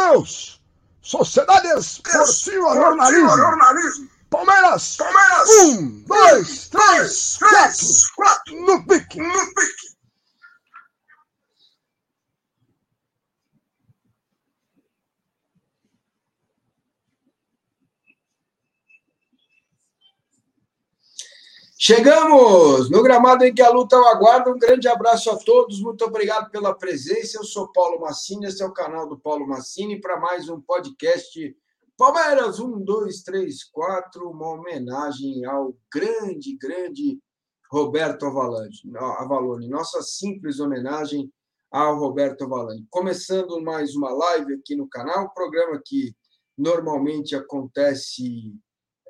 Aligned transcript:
Meu 0.00 0.12
Deus! 0.12 0.60
Sociedade 1.02 1.68
Esportiva 1.78 2.74
Jornalismo. 2.74 3.36
Jornalismo. 3.36 4.10
Palmeiras. 4.30 4.96
Palmeiras. 4.96 5.48
Um, 5.50 6.04
dois, 6.06 6.68
três, 6.68 7.38
quatro. 7.38 7.86
quatro. 8.16 8.60
No 8.64 8.86
pique. 8.86 9.18
No 9.18 9.54
pique. 9.54 9.99
Chegamos 21.82 22.90
no 22.90 23.02
gramado 23.02 23.42
em 23.42 23.54
que 23.54 23.62
a 23.62 23.70
luta 23.70 23.98
o 23.98 24.04
aguarda. 24.04 24.52
Um 24.52 24.58
grande 24.58 24.86
abraço 24.86 25.30
a 25.30 25.38
todos, 25.38 25.80
muito 25.80 26.04
obrigado 26.04 26.50
pela 26.50 26.76
presença. 26.76 27.38
Eu 27.38 27.44
sou 27.44 27.72
Paulo 27.72 27.98
Massini, 27.98 28.44
esse 28.44 28.62
é 28.62 28.66
o 28.66 28.72
canal 28.72 29.08
do 29.08 29.18
Paulo 29.18 29.48
Massini 29.48 29.98
para 29.98 30.20
mais 30.20 30.46
um 30.50 30.60
podcast 30.60 31.56
Palmeiras 31.96 32.60
um, 32.60 32.78
dois, 32.84 33.22
três, 33.22 33.64
quatro. 33.64 34.28
Uma 34.28 34.48
homenagem 34.48 35.46
ao 35.46 35.74
grande, 35.90 36.54
grande 36.58 37.18
Roberto 37.72 38.26
Avalone, 38.26 38.76
Avalone. 39.16 39.66
Nossa 39.66 40.02
simples 40.02 40.60
homenagem 40.60 41.32
ao 41.70 41.98
Roberto 41.98 42.44
Avalone. 42.44 42.86
Começando 42.90 43.58
mais 43.58 43.96
uma 43.96 44.12
live 44.12 44.52
aqui 44.52 44.76
no 44.76 44.86
canal, 44.86 45.32
programa 45.32 45.80
que 45.82 46.14
normalmente 46.58 47.34
acontece. 47.34 48.54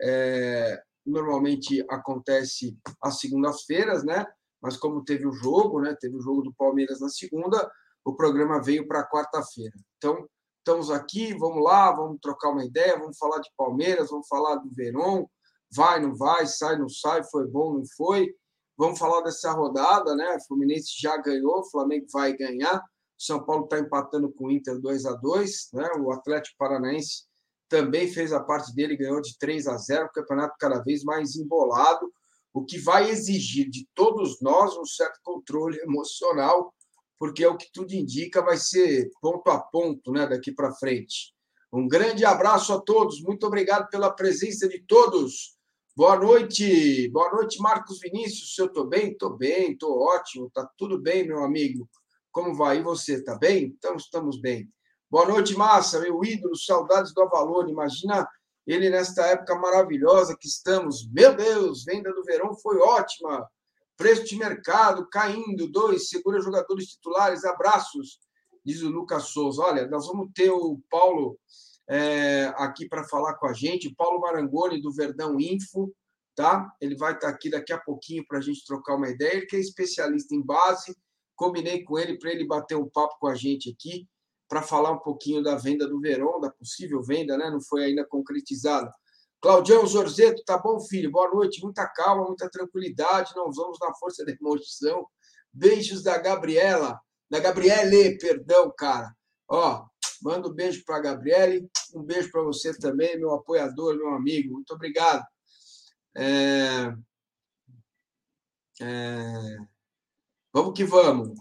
É 0.01 0.81
normalmente 1.11 1.85
acontece 1.91 2.79
às 3.03 3.19
segundas-feiras, 3.19 4.05
né? 4.05 4.25
Mas 4.63 4.77
como 4.77 5.05
teve 5.05 5.27
o 5.27 5.33
jogo, 5.33 5.81
né? 5.81 5.97
Teve 6.01 6.17
o 6.17 6.21
jogo 6.21 6.43
do 6.43 6.55
Palmeiras 6.55 7.01
na 7.01 7.09
segunda, 7.09 7.71
o 8.05 8.15
programa 8.15 8.63
veio 8.63 8.87
para 8.87 9.07
quarta-feira. 9.09 9.75
Então, 9.97 10.29
estamos 10.59 10.91
aqui, 10.91 11.35
vamos 11.35 11.63
lá, 11.63 11.93
vamos 11.93 12.19
trocar 12.21 12.51
uma 12.51 12.65
ideia, 12.65 12.99
vamos 12.99 13.19
falar 13.19 13.41
de 13.41 13.51
Palmeiras, 13.57 14.11
vamos 14.11 14.29
falar 14.29 14.57
do 14.57 14.71
Verón, 14.71 15.27
vai, 15.75 16.01
não 16.01 16.15
vai, 16.15 16.47
sai, 16.47 16.79
não 16.79 16.89
sai, 16.89 17.23
foi 17.25 17.47
bom, 17.47 17.75
não 17.75 17.85
foi. 17.97 18.35
Vamos 18.77 18.99
falar 18.99 19.21
dessa 19.23 19.53
rodada, 19.53 20.15
né? 20.15 20.37
O 20.37 20.47
Fluminense 20.47 20.93
já 20.99 21.17
ganhou, 21.19 21.61
o 21.61 21.71
Flamengo 21.71 22.07
vai 22.13 22.35
ganhar. 22.37 22.83
São 23.19 23.45
Paulo 23.45 23.65
está 23.65 23.79
empatando 23.79 24.33
com 24.33 24.47
o 24.47 24.51
Inter 24.51 24.81
2 24.81 25.05
a 25.05 25.13
2 25.13 25.69
né? 25.75 25.91
O 25.99 26.11
Atlético 26.11 26.57
Paranaense 26.59 27.25
também 27.71 28.13
fez 28.13 28.33
a 28.33 28.41
parte 28.41 28.75
dele, 28.75 28.97
ganhou 28.97 29.23
de 29.23 29.39
3 29.39 29.69
a 29.69 29.79
0, 29.79 30.07
o 30.07 30.13
campeonato 30.13 30.57
cada 30.59 30.83
vez 30.83 31.05
mais 31.05 31.37
embolado, 31.37 32.13
o 32.53 32.65
que 32.65 32.79
vai 32.79 33.09
exigir 33.09 33.71
de 33.71 33.89
todos 33.95 34.43
nós 34.43 34.77
um 34.77 34.85
certo 34.85 35.21
controle 35.23 35.79
emocional, 35.87 36.75
porque 37.19 37.45
é 37.45 37.49
o 37.49 37.57
que 37.57 37.71
tudo 37.73 37.93
indica, 37.93 38.43
vai 38.43 38.57
ser 38.57 39.09
ponto 39.23 39.49
a 39.51 39.59
ponto 39.59 40.11
né, 40.11 40.27
daqui 40.27 40.53
para 40.53 40.75
frente. 40.75 41.33
Um 41.73 41.87
grande 41.87 42.25
abraço 42.25 42.73
a 42.73 42.81
todos, 42.81 43.23
muito 43.23 43.47
obrigado 43.47 43.89
pela 43.89 44.11
presença 44.11 44.69
de 44.69 44.81
todos. 44.81 45.57
Boa 45.95 46.17
noite, 46.17 47.09
boa 47.11 47.31
noite, 47.31 47.61
Marcos 47.61 48.01
Vinícius. 48.01 48.55
Se 48.55 48.63
eu 48.63 48.67
estou 48.67 48.87
bem? 48.87 49.13
Estou 49.13 49.37
bem, 49.37 49.73
estou 49.73 50.01
ótimo, 50.01 50.47
está 50.47 50.69
tudo 50.77 50.99
bem, 50.99 51.25
meu 51.25 51.45
amigo. 51.45 51.89
Como 52.33 52.55
vai? 52.55 52.79
E 52.79 52.83
você, 52.83 53.15
está 53.15 53.37
bem? 53.37 53.67
Então, 53.77 53.95
estamos 53.95 54.41
bem. 54.41 54.69
Boa 55.11 55.27
noite, 55.27 55.57
Massa, 55.57 55.99
meu 55.99 56.23
ídolo, 56.23 56.55
saudades 56.57 57.13
do 57.13 57.21
Avalone. 57.23 57.73
Imagina 57.73 58.29
ele 58.65 58.89
nesta 58.89 59.27
época 59.27 59.57
maravilhosa 59.57 60.37
que 60.39 60.47
estamos. 60.47 61.05
Meu 61.11 61.35
Deus, 61.35 61.83
venda 61.83 62.13
do 62.13 62.23
verão 62.23 62.55
foi 62.55 62.79
ótima. 62.79 63.45
Preço 63.97 64.25
de 64.25 64.37
mercado 64.37 65.09
caindo, 65.11 65.67
dois, 65.67 66.09
segura 66.09 66.41
jogadores 66.41 66.87
titulares, 66.87 67.45
abraços, 67.45 68.21
diz 68.65 68.83
o 68.83 68.89
Lucas 68.89 69.25
Souza. 69.25 69.61
Olha, 69.63 69.89
nós 69.89 70.07
vamos 70.07 70.31
ter 70.33 70.49
o 70.49 70.81
Paulo 70.89 71.37
é, 71.89 72.55
aqui 72.55 72.89
para 72.89 73.03
falar 73.03 73.35
com 73.35 73.49
a 73.49 73.53
gente, 73.53 73.89
o 73.89 73.97
Paulo 73.97 74.21
Marangoni, 74.21 74.81
do 74.81 74.93
Verdão 74.93 75.41
Info, 75.41 75.93
tá? 76.37 76.73
Ele 76.81 76.97
vai 76.97 77.15
estar 77.15 77.31
aqui 77.31 77.51
daqui 77.51 77.73
a 77.73 77.81
pouquinho 77.81 78.25
para 78.29 78.39
a 78.39 78.41
gente 78.41 78.65
trocar 78.65 78.95
uma 78.95 79.09
ideia. 79.09 79.39
Ele 79.39 79.47
que 79.47 79.57
é 79.57 79.59
especialista 79.59 80.37
em 80.37 80.41
base, 80.41 80.97
combinei 81.35 81.83
com 81.83 81.99
ele 81.99 82.17
para 82.17 82.31
ele 82.31 82.47
bater 82.47 82.77
um 82.77 82.89
papo 82.89 83.19
com 83.19 83.27
a 83.27 83.35
gente 83.35 83.75
aqui 83.77 84.09
para 84.51 84.63
falar 84.63 84.91
um 84.91 84.99
pouquinho 84.99 85.45
da 85.45 85.55
venda 85.55 85.87
do 85.87 86.01
Verão, 86.01 86.41
da 86.41 86.51
possível 86.51 87.01
venda, 87.01 87.39
né? 87.39 87.49
Não 87.49 87.61
foi 87.61 87.85
ainda 87.85 88.05
concretizada. 88.05 88.93
Claudião 89.41 89.87
Zorzeto, 89.87 90.43
tá 90.45 90.59
bom, 90.59 90.81
filho? 90.81 91.09
Boa 91.09 91.31
noite. 91.31 91.63
Muita 91.63 91.87
calma, 91.87 92.27
muita 92.27 92.51
tranquilidade. 92.51 93.33
Não 93.37 93.53
vamos 93.53 93.79
na 93.81 93.95
força 93.95 94.25
da 94.25 94.33
emoção. 94.33 95.07
Beijos 95.53 96.03
da 96.03 96.19
Gabriela, 96.19 97.01
da 97.31 97.39
Gabriele, 97.39 98.19
perdão, 98.19 98.75
cara. 98.77 99.15
Ó, 99.49 99.87
manda 100.21 100.49
um 100.49 100.53
beijo 100.53 100.85
para 100.85 100.97
a 100.97 101.01
Gabriele, 101.01 101.71
um 101.95 102.03
beijo 102.03 102.29
para 102.33 102.43
você 102.43 102.77
também, 102.77 103.17
meu 103.19 103.33
apoiador, 103.33 103.97
meu 103.97 104.09
amigo. 104.09 104.55
Muito 104.55 104.75
obrigado. 104.75 105.25
É... 106.17 106.93
É... 108.83 109.59
Vamos 110.53 110.75
que 110.75 110.83
vamos. 110.83 111.39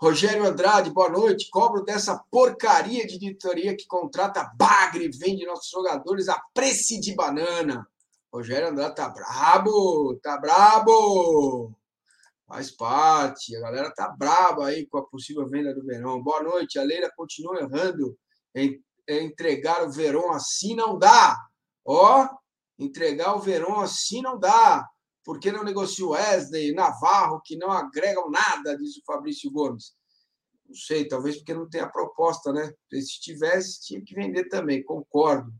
Rogério 0.00 0.46
Andrade, 0.46 0.90
boa 0.90 1.08
noite. 1.08 1.50
Cobro 1.50 1.82
dessa 1.82 2.16
porcaria 2.30 3.04
de 3.04 3.16
editoria 3.16 3.76
que 3.76 3.84
contrata 3.84 4.48
bagre 4.54 5.06
e 5.06 5.10
vende 5.10 5.44
nossos 5.44 5.68
jogadores 5.68 6.28
a 6.28 6.40
preço 6.54 7.00
de 7.00 7.16
banana. 7.16 7.84
Rogério 8.32 8.68
Andrade 8.68 8.94
tá 8.94 9.08
brabo, 9.08 10.14
tá 10.22 10.38
brabo. 10.38 11.74
Faz 12.46 12.70
parte. 12.70 13.56
A 13.56 13.60
galera 13.60 13.90
tá 13.92 14.08
braba 14.08 14.68
aí 14.68 14.86
com 14.86 14.98
a 14.98 15.04
possível 15.04 15.48
venda 15.48 15.74
do 15.74 15.84
Verão. 15.84 16.22
Boa 16.22 16.44
noite. 16.44 16.78
A 16.78 16.84
Leila 16.84 17.10
continua 17.16 17.58
errando 17.58 18.16
em 18.54 18.80
entregar 19.08 19.82
o 19.82 19.90
Verão 19.90 20.30
assim 20.30 20.76
não 20.76 20.96
dá. 20.96 21.36
Ó, 21.84 22.28
entregar 22.78 23.34
o 23.34 23.40
Verão 23.40 23.80
assim 23.80 24.22
não 24.22 24.38
dá. 24.38 24.88
Por 25.28 25.38
que 25.38 25.52
não 25.52 25.62
negocia 25.62 26.06
Wesley, 26.06 26.72
Navarro, 26.72 27.42
que 27.44 27.54
não 27.54 27.70
agregam 27.70 28.30
nada, 28.30 28.74
diz 28.78 28.96
o 28.96 29.04
Fabrício 29.04 29.50
Gomes? 29.50 29.92
Não 30.66 30.74
sei, 30.74 31.06
talvez 31.06 31.36
porque 31.36 31.52
não 31.52 31.68
tem 31.68 31.82
a 31.82 31.86
proposta, 31.86 32.50
né? 32.50 32.72
Se 32.90 33.20
tivesse, 33.20 33.78
tinha 33.82 34.00
que 34.02 34.14
vender 34.14 34.48
também, 34.48 34.82
concordo. 34.82 35.52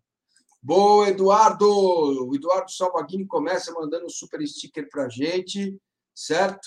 Boa, 0.62 1.10
Eduardo! 1.10 1.68
O 1.68 2.34
Eduardo 2.34 2.70
Salvaguini 2.70 3.26
começa 3.26 3.70
mandando 3.74 4.06
um 4.06 4.08
super 4.08 4.40
sticker 4.48 4.88
para 4.88 5.10
gente, 5.10 5.78
certo? 6.14 6.66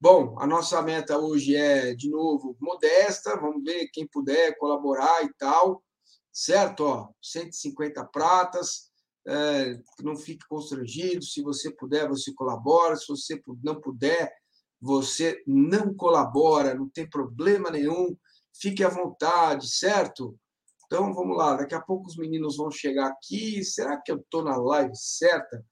Bom, 0.00 0.34
a 0.38 0.46
nossa 0.46 0.80
meta 0.80 1.18
hoje 1.18 1.54
é, 1.54 1.94
de 1.94 2.08
novo, 2.08 2.56
modesta. 2.58 3.36
Vamos 3.36 3.62
ver 3.62 3.90
quem 3.92 4.06
puder 4.06 4.56
colaborar 4.56 5.22
e 5.22 5.30
tal, 5.34 5.84
certo? 6.32 6.84
Ó, 6.86 7.10
150 7.20 8.06
pratas 8.06 8.87
é, 9.28 9.78
não 10.02 10.16
fique 10.16 10.46
constrangido. 10.48 11.22
Se 11.22 11.42
você 11.42 11.70
puder, 11.70 12.08
você 12.08 12.32
colabora. 12.32 12.96
Se 12.96 13.06
você 13.08 13.40
não 13.62 13.80
puder, 13.80 14.32
você 14.80 15.42
não 15.46 15.94
colabora, 15.94 16.74
não 16.74 16.88
tem 16.88 17.08
problema 17.08 17.70
nenhum. 17.70 18.16
Fique 18.54 18.82
à 18.82 18.88
vontade, 18.88 19.68
certo? 19.68 20.38
Então 20.86 21.12
vamos 21.12 21.36
lá, 21.36 21.54
daqui 21.54 21.74
a 21.74 21.80
pouco 21.82 22.08
os 22.08 22.16
meninos 22.16 22.56
vão 22.56 22.70
chegar 22.70 23.08
aqui. 23.08 23.62
Será 23.62 24.00
que 24.00 24.10
eu 24.10 24.16
estou 24.16 24.42
na 24.42 24.56
live 24.56 24.96
certa? 24.96 25.62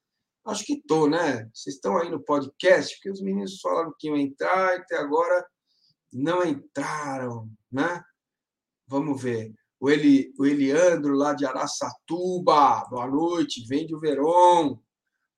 Acho 0.44 0.62
que 0.64 0.74
estou, 0.74 1.08
né? 1.08 1.48
Vocês 1.54 1.76
estão 1.76 1.96
aí 1.96 2.10
no 2.10 2.22
podcast, 2.22 2.94
porque 2.94 3.10
os 3.10 3.22
meninos 3.22 3.58
falaram 3.60 3.94
que 3.98 4.08
iam 4.08 4.16
entrar 4.16 4.74
e 4.74 4.80
até 4.80 4.96
agora 4.96 5.44
não 6.12 6.44
entraram, 6.44 7.50
né? 7.72 8.02
Vamos 8.86 9.20
ver. 9.20 9.54
O, 9.78 9.90
Eli, 9.90 10.32
o 10.38 10.46
Eliandro, 10.46 11.14
lá 11.14 11.34
de 11.34 11.44
Araçatuba, 11.44 12.84
boa 12.88 13.06
noite. 13.06 13.66
Vende 13.68 13.94
o 13.94 14.00
Verón. 14.00 14.78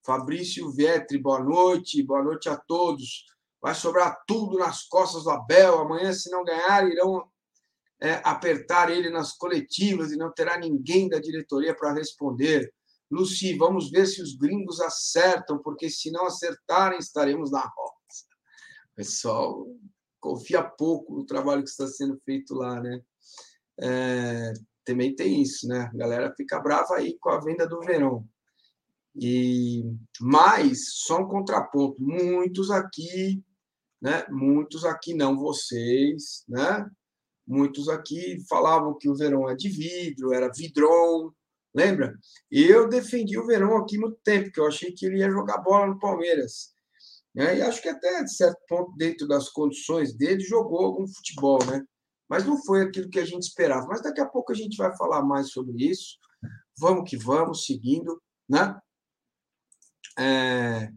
Fabrício 0.05 0.71
Vetri, 0.71 1.19
boa 1.19 1.43
noite. 1.43 2.03
Boa 2.03 2.23
noite 2.23 2.49
a 2.49 2.57
todos. 2.57 3.27
Vai 3.61 3.75
sobrar 3.75 4.23
tudo 4.27 4.59
nas 4.59 4.85
costas 4.85 5.25
do 5.25 5.31
Abel. 5.31 5.79
Amanhã, 5.79 6.13
se 6.13 6.31
não 6.31 6.45
ganhar, 6.45 6.89
irão 6.89 7.29
é, 8.01 8.21
apertar 8.25 8.91
ele 8.91 9.11
nas 9.11 9.33
coletivas 9.37 10.13
e 10.13 10.17
não 10.17 10.33
terá 10.33 10.57
ninguém 10.57 11.09
da 11.09 11.19
diretoria 11.19 11.75
para 11.75 11.93
responder. 11.93 12.73
Luci, 13.11 13.57
vamos 13.57 13.91
ver 13.91 14.07
se 14.07 14.23
os 14.23 14.37
gringos 14.37 14.81
acertam, 14.81 15.59
porque 15.59 15.91
se 15.91 16.11
não 16.11 16.27
acertarem, 16.27 16.99
estaremos 16.99 17.51
na 17.51 17.61
roça. 17.61 18.27
Pessoal 18.95 19.67
confia 20.21 20.63
pouco 20.63 21.15
no 21.15 21.25
trabalho 21.25 21.63
que 21.63 21.71
está 21.71 21.87
sendo 21.87 22.19
feito 22.25 22.55
lá, 22.55 22.81
né? 22.81 23.01
É, 23.81 24.53
também 24.85 25.15
tem 25.15 25.43
isso, 25.43 25.67
né? 25.69 25.91
A 25.93 25.97
galera 25.97 26.35
fica 26.37 26.61
brava 26.61 26.97
aí 26.97 27.17
com 27.21 27.31
a 27.31 27.41
venda 27.41 27.67
do 27.67 27.81
verão. 27.81 28.27
E 29.15 29.85
mas 30.21 30.95
só 30.95 31.21
um 31.21 31.29
contraponto, 31.29 32.01
muitos 32.01 32.71
aqui, 32.71 33.43
né? 34.01 34.25
Muitos 34.31 34.85
aqui 34.85 35.15
não 35.15 35.37
vocês, 35.37 36.45
né? 36.49 36.89
Muitos 37.47 37.89
aqui 37.89 38.39
falavam 38.49 38.97
que 38.97 39.09
o 39.09 39.17
verão 39.17 39.49
é 39.49 39.55
de 39.55 39.69
vidro, 39.69 40.33
era 40.33 40.53
vidrão, 40.55 41.33
lembra? 41.75 42.15
Eu 42.51 42.89
defendi 42.89 43.39
o 43.39 43.47
verão 43.47 43.77
aqui 43.77 43.99
muito 43.99 44.19
tempo, 44.23 44.51
que 44.53 44.61
eu 44.61 44.67
achei 44.67 44.93
que 44.93 45.07
ele 45.07 45.19
ia 45.19 45.31
jogar 45.31 45.59
bola 45.59 45.87
no 45.87 45.99
Palmeiras. 45.99 46.73
Né? 47.35 47.59
E 47.59 47.63
acho 47.63 47.81
que 47.83 47.89
até, 47.89 48.23
de 48.23 48.35
certo 48.35 48.59
ponto, 48.69 48.93
dentro 48.97 49.27
das 49.27 49.49
condições 49.49 50.15
dele, 50.15 50.41
jogou 50.41 50.85
algum 50.85 51.07
futebol, 51.07 51.59
né? 51.67 51.85
Mas 52.29 52.45
não 52.45 52.63
foi 52.63 52.83
aquilo 52.83 53.09
que 53.09 53.19
a 53.19 53.25
gente 53.25 53.45
esperava. 53.45 53.87
Mas 53.87 54.03
daqui 54.03 54.21
a 54.21 54.27
pouco 54.27 54.53
a 54.53 54.55
gente 54.55 54.77
vai 54.77 54.95
falar 54.97 55.23
mais 55.23 55.51
sobre 55.51 55.89
isso. 55.89 56.19
Vamos 56.77 57.09
que 57.09 57.17
vamos, 57.17 57.65
seguindo, 57.65 58.21
né? 58.49 58.79
É, 60.19 60.91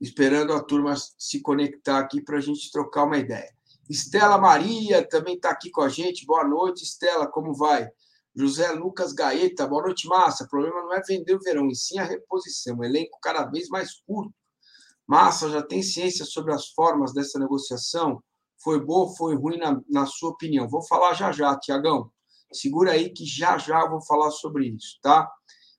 esperando 0.00 0.52
a 0.52 0.62
turma 0.62 0.94
se 0.96 1.40
conectar 1.40 1.98
aqui 1.98 2.22
para 2.22 2.38
a 2.38 2.40
gente 2.40 2.70
trocar 2.70 3.04
uma 3.04 3.18
ideia. 3.18 3.52
Estela 3.88 4.38
Maria 4.38 5.06
também 5.06 5.36
está 5.36 5.50
aqui 5.50 5.70
com 5.70 5.80
a 5.80 5.88
gente. 5.88 6.26
Boa 6.26 6.46
noite, 6.46 6.84
Estela, 6.84 7.26
como 7.26 7.54
vai? 7.54 7.88
José 8.34 8.70
Lucas 8.70 9.12
Gaeta, 9.12 9.66
boa 9.66 9.82
noite, 9.82 10.06
Massa. 10.06 10.44
O 10.44 10.48
problema 10.48 10.82
não 10.82 10.92
é 10.94 11.02
vender 11.02 11.34
o 11.34 11.40
verão, 11.40 11.68
e 11.68 11.74
sim 11.74 11.98
a 11.98 12.04
reposição. 12.04 12.84
elenco 12.84 13.18
cada 13.20 13.44
vez 13.44 13.68
mais 13.68 13.94
curto. 14.06 14.32
Massa, 15.06 15.48
já 15.48 15.62
tem 15.62 15.82
ciência 15.82 16.24
sobre 16.24 16.52
as 16.52 16.68
formas 16.68 17.12
dessa 17.12 17.38
negociação? 17.38 18.22
Foi 18.62 18.84
boa 18.84 19.06
ou 19.06 19.16
foi 19.16 19.36
ruim, 19.36 19.58
na, 19.58 19.80
na 19.88 20.06
sua 20.06 20.30
opinião? 20.30 20.68
Vou 20.68 20.82
falar 20.82 21.14
já 21.14 21.30
já, 21.32 21.56
Tiagão. 21.58 22.10
Segura 22.52 22.92
aí 22.92 23.10
que 23.10 23.24
já 23.24 23.58
já 23.58 23.86
vou 23.86 24.00
falar 24.02 24.30
sobre 24.30 24.68
isso, 24.68 24.98
tá? 25.02 25.30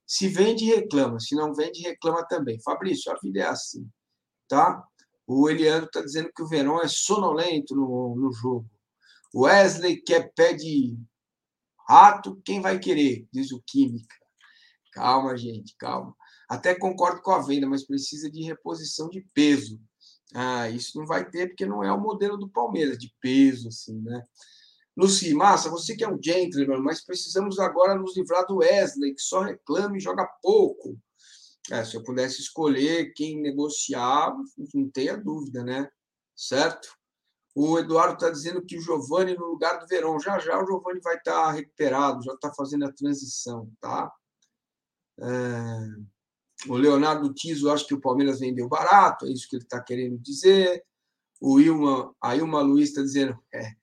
Se 0.06 0.28
vende, 0.28 0.66
reclama. 0.66 1.20
Se 1.20 1.36
não 1.36 1.54
vende, 1.54 1.82
reclama 1.82 2.26
também. 2.26 2.62
Fabrício, 2.62 3.12
a 3.12 3.18
vida 3.22 3.42
é 3.42 3.48
assim, 3.48 3.88
tá? 4.48 4.84
O 5.28 5.50
Eliano 5.50 5.86
está 5.86 6.02
dizendo 6.02 6.32
que 6.36 6.42
o 6.42 6.48
Verão 6.48 6.82
é 6.82 6.88
sonolento 6.88 7.76
no, 7.76 8.16
no 8.16 8.32
jogo. 8.32 8.70
Wesley 9.36 10.02
quer 10.02 10.34
pé 10.34 10.54
de 10.54 10.98
rato, 11.88 12.42
quem 12.44 12.62
vai 12.62 12.80
querer? 12.80 13.28
Diz 13.32 13.52
o 13.52 13.62
Química. 13.66 14.16
Calma, 14.92 15.38
gente, 15.38 15.76
calma. 15.78 16.16
Até 16.50 16.74
concordo 16.74 17.22
com 17.22 17.32
a 17.32 17.42
venda, 17.42 17.68
mas 17.68 17.86
precisa 17.86 18.30
de 18.30 18.42
reposição 18.42 19.08
de 19.08 19.22
peso. 19.34 19.80
Ah, 20.34 20.70
isso 20.70 20.98
não 20.98 21.06
vai 21.06 21.28
ter, 21.30 21.48
porque 21.48 21.66
não 21.66 21.84
é 21.84 21.92
o 21.92 22.00
modelo 22.00 22.38
do 22.38 22.50
Palmeiras, 22.50 22.98
de 22.98 23.14
peso, 23.20 23.68
assim, 23.68 24.00
né? 24.02 24.24
Luci, 24.96 25.34
Massa, 25.34 25.70
você 25.70 25.96
que 25.96 26.04
é 26.04 26.10
um 26.10 26.22
gentleman, 26.22 26.82
mas 26.82 27.04
precisamos 27.04 27.58
agora 27.58 27.96
nos 27.96 28.18
livrar 28.18 28.46
do 28.46 28.58
Wesley, 28.58 29.16
que 29.16 29.22
só 29.22 29.42
reclama 29.42 29.98
e 29.98 30.02
joga 30.02 30.26
pouco. 30.42 31.00
É, 31.72 31.86
se 31.86 31.96
eu 31.96 32.04
pudesse 32.04 32.42
escolher 32.42 33.14
quem 33.14 33.42
negociar, 33.42 34.36
não 34.74 34.90
tenha 34.90 35.16
dúvida, 35.16 35.64
né? 35.64 35.90
Certo? 36.36 36.90
O 37.56 37.80
Eduardo 37.80 38.14
está 38.14 38.30
dizendo 38.30 38.64
que 38.64 38.78
o 38.78 38.82
Giovani 38.82 39.36
no 39.36 39.48
lugar 39.48 39.80
do 39.80 39.88
Verão. 39.88 40.20
Já 40.20 40.40
já 40.40 40.62
o 40.62 40.66
Giovani 40.66 41.00
vai 41.02 41.18
estar 41.18 41.46
tá 41.46 41.52
recuperado, 41.52 42.24
já 42.24 42.34
está 42.34 42.54
fazendo 42.54 42.86
a 42.86 42.92
transição, 42.92 43.72
tá? 43.80 44.12
É... 45.20 46.10
O 46.68 46.76
Leonardo 46.76 47.34
Tiso 47.34 47.70
acha 47.70 47.86
que 47.86 47.94
o 47.94 48.02
Palmeiras 48.02 48.40
vendeu 48.40 48.68
barato, 48.68 49.26
é 49.26 49.32
isso 49.32 49.48
que 49.50 49.56
ele 49.56 49.64
está 49.64 49.82
querendo 49.82 50.18
dizer. 50.18 50.84
O 51.40 51.60
Ilma, 51.60 52.14
a 52.22 52.36
Ilma 52.36 52.62
Luiz 52.62 52.90
está 52.90 53.02
dizendo, 53.02 53.38
é, 53.54 53.74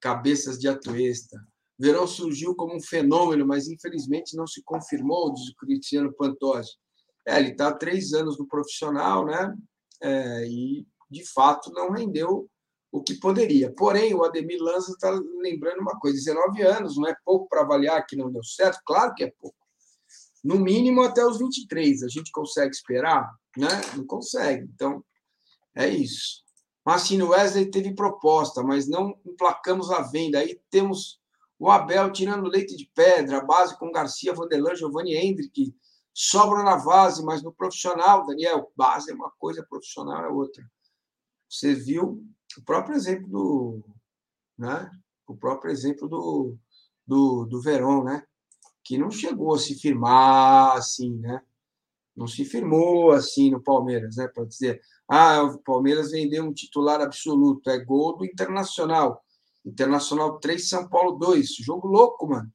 cabeças 0.00 0.58
de 0.58 0.66
atuesta. 0.66 1.40
Verão 1.78 2.06
surgiu 2.06 2.54
como 2.54 2.74
um 2.74 2.80
fenômeno, 2.80 3.46
mas 3.46 3.68
infelizmente 3.68 4.36
não 4.36 4.46
se 4.46 4.62
confirmou, 4.64 5.32
diz 5.32 5.48
o 5.48 5.56
Cristiano 5.56 6.12
Pantosi. 6.12 6.72
É, 7.26 7.38
ele 7.38 7.50
está 7.50 7.68
há 7.68 7.74
três 7.74 8.12
anos 8.12 8.38
no 8.38 8.46
profissional, 8.46 9.24
né? 9.24 9.54
É, 10.02 10.46
e 10.46 10.86
de 11.10 11.24
fato 11.32 11.72
não 11.72 11.90
rendeu 11.90 12.48
o 12.92 13.02
que 13.02 13.14
poderia. 13.14 13.72
Porém, 13.72 14.14
o 14.14 14.24
Ademir 14.24 14.60
Lanza 14.60 14.92
está 14.92 15.10
lembrando 15.40 15.80
uma 15.80 15.98
coisa: 15.98 16.16
19 16.16 16.62
anos 16.62 16.96
não 16.96 17.08
é 17.08 17.16
pouco 17.24 17.48
para 17.48 17.62
avaliar 17.62 18.04
que 18.06 18.16
não 18.16 18.30
deu 18.30 18.42
certo? 18.44 18.80
Claro 18.84 19.14
que 19.14 19.24
é 19.24 19.32
pouco. 19.40 19.56
No 20.44 20.58
mínimo 20.58 21.02
até 21.02 21.24
os 21.24 21.38
23. 21.38 22.02
A 22.02 22.08
gente 22.08 22.30
consegue 22.30 22.74
esperar? 22.74 23.34
Né? 23.56 23.68
Não 23.96 24.06
consegue. 24.06 24.68
Então, 24.74 25.02
é 25.74 25.88
isso. 25.88 26.44
Massino 26.84 27.30
Wesley 27.30 27.70
teve 27.70 27.94
proposta, 27.94 28.62
mas 28.62 28.86
não 28.86 29.18
emplacamos 29.24 29.90
a 29.90 30.02
venda. 30.02 30.38
Aí 30.38 30.60
temos 30.70 31.18
o 31.58 31.70
Abel 31.70 32.12
tirando 32.12 32.46
leite 32.46 32.76
de 32.76 32.90
pedra, 32.94 33.38
a 33.38 33.44
base 33.44 33.78
com 33.78 33.90
Garcia, 33.90 34.34
Vanderlan, 34.34 34.74
Giovanni 34.74 35.14
Hendrick, 35.14 35.74
sobra 36.12 36.62
na 36.62 36.76
base, 36.76 37.24
mas 37.24 37.42
no 37.42 37.52
profissional, 37.52 38.26
Daniel, 38.26 38.70
base 38.76 39.10
é 39.10 39.14
uma 39.14 39.30
coisa, 39.38 39.66
profissional 39.68 40.24
é 40.24 40.28
outra. 40.28 40.62
Você 41.48 41.74
viu 41.74 42.22
o 42.58 42.62
próprio 42.64 42.94
exemplo 42.94 43.28
do, 43.28 43.84
né? 44.58 44.90
O 45.26 45.34
próprio 45.34 45.72
exemplo 45.72 46.08
do, 46.08 46.56
do, 47.06 47.46
do 47.46 47.62
Verón, 47.62 48.04
né? 48.04 48.26
Que 48.84 48.98
não 48.98 49.10
chegou 49.10 49.54
a 49.54 49.58
se 49.58 49.74
firmar 49.74 50.76
assim, 50.76 51.16
né? 51.18 51.40
Não 52.14 52.26
se 52.26 52.44
firmou 52.44 53.10
assim 53.12 53.50
no 53.50 53.62
Palmeiras, 53.62 54.16
né? 54.16 54.28
Para 54.28 54.44
dizer, 54.44 54.80
ah, 55.08 55.42
o 55.42 55.58
Palmeiras 55.58 56.10
vendeu 56.10 56.44
um 56.44 56.52
titular 56.52 57.00
absoluto, 57.00 57.70
é 57.70 57.78
gol 57.78 58.16
do 58.16 58.24
Internacional. 58.24 59.24
Internacional 59.64 60.38
3, 60.38 60.68
São 60.68 60.88
Paulo 60.88 61.12
2. 61.12 61.56
Jogo 61.56 61.88
louco, 61.88 62.28
mano. 62.28 62.52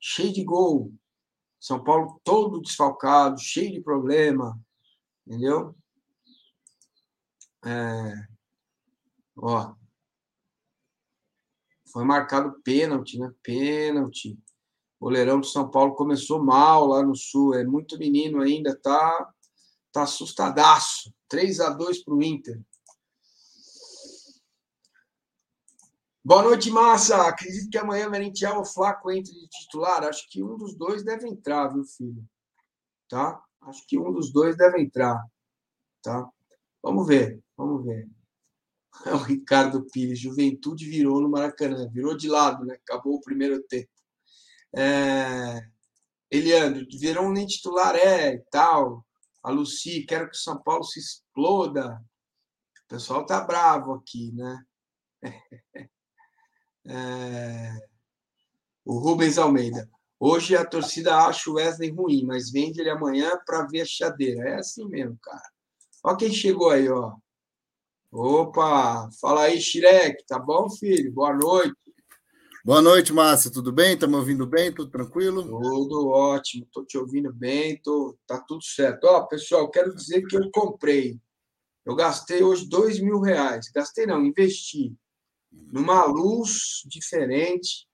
Cheio 0.00 0.32
de 0.32 0.42
gol. 0.42 0.92
São 1.60 1.82
Paulo 1.82 2.20
todo 2.24 2.60
desfalcado, 2.60 3.40
cheio 3.40 3.72
de 3.72 3.80
problema, 3.80 4.58
entendeu? 5.26 5.74
É, 7.64 8.28
ó, 9.36 9.74
foi 11.92 12.04
marcado 12.04 12.60
pênalti, 12.62 13.18
né? 13.18 13.32
Pênalti. 13.42 14.38
Goleirão 15.06 15.38
do 15.38 15.46
São 15.46 15.70
Paulo 15.70 15.94
começou 15.94 16.42
mal 16.42 16.84
lá 16.88 17.00
no 17.00 17.14
Sul, 17.14 17.54
é 17.54 17.64
muito 17.64 17.96
menino 17.96 18.42
ainda, 18.42 18.74
tá, 18.74 19.32
tá 19.92 20.02
assustadaço. 20.02 21.14
3 21.28 21.60
a 21.60 21.70
2 21.70 22.02
para 22.02 22.12
o 22.12 22.20
Inter. 22.20 22.60
Boa 26.24 26.42
noite, 26.42 26.72
massa. 26.72 27.24
Acredito 27.28 27.70
que 27.70 27.78
amanhã 27.78 28.08
Merentiel 28.08 28.56
ou 28.56 28.64
Flaco 28.64 29.08
entre 29.12 29.32
de 29.32 29.46
titular. 29.46 30.02
Acho 30.02 30.28
que 30.28 30.42
um 30.42 30.56
dos 30.56 30.74
dois 30.74 31.04
deve 31.04 31.28
entrar, 31.28 31.68
viu, 31.68 31.84
filho? 31.84 32.24
Tá? 33.08 33.40
Acho 33.60 33.86
que 33.86 33.96
um 33.96 34.12
dos 34.12 34.32
dois 34.32 34.56
deve 34.56 34.82
entrar. 34.82 35.24
Tá? 36.02 36.28
Vamos 36.82 37.06
ver, 37.06 37.40
vamos 37.56 37.84
ver. 37.84 38.08
É 39.04 39.10
o 39.14 39.18
Ricardo 39.18 39.86
Pires. 39.92 40.18
Juventude 40.18 40.90
virou 40.90 41.20
no 41.20 41.28
Maracanã. 41.28 41.88
Virou 41.92 42.16
de 42.16 42.28
lado, 42.28 42.64
né? 42.64 42.74
Acabou 42.74 43.14
o 43.14 43.20
primeiro 43.20 43.62
tempo. 43.68 43.95
É... 44.74 45.60
Eliandro, 46.30 46.86
virou 46.98 47.30
nem 47.30 47.46
titular 47.46 47.94
é 47.94 48.34
e 48.34 48.38
tal. 48.50 49.04
A 49.42 49.50
Luci, 49.50 50.04
quero 50.04 50.28
que 50.28 50.36
o 50.36 50.40
São 50.40 50.60
Paulo 50.62 50.84
se 50.84 50.98
exploda. 50.98 52.02
O 52.84 52.88
pessoal 52.88 53.24
tá 53.24 53.40
bravo 53.40 53.94
aqui, 53.94 54.32
né? 54.32 54.64
É... 56.88 57.74
O 58.84 58.98
Rubens 59.00 59.38
Almeida. 59.38 59.90
Hoje 60.20 60.56
a 60.56 60.64
torcida 60.64 61.16
acha 61.16 61.50
o 61.50 61.54
Wesley 61.54 61.90
ruim, 61.90 62.24
mas 62.24 62.50
vende 62.50 62.80
ele 62.80 62.90
amanhã 62.90 63.36
para 63.44 63.66
ver 63.66 63.80
a 63.80 63.84
chadeira. 63.84 64.48
É 64.48 64.54
assim 64.54 64.86
mesmo, 64.88 65.18
cara. 65.20 65.42
Olha 66.04 66.16
quem 66.16 66.32
chegou 66.32 66.70
aí, 66.70 66.88
ó. 66.88 67.12
Opa, 68.12 69.10
fala 69.20 69.42
aí, 69.42 69.60
Xirek. 69.60 70.24
Tá 70.26 70.38
bom, 70.38 70.70
filho? 70.70 71.12
Boa 71.12 71.34
noite. 71.34 71.76
Boa 72.66 72.82
noite, 72.82 73.12
Márcia. 73.12 73.48
Tudo 73.48 73.70
bem? 73.70 73.94
Estamos 73.94 74.16
me 74.16 74.18
ouvindo 74.18 74.44
bem? 74.44 74.74
Tudo 74.74 74.90
tranquilo? 74.90 75.44
Tudo 75.44 76.08
ótimo. 76.08 76.64
Estou 76.64 76.84
te 76.84 76.98
ouvindo 76.98 77.32
bem. 77.32 77.80
Tô... 77.80 78.18
Tá 78.26 78.40
tudo 78.40 78.60
certo. 78.60 79.04
Ó, 79.04 79.24
pessoal, 79.26 79.70
quero 79.70 79.94
dizer 79.94 80.26
que 80.26 80.36
eu 80.36 80.50
comprei. 80.50 81.16
Eu 81.84 81.94
gastei 81.94 82.42
hoje 82.42 82.68
dois 82.68 82.98
mil 82.98 83.20
reais. 83.20 83.70
Gastei 83.72 84.04
não, 84.04 84.26
investi 84.26 84.92
numa 85.52 86.06
luz 86.06 86.82
diferente 86.86 87.86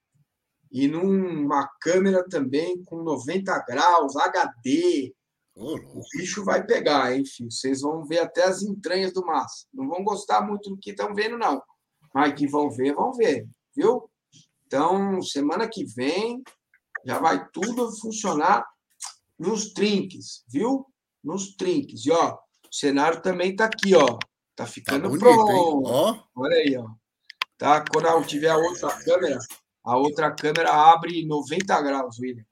e 0.71 0.87
numa 0.87 1.69
câmera 1.79 2.27
também 2.27 2.83
com 2.83 3.03
90 3.03 3.65
graus, 3.67 4.15
HD. 4.15 5.13
Oh, 5.53 5.75
o 5.75 6.01
bicho 6.17 6.43
vai 6.43 6.65
pegar, 6.65 7.15
hein, 7.15 7.23
filho? 7.27 7.51
Vocês 7.51 7.81
vão 7.81 8.03
ver 8.07 8.21
até 8.21 8.45
as 8.45 8.63
entranhas 8.63 9.13
do 9.13 9.23
massa. 9.23 9.67
Não 9.71 9.87
vão 9.87 10.03
gostar 10.03 10.41
muito 10.41 10.71
do 10.71 10.79
que 10.79 10.89
estão 10.89 11.13
vendo, 11.13 11.37
não. 11.37 11.61
Mas 12.11 12.33
que 12.33 12.47
vão 12.47 12.71
ver, 12.71 12.95
vão 12.95 13.13
ver, 13.13 13.47
viu? 13.75 14.09
Então, 14.73 15.21
semana 15.21 15.69
que 15.69 15.85
vem 15.85 16.41
já 17.05 17.19
vai 17.19 17.47
tudo 17.51 17.95
funcionar 17.95 18.65
nos 19.37 19.71
trinques, 19.71 20.43
viu? 20.47 20.87
Nos 21.23 21.55
trinques. 21.55 22.07
E, 22.07 22.11
ó, 22.11 22.33
o 22.33 22.73
cenário 22.73 23.21
também 23.21 23.51
está 23.51 23.65
aqui, 23.65 23.93
ó. 23.93 24.17
Tá 24.55 24.65
ficando 24.65 25.03
tá 25.03 25.09
bonito, 25.09 25.21
pronto. 25.21 25.83
Ó. 25.85 26.19
Olha 26.35 26.55
aí, 26.55 26.75
ó. 26.75 26.87
Tá? 27.55 27.85
Quando 27.85 28.07
eu 28.07 28.25
tiver 28.25 28.49
a 28.49 28.57
outra 28.57 28.97
câmera, 28.97 29.37
a 29.83 29.95
outra 29.95 30.31
câmera 30.33 30.71
abre 30.71 31.23
90 31.23 31.81
graus, 31.83 32.17
William. 32.17 32.45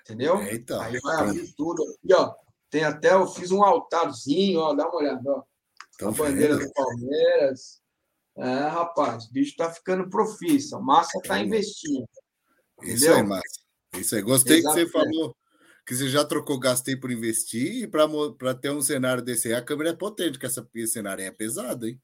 Entendeu? 0.00 0.42
Eita. 0.42 0.82
Aí 0.82 0.98
vai 0.98 1.16
abrir 1.20 1.54
tudo. 1.54 1.80
Aqui, 1.84 2.12
ó. 2.12 2.34
Tem 2.70 2.82
até, 2.82 3.12
eu 3.12 3.28
fiz 3.28 3.52
um 3.52 3.62
altarzinho, 3.62 4.58
ó. 4.58 4.74
Dá 4.74 4.88
uma 4.88 4.96
olhada, 4.96 5.30
ó. 5.30 6.08
a 6.08 6.10
bandeira 6.10 6.58
do 6.58 6.72
Palmeiras. 6.72 7.81
É, 8.36 8.66
rapaz, 8.68 9.26
o 9.26 9.32
bicho 9.32 9.56
tá 9.56 9.70
ficando 9.70 10.08
profissa. 10.08 10.78
Massa 10.78 11.20
tá 11.22 11.38
investindo. 11.38 12.06
Entendeu? 12.78 12.94
Isso 12.96 13.12
aí, 13.12 13.22
Massa. 13.22 13.62
Isso 13.96 14.14
aí. 14.14 14.22
Gostei 14.22 14.62
que 14.62 14.68
você 14.68 14.88
falou 14.88 15.36
que 15.86 15.94
você 15.94 16.08
já 16.08 16.24
trocou 16.24 16.58
gastei 16.58 16.96
por 16.96 17.10
investir 17.10 17.84
e 17.84 17.88
para 17.88 18.54
ter 18.54 18.70
um 18.70 18.80
cenário 18.80 19.22
desse 19.22 19.48
aí, 19.48 19.54
a 19.54 19.64
câmera 19.64 19.90
é 19.90 19.94
potente, 19.94 20.38
que 20.38 20.46
essa, 20.46 20.66
esse 20.74 20.92
cenário 20.92 21.24
é 21.24 21.30
pesado, 21.30 21.88
hein? 21.88 22.00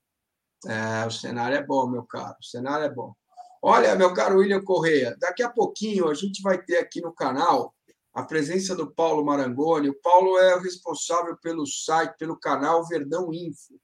É, 0.67 1.07
o 1.07 1.11
cenário 1.11 1.57
é 1.57 1.63
bom, 1.65 1.87
meu 1.87 2.03
caro. 2.03 2.37
O 2.41 2.45
cenário 2.45 2.85
é 2.85 2.91
bom. 2.91 3.15
Olha, 3.63 3.95
meu 3.95 4.13
caro 4.13 4.39
William 4.39 4.63
Correia, 4.63 5.17
daqui 5.19 5.43
a 5.43 5.49
pouquinho 5.49 6.09
a 6.09 6.15
gente 6.15 6.43
vai 6.43 6.63
ter 6.63 6.79
aqui 6.79 7.01
no 7.01 7.13
canal 7.13 7.75
a 8.13 8.25
presença 8.25 8.75
do 8.75 8.91
Paulo 8.91 9.25
Marangoni. 9.25 9.89
O 9.89 10.01
Paulo 10.01 10.39
é 10.39 10.57
o 10.57 10.61
responsável 10.61 11.37
pelo 11.37 11.67
site, 11.67 12.17
pelo 12.19 12.39
canal 12.39 12.87
Verdão 12.87 13.33
Info. 13.33 13.79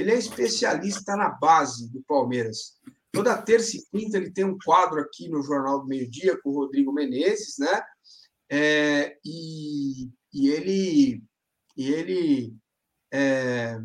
Ele 0.00 0.12
é 0.12 0.18
especialista 0.18 1.14
na 1.14 1.28
base 1.28 1.90
do 1.90 2.02
Palmeiras. 2.02 2.78
Toda 3.12 3.40
terça 3.42 3.76
e 3.76 3.84
quinta 3.90 4.16
ele 4.16 4.30
tem 4.30 4.44
um 4.44 4.56
quadro 4.64 5.00
aqui 5.00 5.28
no 5.28 5.42
Jornal 5.42 5.80
do 5.80 5.86
Meio 5.86 6.08
Dia 6.08 6.40
com 6.40 6.50
o 6.50 6.54
Rodrigo 6.54 6.92
Menezes, 6.92 7.56
né? 7.58 7.82
É, 8.50 9.16
e, 9.24 10.08
e 10.32 10.48
ele, 10.48 11.22
e 11.76 11.92
ele 11.92 12.56
é, 13.12 13.78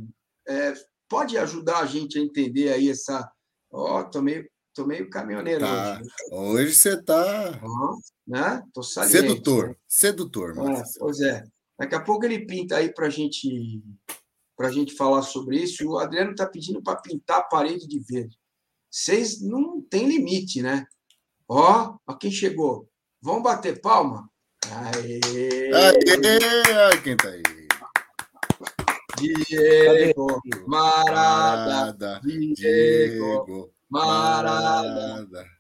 é, 0.48 0.74
pode 1.10 1.38
ajudar 1.38 1.80
a 1.80 1.86
gente 1.86 2.18
a 2.18 2.22
entender 2.22 2.72
aí 2.72 2.90
essa. 2.90 3.30
Ó, 3.72 4.00
oh, 4.00 4.04
tô 4.06 4.22
meio, 4.22 4.48
tô 4.74 4.86
meio 4.86 5.10
caminhoneiro 5.10 5.62
tá. 5.62 6.00
hoje. 6.00 6.10
Hoje 6.32 6.76
você 6.76 6.94
está. 6.94 7.60
Uhum, 7.64 8.00
né? 8.28 8.64
Tô 8.74 8.82
saliente, 8.82 9.18
sedutor, 9.18 9.70
né? 9.70 9.76
sedutor. 9.88 10.52
É, 10.52 10.84
pois 10.98 11.20
é. 11.20 11.44
Daqui 11.78 11.96
a 11.96 12.02
pouco 12.02 12.26
ele 12.26 12.46
pinta 12.46 12.78
aí 12.78 12.94
para 12.94 13.10
gente, 13.10 13.84
a 14.60 14.72
gente 14.72 14.96
falar 14.96 15.22
sobre 15.22 15.58
isso. 15.58 15.84
E 15.84 15.86
o 15.88 15.98
Adriano 15.98 16.32
está 16.32 16.46
pedindo 16.48 16.82
para 16.82 17.02
pintar 17.02 17.40
a 17.40 17.44
parede 17.44 17.88
de 17.88 18.00
verde. 18.00 18.38
Vocês 18.90 19.42
não 19.42 19.82
tem 19.82 20.08
limite, 20.08 20.62
né? 20.62 20.86
Ó, 21.48 21.98
ó 22.08 22.14
quem 22.16 22.32
chegou. 22.32 22.90
Vamos 23.22 23.44
bater 23.44 23.82
palma? 23.82 24.30
Aê! 24.72 25.72
Aê! 25.74 27.02
Quem 27.04 27.18
tá 27.18 27.30
aí? 27.30 27.44
Diego 29.18 30.42
Marada. 30.68 32.22
Diego 32.24 33.72
Marada. 33.90 35.55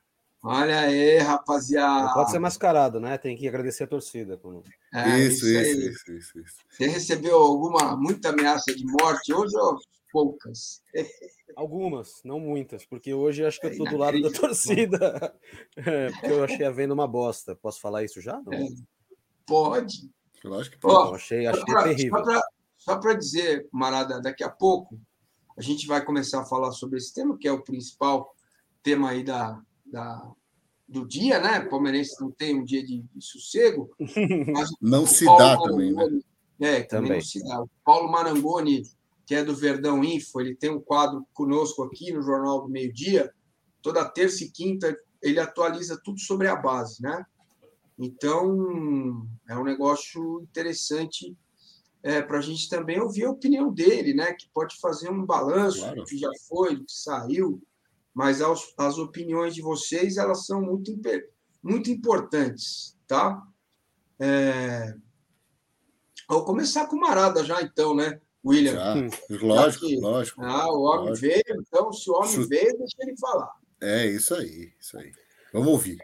Olha 0.48 0.82
aí, 0.82 1.18
rapaziada. 1.18 2.14
pode 2.14 2.30
ser 2.30 2.38
mascarado, 2.38 3.00
né? 3.00 3.18
Tem 3.18 3.36
que 3.36 3.48
agradecer 3.48 3.86
a 3.86 3.88
torcida. 3.88 4.38
Como... 4.38 4.64
É, 4.94 5.18
isso, 5.18 5.48
isso, 5.48 5.80
isso, 5.80 6.12
isso, 6.12 6.40
isso, 6.40 6.58
Você 6.70 6.86
recebeu 6.86 7.36
alguma 7.36 7.98
muita 7.98 8.30
ameaça 8.30 8.72
de 8.76 8.86
morte 8.86 9.34
hoje 9.34 9.58
ou 9.58 9.80
poucas? 10.12 10.84
Algumas, 11.56 12.22
não 12.26 12.38
muitas, 12.38 12.86
porque 12.86 13.14
hoje 13.14 13.46
acho 13.46 13.62
que 13.62 13.68
eu 13.68 13.72
estou 13.72 13.88
do 13.88 13.96
lado 13.96 14.22
da 14.22 14.30
torcida. 14.30 15.34
É, 15.78 16.12
porque 16.12 16.28
eu 16.28 16.44
achei 16.44 16.66
a 16.66 16.72
venda 16.72 16.94
uma 16.94 17.08
bosta. 17.08 17.56
Posso 17.56 17.80
falar 17.80 18.04
isso 18.04 18.20
já? 18.20 18.42
Não? 18.42 18.54
É, 18.54 18.68
pode. 19.46 20.10
Eu 20.44 20.54
acho 20.60 20.70
que 20.70 20.78
pode. 20.78 21.12
Oh, 21.12 21.16
achei, 21.16 21.48
achei 21.48 21.64
pra, 21.64 21.84
terrível. 21.84 22.24
Só 22.78 22.98
para 22.98 23.14
dizer, 23.14 23.68
Marada, 23.72 24.22
daqui 24.22 24.44
a 24.44 24.50
pouco 24.50 25.00
a 25.58 25.62
gente 25.62 25.88
vai 25.88 26.04
começar 26.04 26.42
a 26.42 26.46
falar 26.46 26.72
sobre 26.72 26.98
esse 26.98 27.14
tema, 27.14 27.38
que 27.38 27.48
é 27.48 27.52
o 27.52 27.64
principal 27.64 28.36
tema 28.84 29.12
aí 29.12 29.24
da, 29.24 29.62
da, 29.86 30.32
do 30.88 31.08
dia, 31.08 31.40
né? 31.40 31.60
O 31.60 31.70
palmeirense 31.70 32.20
não 32.22 32.32
tem 32.32 32.60
um 32.60 32.64
dia 32.64 32.84
de, 32.84 33.02
de 33.02 33.26
sossego. 33.26 33.90
não 34.82 35.06
se 35.06 35.26
Paulo 35.26 35.40
dá 35.40 35.58
também, 35.58 35.94
né? 35.94 36.04
É, 36.60 36.84
também, 36.84 36.88
também, 36.88 37.12
não 37.18 37.22
se 37.22 37.44
dá. 37.44 37.62
O 37.62 37.70
Paulo 37.84 38.12
Marangoni, 38.12 38.84
que 39.26 39.36
é 39.36 39.44
do 39.44 39.56
Verdão 39.56 40.04
Info, 40.04 40.40
ele 40.40 40.56
tem 40.56 40.70
um 40.70 40.80
quadro 40.80 41.26
conosco 41.34 41.84
aqui 41.84 42.12
no 42.14 42.22
Jornal 42.22 42.62
do 42.62 42.70
Meio 42.70 42.94
Dia. 42.94 43.32
Toda 43.82 44.10
terça 44.10 44.44
e 44.44 44.52
quinta 44.52 44.96
ele 45.22 45.40
atualiza 45.40 46.00
tudo 46.04 46.20
sobre 46.20 46.48
a 46.48 46.56
base, 46.56 47.02
né? 47.02 47.26
Então, 47.98 49.28
é 49.50 49.58
um 49.58 49.64
negócio 49.64 50.42
interessante 50.42 51.36
é, 52.04 52.22
para 52.22 52.38
a 52.38 52.42
gente 52.42 52.70
também 52.70 53.00
ouvir 53.00 53.26
a 53.26 53.32
opinião 53.32 53.74
dele, 53.74 54.14
né? 54.14 54.34
Que 54.34 54.48
pode 54.54 54.80
fazer 54.80 55.10
um 55.10 55.26
balanço 55.26 55.80
claro. 55.80 55.96
do 55.96 56.06
que 56.06 56.18
já 56.18 56.30
foi, 56.48 56.76
do 56.76 56.86
que 56.86 56.92
saiu, 56.92 57.62
mas 58.16 58.42
as, 58.42 58.74
as 58.78 58.98
opiniões 58.98 59.54
de 59.54 59.62
vocês 59.62 60.16
elas 60.16 60.46
são 60.46 60.62
muito, 60.62 60.98
muito 61.62 61.92
importantes, 61.92 62.98
tá? 63.06 63.46
É... 64.18 64.96
Vou 66.28 66.46
começar 66.46 66.88
com 66.88 66.96
o 66.96 67.00
Marada 67.02 67.44
já, 67.44 67.62
então, 67.62 67.94
né, 67.94 68.20
William? 68.44 68.74
Já. 68.74 68.96
Lógico, 69.42 69.86
que, 69.86 70.00
lógico. 70.00 70.42
Ah, 70.42 70.72
o 70.72 70.84
homem 70.84 71.10
lógico. 71.10 71.28
veio, 71.28 71.62
então, 71.62 71.92
se 71.92 72.10
o 72.10 72.14
homem 72.14 72.48
veio, 72.48 72.78
deixa 72.78 72.96
ele 73.02 73.18
falar. 73.18 73.52
É, 73.82 74.08
isso 74.08 74.34
aí, 74.34 74.74
isso 74.80 74.98
aí. 74.98 75.12
Vamos 75.52 75.68
ouvir. 75.68 75.98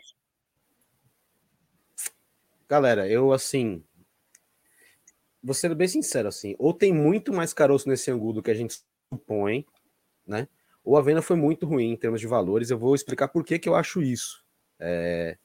Galera, 2.68 3.08
eu, 3.10 3.32
assim, 3.32 3.84
vou 5.42 5.54
ser 5.54 5.74
bem 5.74 5.88
sincero, 5.88 6.28
assim, 6.28 6.56
ou 6.60 6.74
tem 6.74 6.94
muito 6.94 7.34
mais 7.34 7.54
caroço 7.54 7.88
nesse 7.88 8.12
ângulo 8.12 8.34
do 8.34 8.44
que 8.44 8.52
a 8.52 8.54
gente 8.54 8.82
supõe, 9.12 9.66
né? 10.28 10.48
Ou 10.84 10.98
a 10.98 11.02
venda 11.02 11.22
foi 11.22 11.36
muito 11.36 11.66
ruim 11.66 11.92
em 11.92 11.96
termos 11.96 12.20
de 12.20 12.28
valores. 12.28 12.70
Eu 12.70 12.78
vou 12.78 12.96
explicar 12.96 13.28
por 13.28 13.44
que, 13.44 13.60
que 13.60 13.70
eu 13.70 13.76
acho 13.76 14.02
isso. 14.02 14.44
É... 14.80 15.38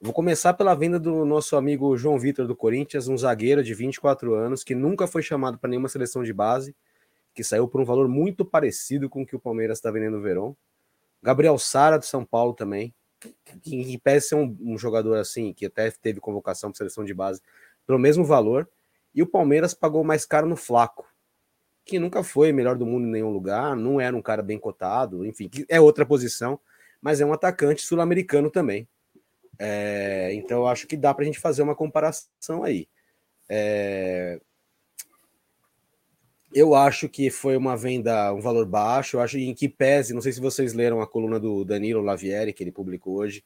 Vou 0.00 0.12
começar 0.12 0.52
pela 0.54 0.74
venda 0.74 0.98
do 0.98 1.24
nosso 1.24 1.56
amigo 1.56 1.96
João 1.96 2.18
Vitor 2.18 2.46
do 2.46 2.54
Corinthians, 2.54 3.08
um 3.08 3.16
zagueiro 3.16 3.62
de 3.62 3.72
24 3.72 4.34
anos 4.34 4.62
que 4.62 4.74
nunca 4.74 5.06
foi 5.06 5.22
chamado 5.22 5.56
para 5.56 5.70
nenhuma 5.70 5.88
seleção 5.88 6.22
de 6.22 6.32
base, 6.32 6.76
que 7.32 7.42
saiu 7.42 7.66
por 7.66 7.80
um 7.80 7.84
valor 7.84 8.06
muito 8.08 8.44
parecido 8.44 9.08
com 9.08 9.22
o 9.22 9.26
que 9.26 9.34
o 9.34 9.40
Palmeiras 9.40 9.78
está 9.78 9.90
vendendo 9.90 10.16
no 10.16 10.22
Verão. 10.22 10.56
Gabriel 11.22 11.58
Sara 11.58 11.98
do 11.98 12.04
São 12.04 12.24
Paulo 12.24 12.52
também, 12.52 12.92
que 13.62 13.74
em 13.74 13.98
pese 13.98 14.28
ser 14.28 14.34
um, 14.34 14.54
um, 14.60 14.76
jogador 14.76 15.14
assim, 15.14 15.54
que 15.54 15.66
até 15.66 15.90
teve 15.90 16.20
convocação 16.20 16.70
para 16.70 16.76
seleção 16.76 17.04
de 17.04 17.14
base, 17.14 17.40
pelo 17.86 17.98
mesmo 17.98 18.24
valor. 18.24 18.68
E 19.14 19.22
o 19.22 19.26
Palmeiras 19.26 19.72
pagou 19.72 20.04
mais 20.04 20.26
caro 20.26 20.46
no 20.46 20.56
Flaco, 20.56 21.06
que 21.84 21.98
nunca 21.98 22.22
foi 22.22 22.52
melhor 22.52 22.76
do 22.76 22.86
mundo 22.86 23.06
em 23.06 23.10
nenhum 23.10 23.30
lugar, 23.30 23.76
não 23.76 24.00
era 24.00 24.16
um 24.16 24.22
cara 24.22 24.42
bem 24.42 24.58
cotado, 24.58 25.24
enfim, 25.26 25.50
é 25.68 25.80
outra 25.80 26.06
posição, 26.06 26.58
mas 27.00 27.20
é 27.20 27.26
um 27.26 27.32
atacante 27.32 27.82
sul-americano 27.82 28.50
também. 28.50 28.88
É, 29.58 30.32
então 30.34 30.58
eu 30.58 30.66
acho 30.66 30.86
que 30.86 30.96
dá 30.96 31.12
para 31.12 31.22
a 31.22 31.26
gente 31.26 31.38
fazer 31.38 31.62
uma 31.62 31.74
comparação 31.74 32.64
aí. 32.64 32.88
É, 33.48 34.40
eu 36.52 36.74
acho 36.74 37.08
que 37.08 37.30
foi 37.30 37.56
uma 37.56 37.76
venda, 37.76 38.32
um 38.32 38.40
valor 38.40 38.64
baixo. 38.64 39.16
Eu 39.16 39.20
acho 39.20 39.38
em 39.38 39.54
que 39.54 39.68
pese, 39.68 40.14
não 40.14 40.20
sei 40.20 40.32
se 40.32 40.40
vocês 40.40 40.72
leram 40.72 41.00
a 41.00 41.06
coluna 41.06 41.38
do 41.38 41.64
Danilo 41.64 42.00
Lavieri, 42.00 42.52
que 42.52 42.62
ele 42.62 42.72
publicou 42.72 43.16
hoje. 43.16 43.44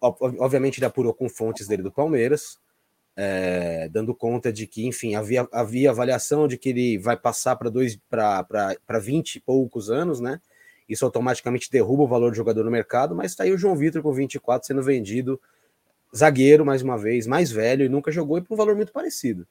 Obviamente, 0.00 0.78
ele 0.78 0.86
apurou 0.86 1.12
com 1.12 1.28
fontes 1.28 1.66
dele 1.66 1.82
do 1.82 1.90
Palmeiras 1.90 2.58
é, 3.16 3.88
dando 3.90 4.14
conta 4.14 4.52
de 4.52 4.66
que, 4.66 4.86
enfim, 4.86 5.14
havia, 5.14 5.46
havia 5.52 5.90
avaliação 5.90 6.48
de 6.48 6.56
que 6.56 6.70
ele 6.70 6.98
vai 6.98 7.16
passar 7.16 7.56
para 7.56 7.70
dois 7.70 7.98
para 8.08 8.98
20 9.00 9.36
e 9.36 9.40
poucos 9.40 9.90
anos, 9.90 10.20
né? 10.20 10.40
Isso 10.88 11.04
automaticamente 11.04 11.70
derruba 11.70 12.02
o 12.02 12.08
valor 12.08 12.30
do 12.30 12.36
jogador 12.36 12.64
no 12.64 12.70
mercado, 12.70 13.14
mas 13.14 13.32
está 13.32 13.44
aí 13.44 13.52
o 13.52 13.58
João 13.58 13.76
Vitor 13.76 14.02
com 14.02 14.12
24 14.12 14.66
sendo 14.66 14.82
vendido, 14.82 15.40
zagueiro, 16.14 16.64
mais 16.64 16.82
uma 16.82 16.98
vez, 16.98 17.26
mais 17.26 17.50
velho, 17.50 17.84
e 17.84 17.88
nunca 17.88 18.10
jogou 18.10 18.38
e 18.38 18.42
por 18.42 18.54
um 18.54 18.56
valor 18.56 18.76
muito 18.76 18.92
parecido. 18.92 19.46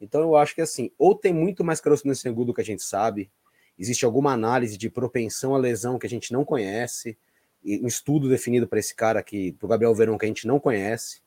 Então 0.00 0.22
eu 0.22 0.36
acho 0.36 0.54
que 0.54 0.60
assim, 0.60 0.90
ou 0.98 1.14
tem 1.14 1.32
muito 1.32 1.62
mais 1.62 1.80
caroço 1.80 2.08
nesse 2.08 2.28
angu 2.28 2.44
do 2.44 2.54
que 2.54 2.60
a 2.60 2.64
gente 2.64 2.82
sabe, 2.82 3.30
existe 3.78 4.04
alguma 4.04 4.32
análise 4.32 4.76
de 4.76 4.88
propensão 4.88 5.54
à 5.54 5.58
lesão 5.58 5.98
que 5.98 6.06
a 6.06 6.10
gente 6.10 6.32
não 6.32 6.44
conhece, 6.44 7.16
um 7.64 7.86
estudo 7.86 8.28
definido 8.28 8.66
para 8.66 8.78
esse 8.78 8.94
cara 8.94 9.20
aqui, 9.20 9.52
para 9.52 9.66
o 9.66 9.68
Gabriel 9.68 9.94
Verão, 9.94 10.16
que 10.16 10.24
a 10.24 10.28
gente 10.28 10.46
não 10.46 10.58
conhece. 10.58 11.20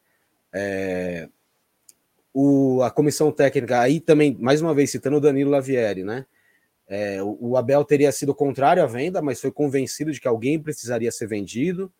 É, 0.51 1.29
o, 2.33 2.81
a 2.81 2.89
comissão 2.89 3.31
técnica, 3.31 3.79
aí 3.79 3.99
também, 3.99 4.35
mais 4.39 4.61
uma 4.61 4.73
vez, 4.73 4.89
citando 4.91 5.17
o 5.17 5.21
Danilo 5.21 5.51
Lavieri, 5.51 6.03
né? 6.03 6.25
É, 6.87 7.23
o, 7.23 7.55
Abel 7.55 7.83
teria 7.85 8.11
sido 8.11 8.35
contrário 8.35 8.83
à 8.83 8.85
venda, 8.85 9.21
mas 9.21 9.39
foi 9.39 9.51
convencido 9.51 10.11
de 10.11 10.19
que 10.19 10.27
alguém 10.27 10.61
precisaria 10.61 11.11
ser 11.11 11.27
vendido 11.27 11.91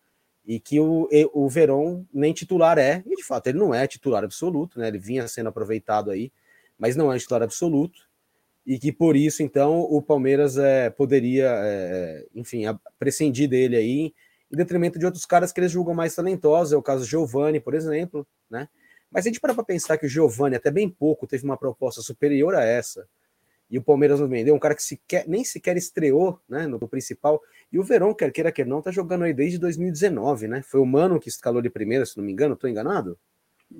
e 0.46 0.60
que 0.60 0.78
o, 0.78 1.08
o 1.32 1.48
Verón 1.48 2.04
nem 2.12 2.32
titular 2.32 2.76
é, 2.76 3.02
e 3.06 3.16
de 3.16 3.24
fato 3.24 3.46
ele 3.46 3.58
não 3.58 3.74
é 3.74 3.86
titular 3.86 4.22
absoluto, 4.22 4.78
né? 4.78 4.88
Ele 4.88 4.98
vinha 4.98 5.26
sendo 5.26 5.48
aproveitado 5.48 6.10
aí, 6.10 6.30
mas 6.78 6.96
não 6.96 7.12
é 7.12 7.18
titular 7.18 7.42
absoluto, 7.42 8.08
e 8.66 8.78
que 8.78 8.90
por 8.90 9.14
isso, 9.14 9.42
então, 9.42 9.80
o 9.80 10.00
Palmeiras 10.00 10.56
é, 10.56 10.88
poderia, 10.90 11.50
é, 11.62 12.26
enfim, 12.34 12.62
prescindir 12.98 13.48
dele 13.48 13.76
aí, 13.76 14.14
em 14.50 14.56
detrimento 14.56 14.98
de 14.98 15.04
outros 15.04 15.26
caras 15.26 15.52
que 15.52 15.60
eles 15.60 15.70
julgam 15.70 15.94
mais 15.94 16.14
talentosos, 16.14 16.72
é 16.72 16.76
o 16.76 16.82
caso 16.82 17.04
Giovani, 17.04 17.60
por 17.60 17.74
exemplo, 17.74 18.26
né? 18.48 18.68
Mas 19.14 19.24
a 19.24 19.28
gente 19.28 19.40
para 19.40 19.54
para 19.54 19.62
pensar 19.62 19.96
que 19.96 20.06
o 20.06 20.08
Giovani, 20.08 20.56
até 20.56 20.72
bem 20.72 20.90
pouco, 20.90 21.24
teve 21.24 21.44
uma 21.44 21.56
proposta 21.56 22.02
superior 22.02 22.52
a 22.56 22.64
essa, 22.64 23.06
e 23.70 23.78
o 23.78 23.82
Palmeiras 23.82 24.18
não 24.18 24.28
vendeu, 24.28 24.52
um 24.56 24.58
cara 24.58 24.74
que 24.74 24.82
sequer, 24.82 25.24
nem 25.28 25.44
sequer 25.44 25.76
estreou 25.76 26.40
né, 26.48 26.66
no, 26.66 26.78
no 26.80 26.88
principal. 26.88 27.40
E 27.72 27.78
o 27.78 27.84
Verão, 27.84 28.12
quer 28.12 28.32
queira, 28.32 28.50
quer 28.50 28.66
não, 28.66 28.82
tá 28.82 28.90
jogando 28.90 29.22
aí 29.22 29.32
desde 29.32 29.56
2019, 29.58 30.48
né? 30.48 30.62
Foi 30.62 30.80
o 30.80 30.84
Mano 30.86 31.20
que 31.20 31.28
escalou 31.28 31.62
de 31.62 31.70
primeira, 31.70 32.04
se 32.04 32.16
não 32.16 32.24
me 32.24 32.32
engano, 32.32 32.56
tô 32.56 32.66
enganado? 32.66 33.16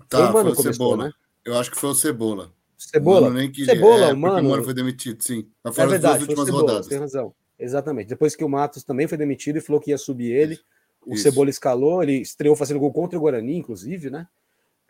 Tá, 0.09 0.19
foi 0.19 0.27
o 0.27 0.33
Mano 0.33 0.45
foi 0.45 0.53
o 0.53 0.57
começou, 0.57 0.91
Cebola. 0.91 1.05
né? 1.09 1.13
Eu 1.45 1.59
acho 1.59 1.71
que 1.71 1.77
foi 1.77 1.91
o 1.91 1.95
Cebola. 1.95 2.53
Cebola? 2.79 3.29
O 3.29 3.33
nem 3.33 3.51
que... 3.51 3.65
Cebola, 3.65 4.07
é, 4.07 4.13
o 4.13 4.17
Mano. 4.17 4.49
O 4.49 4.51
Mano 4.53 4.65
foi 4.65 4.75
demitido, 4.75 5.21
sim. 5.21 5.49
Na 5.65 5.71
é 5.71 5.87
verdade, 5.87 6.27
foi 6.27 6.35
o 6.35 6.45
Cebola, 6.45 6.63
rodadas. 6.63 6.87
tem 6.87 6.99
razão. 6.99 7.35
Exatamente. 7.59 8.09
Depois 8.09 8.37
que 8.37 8.45
o 8.45 8.49
Matos 8.49 8.85
também 8.85 9.09
foi 9.09 9.19
demitido 9.19 9.59
e 9.59 9.61
falou 9.61 9.81
que 9.81 9.91
ia 9.91 9.99
subir 9.99 10.31
ele, 10.33 10.59
o 11.05 11.15
Isso. 11.15 11.25
Cebola 11.25 11.51
escalou, 11.51 12.03
ele 12.03 12.21
estreou 12.21 12.55
fazendo 12.55 12.81
gol 12.81 12.93
contra 12.93 13.19
o 13.19 13.21
Guarani, 13.21 13.57
inclusive, 13.57 14.11
né? 14.11 14.27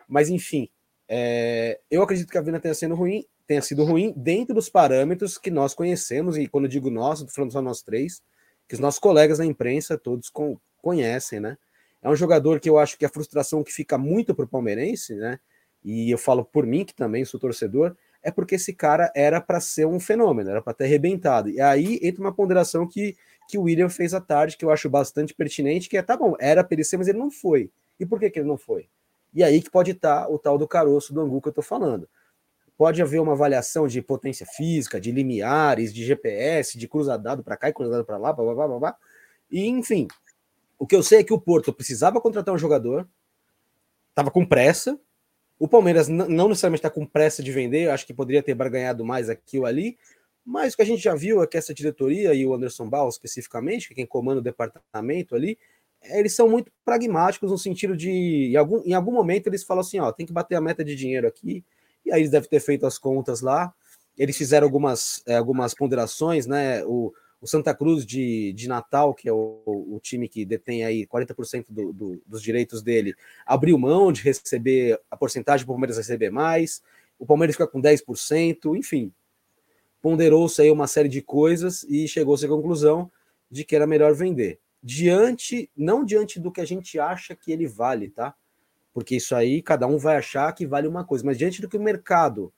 Mas 0.08 0.28
enfim, 0.28 0.68
é, 1.08 1.80
eu 1.90 2.02
acredito 2.02 2.30
que 2.30 2.38
a 2.38 2.42
venda 2.42 2.61
tenha 2.61 2.75
sido 2.75 2.94
ruim, 2.94 3.25
tenha 3.46 3.62
sido 3.62 3.84
ruim 3.84 4.12
dentro 4.16 4.54
dos 4.54 4.68
parâmetros 4.68 5.38
que 5.38 5.50
nós 5.50 5.75
conhecemos, 5.75 6.37
e 6.37 6.46
quando 6.46 6.68
digo 6.68 6.90
nós, 6.90 7.20
estou 7.20 7.34
falando 7.34 7.52
só 7.52 7.62
nós 7.62 7.82
três, 7.82 8.23
que 8.68 8.75
os 8.75 8.80
nossos 8.80 8.99
colegas 8.99 9.38
da 9.38 9.44
imprensa 9.44 9.99
todos 9.99 10.30
com, 10.30 10.58
conhecem, 10.80 11.40
né? 11.40 11.56
É 12.02 12.08
um 12.08 12.16
jogador 12.16 12.61
que 12.61 12.68
eu 12.68 12.78
acho 12.78 12.99
que 12.99 13.04
a 13.04 13.08
frustração 13.08 13.62
que 13.64 13.73
fica 13.73 13.96
muito 13.96 14.34
para 14.34 14.44
o 14.44 14.49
palmeirense, 14.49 15.14
né? 15.14 15.38
E 15.82 16.11
eu 16.11 16.18
falo 16.18 16.44
por 16.44 16.66
mim, 16.66 16.84
que 16.84 16.94
também 16.94 17.25
sou 17.25 17.38
torcedor, 17.38 17.94
é 18.23 18.30
porque 18.30 18.54
esse 18.54 18.73
cara 18.73 19.12
era 19.14 19.40
para 19.40 19.61
ser 19.61 19.87
um 19.87 20.00
fenômeno, 20.00 20.50
era 20.50 20.62
para 20.62 20.73
ter 20.73 20.84
arrebentado. 20.84 21.50
E 21.50 21.61
aí 21.61 21.99
entra 22.02 22.23
uma 22.23 22.34
ponderação 22.34 22.88
que, 22.88 23.16
que 23.49 23.58
o 23.58 23.62
William 23.62 23.90
fez 23.90 24.14
à 24.14 24.20
tarde, 24.20 24.56
que 24.56 24.64
eu 24.64 24.70
acho 24.70 24.88
bastante 24.88 25.34
pertinente, 25.34 25.88
que 25.88 25.96
é, 25.99 26.02
tá 26.02 26.16
bom, 26.16 26.34
era 26.40 26.64
para 26.64 26.75
ele 26.75 26.84
ser, 26.84 26.96
mas 26.96 27.08
ele 27.08 27.18
não 27.18 27.30
foi. 27.30 27.70
E 28.00 28.06
por 28.06 28.18
que, 28.18 28.30
que 28.30 28.38
ele 28.38 28.49
não 28.49 28.56
foi? 28.56 28.88
E 29.35 29.43
aí 29.43 29.61
que 29.61 29.71
pode 29.71 29.91
estar 29.91 30.29
o 30.29 30.38
tal 30.38 30.57
do 30.57 30.69
caroço 30.69 31.12
do 31.12 31.21
Angu 31.21 31.41
que 31.41 31.49
eu 31.49 31.50
estou 31.50 31.64
falando. 31.64 32.09
Pode 32.76 33.03
haver 33.03 33.21
uma 33.21 33.33
avaliação 33.33 33.87
de 33.87 34.00
potência 34.00 34.47
física, 34.47 35.00
de 35.00 35.12
limiares, 35.12 35.93
de 35.93 36.05
GPS, 36.05 36.79
de 36.79 36.88
cruzadado 36.88 37.43
para 37.43 37.57
cá 37.57 37.69
e 37.69 37.73
cruzadado 37.73 38.05
para 38.05 38.17
lá, 38.17 38.33
blá, 38.33 38.55
blá, 38.55 38.69
blá, 38.69 38.79
blá. 38.79 38.97
E, 39.50 39.67
enfim, 39.67 40.09
o 40.79 40.87
que 40.87 40.97
eu 40.97 41.03
sei 41.03 41.21
é 41.21 41.25
que 41.25 41.33
o 41.33 41.41
Porto 41.41 41.73
precisava 41.73 42.21
contratar 42.21 42.55
um 42.55 42.59
jogador, 42.59 43.09
estava 44.11 44.31
com 44.31 44.45
pressa. 44.45 44.99
O 45.59 45.69
Palmeiras 45.69 46.09
não 46.09 46.49
necessariamente 46.49 46.81
está 46.81 46.91
com 46.91 47.07
pressa 47.07 47.43
de 47.43 47.53
vender, 47.53 47.91
acho 47.91 48.07
que 48.07 48.12
poderia 48.12 48.43
ter 48.43 48.55
barganhado 48.55 49.05
mais 49.05 49.29
aqui 49.29 49.59
ou 49.59 49.67
ali. 49.67 49.97
Mas 50.45 50.75
o 50.75 50.76
que 50.76 50.83
a 50.83 50.87
gente 50.87 51.03
já 51.03 51.14
viu 51.14 51.43
é 51.43 51.47
que 51.47 51.57
essa 51.57 51.73
diretoria 51.73 52.35
e 52.35 52.45
o 52.45 52.53
Anderson 52.53 52.88
Ball 52.88 53.09
especificamente, 53.09 53.87
que 53.87 53.95
é 53.95 53.97
quem 53.97 54.07
comanda 54.07 54.41
o 54.41 54.43
departamento 54.43 55.35
ali, 55.35 55.59
eles 56.04 56.34
são 56.34 56.49
muito 56.49 56.70
pragmáticos 56.84 57.50
no 57.50 57.58
sentido 57.58 57.96
de, 57.96 58.11
em 58.52 58.56
algum, 58.56 58.82
em 58.84 58.92
algum 58.92 59.12
momento, 59.12 59.46
eles 59.46 59.64
falam 59.64 59.80
assim: 59.80 59.99
ó, 59.99 60.12
tem 60.12 60.26
que 60.26 60.32
bater 60.32 60.54
a 60.54 60.61
meta 60.61 60.84
de 60.84 60.94
dinheiro 60.94 61.26
aqui, 61.26 61.64
e 62.04 62.12
aí 62.12 62.20
eles 62.20 62.30
devem 62.30 62.49
ter 62.49 62.61
feito 62.61 62.87
as 62.87 62.99
contas 62.99 63.40
lá. 63.40 63.73
Eles 64.16 64.37
fizeram 64.37 64.66
algumas, 64.66 65.23
é, 65.26 65.37
algumas 65.37 65.75
ponderações, 65.75 66.46
né? 66.46 66.84
O, 66.84 67.12
o 67.40 67.46
Santa 67.46 67.75
Cruz 67.75 68.06
de, 68.06 68.52
de 68.54 68.68
Natal, 68.68 69.12
que 69.12 69.28
é 69.28 69.32
o, 69.32 69.61
o 69.66 69.99
time 70.00 70.28
que 70.28 70.44
detém 70.44 70.84
aí 70.84 71.06
40% 71.06 71.66
do, 71.68 71.92
do, 71.92 72.23
dos 72.25 72.42
direitos 72.42 72.82
dele, 72.82 73.14
abriu 73.44 73.76
mão 73.76 74.12
de 74.12 74.23
receber 74.23 74.99
a 75.11 75.16
porcentagem 75.16 75.66
para 75.66 75.73
o 75.73 75.75
Palmeiras 75.75 75.99
receber 75.99 76.30
mais. 76.30 76.82
O 77.18 77.26
Palmeiras 77.26 77.54
fica 77.54 77.66
com 77.66 77.82
10%, 77.82 78.76
enfim. 78.76 79.12
Ponderou-se 80.00 80.61
aí 80.61 80.70
uma 80.70 80.87
série 80.87 81.08
de 81.08 81.20
coisas 81.20 81.82
e 81.84 82.08
chegou-se 82.08 82.44
à 82.44 82.49
conclusão 82.49 83.11
de 83.50 83.64
que 83.64 83.76
era 83.76 83.87
melhor 83.87 84.14
vender. 84.14 84.58
Diante, 84.87 85.71
não 85.75 86.05
diante 86.05 86.38
do 86.38 86.53
que 86.53 86.61
a 86.61 86.67
gente 86.67 86.99
acha 86.99 87.35
que 87.35 87.50
ele 87.50 87.67
vale, 87.67 88.11
tá? 88.11 88.35
Porque 88.93 89.17
isso 89.17 89.35
aí 89.35 89.62
cada 89.62 89.87
um 89.87 89.97
vai 89.97 90.17
achar 90.17 90.53
que 90.53 90.67
vale 90.67 90.87
uma 90.87 91.05
coisa, 91.05 91.25
mas 91.25 91.38
diante 91.38 91.62
do 91.62 91.69
que 91.69 91.76
o 91.76 91.83
mercado 91.83 92.53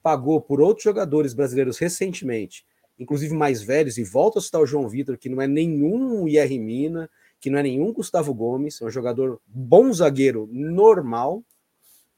pagou 0.00 0.40
por 0.40 0.60
outros 0.60 0.84
jogadores 0.84 1.34
brasileiros 1.34 1.78
recentemente 1.78 2.64
inclusive 3.02 3.34
mais 3.34 3.62
velhos, 3.62 3.98
e 3.98 4.04
volto 4.04 4.38
a 4.38 4.42
citar 4.42 4.60
o 4.60 4.66
João 4.66 4.88
Vitor, 4.88 5.18
que 5.18 5.28
não 5.28 5.40
é 5.40 5.46
nenhum 5.46 6.26
IR 6.26 6.58
Mina, 6.60 7.10
que 7.40 7.50
não 7.50 7.58
é 7.58 7.62
nenhum 7.62 7.92
Gustavo 7.92 8.32
Gomes, 8.32 8.80
é 8.80 8.84
um 8.84 8.90
jogador 8.90 9.40
bom 9.46 9.92
zagueiro 9.92 10.48
normal, 10.52 11.44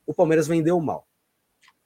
o 0.06 0.12
Palmeiras 0.12 0.46
vendeu 0.46 0.78
mal. 0.80 1.08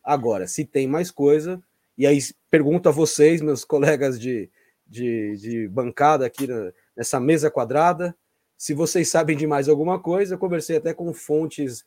Agora, 0.02 0.46
se 0.46 0.64
tem 0.64 0.88
mais 0.88 1.10
coisa, 1.10 1.62
e 1.96 2.06
aí 2.06 2.18
pergunto 2.50 2.88
a 2.88 2.92
vocês, 2.92 3.40
meus 3.40 3.64
colegas 3.64 4.18
de, 4.18 4.50
de, 4.86 5.36
de 5.36 5.68
bancada 5.68 6.26
aqui 6.26 6.46
na, 6.46 6.72
nessa 6.98 7.20
mesa 7.20 7.48
quadrada, 7.48 8.14
se 8.56 8.74
vocês 8.74 9.08
sabem 9.08 9.36
de 9.36 9.46
mais 9.46 9.68
alguma 9.68 10.00
coisa, 10.00 10.34
eu 10.34 10.38
conversei 10.38 10.76
até 10.76 10.92
com 10.92 11.14
fontes 11.14 11.84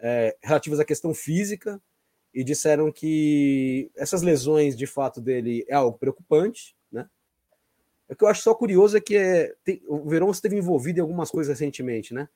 é, 0.00 0.34
relativas 0.42 0.80
à 0.80 0.84
questão 0.84 1.12
física, 1.12 1.78
e 2.34 2.42
disseram 2.42 2.90
que 2.90 3.90
essas 3.94 4.22
lesões 4.22 4.76
de 4.76 4.86
fato 4.86 5.20
dele 5.20 5.64
é 5.68 5.74
algo 5.74 5.96
preocupante, 5.96 6.74
né? 6.90 7.08
O 8.08 8.16
que 8.16 8.24
eu 8.24 8.28
acho 8.28 8.42
só 8.42 8.52
curioso 8.54 8.96
é 8.96 9.00
que 9.00 9.16
é, 9.16 9.54
tem, 9.62 9.80
o 9.86 10.08
Verão 10.08 10.30
esteve 10.30 10.56
envolvido 10.56 10.98
em 10.98 11.02
algumas 11.02 11.30
coisas 11.30 11.56
recentemente, 11.56 12.12
né? 12.12 12.28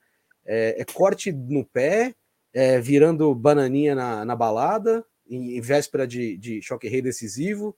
É, 0.47 0.81
é 0.81 0.85
corte 0.85 1.33
no 1.33 1.64
pé, 1.64 2.14
é, 2.55 2.81
virando 2.81 3.35
bananinha 3.35 3.95
na, 3.95 4.25
na 4.25 4.37
balada, 4.37 5.05
em, 5.29 5.57
em, 5.57 5.61
véspera 5.61 6.07
de, 6.07 6.37
de 6.38 6.62
choque 6.62 6.88
rei 6.88 7.03
decisivo, 7.03 7.77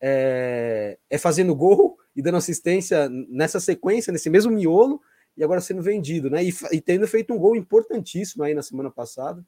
é, 0.00 0.96
é 1.10 1.18
fazendo 1.18 1.54
gol 1.54 1.98
e 2.16 2.22
dando 2.22 2.38
assistência 2.38 3.08
nessa 3.28 3.60
sequência, 3.60 4.10
nesse 4.10 4.30
mesmo 4.30 4.50
miolo, 4.50 5.00
e 5.36 5.44
agora 5.44 5.60
sendo 5.60 5.82
vendido, 5.82 6.30
né? 6.30 6.42
E, 6.42 6.52
e 6.72 6.80
tendo 6.80 7.06
feito 7.06 7.32
um 7.34 7.38
gol 7.38 7.54
importantíssimo 7.54 8.42
aí 8.42 8.54
na 8.54 8.62
semana 8.62 8.90
passada 8.90 9.44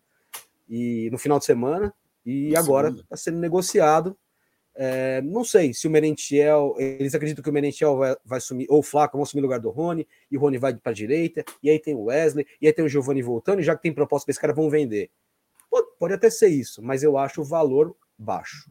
e 0.68 1.08
no 1.10 1.16
final 1.16 1.38
de 1.38 1.46
semana. 1.46 1.94
E 2.26 2.54
agora 2.54 2.90
está 2.90 3.16
sendo 3.16 3.38
negociado. 3.38 4.16
É, 4.74 5.22
não 5.22 5.42
sei 5.42 5.72
se 5.72 5.88
o 5.88 5.90
Merentiel, 5.90 6.74
eles 6.78 7.14
acreditam 7.14 7.42
que 7.42 7.48
o 7.48 7.52
Merentiel 7.52 7.96
vai, 7.96 8.16
vai 8.22 8.40
sumir, 8.40 8.66
ou 8.68 8.80
o 8.80 8.82
Flaco 8.82 9.16
vão 9.16 9.22
assumir 9.22 9.40
o 9.40 9.46
lugar 9.46 9.58
do 9.58 9.70
Rony, 9.70 10.06
e 10.30 10.36
o 10.36 10.40
Rony 10.40 10.58
vai 10.58 10.76
para 10.76 10.92
a 10.92 10.94
direita, 10.94 11.42
e 11.62 11.70
aí 11.70 11.80
tem 11.80 11.94
o 11.94 12.04
Wesley, 12.04 12.46
e 12.60 12.66
aí 12.66 12.72
tem 12.72 12.84
o 12.84 12.88
Giovanni 12.88 13.22
voltando, 13.22 13.60
e 13.60 13.64
já 13.64 13.74
que 13.74 13.82
tem 13.82 13.92
proposta 13.92 14.26
para 14.26 14.32
esse 14.32 14.40
cara, 14.40 14.52
vão 14.52 14.70
vender. 14.70 15.10
Pode, 15.68 15.88
pode 15.98 16.14
até 16.14 16.30
ser 16.30 16.48
isso, 16.48 16.80
mas 16.82 17.02
eu 17.02 17.18
acho 17.18 17.40
o 17.40 17.44
valor 17.44 17.96
baixo. 18.16 18.70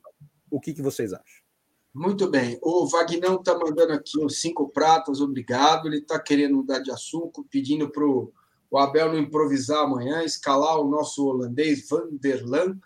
O 0.50 0.62
que, 0.62 0.74
que 0.74 0.82
vocês 0.82 1.12
acham? 1.12 1.47
Muito 1.94 2.30
bem. 2.30 2.60
O 2.62 2.86
Vagnão 2.88 3.36
está 3.36 3.58
mandando 3.58 3.94
aqui 3.94 4.24
uns 4.24 4.40
cinco 4.40 4.70
pratas, 4.70 5.20
obrigado. 5.20 5.88
Ele 5.88 5.98
está 5.98 6.20
querendo 6.20 6.58
mudar 6.58 6.80
de 6.80 6.92
assunto, 6.92 7.46
pedindo 7.50 7.90
para 7.90 8.06
o 8.06 8.32
Abel 8.78 9.14
não 9.14 9.20
improvisar 9.20 9.84
amanhã, 9.84 10.24
escalar 10.24 10.80
o 10.80 10.90
nosso 10.90 11.26
holandês 11.26 11.88
Vanderlan 11.90 12.78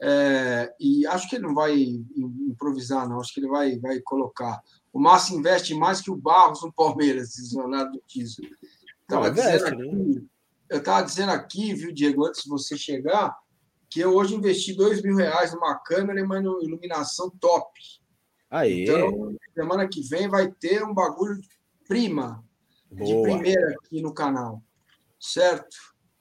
é, 0.00 0.74
e 0.78 1.06
acho 1.06 1.28
que 1.28 1.36
ele 1.36 1.46
não 1.46 1.54
vai 1.54 1.74
improvisar, 1.76 3.08
não. 3.08 3.20
Acho 3.20 3.32
que 3.32 3.40
ele 3.40 3.48
vai, 3.48 3.78
vai 3.78 4.00
colocar. 4.00 4.62
O 4.92 5.00
Márcio 5.00 5.38
investe 5.38 5.74
mais 5.74 6.00
que 6.00 6.10
o 6.10 6.16
Barros 6.16 6.62
no 6.62 6.72
Palmeiras, 6.72 7.30
diz 7.30 7.52
o 7.52 7.60
Leonardo 7.60 8.00
Tiso. 8.06 8.42
Estava 9.02 9.30
dizendo 9.30 9.66
aqui, 9.66 9.86
né? 9.86 10.22
eu 10.68 10.78
estava 10.78 11.06
dizendo 11.06 11.32
aqui, 11.32 11.74
viu, 11.74 11.92
Diego, 11.92 12.26
antes 12.26 12.42
de 12.42 12.48
você 12.48 12.76
chegar, 12.76 13.36
que 13.88 14.00
eu 14.00 14.14
hoje 14.14 14.34
investi 14.34 14.74
dois 14.74 15.02
mil 15.02 15.16
reais 15.16 15.54
numa 15.54 15.76
câmera 15.76 16.20
e 16.20 16.22
uma 16.22 16.38
iluminação 16.38 17.30
top. 17.40 17.70
Aí. 18.50 18.84
Então, 18.84 19.34
semana 19.54 19.88
que 19.88 20.02
vem 20.02 20.28
vai 20.28 20.50
ter 20.50 20.84
um 20.84 20.94
bagulho 20.94 21.40
prima, 21.86 22.44
Boa. 22.90 23.06
de 23.06 23.22
primeira 23.22 23.74
aqui 23.74 24.00
no 24.00 24.12
canal. 24.12 24.62
Certo? 25.18 25.76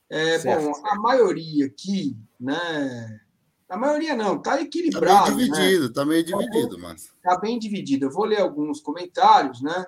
É, 0.09 0.39
certo. 0.39 0.65
Bom, 0.65 0.87
a 0.87 0.95
maioria 0.95 1.65
aqui, 1.65 2.17
né? 2.39 3.19
A 3.67 3.77
maioria 3.77 4.15
não, 4.15 4.37
está 4.37 4.61
equilibrado. 4.61 5.29
Está 5.29 5.35
meio 5.35 5.51
dividido, 5.51 5.85
está 5.87 6.05
né? 6.05 6.09
meio 6.09 6.23
dividido, 6.23 6.79
mas. 6.79 7.03
Está 7.03 7.37
bem 7.39 7.57
dividido. 7.57 8.05
Eu 8.05 8.11
vou 8.11 8.25
ler 8.25 8.39
alguns 8.39 8.79
comentários, 8.79 9.61
né? 9.61 9.85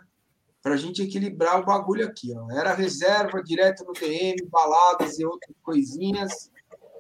Para 0.62 0.74
a 0.74 0.78
gente 0.78 1.02
equilibrar 1.02 1.62
o 1.62 1.66
bagulho 1.66 2.06
aqui. 2.06 2.34
Ó. 2.36 2.52
Era 2.52 2.74
reserva 2.74 3.42
direto 3.44 3.86
no 3.86 3.94
DM, 3.94 4.36
baladas 4.50 5.20
e 5.20 5.26
outras 5.26 5.56
coisinhas 5.62 6.52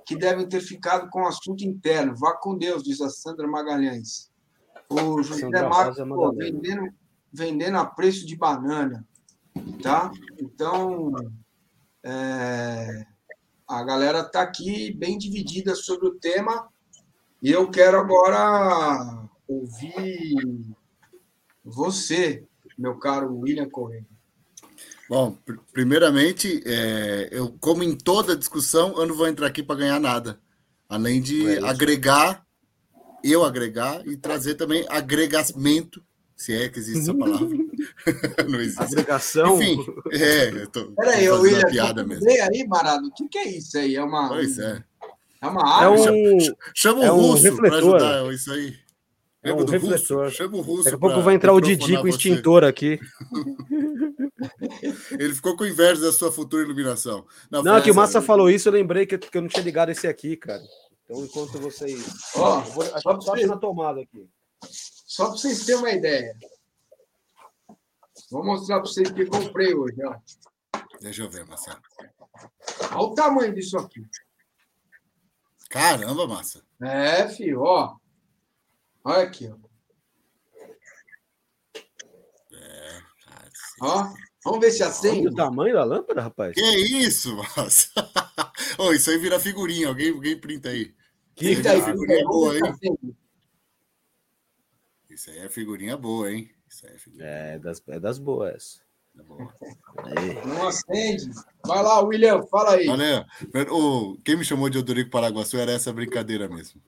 que 0.06 0.16
devem 0.16 0.48
ter 0.48 0.62
ficado 0.62 1.10
com 1.10 1.24
o 1.24 1.28
assunto 1.28 1.64
interno. 1.66 2.16
Vá 2.16 2.38
com 2.38 2.58
Deus, 2.58 2.84
diz 2.84 3.02
a 3.02 3.10
Sandra 3.10 3.48
Magalhães. 3.48 4.32
O 4.90 5.22
José 5.22 5.50
Marcos 5.50 5.98
pô, 5.98 6.32
vendendo, 6.34 6.90
vendendo 7.32 7.78
a 7.78 7.86
preço 7.86 8.26
de 8.26 8.36
banana. 8.36 9.06
Tá? 9.82 10.12
Então. 10.40 11.14
É 12.04 13.06
a 13.68 13.84
galera 13.84 14.22
está 14.22 14.42
aqui 14.42 14.94
bem 14.94 15.18
dividida 15.18 15.76
sobre 15.76 16.08
o 16.08 16.16
tema 16.16 16.70
e 17.44 17.52
eu 17.52 17.70
quero 17.70 18.00
agora 18.00 19.28
ouvir 19.46 20.66
você, 21.64 22.46
meu 22.78 22.98
caro 22.98 23.38
William 23.38 23.70
Correia. 23.70 24.06
Bom, 25.10 25.38
primeiramente, 25.74 26.64
é, 26.66 27.30
eu, 27.32 27.56
como 27.60 27.84
em 27.84 27.96
toda 27.96 28.38
discussão, 28.38 28.98
eu 28.98 29.06
não 29.06 29.16
vou 29.16 29.28
entrar 29.28 29.48
aqui 29.48 29.62
para 29.62 29.80
ganhar 29.80 30.00
nada, 30.00 30.40
além 30.88 31.22
de 31.22 31.48
é 31.48 31.60
agregar, 31.60 32.46
eu 33.32 33.44
agregar 33.44 34.06
e 34.08 34.18
trazer 34.18 34.56
também 34.56 34.86
agregamento 34.90 36.02
se 36.38 36.54
é 36.54 36.70
que 36.70 36.78
existe 36.78 37.00
essa 37.00 37.16
palavra. 37.16 37.48
não 38.48 38.60
existe. 38.60 38.84
Agregação. 38.84 39.60
Enfim, 39.60 39.84
é, 40.12 40.50
eu 40.50 40.70
tô. 40.70 40.92
Peraí, 40.92 41.26
eu 41.26 41.48
ia 41.48 41.66
piada 41.66 42.06
mesmo. 42.06 42.30
aí, 42.30 42.66
Marado, 42.68 43.08
o 43.08 43.12
que, 43.12 43.28
que 43.28 43.40
é 43.40 43.58
isso 43.58 43.76
aí? 43.78 43.96
É 43.96 44.04
uma. 44.04 44.30
Pois 44.30 44.60
é. 44.60 44.84
É 45.42 45.48
uma 45.48 45.68
arma. 45.68 45.84
É 45.84 46.12
um, 46.12 46.38
chama 46.76 47.02
o 47.02 47.04
é 47.04 47.12
um 47.12 47.16
russo 47.16 47.56
para 47.56 47.78
ajudar 47.78 48.34
isso 48.34 48.54
aí. 48.54 48.76
É 49.44 49.54
um 49.54 49.66
refletor. 49.66 50.26
Russo, 50.26 50.36
chama 50.36 50.58
o 50.58 50.62
russo. 50.62 50.84
Daqui 50.84 50.96
a 50.96 51.00
pouco 51.00 51.22
vai 51.22 51.34
entrar 51.34 51.54
o 51.54 51.62
Didi 51.62 51.98
com 51.98 52.04
o 52.04 52.08
extintor 52.08 52.64
aqui. 52.64 53.00
Ele 55.12 55.34
ficou 55.34 55.56
com 55.56 55.66
inveja 55.66 56.02
da 56.02 56.12
sua 56.12 56.32
futura 56.32 56.64
iluminação. 56.64 57.26
Não, 57.50 57.64
não 57.64 57.82
que 57.82 57.90
o 57.90 57.96
Massa 57.96 58.22
falou 58.22 58.50
isso, 58.50 58.70
eu 58.70 58.74
lembrei 58.74 59.06
que, 59.06 59.18
que 59.18 59.38
eu 59.38 59.42
não 59.42 59.50
tinha 59.50 59.64
ligado 59.64 59.90
esse 59.90 60.08
aqui, 60.08 60.36
cara. 60.36 60.62
Então, 61.10 61.24
enquanto 61.24 61.58
vocês. 61.60 62.06
Ó, 62.36 62.58
oh, 62.58 62.62
vou, 62.62 62.86
só, 63.00 63.22
só 63.22 63.36
na 63.36 63.58
tomada 63.58 64.02
aqui. 64.02 64.30
Só 64.62 65.28
para 65.28 65.38
vocês 65.38 65.66
terem 65.66 65.80
uma 65.80 65.92
ideia. 65.92 66.38
Vou 68.30 68.44
mostrar 68.44 68.82
para 68.82 68.90
vocês 68.90 69.10
o 69.10 69.14
que 69.14 69.22
eu 69.22 69.30
comprei 69.30 69.74
hoje. 69.74 69.96
Ó. 70.04 70.20
Deixa 71.00 71.24
eu 71.24 71.30
ver, 71.30 71.46
Marcelo. 71.46 71.80
Olha 72.92 73.00
o 73.00 73.16
tamanho 73.16 73.54
disso 73.54 73.78
aqui. 73.78 74.06
Caramba, 75.70 76.28
massa. 76.28 76.62
É, 76.82 77.30
filho, 77.30 77.62
ó. 77.62 77.96
Olha 79.06 79.24
aqui, 79.24 79.50
ó. 79.50 79.56
É, 82.54 83.02
ó, 83.82 84.14
Vamos 84.48 84.62
ver 84.62 84.72
se 84.72 84.82
acende. 84.82 85.28
Olha 85.28 85.32
o 85.32 85.36
tamanho 85.36 85.74
da 85.74 85.84
lâmpada, 85.84 86.22
rapaz. 86.22 86.54
Que 86.54 86.62
isso, 86.62 87.36
nossa. 87.36 87.90
oh, 88.80 88.94
isso 88.94 89.10
aí 89.10 89.18
vira 89.18 89.40
figurinha. 89.42 89.90
Alguém, 89.90 90.12
alguém 90.12 90.40
printa 90.40 90.70
aí. 90.70 90.96
Printa 91.38 91.72
aí, 91.72 91.82
figurinha 91.84 92.26
boa, 92.26 92.56
hein? 92.56 93.16
Isso 95.08 95.30
aí 95.30 95.38
é 95.38 95.50
figurinha 95.50 95.96
boa, 95.96 96.32
hein? 96.32 96.50
Isso 96.68 96.88
aí 96.88 96.96
é, 96.96 96.98
figurinha 96.98 97.30
é, 97.30 97.60
das, 97.60 97.82
é 97.88 98.00
das 98.00 98.18
boas. 98.18 98.82
É 99.18 99.22
boa. 99.22 99.54
Não 100.46 100.68
acende. 100.68 101.30
Vai 101.64 101.84
lá, 101.84 102.02
William, 102.02 102.42
fala 102.48 102.74
aí. 102.74 102.88
Valeu. 102.88 103.24
O, 103.72 104.18
quem 104.26 104.36
me 104.36 104.44
chamou 104.44 104.68
de 104.68 104.80
Odorico 104.80 105.12
Paraguaçu 105.12 105.58
era 105.58 105.72
essa 105.72 105.94
brincadeira 105.94 106.50
mesmo. 106.50 106.82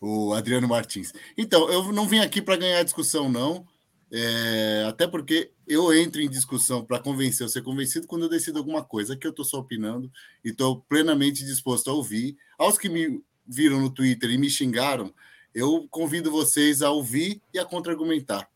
O 0.00 0.32
Adriano 0.32 0.68
Martins. 0.68 1.12
Então, 1.36 1.68
eu 1.68 1.92
não 1.92 2.06
vim 2.06 2.20
aqui 2.20 2.40
para 2.40 2.56
ganhar 2.56 2.82
discussão, 2.84 3.28
não. 3.28 3.66
É, 4.12 4.84
até 4.86 5.08
porque 5.08 5.50
eu 5.66 5.92
entro 5.92 6.20
em 6.20 6.28
discussão 6.28 6.84
para 6.84 7.00
convencer 7.00 7.44
ou 7.44 7.48
ser 7.48 7.62
convencido 7.62 8.06
quando 8.06 8.22
eu 8.22 8.28
decido 8.28 8.58
alguma 8.58 8.84
coisa. 8.84 9.14
Aqui 9.14 9.26
eu 9.26 9.30
estou 9.30 9.44
só 9.44 9.58
opinando 9.58 10.10
e 10.44 10.50
estou 10.50 10.82
plenamente 10.82 11.44
disposto 11.44 11.90
a 11.90 11.94
ouvir. 11.94 12.36
Aos 12.58 12.78
que 12.78 12.88
me 12.88 13.22
viram 13.46 13.80
no 13.80 13.90
Twitter 13.90 14.30
e 14.30 14.38
me 14.38 14.50
xingaram, 14.50 15.12
eu 15.54 15.86
convido 15.90 16.30
vocês 16.30 16.82
a 16.82 16.90
ouvir 16.90 17.40
e 17.52 17.58
a 17.58 17.64
contra-argumentar. 17.64 18.48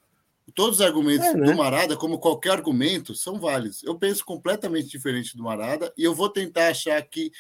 Todos 0.55 0.81
os 0.81 0.87
argumentos 0.87 1.27
é, 1.27 1.35
né? 1.35 1.45
do 1.45 1.57
Marada, 1.57 1.97
como 1.97 2.19
qualquer 2.19 2.53
argumento, 2.53 3.15
são 3.15 3.39
válidos. 3.39 3.83
Eu 3.83 3.99
penso 3.99 4.25
completamente 4.25 4.89
diferente 4.89 5.37
do 5.37 5.43
Marada 5.43 5.93
e 5.97 6.05
eu 6.05 6.15
vou 6.15 6.29
tentar 6.29 6.69
achar 6.69 6.97
aqui 6.97 7.33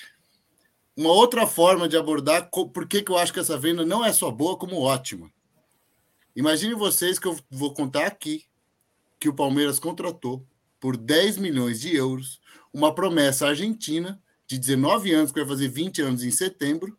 uma 0.96 1.10
outra 1.10 1.46
forma 1.46 1.88
de 1.88 1.96
abordar 1.96 2.50
por 2.50 2.88
que 2.88 3.04
eu 3.06 3.16
acho 3.16 3.32
que 3.32 3.40
essa 3.40 3.56
venda 3.56 3.84
não 3.84 4.04
é 4.04 4.12
só 4.12 4.30
boa, 4.30 4.56
como 4.56 4.80
ótima. 4.80 5.30
Imagine 6.34 6.74
vocês 6.74 7.18
que 7.18 7.26
eu 7.26 7.38
vou 7.50 7.72
contar 7.72 8.06
aqui 8.06 8.44
que 9.18 9.28
o 9.28 9.34
Palmeiras 9.34 9.78
contratou 9.78 10.44
por 10.80 10.96
10 10.96 11.38
milhões 11.38 11.80
de 11.80 11.94
euros 11.94 12.40
uma 12.72 12.94
promessa 12.94 13.48
argentina 13.48 14.20
de 14.46 14.58
19 14.58 15.12
anos, 15.12 15.32
que 15.32 15.40
vai 15.40 15.48
fazer 15.48 15.68
20 15.68 16.02
anos 16.02 16.22
em 16.22 16.30
setembro, 16.30 16.96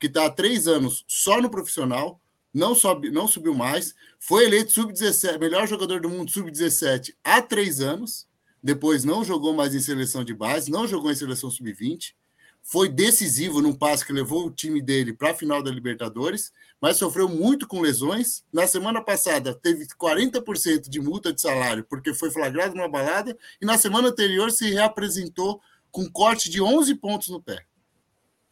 que 0.00 0.06
está 0.06 0.26
há 0.26 0.30
três 0.30 0.66
anos 0.66 1.04
só 1.06 1.40
no 1.40 1.50
profissional, 1.50 2.20
não, 2.52 2.74
sobe, 2.74 3.10
não 3.10 3.28
subiu 3.28 3.54
mais, 3.54 3.94
foi 4.18 4.46
eleito 4.46 4.72
sub-17, 4.72 5.38
melhor 5.38 5.68
jogador 5.68 6.00
do 6.00 6.08
mundo 6.08 6.30
sub-17 6.30 7.14
há 7.22 7.40
três 7.42 7.80
anos, 7.80 8.26
depois 8.62 9.04
não 9.04 9.22
jogou 9.22 9.52
mais 9.52 9.74
em 9.74 9.80
seleção 9.80 10.24
de 10.24 10.34
base, 10.34 10.70
não 10.70 10.88
jogou 10.88 11.12
em 11.12 11.14
seleção 11.14 11.50
sub-20, 11.50 12.14
foi 12.62 12.88
decisivo 12.88 13.60
num 13.60 13.74
passo 13.74 14.04
que 14.04 14.12
levou 14.12 14.46
o 14.46 14.50
time 14.50 14.80
dele 14.82 15.12
para 15.12 15.30
a 15.30 15.34
final 15.34 15.62
da 15.62 15.70
Libertadores, 15.70 16.52
mas 16.80 16.96
sofreu 16.96 17.28
muito 17.28 17.66
com 17.66 17.80
lesões. 17.80 18.44
Na 18.52 18.66
semana 18.66 19.02
passada 19.02 19.54
teve 19.54 19.86
40% 19.86 20.88
de 20.88 21.00
multa 21.00 21.32
de 21.32 21.40
salário 21.40 21.84
porque 21.88 22.12
foi 22.12 22.30
flagrado 22.30 22.74
numa 22.74 22.88
balada, 22.88 23.36
e 23.60 23.66
na 23.66 23.78
semana 23.78 24.08
anterior 24.08 24.50
se 24.50 24.70
reapresentou 24.70 25.60
com 25.90 26.10
corte 26.10 26.50
de 26.50 26.60
11 26.60 26.94
pontos 26.96 27.28
no 27.28 27.42
pé. 27.42 27.64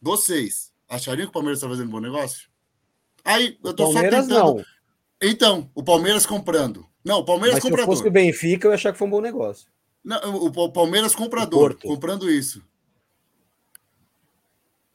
Vocês 0.01 0.71
achariam 0.89 1.25
que 1.25 1.29
o 1.29 1.33
Palmeiras 1.33 1.59
está 1.59 1.69
fazendo 1.69 1.87
um 1.87 1.91
bom 1.91 1.99
negócio? 1.99 2.49
Aí 3.23 3.57
eu 3.63 3.73
tô 3.73 3.85
Palmeiras, 3.85 4.25
só 4.25 4.31
tentando. 4.31 4.55
Não. 4.57 4.65
Então, 5.21 5.71
o 5.75 5.83
Palmeiras 5.83 6.25
comprando. 6.25 6.85
Não, 7.05 7.19
o 7.19 7.25
Palmeiras 7.25 7.55
Mas 7.55 7.63
comprador. 7.63 7.93
Se 7.93 7.97
fosse 7.97 8.09
o 8.09 8.11
Benfica, 8.11 8.67
eu 8.67 8.71
ia 8.71 8.75
achar 8.75 8.91
que 8.91 8.97
foi 8.97 9.07
um 9.07 9.11
bom 9.11 9.21
negócio. 9.21 9.69
Não, 10.03 10.35
o 10.35 10.71
Palmeiras 10.71 11.13
comprador, 11.13 11.77
comprando 11.77 12.29
isso. 12.29 12.63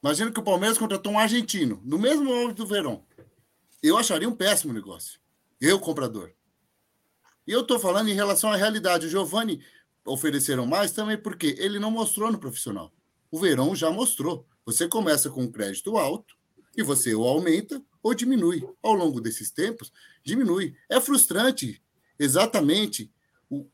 Imagina 0.03 0.31
que 0.31 0.41
o 0.41 0.43
Palmeiras 0.43 0.77
contratou 0.77 1.13
um 1.13 1.19
argentino, 1.19 1.81
no 1.85 1.99
mesmo 1.99 2.25
molde 2.25 2.55
do 2.55 2.67
Verão. 2.67 3.03
Eu 3.83 3.97
acharia 3.97 4.29
um 4.29 4.35
péssimo 4.35 4.73
negócio. 4.73 5.19
Eu, 5.61 5.79
comprador. 5.79 6.31
E 7.47 7.53
eu 7.53 7.61
estou 7.61 7.79
falando 7.79 8.09
em 8.09 8.15
relação 8.15 8.51
à 8.51 8.57
realidade. 8.57 9.07
O 9.07 9.11
Giovanni 9.11 9.63
ofereceram 10.05 10.67
mais 10.67 10.93
também 10.93 11.17
porque 11.17 11.55
ele 11.59 11.79
não 11.79 11.91
mostrou 11.91 12.31
no 12.31 12.39
profissional. 12.39 12.93
O 13.31 13.39
Verão 13.39 13.75
já 13.75 13.91
mostrou. 13.91 14.47
Você 14.65 14.89
começa 14.89 15.31
com 15.31 15.43
um 15.43 15.51
crédito 15.51 15.97
alto 15.97 16.37
e 16.77 16.83
você 16.83 17.15
ou 17.15 17.27
aumenta 17.27 17.83
ou 18.03 18.15
diminui. 18.15 18.67
Ao 18.83 18.95
longo 18.95 19.21
desses 19.21 19.51
tempos, 19.51 19.93
diminui. 20.23 20.77
É 20.89 21.01
frustrante 21.01 21.83
exatamente 22.19 23.11
o, 23.49 23.67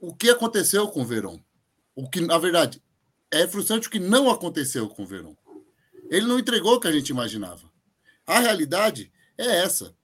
o 0.00 0.14
que 0.14 0.30
aconteceu 0.30 0.88
com 0.88 1.02
o 1.02 1.06
Verão. 1.06 1.42
O 1.94 2.08
que, 2.08 2.20
na 2.20 2.38
verdade, 2.38 2.82
é 3.30 3.46
frustrante 3.46 3.88
o 3.88 3.90
que 3.90 3.98
não 3.98 4.30
aconteceu 4.30 4.88
com 4.88 5.02
o 5.02 5.06
Verão. 5.06 5.36
Ele 6.10 6.26
não 6.26 6.38
entregou 6.38 6.74
o 6.74 6.80
que 6.80 6.88
a 6.88 6.92
gente 6.92 7.10
imaginava. 7.10 7.70
A 8.26 8.40
realidade 8.40 9.12
é 9.36 9.62
essa. 9.62 9.94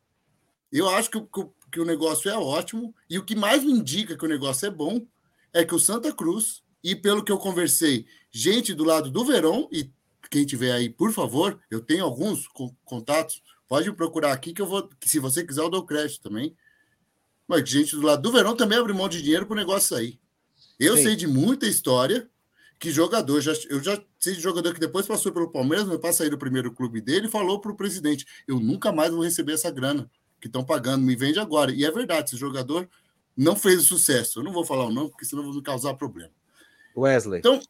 Eu 0.71 0.89
acho 0.89 1.11
que, 1.11 1.21
que, 1.21 1.49
que 1.73 1.81
o 1.81 1.85
negócio 1.85 2.31
é 2.31 2.37
ótimo 2.37 2.95
e 3.09 3.19
o 3.19 3.25
que 3.25 3.35
mais 3.35 3.65
me 3.65 3.73
indica 3.73 4.17
que 4.17 4.25
o 4.25 4.29
negócio 4.29 4.67
é 4.67 4.71
bom 4.71 5.07
é 5.53 5.65
que 5.65 5.75
o 5.75 5.79
Santa 5.79 6.13
Cruz, 6.13 6.63
e 6.83 6.95
pelo 6.95 7.25
que 7.25 7.33
eu 7.33 7.39
conversei, 7.39 8.07
gente 8.31 8.75
do 8.75 8.85
lado 8.85 9.11
do 9.11 9.25
Verão, 9.25 9.69
e 9.73 9.91
quem 10.29 10.45
tiver 10.45 10.73
aí, 10.73 10.89
por 10.89 11.13
favor, 11.13 11.59
eu 11.71 11.81
tenho 11.81 12.05
alguns 12.05 12.47
contatos, 12.85 13.43
pode 13.69 13.89
me 13.89 13.97
procurar 13.97 14.33
aqui 14.33 14.53
que 14.53 14.63
eu 14.63 14.67
vou, 14.67 14.89
que 15.01 15.09
se 15.09 15.19
você 15.19 15.45
quiser 15.45 15.63
eu 15.63 15.71
dou 15.71 15.85
crédito 15.85 16.23
também. 16.23 16.57
Mas 17.47 17.69
gente 17.69 17.95
do 17.95 18.03
lado 18.03 18.23
do 18.23 18.33
Verão 18.33 18.57
também 18.57 18.79
abre 18.79 18.93
mão 18.93 19.09
de 19.09 19.23
dinheiro 19.23 19.47
para 19.47 19.55
o 19.55 19.57
negócio 19.57 19.97
sair. 19.97 20.19
Eu 20.79 20.97
Sim. 20.97 21.03
sei 21.05 21.17
de 21.17 21.27
muita 21.27 21.67
história 21.67 22.29
que 22.79 22.91
jogador, 22.91 23.41
já, 23.41 23.53
eu 23.71 23.83
já 23.83 24.01
sei 24.19 24.35
de 24.35 24.41
jogador 24.41 24.75
que 24.75 24.81
depois 24.81 25.07
passou 25.07 25.33
pelo 25.33 25.51
Palmeiras, 25.51 25.87
meu 25.87 25.99
pai 25.99 26.13
saiu 26.13 26.31
do 26.31 26.39
primeiro 26.39 26.73
clube 26.73 27.01
dele 27.01 27.27
e 27.27 27.31
falou 27.31 27.61
para 27.61 27.73
o 27.73 27.77
presidente: 27.77 28.27
eu 28.47 28.61
nunca 28.61 28.93
mais 28.93 29.11
vou 29.11 29.23
receber 29.23 29.53
essa 29.53 29.71
grana 29.71 30.11
que 30.41 30.47
estão 30.47 30.65
pagando, 30.65 31.03
me 31.03 31.17
vende 31.17 31.39
agora. 31.39 31.73
E 31.73 31.85
é 31.85 31.91
verdade, 31.91 32.29
esse 32.29 32.37
jogador 32.37 32.89
não 33.37 33.57
fez 33.57 33.85
sucesso. 33.85 34.41
Eu 34.41 34.45
não 34.45 34.53
vou 34.53 34.65
falar 34.65 34.87
o 34.87 34.93
nome, 34.93 35.11
porque 35.11 35.25
senão 35.25 35.43
vou 35.43 35.55
me 35.55 35.63
causar 35.63 35.95
problema. 35.95 36.31
Wesley. 36.97 37.39
Então, 37.39 37.61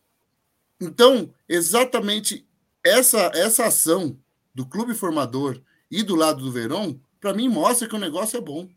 então 0.81 1.33
exatamente 1.49 2.47
essa, 2.85 3.31
essa 3.35 3.67
ação 3.67 4.19
do 4.55 4.65
clube 4.65 4.95
formador 4.95 5.61
e 5.91 6.03
do 6.03 6.15
lado 6.15 6.43
do 6.43 6.53
Verão, 6.53 7.01
para 7.21 7.35
mim, 7.35 7.49
mostra 7.49 7.89
que 7.89 7.95
o 7.95 7.99
negócio 7.99 8.37
é 8.37 8.41
bom. 8.41 8.69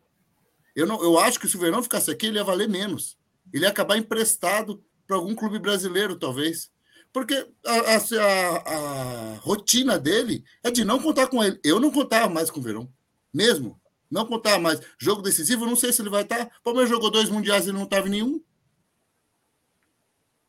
Eu, 0.76 0.88
não, 0.88 1.02
eu 1.04 1.18
acho 1.20 1.40
que 1.40 1.48
se 1.48 1.56
o 1.56 1.60
Verão 1.60 1.84
ficasse 1.84 2.10
aqui, 2.10 2.28
ele 2.28 2.38
ia 2.38 2.44
valer 2.44 2.68
menos. 2.68 3.18
Ele 3.54 3.66
ia 3.66 3.70
acabar 3.70 3.98
emprestado 3.98 4.84
para 5.06 5.16
algum 5.16 5.36
clube 5.36 5.60
brasileiro, 5.60 6.16
talvez. 6.16 6.72
Porque 7.12 7.48
a, 7.66 7.76
a, 7.76 8.74
a, 8.74 9.36
rotina 9.38 9.98
dele 9.98 10.44
é 10.64 10.70
de 10.70 10.86
não 10.86 11.00
contar 11.00 11.28
com 11.28 11.44
ele. 11.44 11.60
Eu 11.64 11.80
não 11.80 11.92
contava 11.92 12.32
mais 12.32 12.50
com 12.50 12.60
o 12.60 12.64
Verão. 12.64 12.92
Mesmo. 13.34 13.80
Não 14.10 14.26
contava 14.26 14.60
mais. 14.60 14.80
Jogo 14.98 15.22
decisivo, 15.22 15.66
não 15.66 15.76
sei 15.76 15.92
se 15.92 16.02
ele 16.02 16.10
vai 16.10 16.24
estar. 16.24 16.46
O 16.60 16.64
Palmeiras 16.64 16.90
jogou 16.90 17.12
dois 17.12 17.30
mundiais 17.30 17.66
e 17.66 17.70
ele 17.70 17.78
não 17.78 17.86
estava 17.86 18.08
em 18.08 18.12
nenhum. 18.12 18.42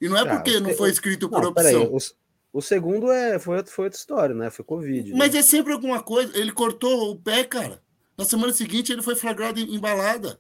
E 0.00 0.08
não 0.08 0.16
é 0.16 0.20
ah, 0.22 0.36
porque 0.36 0.58
não 0.60 0.72
foi 0.74 0.90
escrito 0.90 1.28
por 1.28 1.42
não, 1.42 1.50
opção. 1.50 1.92
o, 1.92 1.98
o, 2.58 2.62
segundo 2.62 3.10
é, 3.10 3.38
foi, 3.38 3.62
foi 3.64 3.84
outra 3.86 3.98
história, 3.98 4.34
né? 4.34 4.50
Foi 4.50 4.64
Covid. 4.64 5.10
Né? 5.10 5.18
Mas 5.18 5.34
é 5.34 5.42
sempre 5.42 5.72
alguma 5.72 6.02
coisa. 6.02 6.36
Ele 6.38 6.52
cortou 6.52 7.10
o 7.10 7.16
pé, 7.16 7.44
cara. 7.44 7.82
Na 8.16 8.24
semana 8.24 8.52
seguinte 8.52 8.92
ele 8.92 9.02
foi 9.02 9.14
flagrado 9.14 9.60
em, 9.60 9.74
em 9.74 9.78
balada. 9.78 10.38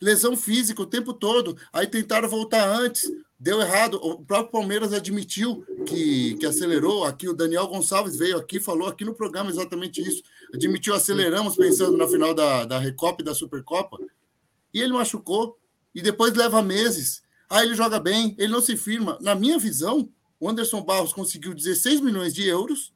Lesão 0.00 0.36
física 0.36 0.82
o 0.82 0.86
tempo 0.86 1.12
todo. 1.12 1.56
Aí 1.72 1.86
tentaram 1.86 2.28
voltar 2.28 2.66
antes 2.66 3.10
deu 3.40 3.58
errado. 3.60 3.94
O 3.94 4.22
próprio 4.22 4.52
Palmeiras 4.52 4.92
admitiu 4.92 5.64
que, 5.86 6.34
que 6.34 6.44
acelerou. 6.44 7.04
Aqui 7.04 7.26
o 7.26 7.34
Daniel 7.34 7.66
Gonçalves 7.66 8.18
veio 8.18 8.36
aqui, 8.36 8.60
falou 8.60 8.86
aqui 8.86 9.04
no 9.04 9.14
programa 9.14 9.48
exatamente 9.48 10.02
isso. 10.02 10.22
Admitiu, 10.52 10.94
aceleramos 10.94 11.56
pensando 11.56 11.96
na 11.96 12.06
final 12.06 12.34
da, 12.34 12.66
da 12.66 12.78
Recopa 12.78 13.22
e 13.22 13.24
da 13.24 13.34
Supercopa. 13.34 13.98
E 14.74 14.80
ele 14.80 14.92
machucou. 14.92 15.58
E 15.94 16.02
depois 16.02 16.34
leva 16.34 16.62
meses. 16.62 17.22
Aí 17.50 17.66
ele 17.66 17.74
joga 17.74 17.98
bem, 17.98 18.36
ele 18.38 18.52
não 18.52 18.60
se 18.60 18.76
firma. 18.76 19.18
Na 19.20 19.34
minha 19.34 19.58
visão, 19.58 20.08
o 20.38 20.48
Anderson 20.48 20.80
Barros 20.82 21.12
conseguiu 21.12 21.52
16 21.52 22.00
milhões 22.00 22.32
de 22.32 22.46
euros 22.46 22.94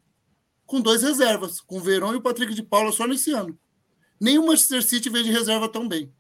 com 0.65 0.81
dois 0.81 1.03
reservas, 1.03 1.61
com 1.61 1.79
o 1.79 1.81
Verão 1.81 2.15
e 2.15 2.17
o 2.17 2.23
Patrick 2.23 2.55
de 2.55 2.63
Paula 2.63 2.93
só 2.93 3.05
nesse 3.05 3.33
ano. 3.33 3.59
O 4.21 4.47
Manchester 4.47 4.83
City 4.83 5.11
veio 5.11 5.25
de 5.25 5.33
reserva 5.33 5.69
tão 5.69 5.89
bem. 5.89 6.11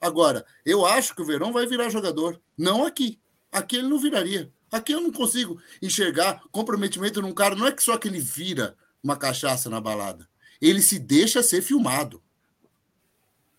Agora, 0.00 0.44
eu 0.64 0.84
acho 0.84 1.14
que 1.14 1.22
o 1.22 1.24
Verão 1.24 1.52
vai 1.52 1.66
virar 1.66 1.90
jogador, 1.90 2.40
não 2.56 2.84
aqui. 2.84 3.20
Aqui 3.52 3.76
ele 3.76 3.86
não 3.86 3.98
viraria. 3.98 4.50
Aqui 4.72 4.92
eu 4.92 5.00
não 5.02 5.12
consigo 5.12 5.60
enxergar 5.82 6.42
comprometimento 6.50 7.20
num 7.20 7.34
cara. 7.34 7.54
Não 7.54 7.66
é 7.66 7.72
que 7.72 7.82
só 7.82 7.98
que 7.98 8.08
ele 8.08 8.18
vira 8.18 8.74
uma 9.04 9.16
cachaça 9.16 9.68
na 9.68 9.78
balada. 9.80 10.26
Ele 10.60 10.80
se 10.80 10.98
deixa 10.98 11.42
ser 11.42 11.60
filmado. 11.60 12.22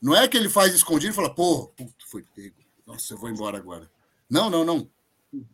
Não 0.01 0.15
é 0.15 0.27
que 0.27 0.35
ele 0.35 0.49
faz 0.49 0.73
escondido 0.73 1.13
e 1.13 1.15
fala, 1.15 1.33
pô, 1.33 1.71
foi 2.07 2.23
pego. 2.35 2.62
Nossa, 2.85 3.13
eu 3.13 3.17
vou 3.17 3.29
embora 3.29 3.57
agora. 3.57 3.89
Não, 4.29 4.49
não, 4.49 4.63
não. 4.63 4.89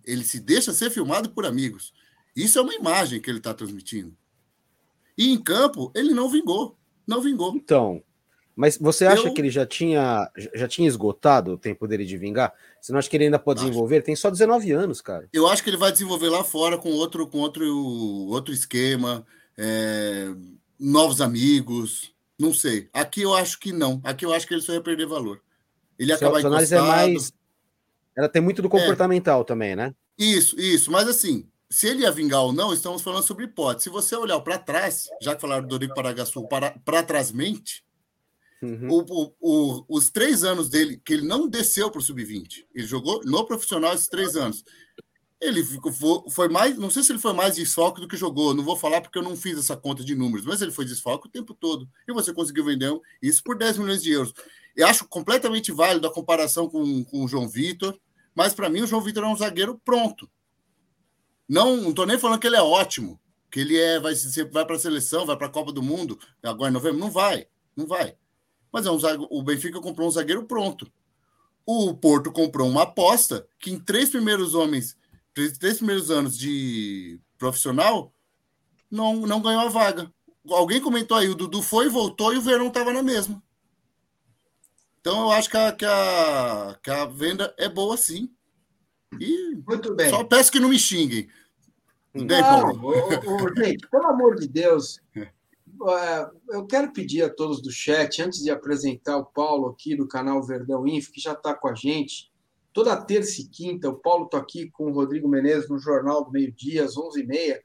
Ele 0.05 0.23
se 0.23 0.39
deixa 0.39 0.73
ser 0.73 0.89
filmado 0.89 1.29
por 1.29 1.45
amigos. 1.45 1.93
Isso 2.35 2.59
é 2.59 2.61
uma 2.61 2.73
imagem 2.73 3.21
que 3.21 3.29
ele 3.29 3.39
está 3.39 3.53
transmitindo. 3.53 4.15
E 5.17 5.31
em 5.31 5.41
campo, 5.41 5.91
ele 5.95 6.13
não 6.13 6.29
vingou. 6.29 6.77
Não 7.05 7.21
vingou. 7.21 7.55
Então, 7.55 8.03
mas 8.59 8.77
você 8.77 9.05
acha 9.05 9.29
eu... 9.29 9.33
que 9.33 9.39
ele 9.39 9.49
já 9.49 9.65
tinha, 9.65 10.29
já 10.53 10.67
tinha 10.67 10.85
esgotado 10.85 11.53
o 11.53 11.57
tempo 11.57 11.87
dele 11.87 12.03
de 12.03 12.17
vingar? 12.17 12.53
Você 12.81 12.91
não 12.91 12.99
acha 12.99 13.09
que 13.09 13.15
ele 13.15 13.23
ainda 13.23 13.39
pode 13.39 13.59
acho. 13.59 13.67
desenvolver? 13.69 13.95
Ele 13.95 14.03
tem 14.03 14.17
só 14.17 14.29
19 14.29 14.69
anos, 14.73 14.99
cara. 14.99 15.29
Eu 15.31 15.47
acho 15.47 15.63
que 15.63 15.69
ele 15.69 15.77
vai 15.77 15.93
desenvolver 15.93 16.27
lá 16.27 16.43
fora 16.43 16.77
com 16.77 16.89
outro, 16.91 17.25
com 17.25 17.37
outro, 17.37 17.65
outro 18.27 18.53
esquema, 18.53 19.25
é, 19.57 20.35
novos 20.77 21.21
amigos. 21.21 22.13
Não 22.37 22.53
sei. 22.53 22.89
Aqui 22.91 23.21
eu 23.21 23.33
acho 23.33 23.57
que 23.61 23.71
não. 23.71 24.01
Aqui 24.03 24.25
eu 24.25 24.33
acho 24.33 24.45
que 24.45 24.53
ele 24.53 24.61
só 24.61 24.73
ia 24.73 24.81
perder 24.81 25.05
valor. 25.05 25.41
Ele 25.99 26.11
ia 26.11 26.15
acabar 26.15 26.45
análise 26.45 26.73
é 26.73 26.81
mais 26.81 27.33
Ela 28.15 28.29
tem 28.29 28.41
muito 28.41 28.61
do 28.61 28.69
é. 28.69 28.71
comportamental 28.71 29.41
é. 29.41 29.43
também, 29.43 29.75
né? 29.75 29.93
Isso, 30.17 30.59
isso. 30.59 30.89
Mas 30.89 31.07
assim, 31.07 31.45
se 31.69 31.87
ele 31.87 32.01
ia 32.01 32.11
vingar 32.11 32.41
ou 32.41 32.51
não, 32.51 32.73
estamos 32.73 33.01
falando 33.01 33.23
sobre 33.23 33.45
hipótese. 33.45 33.83
Se 33.83 33.89
você 33.89 34.15
olhar 34.15 34.39
para 34.39 34.57
trás, 34.57 35.07
já 35.21 35.35
que 35.35 35.41
falaram 35.41 35.63
do 35.63 35.69
Dorico 35.69 35.93
Paragaçu 35.93 36.47
para, 36.47 36.71
para 36.83 37.03
trás 37.03 37.31
mente, 37.31 37.83
uhum. 38.61 38.87
o, 38.89 39.33
o, 39.39 39.85
os 39.87 40.09
três 40.09 40.43
anos 40.43 40.69
dele, 40.69 40.99
que 41.03 41.13
ele 41.13 41.27
não 41.27 41.47
desceu 41.47 41.91
para 41.91 41.99
o 41.99 42.01
sub-20, 42.01 42.65
ele 42.73 42.87
jogou 42.87 43.21
no 43.23 43.45
profissional 43.45 43.93
esses 43.93 44.07
três 44.07 44.35
anos. 44.35 44.63
Ele 45.39 45.63
foi 46.31 46.49
mais, 46.49 46.77
não 46.77 46.89
sei 46.89 47.01
se 47.01 47.13
ele 47.13 47.19
foi 47.19 47.31
mais 47.31 47.55
desfalque 47.55 48.01
do 48.01 48.09
que 48.09 48.17
jogou, 48.17 48.53
não 48.53 48.63
vou 48.63 48.75
falar 48.75 48.99
porque 48.99 49.17
eu 49.17 49.23
não 49.23 49.37
fiz 49.37 49.57
essa 49.57 49.77
conta 49.77 50.03
de 50.03 50.13
números, 50.13 50.45
mas 50.45 50.61
ele 50.61 50.71
foi 50.71 50.83
desfalque 50.83 51.27
o 51.27 51.31
tempo 51.31 51.53
todo. 51.53 51.87
E 52.05 52.11
você 52.11 52.33
conseguiu 52.33 52.65
vender 52.65 52.91
isso 53.21 53.41
por 53.41 53.57
10 53.57 53.77
milhões 53.77 54.03
de 54.03 54.11
euros. 54.11 54.33
Eu 54.79 54.87
acho 54.87 55.05
completamente 55.09 55.73
válido 55.73 56.07
a 56.07 56.13
comparação 56.13 56.69
com, 56.69 57.03
com 57.03 57.25
o 57.25 57.27
João 57.27 57.49
Vitor, 57.49 57.99
mas 58.33 58.53
para 58.53 58.69
mim 58.69 58.79
o 58.79 58.87
João 58.87 59.01
Vitor 59.01 59.25
é 59.25 59.27
um 59.27 59.35
zagueiro 59.35 59.77
pronto. 59.83 60.31
Não 61.49 61.89
estou 61.89 62.05
nem 62.05 62.17
falando 62.17 62.39
que 62.39 62.47
ele 62.47 62.55
é 62.55 62.61
ótimo, 62.61 63.19
que 63.51 63.59
ele 63.59 63.77
é 63.77 63.99
vai, 63.99 64.13
vai 64.49 64.65
para 64.65 64.77
a 64.77 64.79
seleção, 64.79 65.25
vai 65.25 65.35
para 65.35 65.47
a 65.47 65.51
Copa 65.51 65.73
do 65.73 65.83
Mundo, 65.83 66.17
agora 66.41 66.69
em 66.69 66.73
novembro. 66.73 66.97
Não 66.97 67.11
vai, 67.11 67.45
não 67.75 67.85
vai. 67.85 68.15
Mas 68.71 68.85
é 68.85 68.91
um 68.91 68.97
zagueiro, 68.97 69.27
o 69.29 69.43
Benfica 69.43 69.81
comprou 69.81 70.07
um 70.07 70.11
zagueiro 70.11 70.45
pronto. 70.45 70.89
O 71.65 71.93
Porto 71.93 72.31
comprou 72.31 72.65
uma 72.65 72.83
aposta 72.83 73.45
que 73.59 73.71
em 73.71 73.77
três 73.77 74.09
primeiros 74.09 74.55
homens, 74.55 74.95
três 75.33 75.75
primeiros 75.75 76.09
anos 76.09 76.37
de 76.37 77.19
profissional, 77.37 78.13
não, 78.89 79.27
não 79.27 79.41
ganhou 79.41 79.63
a 79.63 79.67
vaga. 79.69 80.09
Alguém 80.49 80.79
comentou 80.79 81.17
aí, 81.17 81.27
o 81.27 81.35
Dudu 81.35 81.61
foi, 81.61 81.89
voltou 81.89 82.33
e 82.33 82.37
o 82.37 82.41
Verão 82.41 82.67
estava 82.67 82.93
na 82.93 83.03
mesma. 83.03 83.43
Então 84.99 85.21
eu 85.21 85.31
acho 85.31 85.49
que 85.49 85.57
a, 85.57 85.71
que 85.71 85.85
a, 85.85 86.79
que 86.81 86.89
a 86.89 87.05
venda 87.05 87.53
é 87.57 87.69
boa 87.69 87.95
sim. 87.95 88.29
E 89.19 89.55
Muito 89.67 89.95
bem. 89.95 90.09
Só 90.09 90.23
peço 90.23 90.51
que 90.51 90.59
não 90.59 90.69
me 90.69 90.77
xinguem. 90.77 91.27
Não, 92.13 92.71
ô, 92.83 92.89
ô, 92.89 93.55
gente, 93.55 93.87
pelo 93.87 94.07
amor 94.07 94.35
de 94.35 94.47
Deus, 94.47 94.99
é, 95.15 96.29
eu 96.49 96.65
quero 96.65 96.91
pedir 96.91 97.23
a 97.23 97.29
todos 97.29 97.61
do 97.61 97.71
chat, 97.71 98.21
antes 98.21 98.41
de 98.41 98.49
apresentar 98.49 99.17
o 99.17 99.25
Paulo 99.25 99.67
aqui 99.67 99.95
do 99.95 100.07
canal 100.07 100.43
Verdão 100.43 100.87
Info, 100.87 101.11
que 101.11 101.21
já 101.21 101.33
está 101.33 101.53
com 101.53 101.67
a 101.67 101.75
gente, 101.75 102.31
toda 102.73 102.95
terça 102.97 103.41
e 103.41 103.47
quinta, 103.47 103.89
o 103.89 103.95
Paulo 103.95 104.25
está 104.25 104.37
aqui 104.37 104.69
com 104.71 104.85
o 104.85 104.93
Rodrigo 104.93 105.27
Menezes 105.27 105.69
no 105.69 105.79
Jornal 105.79 106.25
do 106.25 106.31
Meio 106.31 106.51
Dia, 106.51 106.83
às 106.83 106.95
11h30, 106.95 107.59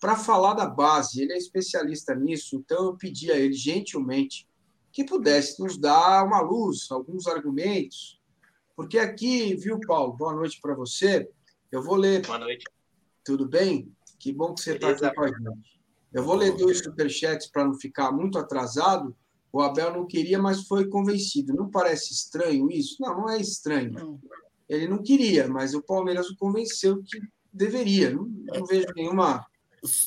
para 0.00 0.16
falar 0.16 0.54
da 0.54 0.66
base. 0.66 1.22
Ele 1.22 1.32
é 1.32 1.38
especialista 1.38 2.14
nisso, 2.14 2.56
então 2.56 2.86
eu 2.86 2.96
pedi 2.96 3.30
a 3.30 3.36
ele, 3.36 3.54
gentilmente, 3.54 4.48
que 4.94 5.04
pudesse 5.04 5.60
nos 5.60 5.76
dar 5.76 6.24
uma 6.24 6.40
luz, 6.40 6.86
alguns 6.88 7.26
argumentos, 7.26 8.20
porque 8.76 8.96
aqui, 8.96 9.56
viu, 9.56 9.80
Paulo? 9.80 10.12
Boa 10.12 10.32
noite 10.32 10.60
para 10.62 10.72
você. 10.72 11.28
Eu 11.70 11.82
vou 11.82 11.96
ler. 11.96 12.24
Boa 12.24 12.38
noite. 12.38 12.64
Tudo 13.24 13.46
bem? 13.48 13.92
Que 14.20 14.32
bom 14.32 14.54
que 14.54 14.62
você 14.62 14.74
está 14.74 14.90
aqui 14.90 15.14
com 15.16 15.24
a 15.24 15.26
gente. 15.26 15.80
Eu 16.12 16.22
vou 16.22 16.36
ler 16.36 16.56
dois 16.56 16.78
superchats 16.78 17.48
para 17.48 17.64
não 17.64 17.74
ficar 17.74 18.12
muito 18.12 18.38
atrasado. 18.38 19.16
O 19.52 19.60
Abel 19.60 19.92
não 19.92 20.06
queria, 20.06 20.38
mas 20.38 20.62
foi 20.62 20.86
convencido. 20.86 21.52
Não 21.52 21.68
parece 21.68 22.12
estranho 22.12 22.70
isso? 22.70 22.96
Não, 23.00 23.16
não 23.16 23.30
é 23.30 23.40
estranho. 23.40 23.92
Não. 23.92 24.20
Ele 24.68 24.86
não 24.86 25.02
queria, 25.02 25.48
mas 25.48 25.74
o 25.74 25.82
Palmeiras 25.82 26.30
o 26.30 26.36
convenceu 26.36 27.02
que 27.02 27.20
deveria. 27.52 28.12
Não, 28.12 28.24
não 28.24 28.64
vejo 28.64 28.86
nenhuma. 28.94 29.44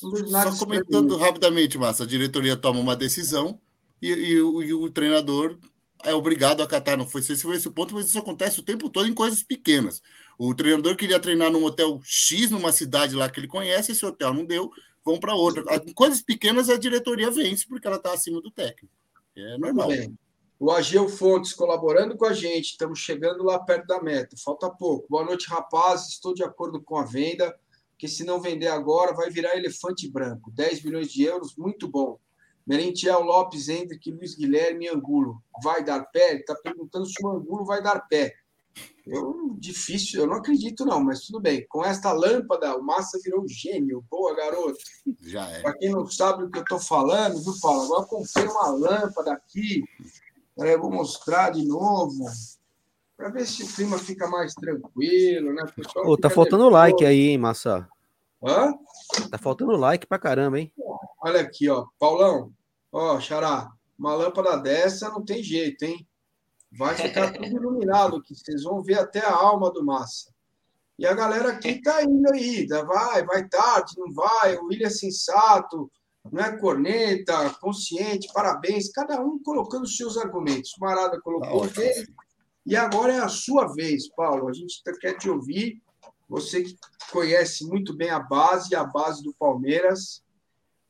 Não 0.02 0.12
vejo 0.12 0.28
Só 0.30 0.66
comentando 0.66 1.18
rapidamente, 1.18 1.78
Massa, 1.78 2.04
a 2.04 2.08
diretoria 2.08 2.56
toma 2.56 2.80
uma 2.80 2.96
decisão 2.96 3.60
e, 4.02 4.12
e, 4.12 4.34
e 4.34 4.74
o 4.74 4.90
treinador 4.90 5.58
é 6.04 6.14
obrigado 6.14 6.62
a 6.62 6.66
acatar. 6.66 6.98
Não 6.98 7.08
foi 7.08 7.22
se 7.22 7.36
foi 7.38 7.56
esse 7.56 7.68
o 7.68 7.72
ponto, 7.72 7.94
mas 7.94 8.08
isso 8.08 8.20
acontece 8.20 8.60
o 8.60 8.64
tempo 8.64 8.90
todo 8.90 9.08
em 9.08 9.14
coisas 9.14 9.44
pequenas. 9.44 10.02
O 10.38 10.54
treinador 10.54 10.96
queria 10.96 11.20
treinar 11.20 11.52
num 11.52 11.64
hotel 11.64 12.00
X 12.04 12.52
numa 12.52 12.72
cidade 12.72 13.16
lá 13.16 13.30
que 13.30 13.40
ele 13.40 13.48
conhece, 13.48 13.92
esse 13.92 14.06
hotel 14.06 14.34
não 14.34 14.46
deu, 14.46 14.70
vão 15.04 15.20
para 15.20 15.34
outra. 15.34 15.64
Em 15.86 15.94
coisas 15.94 16.22
pequenas 16.22 16.70
a 16.70 16.78
diretoria 16.78 17.32
vence 17.32 17.66
porque 17.68 17.88
ela 17.88 17.98
está 17.98 18.14
acima 18.14 18.42
do 18.42 18.52
técnico. 18.52 18.94
É 19.36 19.58
normal. 19.58 19.90
O 20.60 20.72
Ageu 20.72 21.08
Fontes 21.08 21.54
colaborando 21.54 22.18
com 22.18 22.26
a 22.26 22.34
gente, 22.34 22.72
estamos 22.72 23.00
chegando 23.00 23.44
lá 23.44 23.60
perto 23.60 23.86
da 23.86 24.02
meta, 24.02 24.36
falta 24.44 24.70
pouco. 24.70 25.08
Boa 25.08 25.24
noite, 25.24 25.48
rapazes. 25.48 26.10
Estou 26.14 26.34
de 26.34 26.44
acordo 26.44 26.82
com 26.82 26.98
a 26.98 27.06
venda, 27.06 27.56
que 27.98 28.08
se 28.08 28.24
não 28.24 28.42
vender 28.42 28.68
agora 28.68 29.14
vai 29.14 29.30
virar 29.30 29.56
elefante 29.56 30.10
branco. 30.10 30.52
10 30.52 30.84
milhões 30.84 31.12
de 31.12 31.24
euros, 31.24 31.56
muito 31.56 31.88
bom. 31.88 32.20
Merentiel 32.68 33.22
Lopes, 33.22 33.70
Hendrick, 33.70 34.12
Luiz 34.12 34.36
Guilherme 34.36 34.90
Angulo. 34.90 35.42
Vai 35.64 35.84
dar 35.84 36.02
pé? 36.12 36.32
Ele 36.32 36.42
está 36.42 36.54
perguntando 36.54 37.06
se 37.06 37.16
o 37.24 37.30
Angulo 37.30 37.64
vai 37.64 37.82
dar 37.82 38.02
pé. 38.10 38.34
Eu, 39.06 39.56
difícil, 39.58 40.20
eu 40.20 40.28
não 40.28 40.36
acredito, 40.36 40.86
não, 40.86 41.02
mas 41.02 41.22
tudo 41.22 41.40
bem. 41.40 41.66
Com 41.70 41.84
esta 41.84 42.12
lâmpada, 42.12 42.76
o 42.76 42.84
Massa 42.84 43.18
virou 43.24 43.48
gênio. 43.48 44.04
Boa, 44.12 44.36
garoto. 44.36 44.78
Já 45.22 45.50
é. 45.50 45.62
Para 45.62 45.78
quem 45.78 45.90
não 45.90 46.06
sabe 46.08 46.44
o 46.44 46.52
que 46.52 46.58
eu 46.58 46.64
estou 46.64 46.78
falando, 46.78 47.42
viu, 47.42 47.54
Paulo? 47.62 47.86
Agora 47.86 48.06
comprei 48.06 48.46
uma 48.46 48.68
lâmpada 48.68 49.32
aqui. 49.32 49.82
Eu 50.58 50.82
vou 50.82 50.92
mostrar 50.92 51.52
de 51.52 51.66
novo. 51.66 52.26
Para 53.16 53.30
ver 53.30 53.48
se 53.48 53.64
o 53.64 53.68
clima 53.68 53.98
fica 53.98 54.28
mais 54.28 54.54
tranquilo, 54.54 55.54
né? 55.54 55.64
Ô, 56.04 56.18
tá 56.18 56.30
faltando 56.30 56.66
depois. 56.66 56.82
like 56.82 57.06
aí, 57.06 57.30
hein, 57.30 57.38
Massa? 57.38 57.88
Hã? 58.44 58.74
Tá 59.32 59.38
faltando 59.38 59.72
like 59.78 60.06
pra 60.06 60.20
caramba, 60.20 60.60
hein? 60.60 60.72
Olha 61.24 61.42
aqui, 61.42 61.70
ó. 61.70 61.86
Paulão, 61.98 62.52
Ó, 63.00 63.20
Xará, 63.20 63.70
uma 63.96 64.16
lâmpada 64.16 64.58
dessa 64.58 65.08
não 65.12 65.24
tem 65.24 65.44
jeito, 65.44 65.86
hein? 65.86 66.08
Vai 66.76 66.96
ficar 66.96 67.30
tudo 67.38 67.46
iluminado, 67.46 68.24
que 68.24 68.34
vocês 68.34 68.64
vão 68.64 68.82
ver 68.82 68.98
até 68.98 69.20
a 69.20 69.36
alma 69.36 69.72
do 69.72 69.86
Massa. 69.86 70.34
E 70.98 71.06
a 71.06 71.14
galera 71.14 71.50
aqui 71.50 71.80
tá 71.80 72.04
indo 72.04 72.28
aí, 72.34 72.66
vai, 72.66 73.24
vai 73.24 73.48
tarde, 73.48 73.94
não 74.00 74.12
vai, 74.12 74.58
o 74.58 74.66
William 74.66 74.88
é 74.88 74.90
sensato, 74.90 75.92
não 76.32 76.44
é 76.44 76.58
corneta, 76.58 77.52
consciente, 77.62 78.34
parabéns, 78.34 78.90
cada 78.90 79.22
um 79.22 79.38
colocando 79.44 79.84
os 79.84 79.96
seus 79.96 80.18
argumentos. 80.18 80.74
O 80.76 80.82
Marada 80.82 81.22
colocou 81.22 81.66
ah, 81.66 81.68
dele, 81.68 82.08
e 82.66 82.76
agora 82.76 83.14
é 83.14 83.20
a 83.20 83.30
sua 83.30 83.72
vez, 83.76 84.10
Paulo. 84.10 84.50
A 84.50 84.54
gente 84.54 84.82
tá, 84.84 84.92
quer 85.00 85.16
te 85.20 85.30
ouvir. 85.30 85.80
Você 86.28 86.64
que 86.64 86.76
conhece 87.12 87.64
muito 87.68 87.96
bem 87.96 88.10
a 88.10 88.20
base, 88.20 88.76
a 88.76 88.84
base 88.84 89.22
do 89.22 89.36
Palmeiras. 89.36 90.24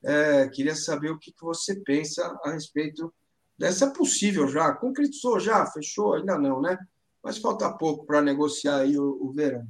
É, 0.07 0.47
queria 0.47 0.73
saber 0.73 1.11
o 1.11 1.19
que, 1.19 1.33
que 1.33 1.43
você 1.43 1.75
pensa 1.75 2.39
a 2.45 2.51
respeito 2.51 3.13
dessa 3.57 3.91
possível 3.91 4.47
já. 4.47 4.71
Concretizou 4.71 5.37
já? 5.37 5.65
Fechou? 5.65 6.13
Ainda 6.13 6.37
não, 6.39 6.61
né? 6.61 6.77
Mas 7.21 7.39
falta 7.39 7.69
pouco 7.73 8.05
para 8.05 8.21
negociar 8.21 8.77
aí 8.77 8.97
o, 8.97 9.17
o 9.21 9.33
verão. 9.33 9.67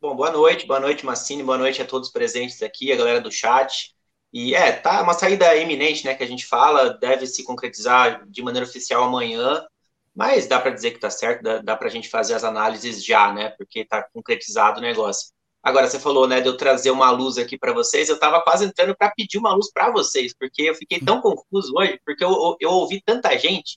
Bom, 0.00 0.14
boa 0.14 0.30
noite, 0.30 0.68
boa 0.68 0.78
noite, 0.78 1.04
Massini, 1.04 1.42
boa 1.42 1.58
noite 1.58 1.82
a 1.82 1.84
todos 1.84 2.10
presentes 2.10 2.62
aqui, 2.62 2.92
a 2.92 2.96
galera 2.96 3.20
do 3.20 3.32
chat. 3.32 3.92
E 4.32 4.54
é, 4.54 4.70
tá 4.70 5.02
uma 5.02 5.14
saída 5.14 5.56
iminente, 5.56 6.04
né, 6.04 6.14
que 6.14 6.22
a 6.22 6.26
gente 6.26 6.46
fala, 6.46 6.90
deve 6.90 7.26
se 7.26 7.42
concretizar 7.42 8.24
de 8.28 8.40
maneira 8.40 8.68
oficial 8.68 9.02
amanhã, 9.02 9.66
mas 10.14 10.46
dá 10.46 10.60
para 10.60 10.70
dizer 10.70 10.92
que 10.92 11.00
tá 11.00 11.10
certo, 11.10 11.42
dá, 11.42 11.58
dá 11.58 11.76
para 11.76 11.88
a 11.88 11.90
gente 11.90 12.08
fazer 12.08 12.34
as 12.34 12.44
análises 12.44 13.04
já, 13.04 13.32
né, 13.32 13.48
porque 13.58 13.84
tá 13.84 14.00
concretizado 14.00 14.78
o 14.78 14.82
negócio. 14.82 15.32
Agora, 15.68 15.86
você 15.86 16.00
falou, 16.00 16.26
né, 16.26 16.40
de 16.40 16.48
eu 16.48 16.56
trazer 16.56 16.90
uma 16.90 17.10
luz 17.10 17.36
aqui 17.36 17.58
para 17.58 17.74
vocês. 17.74 18.08
Eu 18.08 18.14
estava 18.14 18.40
quase 18.40 18.64
entrando 18.64 18.96
para 18.96 19.10
pedir 19.10 19.36
uma 19.36 19.52
luz 19.52 19.70
para 19.70 19.90
vocês, 19.90 20.32
porque 20.34 20.62
eu 20.62 20.74
fiquei 20.74 20.98
tão 20.98 21.20
confuso 21.20 21.74
hoje, 21.76 22.00
porque 22.06 22.24
eu, 22.24 22.56
eu 22.58 22.70
ouvi 22.70 23.02
tanta 23.04 23.36
gente 23.38 23.76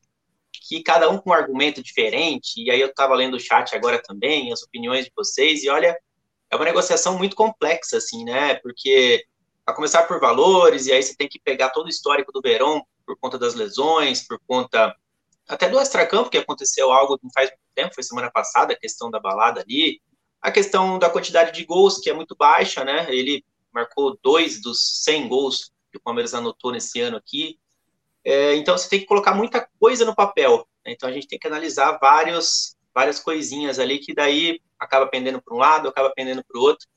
que 0.54 0.82
cada 0.82 1.10
um 1.10 1.18
com 1.18 1.32
um 1.32 1.34
argumento 1.34 1.84
diferente, 1.84 2.64
e 2.64 2.72
aí 2.72 2.80
eu 2.80 2.88
estava 2.88 3.14
lendo 3.14 3.36
o 3.36 3.40
chat 3.40 3.76
agora 3.76 4.02
também, 4.02 4.54
as 4.54 4.64
opiniões 4.64 5.04
de 5.04 5.12
vocês, 5.14 5.64
e 5.66 5.70
olha, 5.70 5.98
é 6.50 6.56
uma 6.56 6.64
negociação 6.64 7.18
muito 7.18 7.36
complexa, 7.36 7.98
assim, 7.98 8.24
né, 8.24 8.56
porque 8.56 9.26
a 9.66 9.74
começar 9.74 10.04
por 10.04 10.18
valores, 10.18 10.86
e 10.86 10.94
aí 10.94 11.04
você 11.04 11.14
tem 11.14 11.28
que 11.28 11.42
pegar 11.42 11.72
todo 11.72 11.88
o 11.88 11.90
histórico 11.90 12.32
do 12.32 12.42
Verão 12.42 12.86
por 13.06 13.18
conta 13.20 13.38
das 13.38 13.54
lesões, 13.54 14.26
por 14.26 14.40
conta 14.48 14.96
até 15.46 15.68
do 15.68 15.78
extracampo, 15.78 16.30
que 16.30 16.38
aconteceu 16.38 16.90
algo 16.90 17.20
não 17.22 17.30
faz 17.34 17.50
muito 17.50 17.62
tempo, 17.76 17.94
foi 17.94 18.04
semana 18.04 18.32
passada, 18.32 18.72
a 18.72 18.80
questão 18.80 19.12
da 19.12 19.20
balada 19.20 19.60
ali, 19.60 20.00
a 20.42 20.52
questão 20.52 20.98
da 20.98 21.10
quantidade 21.10 21.52
de 21.52 21.64
gols, 21.66 22.00
que 22.00 22.10
é 22.10 22.14
muito 22.14 22.36
baixa, 22.36 22.84
né? 22.84 23.06
Ele 23.10 23.46
marcou 23.72 24.18
dois 24.22 24.62
dos 24.62 25.04
100 25.04 25.28
gols 25.28 25.72
que 25.92 25.98
o 25.98 26.02
Palmeiras 26.02 26.34
anotou 26.34 26.72
nesse 26.72 27.00
ano 27.00 27.18
aqui. 27.18 27.60
É, 28.24 28.56
então 28.56 28.78
você 28.78 28.90
tem 28.90 29.00
que 29.00 29.06
colocar 29.06 29.34
muita 29.34 29.68
coisa 29.80 30.06
no 30.06 30.16
papel. 30.16 30.68
Né? 30.86 30.94
Então 30.94 31.08
a 31.08 31.12
gente 31.12 31.28
tem 31.28 31.38
que 31.38 31.48
analisar 31.48 31.98
vários, 32.00 32.76
várias 32.94 33.20
coisinhas 33.20 33.78
ali 33.78 34.00
que 34.00 34.14
daí 34.14 34.60
acaba 34.80 35.08
pendendo 35.08 35.42
para 35.42 35.54
um 35.54 35.60
lado, 35.60 35.88
acaba 35.88 36.12
pendendo 36.16 36.44
para 36.44 36.60
o 36.60 36.64
outro. 36.64 36.88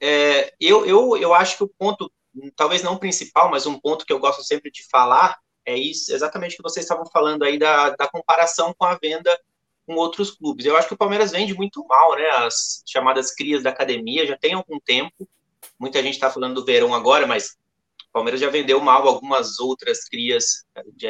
É, 0.00 0.52
eu, 0.60 0.84
eu, 0.84 1.16
eu 1.16 1.32
acho 1.32 1.56
que 1.56 1.64
o 1.64 1.68
ponto, 1.68 2.12
talvez 2.54 2.82
não 2.82 2.98
principal, 2.98 3.50
mas 3.50 3.66
um 3.66 3.78
ponto 3.78 4.04
que 4.04 4.12
eu 4.12 4.18
gosto 4.18 4.42
sempre 4.44 4.70
de 4.70 4.86
falar 4.88 5.38
é 5.66 5.76
isso, 5.76 6.12
exatamente 6.12 6.54
o 6.54 6.56
que 6.58 6.62
vocês 6.62 6.84
estavam 6.84 7.06
falando 7.06 7.42
aí 7.42 7.58
da, 7.58 7.90
da 7.90 8.06
comparação 8.06 8.74
com 8.76 8.84
a 8.84 8.98
venda 9.00 9.34
com 9.86 9.94
outros 9.94 10.30
clubes. 10.30 10.64
Eu 10.64 10.76
acho 10.76 10.88
que 10.88 10.94
o 10.94 10.98
Palmeiras 10.98 11.32
vende 11.32 11.54
muito 11.54 11.84
mal, 11.86 12.16
né? 12.16 12.28
As 12.30 12.82
chamadas 12.86 13.34
crias 13.34 13.62
da 13.62 13.70
academia 13.70 14.26
já 14.26 14.36
tem 14.36 14.54
algum 14.54 14.78
tempo. 14.80 15.28
Muita 15.78 16.02
gente 16.02 16.14
está 16.14 16.30
falando 16.30 16.54
do 16.54 16.64
Verão 16.64 16.94
agora, 16.94 17.26
mas 17.26 17.56
o 18.08 18.12
Palmeiras 18.12 18.40
já 18.40 18.48
vendeu 18.48 18.80
mal 18.80 19.06
algumas 19.06 19.58
outras 19.58 20.04
crias 20.04 20.64
de, 20.94 21.08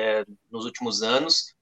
nos 0.51 0.65
últimos 0.65 1.03
anos. 1.03 1.55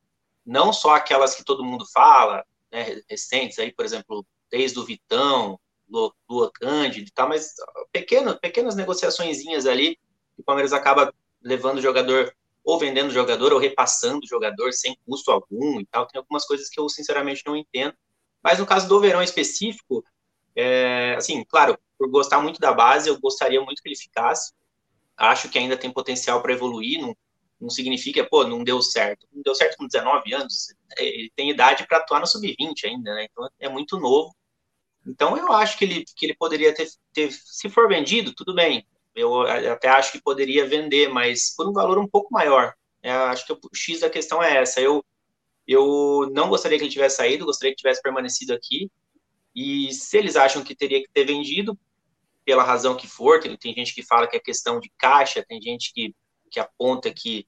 Não 0.45 0.73
só 0.73 0.95
aquelas 0.95 1.35
que 1.35 1.45
todo 1.45 1.65
mundo 1.65 1.85
fala, 1.93 2.45
né, 2.71 3.01
recentes 3.09 3.59
aí, 3.59 3.73
por 3.73 3.85
exemplo, 3.85 4.27
desde 4.51 4.79
o 4.79 4.85
Vitão, 4.85 5.59
Lua 6.29 6.51
Cândido 6.55 7.07
e 7.07 7.13
tal, 7.13 7.29
mas 7.29 7.55
pequeno, 7.93 8.39
pequenas 8.39 8.75
negociaçõezinhas 8.75 9.67
ali, 9.67 9.99
o 10.39 10.43
Palmeiras 10.43 10.73
acaba 10.73 11.13
levando 11.43 11.79
o 11.79 11.83
jogador 11.83 12.35
ou 12.65 12.79
vendendo 12.79 13.11
jogador 13.11 13.53
ou 13.53 13.59
repassando 13.59 14.27
jogador 14.27 14.73
sem 14.73 14.97
custo 15.07 15.31
algum 15.31 15.81
e 15.81 15.87
tal. 15.87 16.07
Tem 16.07 16.19
algumas 16.19 16.45
coisas 16.45 16.69
que 16.69 16.79
eu 16.79 16.89
sinceramente 16.89 17.43
não 17.47 17.57
entendo. 17.57 17.95
Mas 18.43 18.59
no 18.59 18.67
caso 18.67 18.89
do 18.89 19.01
Verão 19.01 19.23
específico, 19.23 20.05
é, 20.55 21.15
assim, 21.17 21.45
claro, 21.45 21.79
por 21.99 22.09
gostar 22.11 22.41
muito 22.41 22.61
da 22.61 22.73
base, 22.73 23.09
eu 23.09 23.19
gostaria 23.21 23.61
muito 23.61 23.83
que 23.83 23.89
ele 23.89 23.97
ficasse. 23.97 24.53
Acho 25.17 25.49
que 25.49 25.59
ainda 25.59 25.77
tem 25.77 25.91
potencial 25.91 26.43
para 26.43 26.53
evoluir. 26.53 27.01
Não, 27.01 27.17
não 27.61 27.71
significa, 27.71 28.25
pô, 28.25 28.45
não 28.45 28.65
deu 28.65 28.83
certo. 28.83 29.27
Não 29.33 29.43
deu 29.43 29.55
certo 29.55 29.77
com 29.77 29.87
19 29.87 30.33
anos. 30.33 30.75
Ele 30.99 31.31
tem 31.37 31.51
idade 31.51 31.87
para 31.87 31.99
atuar 31.99 32.21
no 32.21 32.27
sub-20 32.27 32.85
ainda, 32.85 33.15
né? 33.15 33.27
Então 33.31 33.49
é 33.59 33.69
muito 33.69 33.99
novo. 33.99 34.35
Então 35.07 35.37
eu 35.37 35.53
acho 35.53 35.79
que 35.79 35.85
ele, 35.85 36.05
que 36.17 36.27
ele 36.27 36.35
poderia 36.35 36.75
ter, 36.75 36.89
ter, 37.13 37.33
se 37.33 37.69
for 37.69 37.89
vendido, 37.89 38.35
tudo 38.35 38.55
bem. 38.55 38.87
Eu 39.15 39.43
até 39.43 39.89
acho 39.89 40.13
que 40.13 40.23
poderia 40.23 40.67
vender, 40.67 41.09
mas 41.09 41.55
por 41.55 41.69
um 41.69 41.73
valor 41.73 41.99
um 41.99 42.09
pouco 42.09 42.33
maior. 42.33 42.73
É, 43.03 43.11
acho 43.11 43.47
que 43.47 43.53
o 43.53 43.59
X 43.75 44.01
da 44.01 44.11
questão 44.11 44.43
é 44.43 44.57
essa. 44.57 44.81
Eu, 44.81 45.05
eu 45.67 46.31
não 46.33 46.49
gostaria 46.49 46.79
que 46.79 46.85
ele 46.85 46.93
tivesse 46.93 47.17
saído, 47.17 47.45
gostaria 47.45 47.73
que 47.73 47.81
tivesse 47.81 48.01
permanecido 48.01 48.55
aqui. 48.55 48.91
E 49.55 49.93
se 49.93 50.17
eles 50.17 50.37
acham 50.37 50.65
que 50.65 50.75
teria 50.75 51.01
que 51.01 51.11
ter 51.13 51.25
vendido, 51.25 51.79
pela 52.45 52.63
razão 52.63 52.97
que 52.97 53.07
for, 53.07 53.41
tem, 53.41 53.57
tem 53.57 53.75
gente 53.75 53.95
que 53.95 54.03
fala 54.03 54.27
que 54.27 54.37
é 54.37 54.41
questão 54.41 54.81
de 54.81 54.91
caixa, 54.99 55.45
tem 55.47 55.61
gente 55.61 55.93
que, 55.93 56.15
que 56.51 56.59
aponta 56.59 57.13
que 57.13 57.47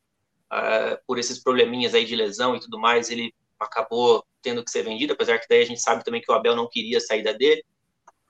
uh, 0.53 0.99
por 1.07 1.19
esses 1.19 1.43
probleminhas 1.43 1.95
aí 1.95 2.05
de 2.05 2.15
lesão 2.15 2.55
e 2.55 2.61
tudo 2.61 2.79
mais, 2.79 3.11
ele 3.11 3.35
acabou 3.59 4.25
tendo 4.43 4.65
que 4.65 4.71
ser 4.71 4.83
vendido, 4.83 5.15
apesar 5.15 5.39
que 5.39 5.47
daí 5.49 5.63
a 5.63 5.67
gente 5.67 5.81
sabe 5.81 6.05
também 6.05 6.21
que 6.21 6.31
o 6.31 6.35
Abel 6.35 6.55
não 6.55 6.69
queria 6.69 6.99
a 6.99 7.01
saída 7.01 7.33
dele. 7.33 7.65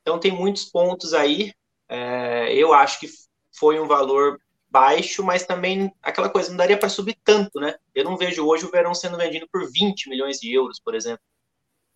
Então 0.01 0.18
tem 0.18 0.33
muitos 0.33 0.64
pontos 0.64 1.12
aí. 1.12 1.53
É, 1.88 2.53
eu 2.55 2.73
acho 2.73 3.01
que 3.01 3.09
foi 3.53 3.79
um 3.79 3.87
valor 3.87 4.38
baixo, 4.68 5.23
mas 5.23 5.47
também 5.47 5.92
aquela 6.03 6.29
coisa, 6.29 6.51
não 6.51 6.57
daria 6.57 6.79
para 6.79 6.88
subir 6.88 7.16
tanto, 7.25 7.61
né? 7.61 7.77
Eu 7.94 8.05
não 8.05 8.16
vejo 8.16 8.44
hoje 8.44 8.64
o 8.64 8.70
Verão 8.70 8.94
sendo 8.94 9.16
vendido 9.16 9.47
por 9.53 9.70
20 9.70 10.09
milhões 10.09 10.38
de 10.40 10.53
euros, 10.53 10.81
por 10.81 10.94
exemplo. 10.94 11.23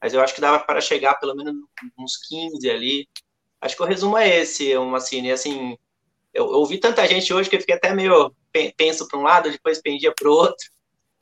Mas 0.01 0.15
eu 0.15 0.21
acho 0.21 0.35
que 0.35 0.41
dava 0.41 0.61
para 0.61 0.81
chegar 0.81 1.15
pelo 1.17 1.35
menos 1.35 1.55
uns 1.99 2.17
15 2.29 2.71
ali. 2.71 3.09
Acho 3.61 3.77
que 3.77 3.83
o 3.83 3.87
resumo 3.87 4.17
é 4.17 4.29
esse, 4.29 4.77
uma 4.77 4.99
assim, 4.99 5.29
assim, 5.31 5.77
eu, 6.33 6.45
eu 6.45 6.59
ouvi 6.59 6.79
tanta 6.79 7.07
gente 7.09 7.35
hoje 7.35 7.51
que 7.51 7.57
eu 7.57 7.61
fiquei 7.61 7.75
até 7.75 7.93
meio 7.93 8.33
penso 8.77 9.07
para 9.09 9.19
um 9.19 9.23
lado, 9.23 9.51
depois 9.51 9.81
pendia 9.83 10.15
para 10.15 10.29
o 10.29 10.33
outro. 10.33 10.71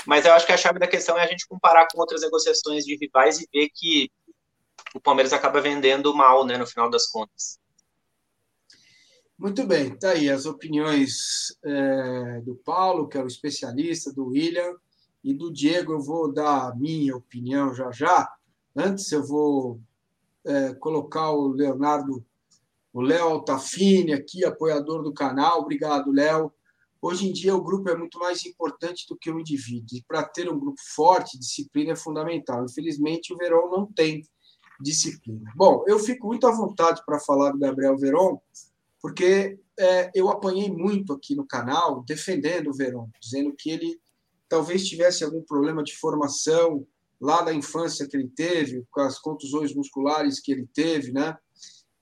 Mas 0.06 0.24
eu 0.24 0.32
acho 0.34 0.46
que 0.46 0.52
a 0.52 0.56
chave 0.56 0.78
da 0.78 0.86
questão 0.86 1.18
é 1.18 1.22
a 1.24 1.26
gente 1.26 1.48
comparar 1.48 1.88
com 1.90 1.98
outras 1.98 2.20
negociações 2.22 2.84
de 2.84 2.96
rivais 2.96 3.40
e 3.40 3.48
ver 3.52 3.70
que 3.74 4.10
o 4.94 5.00
Palmeiras 5.00 5.32
acaba 5.32 5.60
vendendo 5.60 6.14
mal, 6.14 6.44
né, 6.44 6.56
no 6.56 6.66
final 6.66 6.88
das 6.88 7.06
contas. 7.06 7.58
Muito 9.38 9.66
bem, 9.66 9.94
tá 9.94 10.12
aí 10.12 10.30
as 10.30 10.46
opiniões 10.46 11.54
é, 11.62 12.40
do 12.40 12.56
Paulo, 12.56 13.06
que 13.06 13.18
é 13.18 13.22
o 13.22 13.26
especialista, 13.26 14.10
do 14.10 14.28
William 14.28 14.74
e 15.22 15.34
do 15.34 15.52
Diego. 15.52 15.92
Eu 15.92 16.00
vou 16.00 16.32
dar 16.32 16.70
a 16.70 16.74
minha 16.74 17.14
opinião 17.14 17.74
já 17.74 17.90
já. 17.90 18.26
Antes, 18.74 19.12
eu 19.12 19.22
vou 19.22 19.78
é, 20.42 20.72
colocar 20.74 21.32
o 21.32 21.48
Leonardo, 21.48 22.24
o 22.94 23.02
Léo 23.02 23.28
Altafine 23.28 24.14
aqui, 24.14 24.42
apoiador 24.42 25.02
do 25.02 25.12
canal. 25.12 25.60
Obrigado, 25.60 26.10
Léo. 26.10 26.50
Hoje 27.02 27.28
em 27.28 27.32
dia, 27.32 27.54
o 27.54 27.62
grupo 27.62 27.90
é 27.90 27.96
muito 27.96 28.18
mais 28.18 28.44
importante 28.46 29.06
do 29.06 29.18
que 29.18 29.30
o 29.30 29.38
indivíduo. 29.38 29.98
E 29.98 30.04
para 30.08 30.24
ter 30.24 30.50
um 30.50 30.58
grupo 30.58 30.80
forte, 30.94 31.38
disciplina 31.38 31.92
é 31.92 31.96
fundamental. 31.96 32.64
Infelizmente, 32.64 33.34
o 33.34 33.36
Verón 33.36 33.68
não 33.70 33.86
tem 33.92 34.22
disciplina. 34.80 35.52
Bom, 35.54 35.84
eu 35.86 35.98
fico 35.98 36.26
muito 36.26 36.46
à 36.46 36.50
vontade 36.50 37.02
para 37.04 37.20
falar 37.20 37.52
do 37.52 37.58
Gabriel 37.58 37.98
Verón, 37.98 38.38
porque 39.06 39.56
é, 39.78 40.10
eu 40.16 40.28
apanhei 40.28 40.68
muito 40.68 41.12
aqui 41.12 41.36
no 41.36 41.46
canal 41.46 42.02
defendendo 42.02 42.70
o 42.70 42.74
Verón, 42.74 43.08
dizendo 43.20 43.54
que 43.56 43.70
ele 43.70 44.00
talvez 44.48 44.84
tivesse 44.84 45.22
algum 45.22 45.42
problema 45.42 45.84
de 45.84 45.94
formação 45.94 46.84
lá 47.20 47.40
da 47.40 47.54
infância 47.54 48.08
que 48.08 48.16
ele 48.16 48.28
teve, 48.34 48.84
com 48.90 49.02
as 49.02 49.16
contusões 49.20 49.72
musculares 49.72 50.40
que 50.40 50.50
ele 50.50 50.68
teve, 50.74 51.12
né? 51.12 51.36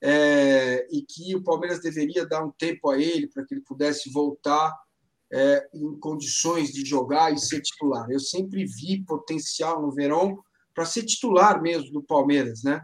É, 0.03 0.89
e 0.91 1.03
que 1.03 1.37
o 1.37 1.43
Palmeiras 1.43 1.79
deveria 1.79 2.25
dar 2.25 2.43
um 2.43 2.51
tempo 2.51 2.89
a 2.89 2.99
ele 2.99 3.29
para 3.29 3.45
que 3.45 3.53
ele 3.53 3.65
pudesse 3.69 4.11
voltar 4.11 4.75
é, 5.31 5.69
em 5.75 5.99
condições 5.99 6.73
de 6.73 6.87
jogar 6.87 7.35
e 7.35 7.39
ser 7.39 7.61
titular. 7.61 8.11
Eu 8.11 8.21
sempre 8.21 8.65
vi 8.65 9.05
potencial 9.05 9.83
no 9.83 9.93
Verón 9.93 10.39
para 10.75 10.87
ser 10.87 11.03
titular 11.03 11.61
mesmo 11.61 11.93
do 11.93 12.03
Palmeiras, 12.03 12.63
né? 12.63 12.81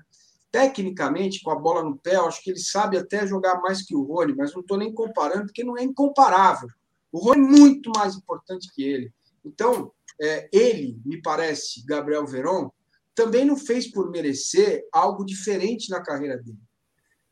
Tecnicamente, 0.50 1.42
com 1.42 1.50
a 1.50 1.56
bola 1.56 1.84
no 1.84 1.96
pé, 1.96 2.16
acho 2.16 2.42
que 2.42 2.50
ele 2.50 2.58
sabe 2.58 2.98
até 2.98 3.26
jogar 3.26 3.60
mais 3.60 3.82
que 3.82 3.94
o 3.94 4.02
Rony, 4.02 4.34
mas 4.36 4.52
não 4.52 4.60
estou 4.60 4.76
nem 4.76 4.92
comparando, 4.92 5.46
porque 5.46 5.62
não 5.62 5.78
é 5.78 5.84
incomparável. 5.84 6.68
O 7.12 7.18
Rony 7.18 7.46
é 7.46 7.58
muito 7.58 7.90
mais 7.94 8.16
importante 8.16 8.72
que 8.74 8.82
ele. 8.82 9.12
Então, 9.44 9.92
é, 10.20 10.48
ele, 10.52 11.00
me 11.04 11.22
parece, 11.22 11.84
Gabriel 11.86 12.26
Verón, 12.26 12.70
também 13.14 13.44
não 13.44 13.56
fez 13.56 13.90
por 13.90 14.10
merecer 14.10 14.82
algo 14.92 15.24
diferente 15.24 15.90
na 15.90 16.02
carreira 16.02 16.36
dele. 16.36 16.58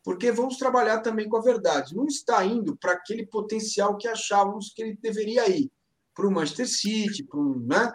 Porque 0.05 0.31
vamos 0.33 0.57
trabalhar 0.57 1.01
também 1.01 1.29
com 1.29 1.37
a 1.37 1.43
verdade. 1.43 1.95
Não 1.95 2.07
está 2.07 2.45
indo 2.45 2.77
para 2.77 2.93
aquele 2.93 3.27
potencial 3.27 3.97
que 3.97 4.09
achávamos 4.09 4.73
que 4.75 4.83
ele 4.83 4.99
deveria 5.01 5.49
ir 5.49 5.71
para 6.15 6.27
o 6.27 6.31
Manchester 6.31 6.69
City, 6.69 7.25
para 7.25 7.39
um, 7.39 7.59
né, 7.61 7.93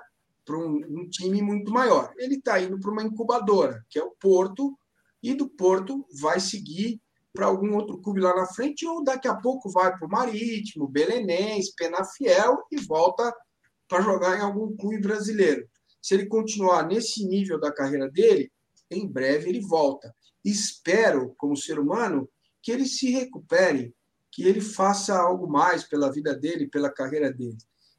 um, 0.50 1.02
um 1.02 1.10
time 1.10 1.42
muito 1.42 1.72
maior. 1.72 2.14
Ele 2.18 2.36
está 2.36 2.60
indo 2.62 2.80
para 2.80 2.92
uma 2.92 3.04
incubadora, 3.04 3.84
que 3.90 3.98
é 3.98 4.04
o 4.04 4.16
Porto, 4.20 4.78
e 5.24 5.34
do 5.34 5.50
Porto 5.50 6.06
vai 6.20 6.40
seguir 6.40 7.02
para 7.34 7.48
algum 7.48 7.74
outro 7.76 8.00
clube 8.00 8.20
lá 8.20 8.36
na 8.36 8.46
frente, 8.46 8.86
ou 8.86 9.04
daqui 9.04 9.28
a 9.28 9.36
pouco 9.36 9.72
vai 9.72 9.98
para 9.98 10.06
o 10.06 10.10
Marítimo, 10.10 10.88
Belenense, 10.88 11.74
Penafiel 11.76 12.60
e 12.70 12.80
volta 12.82 13.34
para 13.88 14.04
jogar 14.04 14.38
em 14.38 14.42
algum 14.42 14.76
clube 14.76 15.00
brasileiro. 15.00 15.68
Se 16.02 16.14
ele 16.14 16.28
continuar 16.28 16.86
nesse 16.86 17.26
nível 17.26 17.60
da 17.60 17.74
carreira 17.74 18.10
dele, 18.10 18.52
em 18.92 19.08
breve 19.08 19.50
ele 19.50 19.62
volta. 19.62 20.14
Espero, 20.44 21.34
como 21.38 21.58
ser 21.58 21.80
humano, 21.80 22.30
que 22.62 22.72
ele 22.72 22.86
se 22.86 23.10
recupere, 23.10 23.96
que 24.32 24.44
ele 24.44 24.62
faça 24.62 25.18
algo 25.18 25.48
mais 25.48 25.84
pela 25.84 26.12
vida 26.12 26.36
dele, 26.36 26.68
pela 26.68 26.92
carreira 26.92 27.32
dele. 27.32 27.58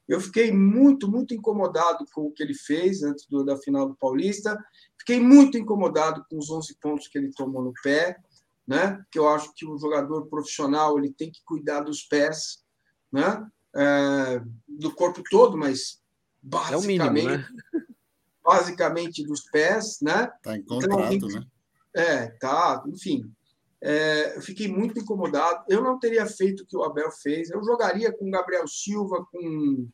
Eu 0.09 0.21
fiquei 0.21 0.53
muito, 0.53 1.11
muito 1.11 1.35
incomodado 1.35 2.05
com 2.13 2.27
o 2.27 2.31
que 2.31 2.43
ele 2.43 2.55
fez 2.55 3.03
antes 3.03 3.27
do, 3.27 3.43
da 3.45 3.57
final 3.57 3.89
do 3.89 3.97
Paulista. 3.97 4.59
Fiquei 4.99 5.19
muito 5.19 5.57
incomodado 5.57 6.25
com 6.29 6.39
os 6.39 6.51
11 6.51 6.77
pontos 6.79 7.09
que 7.09 7.17
ele 7.17 7.33
tomou 7.33 7.63
no 7.63 7.73
pé, 7.83 8.19
né? 8.67 9.03
Que 9.11 9.19
eu 9.19 9.29
acho 9.29 9.53
que 9.55 9.67
o 9.67 9.79
jogador 9.79 10.27
profissional 10.27 10.99
ele 10.99 11.13
tem 11.13 11.31
que 11.31 11.43
cuidar 11.45 11.81
dos 11.81 12.03
pés, 12.03 12.63
né? 13.11 13.47
É, 13.75 14.43
do 14.69 14.95
corpo 14.95 15.23
todo, 15.29 15.57
mas 15.57 16.01
basicamente, 16.41 17.01
é 17.01 17.11
mínimo, 17.11 17.37
né? 17.39 17.49
basicamente 18.45 19.25
dos 19.25 19.43
pés, 19.51 19.99
né? 20.03 20.31
Tá 20.43 20.57
em 20.57 20.63
contrato, 20.63 21.15
então, 21.15 21.29
né? 21.29 21.47
É, 21.95 22.27
tá, 22.27 22.85
enfim. 22.87 23.33
É, 23.83 24.37
eu 24.37 24.41
fiquei 24.41 24.69
muito 24.69 24.99
incomodado. 24.99 25.65
Eu 25.69 25.83
não 25.83 25.99
teria 25.99 26.27
feito 26.27 26.63
o 26.63 26.67
que 26.67 26.77
o 26.77 26.83
Abel 26.83 27.11
fez. 27.11 27.51
Eu 27.51 27.63
jogaria 27.63 28.13
com 28.13 28.27
o 28.27 28.31
Gabriel 28.31 28.67
Silva, 28.67 29.27
com 29.31 29.89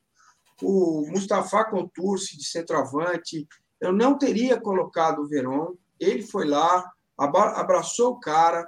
o 0.62 1.06
Mustafa 1.08 1.64
Contursi 1.64 2.36
de 2.36 2.44
centroavante. 2.44 3.46
Eu 3.80 3.92
não 3.92 4.18
teria 4.18 4.61
colocado 4.61 5.20
o 5.20 5.28
Verón. 5.28 5.74
Ele 5.98 6.22
foi 6.22 6.46
lá, 6.46 6.90
abraçou 7.16 8.12
o 8.12 8.20
cara, 8.20 8.66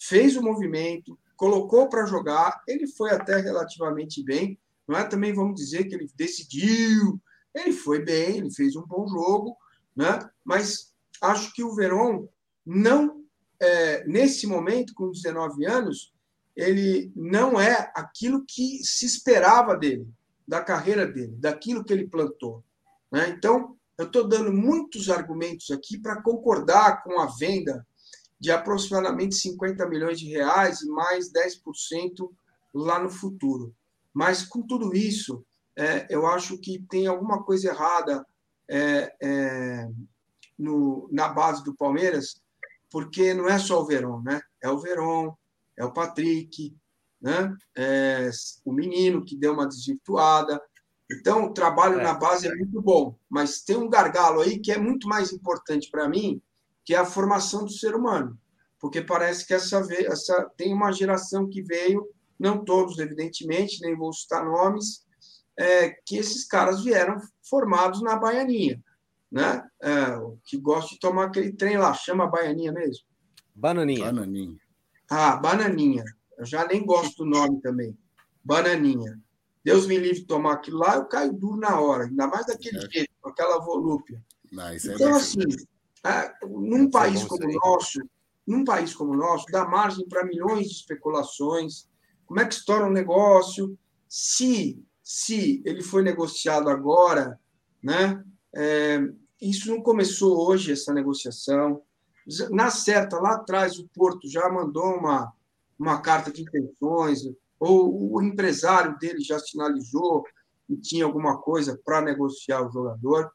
fez 0.00 0.36
o 0.36 0.42
movimento, 0.42 1.18
colocou 1.36 1.88
para 1.88 2.06
jogar. 2.06 2.62
Ele 2.66 2.86
foi 2.86 3.10
até 3.10 3.36
relativamente 3.36 4.22
bem. 4.22 4.58
Não 4.86 4.98
é 4.98 5.04
também 5.04 5.32
vamos 5.32 5.54
dizer 5.54 5.84
que 5.84 5.94
ele 5.94 6.10
decidiu. 6.16 7.20
Ele 7.54 7.72
foi 7.72 8.04
bem, 8.04 8.38
ele 8.38 8.52
fez 8.52 8.76
um 8.76 8.86
bom 8.86 9.06
jogo, 9.06 9.56
né? 9.94 10.18
Mas 10.44 10.94
acho 11.20 11.52
que 11.52 11.62
o 11.62 11.74
Verón 11.74 12.26
não 12.64 13.22
é, 13.62 14.04
nesse 14.06 14.46
momento, 14.46 14.92
com 14.92 15.10
19 15.10 15.64
anos, 15.66 16.12
ele 16.56 17.12
não 17.14 17.60
é 17.60 17.92
aquilo 17.94 18.44
que 18.46 18.80
se 18.82 19.06
esperava 19.06 19.76
dele, 19.76 20.06
da 20.52 20.60
carreira 20.60 21.06
dele, 21.06 21.34
daquilo 21.38 21.82
que 21.82 21.94
ele 21.94 22.06
plantou. 22.06 22.62
Né? 23.10 23.30
Então, 23.30 23.74
eu 23.96 24.04
estou 24.04 24.28
dando 24.28 24.52
muitos 24.52 25.08
argumentos 25.08 25.70
aqui 25.70 25.96
para 25.96 26.20
concordar 26.20 27.02
com 27.02 27.18
a 27.18 27.24
venda 27.24 27.86
de 28.38 28.50
aproximadamente 28.50 29.34
50 29.36 29.88
milhões 29.88 30.20
de 30.20 30.28
reais 30.28 30.82
e 30.82 30.90
mais 30.90 31.32
10% 31.32 32.28
lá 32.74 32.98
no 32.98 33.08
futuro. 33.08 33.74
Mas, 34.12 34.44
com 34.44 34.60
tudo 34.60 34.94
isso, 34.94 35.42
é, 35.74 36.06
eu 36.10 36.26
acho 36.26 36.58
que 36.58 36.84
tem 36.90 37.06
alguma 37.06 37.42
coisa 37.42 37.68
errada 37.68 38.22
é, 38.68 39.10
é, 39.22 39.88
no, 40.58 41.08
na 41.10 41.28
base 41.28 41.64
do 41.64 41.74
Palmeiras, 41.74 42.42
porque 42.90 43.32
não 43.32 43.48
é 43.48 43.58
só 43.58 43.80
o 43.80 43.86
Verón, 43.86 44.20
né? 44.20 44.42
É 44.62 44.68
o 44.68 44.78
Verón, 44.78 45.32
é 45.78 45.82
o 45.82 45.94
Patrick, 45.94 46.76
né? 47.22 47.54
É 47.76 48.28
o 48.64 48.72
menino 48.72 49.24
que 49.24 49.36
deu 49.36 49.52
uma 49.52 49.68
desvirtuada. 49.68 50.60
Então, 51.10 51.44
o 51.44 51.54
trabalho 51.54 52.00
é. 52.00 52.02
na 52.02 52.14
base 52.14 52.48
é 52.48 52.54
muito 52.54 52.82
bom, 52.82 53.16
mas 53.28 53.62
tem 53.62 53.76
um 53.76 53.88
gargalo 53.88 54.40
aí 54.40 54.58
que 54.58 54.72
é 54.72 54.78
muito 54.78 55.06
mais 55.06 55.32
importante 55.32 55.88
para 55.90 56.08
mim, 56.08 56.42
que 56.84 56.94
é 56.94 56.98
a 56.98 57.04
formação 57.04 57.64
do 57.64 57.70
ser 57.70 57.94
humano. 57.94 58.36
Porque 58.80 59.00
parece 59.00 59.46
que 59.46 59.54
essa, 59.54 59.86
essa 60.06 60.50
tem 60.56 60.74
uma 60.74 60.90
geração 60.90 61.48
que 61.48 61.62
veio, 61.62 62.08
não 62.38 62.64
todos, 62.64 62.98
evidentemente, 62.98 63.80
nem 63.80 63.96
vou 63.96 64.12
citar 64.12 64.44
nomes, 64.44 65.06
é, 65.56 65.90
que 66.04 66.16
esses 66.16 66.44
caras 66.46 66.82
vieram 66.82 67.16
formados 67.48 68.02
na 68.02 68.16
baianinha, 68.16 68.82
né? 69.30 69.62
É, 69.80 70.18
que 70.44 70.56
gosta 70.56 70.94
de 70.94 70.98
tomar 70.98 71.26
aquele 71.26 71.52
trem 71.52 71.76
lá, 71.76 71.94
chama 71.94 72.26
baianinha 72.26 72.72
mesmo? 72.72 73.04
Bananinha. 73.54 74.06
Bananinha. 74.06 74.56
Ah, 75.08 75.36
bananinha. 75.36 76.04
Eu 76.42 76.46
já 76.46 76.66
nem 76.66 76.84
gosto 76.84 77.24
do 77.24 77.30
nome 77.30 77.60
também. 77.60 77.96
Bananinha. 78.44 79.20
Deus 79.64 79.86
me 79.86 79.96
livre 79.96 80.20
de 80.20 80.26
tomar 80.26 80.54
aquilo 80.54 80.78
lá, 80.78 80.96
eu 80.96 81.04
caio 81.04 81.32
duro 81.32 81.56
na 81.56 81.80
hora, 81.80 82.04
ainda 82.04 82.26
mais 82.26 82.46
daquele 82.46 82.78
é. 82.78 82.90
jeito, 82.90 83.12
com 83.20 83.30
aquela 83.30 83.58
volúpia. 83.58 84.20
Não, 84.50 84.66
é 84.66 84.76
então, 84.76 85.14
assim, 85.14 85.40
é, 86.04 86.34
num 86.44 86.90
país 86.90 87.22
como 87.24 87.44
o 87.44 87.52
nosso, 87.52 88.00
num 88.46 88.64
país 88.64 88.94
como 88.94 89.12
o 89.12 89.16
nosso, 89.16 89.46
dá 89.52 89.64
margem 89.64 90.06
para 90.08 90.24
milhões 90.24 90.66
de 90.66 90.74
especulações. 90.74 91.88
Como 92.26 92.40
é 92.40 92.44
que 92.44 92.54
estoura 92.54 92.86
um 92.86 92.90
negócio? 92.90 93.78
Se, 94.08 94.82
se 95.02 95.62
ele 95.64 95.82
foi 95.82 96.02
negociado 96.02 96.68
agora, 96.68 97.38
né? 97.82 98.22
É, 98.54 99.00
isso 99.40 99.70
não 99.70 99.80
começou 99.80 100.46
hoje, 100.46 100.72
essa 100.72 100.92
negociação. 100.92 101.82
Na 102.50 102.70
certa, 102.70 103.18
lá 103.18 103.34
atrás, 103.34 103.78
o 103.78 103.88
Porto 103.88 104.28
já 104.28 104.48
mandou 104.50 104.96
uma, 104.96 105.32
uma 105.82 106.00
carta 106.00 106.30
de 106.30 106.42
intenções, 106.42 107.20
ou 107.58 108.14
o 108.14 108.22
empresário 108.22 108.96
dele 108.98 109.20
já 109.20 109.38
sinalizou 109.38 110.24
que 110.66 110.76
tinha 110.76 111.04
alguma 111.04 111.38
coisa 111.38 111.78
para 111.84 112.00
negociar 112.00 112.62
o 112.62 112.70
jogador. 112.70 113.30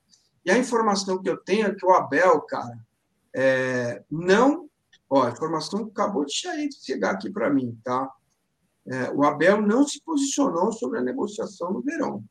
E 0.45 0.49
a 0.49 0.57
informação 0.57 1.21
que 1.21 1.29
eu 1.29 1.37
tenho 1.37 1.67
é 1.67 1.75
que 1.75 1.85
o 1.85 1.91
Abel, 1.91 2.41
cara, 2.41 2.79
é, 3.35 4.01
não. 4.09 4.69
Ó, 5.09 5.23
a 5.23 5.29
informação 5.29 5.85
acabou 5.85 6.25
de 6.25 6.33
chegar 6.83 7.11
aqui 7.11 7.29
para 7.29 7.49
mim, 7.49 7.77
tá? 7.83 8.09
É, 8.87 9.11
o 9.11 9.23
Abel 9.25 9.61
não 9.61 9.85
se 9.85 10.01
posicionou 10.01 10.71
sobre 10.71 10.99
a 10.99 11.03
negociação 11.03 11.73
no 11.73 11.81
verão. 11.81 12.23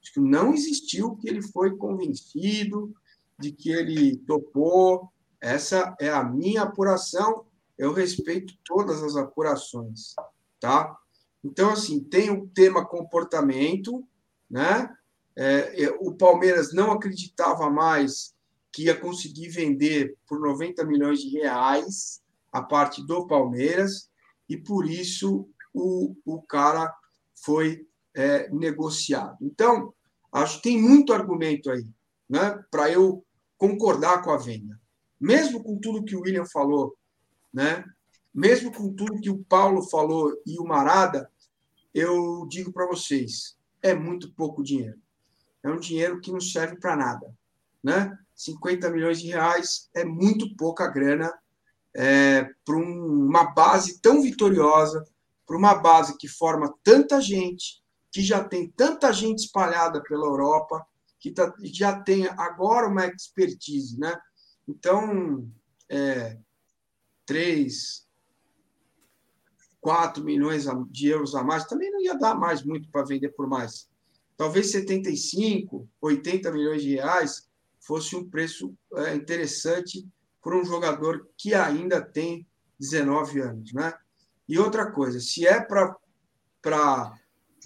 Acho 0.00 0.12
que 0.12 0.20
não 0.20 0.54
existiu 0.54 1.16
que 1.16 1.28
ele 1.28 1.42
foi 1.42 1.76
convencido 1.76 2.94
de 3.40 3.50
que 3.50 3.70
ele 3.70 4.16
topou. 4.18 5.08
Essa 5.40 5.94
é 6.00 6.10
a 6.10 6.22
minha 6.22 6.62
apuração. 6.62 7.44
Eu 7.78 7.92
respeito 7.92 8.54
todas 8.64 9.02
as 9.02 9.16
apurações, 9.16 10.14
tá? 10.60 10.96
Então, 11.42 11.70
assim, 11.70 12.00
tem 12.00 12.30
o 12.30 12.46
tema 12.48 12.86
comportamento, 12.86 14.06
né? 14.50 14.94
É, 15.36 15.90
o 15.98 16.14
Palmeiras 16.14 16.72
não 16.72 16.92
acreditava 16.92 17.68
mais 17.68 18.34
que 18.72 18.84
ia 18.84 18.98
conseguir 18.98 19.48
vender 19.48 20.16
por 20.26 20.40
90 20.40 20.84
milhões 20.84 21.20
de 21.20 21.28
reais 21.30 22.22
a 22.52 22.62
parte 22.62 23.04
do 23.04 23.26
Palmeiras, 23.26 24.08
e 24.48 24.56
por 24.56 24.88
isso 24.88 25.48
o, 25.72 26.14
o 26.24 26.40
cara 26.42 26.94
foi 27.34 27.86
é, 28.14 28.48
negociado. 28.50 29.36
Então, 29.40 29.92
acho 30.32 30.56
que 30.58 30.70
tem 30.70 30.80
muito 30.80 31.12
argumento 31.12 31.70
aí 31.70 31.86
né, 32.28 32.62
para 32.70 32.90
eu 32.90 33.24
concordar 33.58 34.22
com 34.22 34.30
a 34.30 34.36
venda. 34.36 34.80
Mesmo 35.20 35.62
com 35.62 35.78
tudo 35.78 36.04
que 36.04 36.16
o 36.16 36.20
William 36.20 36.44
falou, 36.46 36.96
né, 37.54 37.84
mesmo 38.34 38.72
com 38.72 38.92
tudo 38.92 39.20
que 39.20 39.30
o 39.30 39.44
Paulo 39.44 39.80
falou 39.82 40.36
e 40.44 40.58
o 40.58 40.64
Marada, 40.64 41.30
eu 41.94 42.44
digo 42.48 42.72
para 42.72 42.88
vocês, 42.88 43.56
é 43.80 43.94
muito 43.94 44.32
pouco 44.34 44.62
dinheiro. 44.62 44.98
É 45.62 45.70
um 45.70 45.78
dinheiro 45.78 46.20
que 46.20 46.32
não 46.32 46.40
serve 46.40 46.76
para 46.76 46.96
nada. 46.96 47.32
Né? 47.82 48.18
50 48.34 48.90
milhões 48.90 49.20
de 49.20 49.28
reais 49.28 49.88
é 49.94 50.04
muito 50.04 50.56
pouca 50.56 50.88
grana 50.88 51.32
é, 51.94 52.50
para 52.64 52.76
um, 52.76 53.26
uma 53.28 53.44
base 53.44 54.00
tão 54.00 54.20
vitoriosa, 54.20 55.04
para 55.46 55.56
uma 55.56 55.74
base 55.74 56.16
que 56.18 56.26
forma 56.26 56.74
tanta 56.82 57.20
gente, 57.20 57.84
que 58.10 58.20
já 58.20 58.42
tem 58.42 58.68
tanta 58.68 59.12
gente 59.12 59.44
espalhada 59.44 60.02
pela 60.02 60.26
Europa, 60.26 60.84
que 61.20 61.30
tá, 61.30 61.54
já 61.62 62.00
tem 62.00 62.26
agora 62.26 62.88
uma 62.88 63.06
expertise, 63.06 63.98
né? 63.98 64.14
Então, 64.66 65.48
é, 65.88 66.38
3, 67.26 68.06
4 69.80 70.24
milhões 70.24 70.64
de 70.90 71.08
euros 71.08 71.34
a 71.34 71.42
mais, 71.42 71.66
também 71.66 71.90
não 71.90 72.00
ia 72.00 72.14
dar 72.14 72.34
mais 72.34 72.62
muito 72.62 72.88
para 72.90 73.04
vender 73.04 73.30
por 73.30 73.46
mais. 73.46 73.88
Talvez 74.36 74.70
75, 74.70 75.88
80 76.00 76.50
milhões 76.52 76.82
de 76.82 76.94
reais 76.94 77.48
fosse 77.80 78.16
um 78.16 78.28
preço 78.28 78.74
é, 78.94 79.14
interessante 79.14 80.08
para 80.42 80.56
um 80.56 80.64
jogador 80.64 81.28
que 81.36 81.54
ainda 81.54 82.00
tem 82.00 82.46
19 82.78 83.40
anos, 83.40 83.72
né? 83.72 83.94
E 84.48 84.58
outra 84.58 84.90
coisa, 84.90 85.20
se 85.20 85.46
é 85.46 85.60
para 85.60 85.96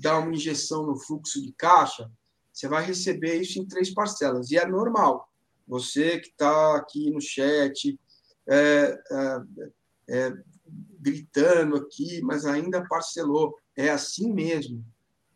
dar 0.00 0.18
uma 0.18 0.32
injeção 0.32 0.86
no 0.86 0.96
fluxo 0.96 1.42
de 1.42 1.52
caixa, 1.52 2.10
você 2.52 2.68
vai 2.68 2.84
receber 2.84 3.40
isso 3.40 3.60
em 3.60 3.66
três 3.66 3.92
parcelas. 3.92 4.50
E 4.50 4.56
é 4.56 4.66
normal. 4.66 5.28
Você 5.66 6.18
que 6.18 6.28
está 6.28 6.76
aqui 6.76 7.10
no 7.10 7.20
chat, 7.20 7.98
é, 8.48 9.00
é, 9.10 9.42
é, 10.08 10.32
gritando 10.98 11.76
aqui, 11.76 12.20
mas 12.22 12.44
ainda 12.44 12.86
parcelou. 12.86 13.58
É 13.76 13.90
assim 13.90 14.32
mesmo. 14.32 14.84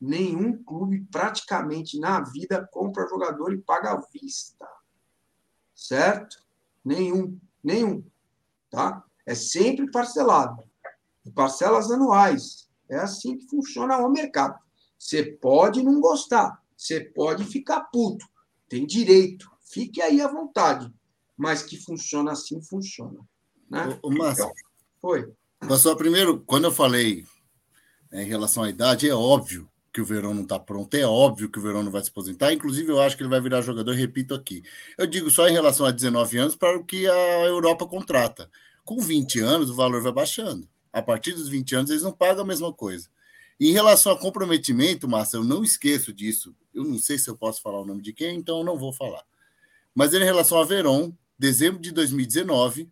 Nenhum 0.01 0.61
clube 0.63 1.07
praticamente 1.11 1.99
na 1.99 2.21
vida 2.21 2.69
compra 2.73 3.09
jogador 3.09 3.53
e 3.53 3.59
paga 3.59 3.93
à 3.93 4.01
vista. 4.13 4.67
Certo? 5.75 6.43
Nenhum. 6.85 7.39
Nenhum. 7.63 8.05
Tá? 8.71 9.05
É 9.25 9.35
sempre 9.35 9.91
parcelado 9.91 10.65
parcelas 11.31 11.91
anuais. 11.91 12.69
É 12.89 12.97
assim 12.97 13.37
que 13.37 13.49
funciona 13.49 13.99
o 13.99 14.11
mercado. 14.11 14.59
Você 14.99 15.25
pode 15.25 15.83
não 15.83 16.01
gostar, 16.01 16.61
você 16.77 17.01
pode 17.01 17.45
ficar 17.45 17.81
puto, 17.85 18.25
tem 18.69 18.87
direito, 18.87 19.51
fique 19.61 20.01
aí 20.01 20.21
à 20.21 20.29
vontade, 20.29 20.93
mas 21.37 21.63
que 21.63 21.77
funciona 21.77 22.33
assim, 22.33 22.63
funciona. 22.63 23.21
Né? 23.71 23.99
O, 24.03 24.09
o 24.09 24.17
Márcio, 24.17 24.45
então, 24.45 24.55
foi. 25.01 25.33
Pastor, 25.61 25.97
primeiro, 25.97 26.41
quando 26.41 26.65
eu 26.65 26.73
falei 26.73 27.25
né, 28.11 28.23
em 28.23 28.27
relação 28.27 28.63
à 28.63 28.71
idade, 28.71 29.09
é 29.09 29.15
óbvio 29.15 29.69
que 29.93 30.01
o 30.01 30.05
Verão 30.05 30.33
não 30.33 30.43
está 30.43 30.59
pronto, 30.59 30.95
é 30.95 31.07
óbvio 31.07 31.51
que 31.51 31.59
o 31.59 31.63
Verão 31.63 31.83
não 31.83 31.93
vai 31.93 32.03
se 32.03 32.09
aposentar, 32.09 32.53
inclusive 32.53 32.91
eu 32.91 33.01
acho 33.01 33.17
que 33.17 33.23
ele 33.23 33.31
vai 33.31 33.41
virar 33.41 33.61
jogador, 33.61 33.93
repito 33.93 34.35
aqui. 34.35 34.63
Eu 34.97 35.07
digo 35.07 35.31
só 35.31 35.49
em 35.49 35.53
relação 35.53 35.85
a 35.85 35.91
19 35.91 36.39
anos 36.39 36.57
para 36.57 36.79
o 36.79 36.85
que 36.85 37.07
a 37.07 37.45
Europa 37.45 37.87
contrata. 37.87 38.51
Com 38.85 38.99
20 38.99 39.41
anos, 39.41 39.71
o 39.71 39.75
valor 39.75 40.03
vai 40.03 40.13
baixando 40.13 40.67
a 40.93 41.01
partir 41.01 41.33
dos 41.33 41.49
20 41.49 41.75
anos, 41.75 41.91
eles 41.91 42.03
não 42.03 42.13
pagam 42.13 42.43
a 42.43 42.47
mesma 42.47 42.73
coisa. 42.73 43.09
Em 43.59 43.73
relação 43.73 44.13
a 44.13 44.19
comprometimento, 44.19 45.09
Márcia, 45.09 45.39
eu 45.39 45.45
não 45.45 45.65
esqueço 45.65 46.13
disso. 46.13 46.55
Eu 46.75 46.85
não 46.85 46.99
sei 46.99 47.19
se 47.19 47.31
eu 47.31 47.37
posso 47.37 47.63
falar 47.63 47.81
o 47.81 47.87
nome 47.87 48.03
de 48.03 48.13
quem, 48.13 48.37
então 48.37 48.59
eu 48.59 48.65
não 48.65 48.77
vou 48.77 48.93
falar. 48.93 49.25
Mas 49.95 50.13
em 50.13 50.23
relação 50.23 50.61
a 50.61 50.65
Verón, 50.65 51.13
dezembro 51.43 51.81
de 51.81 51.91
2019, 51.91 52.89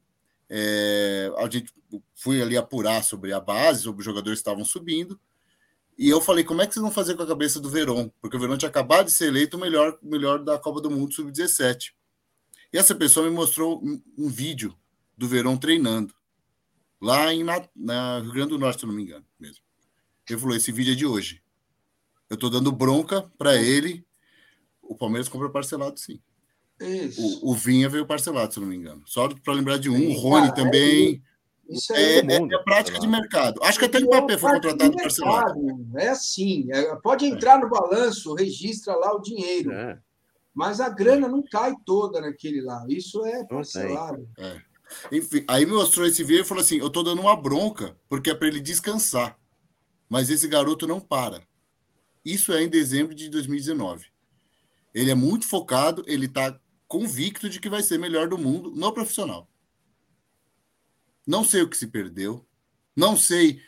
é, 0.49 1.33
a 1.39 1.49
gente 1.49 1.73
foi 2.17 2.43
ali 2.43 2.57
apurar 2.57 3.05
sobre 3.05 3.33
a 3.33 3.39
base, 3.39 3.83
sobre 3.83 4.01
os 4.01 4.05
jogadores 4.05 4.41
que 4.41 4.41
estavam 4.41 4.65
subindo. 4.65 5.19
E 5.97 6.09
eu 6.09 6.21
falei, 6.21 6.43
como 6.43 6.61
é 6.61 6.67
que 6.67 6.75
vocês 6.75 6.83
vão 6.83 6.91
fazer 6.91 7.15
com 7.15 7.23
a 7.23 7.27
cabeça 7.27 7.61
do 7.61 7.71
Verón? 7.71 8.11
Porque 8.21 8.37
o 8.37 8.41
Verón 8.41 8.57
tinha 8.57 8.69
acabado 8.69 9.07
de 9.07 9.13
ser 9.13 9.27
eleito 9.27 9.57
o 9.57 9.61
melhor, 9.61 9.97
melhor 10.03 10.43
da 10.43 10.59
Copa 10.59 10.81
do 10.81 10.91
Mundo 10.91 11.15
Sub-17. 11.15 11.93
E 12.73 12.79
essa 12.79 12.93
pessoa 12.93 13.29
me 13.29 13.33
mostrou 13.33 13.81
um, 13.85 14.03
um 14.19 14.29
vídeo 14.29 14.77
do 15.17 15.29
Verón 15.29 15.57
treinando 15.57 16.13
lá 17.01 17.33
em 17.33 17.45
na, 17.45 17.69
na 17.77 18.19
Rio 18.19 18.33
Grande 18.33 18.51
do 18.51 18.59
Norte, 18.59 18.81
se 18.81 18.87
não 18.87 18.95
me 18.95 19.03
engano, 19.03 19.25
mesmo. 19.39 19.63
Ele 20.29 20.41
falou: 20.41 20.57
esse 20.57 20.73
vídeo 20.73 20.93
é 20.93 20.97
de 20.97 21.07
hoje. 21.07 21.41
Eu 22.29 22.35
estou 22.35 22.51
dando 22.51 22.73
bronca 22.73 23.23
para 23.39 23.57
ele. 23.57 24.05
O 24.83 24.97
Palmeiras 24.97 25.29
comprou 25.29 25.51
parcelado, 25.51 25.99
sim. 26.01 26.21
O, 27.19 27.51
o, 27.51 27.55
Vinha 27.55 27.89
veio 27.89 28.07
parcelado, 28.07 28.55
se 28.55 28.61
não 28.61 28.67
me 28.67 28.77
engano. 28.77 29.03
Só 29.05 29.29
para 29.29 29.53
lembrar 29.53 29.79
de 29.79 29.91
um, 29.91 30.11
o 30.11 30.13
Rony 30.15 30.49
ah, 30.49 30.53
também. 30.53 31.23
Isso 31.69 31.93
é, 31.93 32.17
é, 32.17 32.19
é, 32.19 32.37
é 32.37 32.59
prática 32.65 32.99
de 32.99 33.07
mercado. 33.07 33.61
Acho 33.63 33.79
que 33.79 33.85
até 33.85 33.99
o 33.99 34.07
Mbappé 34.07 34.39
foi 34.39 34.53
contratado 34.53 34.97
parcelado. 34.97 35.87
É 35.97 36.09
assim, 36.09 36.67
é, 36.73 36.97
pode 36.97 37.27
entrar 37.27 37.61
no 37.61 37.69
balanço, 37.69 38.35
registra 38.35 38.95
lá 38.97 39.15
o 39.15 39.21
dinheiro. 39.21 39.71
É. 39.71 39.99
Mas 40.55 40.81
a 40.81 40.89
grana 40.89 41.29
não 41.29 41.43
cai 41.43 41.75
toda 41.85 42.21
naquele 42.21 42.61
lá. 42.63 42.85
Isso 42.89 43.25
é 43.25 43.45
parcelado. 43.45 44.29
É. 44.39 44.61
Enfim, 45.13 45.45
aí 45.47 45.65
me 45.65 45.73
mostrou 45.73 46.07
esse 46.07 46.25
vídeo 46.25 46.43
e 46.43 46.47
falou 46.47 46.63
assim: 46.63 46.79
eu 46.79 46.91
tô 46.91 47.03
dando 47.03 47.21
uma 47.21 47.37
bronca, 47.37 47.97
porque 48.09 48.31
é 48.31 48.35
para 48.35 48.49
ele 48.49 48.61
descansar. 48.61 49.39
Mas 50.09 50.29
esse 50.31 50.49
garoto 50.49 50.87
não 50.87 50.99
para. 50.99 51.43
Isso 52.25 52.53
é 52.53 52.63
em 52.63 52.69
dezembro 52.69 53.15
de 53.15 53.29
2019. 53.29 54.07
Ele 54.93 55.11
é 55.11 55.15
muito 55.15 55.47
focado, 55.47 56.03
ele 56.07 56.27
tá 56.27 56.59
convicto 56.91 57.49
de 57.49 57.61
que 57.61 57.69
vai 57.69 57.85
ser 57.85 58.01
melhor 58.01 58.29
do 58.29 58.37
mundo 58.37 58.73
no 58.73 58.93
profissional. 58.93 59.49
Não 61.25 61.45
sei 61.45 61.63
o 61.63 61.69
que 61.69 61.77
se 61.77 61.87
perdeu. 61.87 62.45
Não 62.97 63.17
sei 63.17 63.63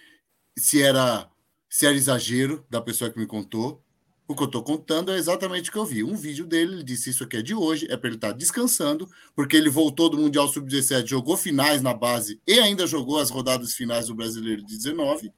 se 0.58 0.82
era 0.82 1.30
se 1.68 1.86
era 1.86 1.94
exagero 1.94 2.66
da 2.68 2.82
pessoa 2.82 3.10
que 3.10 3.18
me 3.18 3.26
contou. 3.26 3.80
O 4.26 4.34
que 4.34 4.42
eu 4.42 4.46
estou 4.46 4.62
contando 4.62 5.12
é 5.12 5.16
exatamente 5.16 5.70
o 5.70 5.72
que 5.72 5.78
eu 5.78 5.86
vi. 5.86 6.02
Um 6.02 6.16
vídeo 6.16 6.44
dele, 6.44 6.74
ele 6.74 6.82
disse 6.82 7.10
isso 7.10 7.22
aqui 7.22 7.36
é 7.36 7.42
de 7.42 7.54
hoje, 7.54 7.86
é 7.88 7.96
para 7.96 8.08
ele 8.08 8.16
estar 8.16 8.32
tá 8.32 8.36
descansando, 8.36 9.08
porque 9.36 9.56
ele 9.56 9.70
voltou 9.70 10.08
do 10.10 10.18
Mundial 10.18 10.48
Sub-17, 10.48 11.06
jogou 11.06 11.36
finais 11.36 11.80
na 11.80 11.94
base 11.94 12.40
e 12.46 12.58
ainda 12.58 12.88
jogou 12.88 13.18
as 13.18 13.30
rodadas 13.30 13.74
finais 13.74 14.08
do 14.08 14.14
Brasileiro 14.16 14.64
de 14.64 14.76
19. 14.76 15.32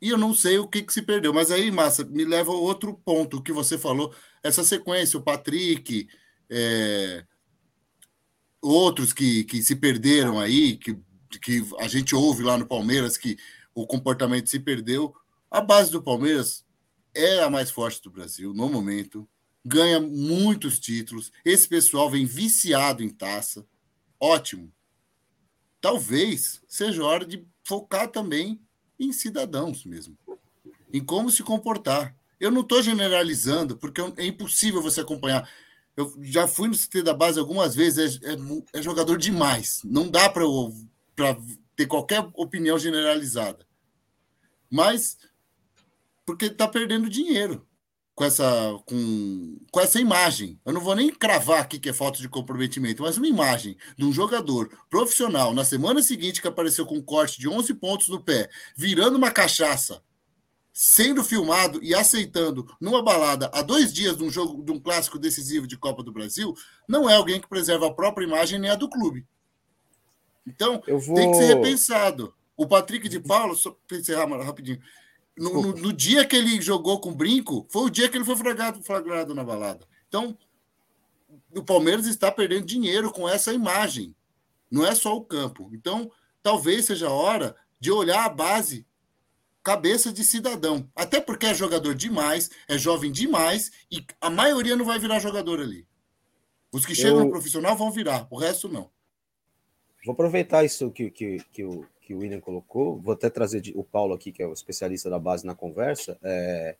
E 0.00 0.08
eu 0.08 0.16
não 0.16 0.32
sei 0.32 0.58
o 0.58 0.66
que, 0.66 0.82
que 0.82 0.92
se 0.92 1.02
perdeu. 1.02 1.34
Mas 1.34 1.50
aí, 1.50 1.70
Massa, 1.70 2.04
me 2.04 2.24
leva 2.24 2.50
a 2.50 2.54
outro 2.54 2.94
ponto 3.04 3.42
que 3.42 3.52
você 3.52 3.76
falou. 3.76 4.14
Essa 4.42 4.64
sequência, 4.64 5.18
o 5.18 5.22
Patrick, 5.22 6.08
é, 6.50 7.24
outros 8.60 9.12
que, 9.12 9.44
que 9.44 9.62
se 9.62 9.76
perderam 9.76 10.38
aí, 10.38 10.76
que, 10.76 10.96
que 11.42 11.62
a 11.78 11.88
gente 11.88 12.14
ouve 12.14 12.42
lá 12.42 12.56
no 12.56 12.66
Palmeiras 12.66 13.16
que 13.16 13.36
o 13.74 13.86
comportamento 13.86 14.48
se 14.48 14.58
perdeu. 14.58 15.14
A 15.50 15.60
base 15.60 15.90
do 15.90 16.02
Palmeiras 16.02 16.64
é 17.14 17.42
a 17.42 17.50
mais 17.50 17.70
forte 17.70 18.02
do 18.02 18.10
Brasil 18.10 18.52
no 18.52 18.68
momento, 18.68 19.28
ganha 19.64 20.00
muitos 20.00 20.78
títulos. 20.78 21.32
Esse 21.44 21.68
pessoal 21.68 22.10
vem 22.10 22.26
viciado 22.26 23.02
em 23.02 23.08
taça. 23.08 23.66
Ótimo. 24.20 24.72
Talvez 25.80 26.60
seja 26.66 27.04
hora 27.04 27.24
de 27.24 27.46
focar 27.64 28.08
também 28.08 28.60
em 28.98 29.12
cidadãos 29.12 29.84
mesmo, 29.84 30.18
em 30.92 31.04
como 31.04 31.30
se 31.30 31.42
comportar. 31.42 32.17
Eu 32.40 32.50
não 32.50 32.62
estou 32.62 32.82
generalizando, 32.82 33.76
porque 33.76 34.00
é 34.16 34.26
impossível 34.26 34.82
você 34.82 35.00
acompanhar. 35.00 35.48
Eu 35.96 36.14
já 36.22 36.46
fui 36.46 36.68
no 36.68 36.76
CT 36.76 37.02
da 37.02 37.12
base 37.12 37.38
algumas 37.38 37.74
vezes, 37.74 38.20
é, 38.22 38.34
é, 38.34 38.36
é 38.74 38.82
jogador 38.82 39.18
demais. 39.18 39.80
Não 39.84 40.08
dá 40.08 40.28
para 40.28 40.44
ter 41.74 41.86
qualquer 41.86 42.28
opinião 42.34 42.78
generalizada. 42.78 43.66
Mas 44.70 45.16
porque 46.24 46.46
está 46.46 46.68
perdendo 46.68 47.08
dinheiro 47.08 47.66
com 48.14 48.24
essa, 48.24 48.76
com, 48.84 49.58
com 49.70 49.80
essa 49.80 50.00
imagem. 50.00 50.60
Eu 50.66 50.72
não 50.72 50.80
vou 50.80 50.94
nem 50.94 51.08
cravar 51.08 51.60
aqui 51.60 51.78
que 51.78 51.88
é 51.88 51.92
falta 51.92 52.18
de 52.18 52.28
comprometimento, 52.28 53.02
mas 53.02 53.16
uma 53.16 53.28
imagem 53.28 53.76
de 53.96 54.04
um 54.04 54.12
jogador 54.12 54.68
profissional 54.90 55.54
na 55.54 55.64
semana 55.64 56.02
seguinte 56.02 56.42
que 56.42 56.48
apareceu 56.48 56.84
com 56.84 56.96
um 56.96 57.02
corte 57.02 57.38
de 57.38 57.48
11 57.48 57.72
pontos 57.74 58.08
no 58.08 58.20
pé, 58.20 58.50
virando 58.76 59.16
uma 59.16 59.30
cachaça, 59.30 60.02
sendo 60.80 61.24
filmado 61.24 61.82
e 61.82 61.92
aceitando 61.92 62.72
numa 62.80 63.02
balada 63.02 63.50
há 63.52 63.62
dois 63.62 63.92
dias 63.92 64.16
de 64.16 64.22
um 64.22 64.30
jogo 64.30 64.62
de 64.62 64.70
um 64.70 64.78
clássico 64.78 65.18
decisivo 65.18 65.66
de 65.66 65.76
Copa 65.76 66.04
do 66.04 66.12
Brasil, 66.12 66.54
não 66.86 67.10
é 67.10 67.16
alguém 67.16 67.40
que 67.40 67.48
preserva 67.48 67.88
a 67.88 67.92
própria 67.92 68.24
imagem 68.24 68.60
nem 68.60 68.70
a 68.70 68.76
do 68.76 68.88
clube. 68.88 69.26
Então, 70.46 70.80
vou... 70.86 71.16
tem 71.16 71.32
que 71.32 71.36
ser 71.36 71.46
repensado. 71.46 72.32
O 72.56 72.64
Patrick 72.64 73.08
de 73.08 73.18
Paulo, 73.18 73.56
só 73.56 73.76
para 73.88 73.96
encerrar 73.96 74.28
rapidinho, 74.40 74.80
no, 75.36 75.62
no, 75.62 75.72
no, 75.72 75.92
dia 75.92 76.24
que 76.24 76.36
ele 76.36 76.60
jogou 76.60 77.00
com 77.00 77.12
brinco, 77.12 77.66
foi 77.68 77.82
o 77.82 77.90
dia 77.90 78.08
que 78.08 78.16
ele 78.16 78.24
foi 78.24 78.36
flagrado, 78.36 78.80
flagrado 78.80 79.34
na 79.34 79.42
balada. 79.42 79.84
Então, 80.06 80.38
o 81.56 81.62
Palmeiras 81.64 82.06
está 82.06 82.30
perdendo 82.30 82.64
dinheiro 82.64 83.10
com 83.10 83.28
essa 83.28 83.52
imagem. 83.52 84.14
Não 84.70 84.86
é 84.86 84.94
só 84.94 85.16
o 85.16 85.24
campo. 85.24 85.70
Então, 85.72 86.08
talvez 86.40 86.84
seja 86.84 87.08
a 87.08 87.12
hora 87.12 87.56
de 87.80 87.90
olhar 87.90 88.24
a 88.24 88.28
base, 88.28 88.86
cabeça 89.68 90.10
de 90.10 90.24
cidadão. 90.24 90.88
Até 90.96 91.20
porque 91.20 91.44
é 91.44 91.54
jogador 91.54 91.94
demais, 91.94 92.50
é 92.66 92.78
jovem 92.78 93.12
demais, 93.12 93.70
e 93.90 94.02
a 94.18 94.30
maioria 94.30 94.74
não 94.74 94.84
vai 94.86 94.98
virar 94.98 95.18
jogador 95.18 95.60
ali. 95.60 95.86
Os 96.72 96.86
que 96.86 96.94
chegam 96.94 97.18
Eu... 97.18 97.24
no 97.26 97.30
profissional 97.30 97.76
vão 97.76 97.90
virar, 97.90 98.26
o 98.30 98.38
resto 98.38 98.66
não. 98.66 98.90
Vou 100.06 100.14
aproveitar 100.14 100.64
isso 100.64 100.90
que, 100.90 101.10
que, 101.10 101.38
que 101.52 101.64
o 101.64 101.86
que 102.00 102.14
o 102.14 102.20
William 102.20 102.40
colocou, 102.40 102.98
vou 102.98 103.12
até 103.12 103.28
trazer 103.28 103.62
o 103.74 103.84
Paulo 103.84 104.14
aqui, 104.14 104.32
que 104.32 104.42
é 104.42 104.46
o 104.46 104.54
especialista 104.54 105.10
da 105.10 105.18
base 105.18 105.44
na 105.44 105.54
conversa. 105.54 106.16
É... 106.22 106.74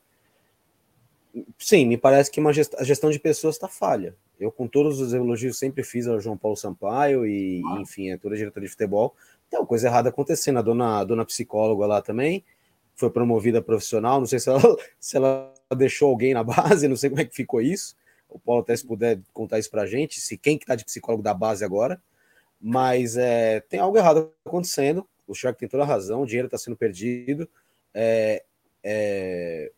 Sim, 1.59 1.84
me 1.84 1.99
parece 1.99 2.30
que 2.30 2.41
uma 2.41 2.51
gest... 2.51 2.74
a 2.76 2.82
gestão 2.82 3.11
de 3.11 3.18
pessoas 3.18 3.57
está 3.57 3.68
falha. 3.68 4.16
Eu, 4.41 4.51
com 4.51 4.66
todos 4.66 4.99
os 4.99 5.12
elogios, 5.12 5.59
sempre 5.59 5.84
fiz 5.84 6.07
ao 6.07 6.18
João 6.18 6.39
Paulo 6.39 6.57
Sampaio 6.57 7.26
e, 7.26 7.61
enfim, 7.78 8.11
a 8.11 8.16
toda 8.16 8.34
a 8.34 8.39
diretoria 8.39 8.66
de 8.66 8.72
futebol. 8.72 9.14
Tem 9.51 9.61
uma 9.61 9.66
coisa 9.66 9.89
errada 9.89 10.09
acontecendo. 10.09 10.61
A 10.61 10.62
dona, 10.62 11.01
a 11.01 11.05
dona 11.05 11.26
psicóloga 11.26 11.84
lá 11.84 12.01
também 12.01 12.43
foi 12.99 13.11
promovida 13.11 13.62
profissional. 13.62 14.20
Não 14.20 14.26
sei 14.26 14.38
se 14.38 14.51
ela, 14.51 14.61
se 15.01 15.16
ela 15.16 15.55
deixou 15.76 16.11
alguém 16.11 16.34
na 16.34 16.44
base, 16.44 16.86
não 16.88 16.96
sei 16.96 17.09
como 17.09 17.22
é 17.22 17.24
que 17.24 17.34
ficou 17.34 17.62
isso. 17.62 17.96
O 18.28 18.38
Paulo 18.38 18.61
até 18.61 18.76
se 18.76 18.86
puder 18.86 19.20
contar 19.32 19.59
isso 19.59 19.70
para 19.70 19.82
a 19.82 19.86
gente, 19.86 20.20
se 20.20 20.36
quem 20.36 20.59
que 20.59 20.64
está 20.64 20.74
de 20.74 20.84
psicólogo 20.84 21.22
da 21.22 21.32
base 21.32 21.64
agora. 21.64 22.01
Mas 22.61 23.16
é, 23.16 23.61
tem 23.61 23.80
algo 23.80 23.96
errado 23.96 24.32
acontecendo 24.44 25.07
o 25.28 25.34
Shark 25.34 25.61
tem 25.61 25.68
toda 25.68 25.82
a 25.82 25.86
razão, 25.86 26.22
o 26.22 26.26
dinheiro 26.26 26.46
está 26.46 26.57
sendo 26.57 26.76
perdido. 26.76 27.49
É, 27.92 28.42
é... 28.82 29.70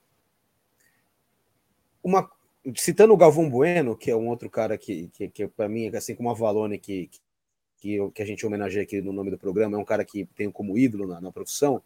Uma, 2.03 2.31
citando 2.77 3.12
o 3.12 3.16
Galvão 3.16 3.51
Bueno, 3.51 3.97
que 3.97 4.11
é 4.11 4.16
um 4.16 4.29
outro 4.29 4.49
cara 4.49 4.79
que, 4.79 5.09
que, 5.09 5.29
que 5.29 5.49
para 5.49 5.68
mim, 5.68 5.89
assim 5.95 6.14
como 6.14 6.31
a 6.31 6.35
Valone, 6.35 6.79
que, 6.79 7.11
que, 7.79 8.11
que 8.12 8.23
a 8.23 8.25
gente 8.25 8.47
homenageia 8.47 8.85
aqui 8.85 9.03
no 9.03 9.12
nome 9.12 9.31
do 9.31 9.37
programa, 9.37 9.77
é 9.77 9.81
um 9.81 9.85
cara 9.85 10.05
que 10.05 10.25
tem 10.37 10.51
como 10.51 10.79
ídolo 10.79 11.07
na, 11.09 11.21
na 11.21 11.33
profissão. 11.33 11.83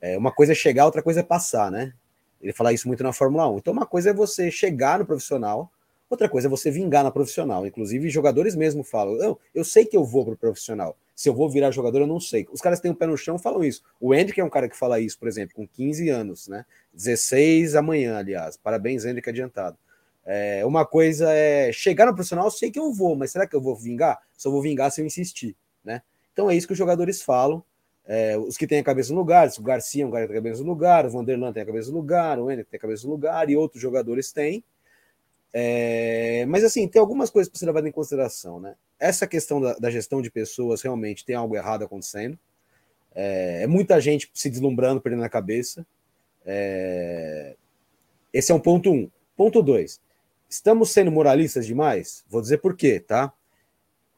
É, 0.00 0.16
uma 0.16 0.32
coisa 0.32 0.52
é 0.52 0.54
chegar, 0.54 0.86
outra 0.86 1.02
coisa 1.02 1.20
é 1.20 1.22
passar, 1.22 1.70
né? 1.70 1.92
Ele 2.40 2.52
fala 2.52 2.72
isso 2.72 2.88
muito 2.88 3.02
na 3.02 3.12
Fórmula 3.12 3.48
1. 3.50 3.58
Então, 3.58 3.72
uma 3.72 3.86
coisa 3.86 4.10
é 4.10 4.12
você 4.14 4.50
chegar 4.50 4.98
no 4.98 5.06
profissional, 5.06 5.70
outra 6.08 6.28
coisa 6.28 6.48
é 6.48 6.50
você 6.50 6.70
vingar 6.70 7.04
na 7.04 7.10
profissional. 7.10 7.66
Inclusive, 7.66 8.08
jogadores 8.08 8.56
mesmo 8.56 8.82
falam: 8.82 9.16
eu, 9.16 9.38
eu 9.54 9.64
sei 9.64 9.84
que 9.84 9.96
eu 9.96 10.04
vou 10.04 10.24
para 10.24 10.34
o 10.34 10.36
profissional, 10.36 10.96
se 11.14 11.28
eu 11.28 11.34
vou 11.34 11.50
virar 11.50 11.70
jogador, 11.70 12.00
eu 12.00 12.06
não 12.06 12.18
sei. 12.18 12.48
Os 12.50 12.62
caras 12.62 12.80
têm 12.80 12.90
o 12.90 12.94
um 12.94 12.96
pé 12.96 13.06
no 13.06 13.14
chão 13.14 13.38
falam 13.38 13.62
isso. 13.62 13.82
O 14.00 14.14
Hendrick 14.14 14.40
é 14.40 14.44
um 14.44 14.48
cara 14.48 14.70
que 14.70 14.76
fala 14.76 14.98
isso, 14.98 15.18
por 15.18 15.28
exemplo, 15.28 15.54
com 15.54 15.68
15 15.68 16.08
anos, 16.08 16.48
né? 16.48 16.64
16 16.94 17.76
amanhã, 17.76 18.16
aliás. 18.16 18.56
Parabéns, 18.56 19.04
Hendrick, 19.04 19.28
adiantado. 19.28 19.76
É, 20.24 20.64
uma 20.64 20.86
coisa 20.86 21.30
é 21.30 21.70
chegar 21.72 22.06
no 22.06 22.14
profissional, 22.14 22.46
eu 22.46 22.50
sei 22.50 22.70
que 22.70 22.78
eu 22.78 22.90
vou, 22.90 23.16
mas 23.16 23.32
será 23.32 23.46
que 23.46 23.54
eu 23.54 23.60
vou 23.60 23.76
vingar? 23.76 24.18
Só 24.34 24.50
vou 24.50 24.62
vingar 24.62 24.90
se 24.90 25.02
eu 25.02 25.04
insistir, 25.04 25.54
né? 25.84 26.00
Então 26.32 26.50
é 26.50 26.56
isso 26.56 26.66
que 26.66 26.72
os 26.72 26.78
jogadores 26.78 27.20
falam. 27.20 27.62
É, 28.06 28.36
os 28.36 28.56
que 28.56 28.66
têm 28.66 28.80
a 28.80 28.84
cabeça 28.84 29.12
no 29.12 29.18
lugar, 29.18 29.48
o 29.56 29.62
Garcia 29.62 30.02
é 30.02 30.06
um 30.06 30.10
cara 30.10 30.26
que 30.26 30.32
tem 30.32 30.38
a 30.38 30.42
cabeça 30.42 30.62
no 30.62 30.68
lugar, 30.68 31.06
o 31.06 31.10
Vanderlan 31.10 31.52
tem 31.52 31.62
a 31.62 31.66
cabeça 31.66 31.90
no 31.90 31.96
lugar, 31.96 32.38
o 32.38 32.50
Hendrick 32.50 32.70
tem 32.70 32.78
a 32.78 32.80
cabeça 32.80 33.06
no 33.06 33.12
lugar, 33.12 33.48
e 33.48 33.56
outros 33.56 33.80
jogadores 33.80 34.32
têm. 34.32 34.64
É, 35.52 36.44
mas 36.48 36.64
assim, 36.64 36.88
tem 36.88 37.00
algumas 37.00 37.30
coisas 37.30 37.48
para 37.48 37.58
ser 37.58 37.66
levado 37.66 37.86
em 37.86 37.92
consideração, 37.92 38.60
né? 38.60 38.74
essa 39.00 39.26
questão 39.26 39.60
da, 39.60 39.72
da, 39.74 39.90
gestão 39.90 40.20
de 40.20 40.30
pessoas 40.30 40.82
realmente 40.82 41.24
tem 41.24 41.34
algo 41.34 41.56
errado 41.56 41.82
acontecendo. 41.82 42.38
É, 43.14 43.62
é 43.62 43.66
muita 43.66 43.98
gente 43.98 44.30
se 44.34 44.50
deslumbrando, 44.50 45.00
perdendo 45.00 45.24
a 45.24 45.28
cabeça. 45.28 45.84
É, 46.44 47.56
esse 48.32 48.52
é 48.52 48.54
um 48.54 48.60
ponto 48.60 48.92
um. 48.92 49.10
Ponto 49.34 49.62
dois. 49.62 50.00
Estamos 50.48 50.90
sendo 50.90 51.10
moralistas 51.10 51.66
demais? 51.66 52.22
Vou 52.28 52.42
dizer 52.42 52.58
por 52.58 52.76
quê, 52.76 53.00
tá? 53.00 53.32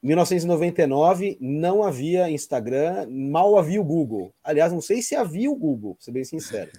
Em 0.03 0.07
1999 0.07 1.37
não 1.39 1.81
havia 1.81 2.29
Instagram, 2.29 3.07
mal 3.09 3.57
havia 3.57 3.79
o 3.79 3.83
Google. 3.85 4.33
Aliás, 4.43 4.73
não 4.73 4.81
sei 4.81 5.01
se 5.01 5.15
havia 5.15 5.49
o 5.49 5.55
Google, 5.55 5.95
pra 5.95 6.03
ser 6.03 6.11
bem 6.11 6.25
sincero. 6.25 6.71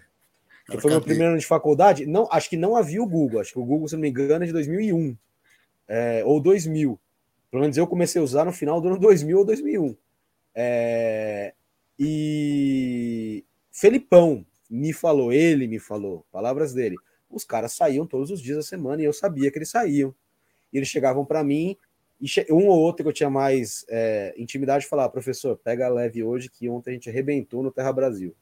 Que 0.66 0.78
foi 0.78 0.90
meu 0.90 1.00
primeiro 1.00 1.30
ano 1.30 1.40
de 1.40 1.46
faculdade. 1.46 2.04
Não, 2.04 2.28
acho 2.30 2.50
que 2.50 2.56
não 2.56 2.76
havia 2.76 3.02
o 3.02 3.06
Google. 3.06 3.40
Acho 3.40 3.52
que 3.54 3.58
o 3.58 3.64
Google, 3.64 3.88
se 3.88 3.94
não 3.94 4.02
me 4.02 4.10
engano, 4.10 4.44
é 4.44 4.46
de 4.46 4.52
2001 4.52 5.16
é, 5.88 6.22
ou 6.24 6.38
2000. 6.38 6.98
Pelo 7.50 7.62
menos 7.62 7.76
eu 7.76 7.86
comecei 7.86 8.20
a 8.20 8.24
usar 8.24 8.44
no 8.44 8.52
final 8.52 8.80
do 8.80 8.88
ano 8.88 8.98
2000 8.98 9.38
ou 9.38 9.44
2001. 9.44 9.96
É, 10.54 11.54
e 11.98 13.44
Felipão 13.70 14.44
me 14.68 14.92
falou, 14.92 15.32
ele 15.32 15.66
me 15.66 15.78
falou, 15.78 16.26
palavras 16.30 16.74
dele. 16.74 16.96
Os 17.30 17.44
caras 17.44 17.72
saíam 17.72 18.06
todos 18.06 18.30
os 18.30 18.40
dias 18.40 18.56
da 18.56 18.62
semana 18.62 19.02
e 19.02 19.04
eu 19.04 19.12
sabia 19.12 19.50
que 19.50 19.58
eles 19.58 19.70
saíam. 19.70 20.14
E 20.72 20.76
eles 20.76 20.88
chegavam 20.88 21.24
para 21.24 21.42
mim 21.42 21.76
um 22.50 22.66
ou 22.66 22.78
outro 22.78 23.04
que 23.04 23.08
eu 23.08 23.12
tinha 23.12 23.30
mais 23.30 23.84
é, 23.88 24.34
intimidade 24.36 24.86
falava, 24.86 25.10
professor, 25.10 25.56
pega 25.56 25.88
leve 25.88 26.22
hoje 26.22 26.48
que 26.48 26.68
ontem 26.68 26.90
a 26.90 26.92
gente 26.94 27.10
arrebentou 27.10 27.62
no 27.62 27.70
Terra 27.70 27.92
Brasil. 27.92 28.34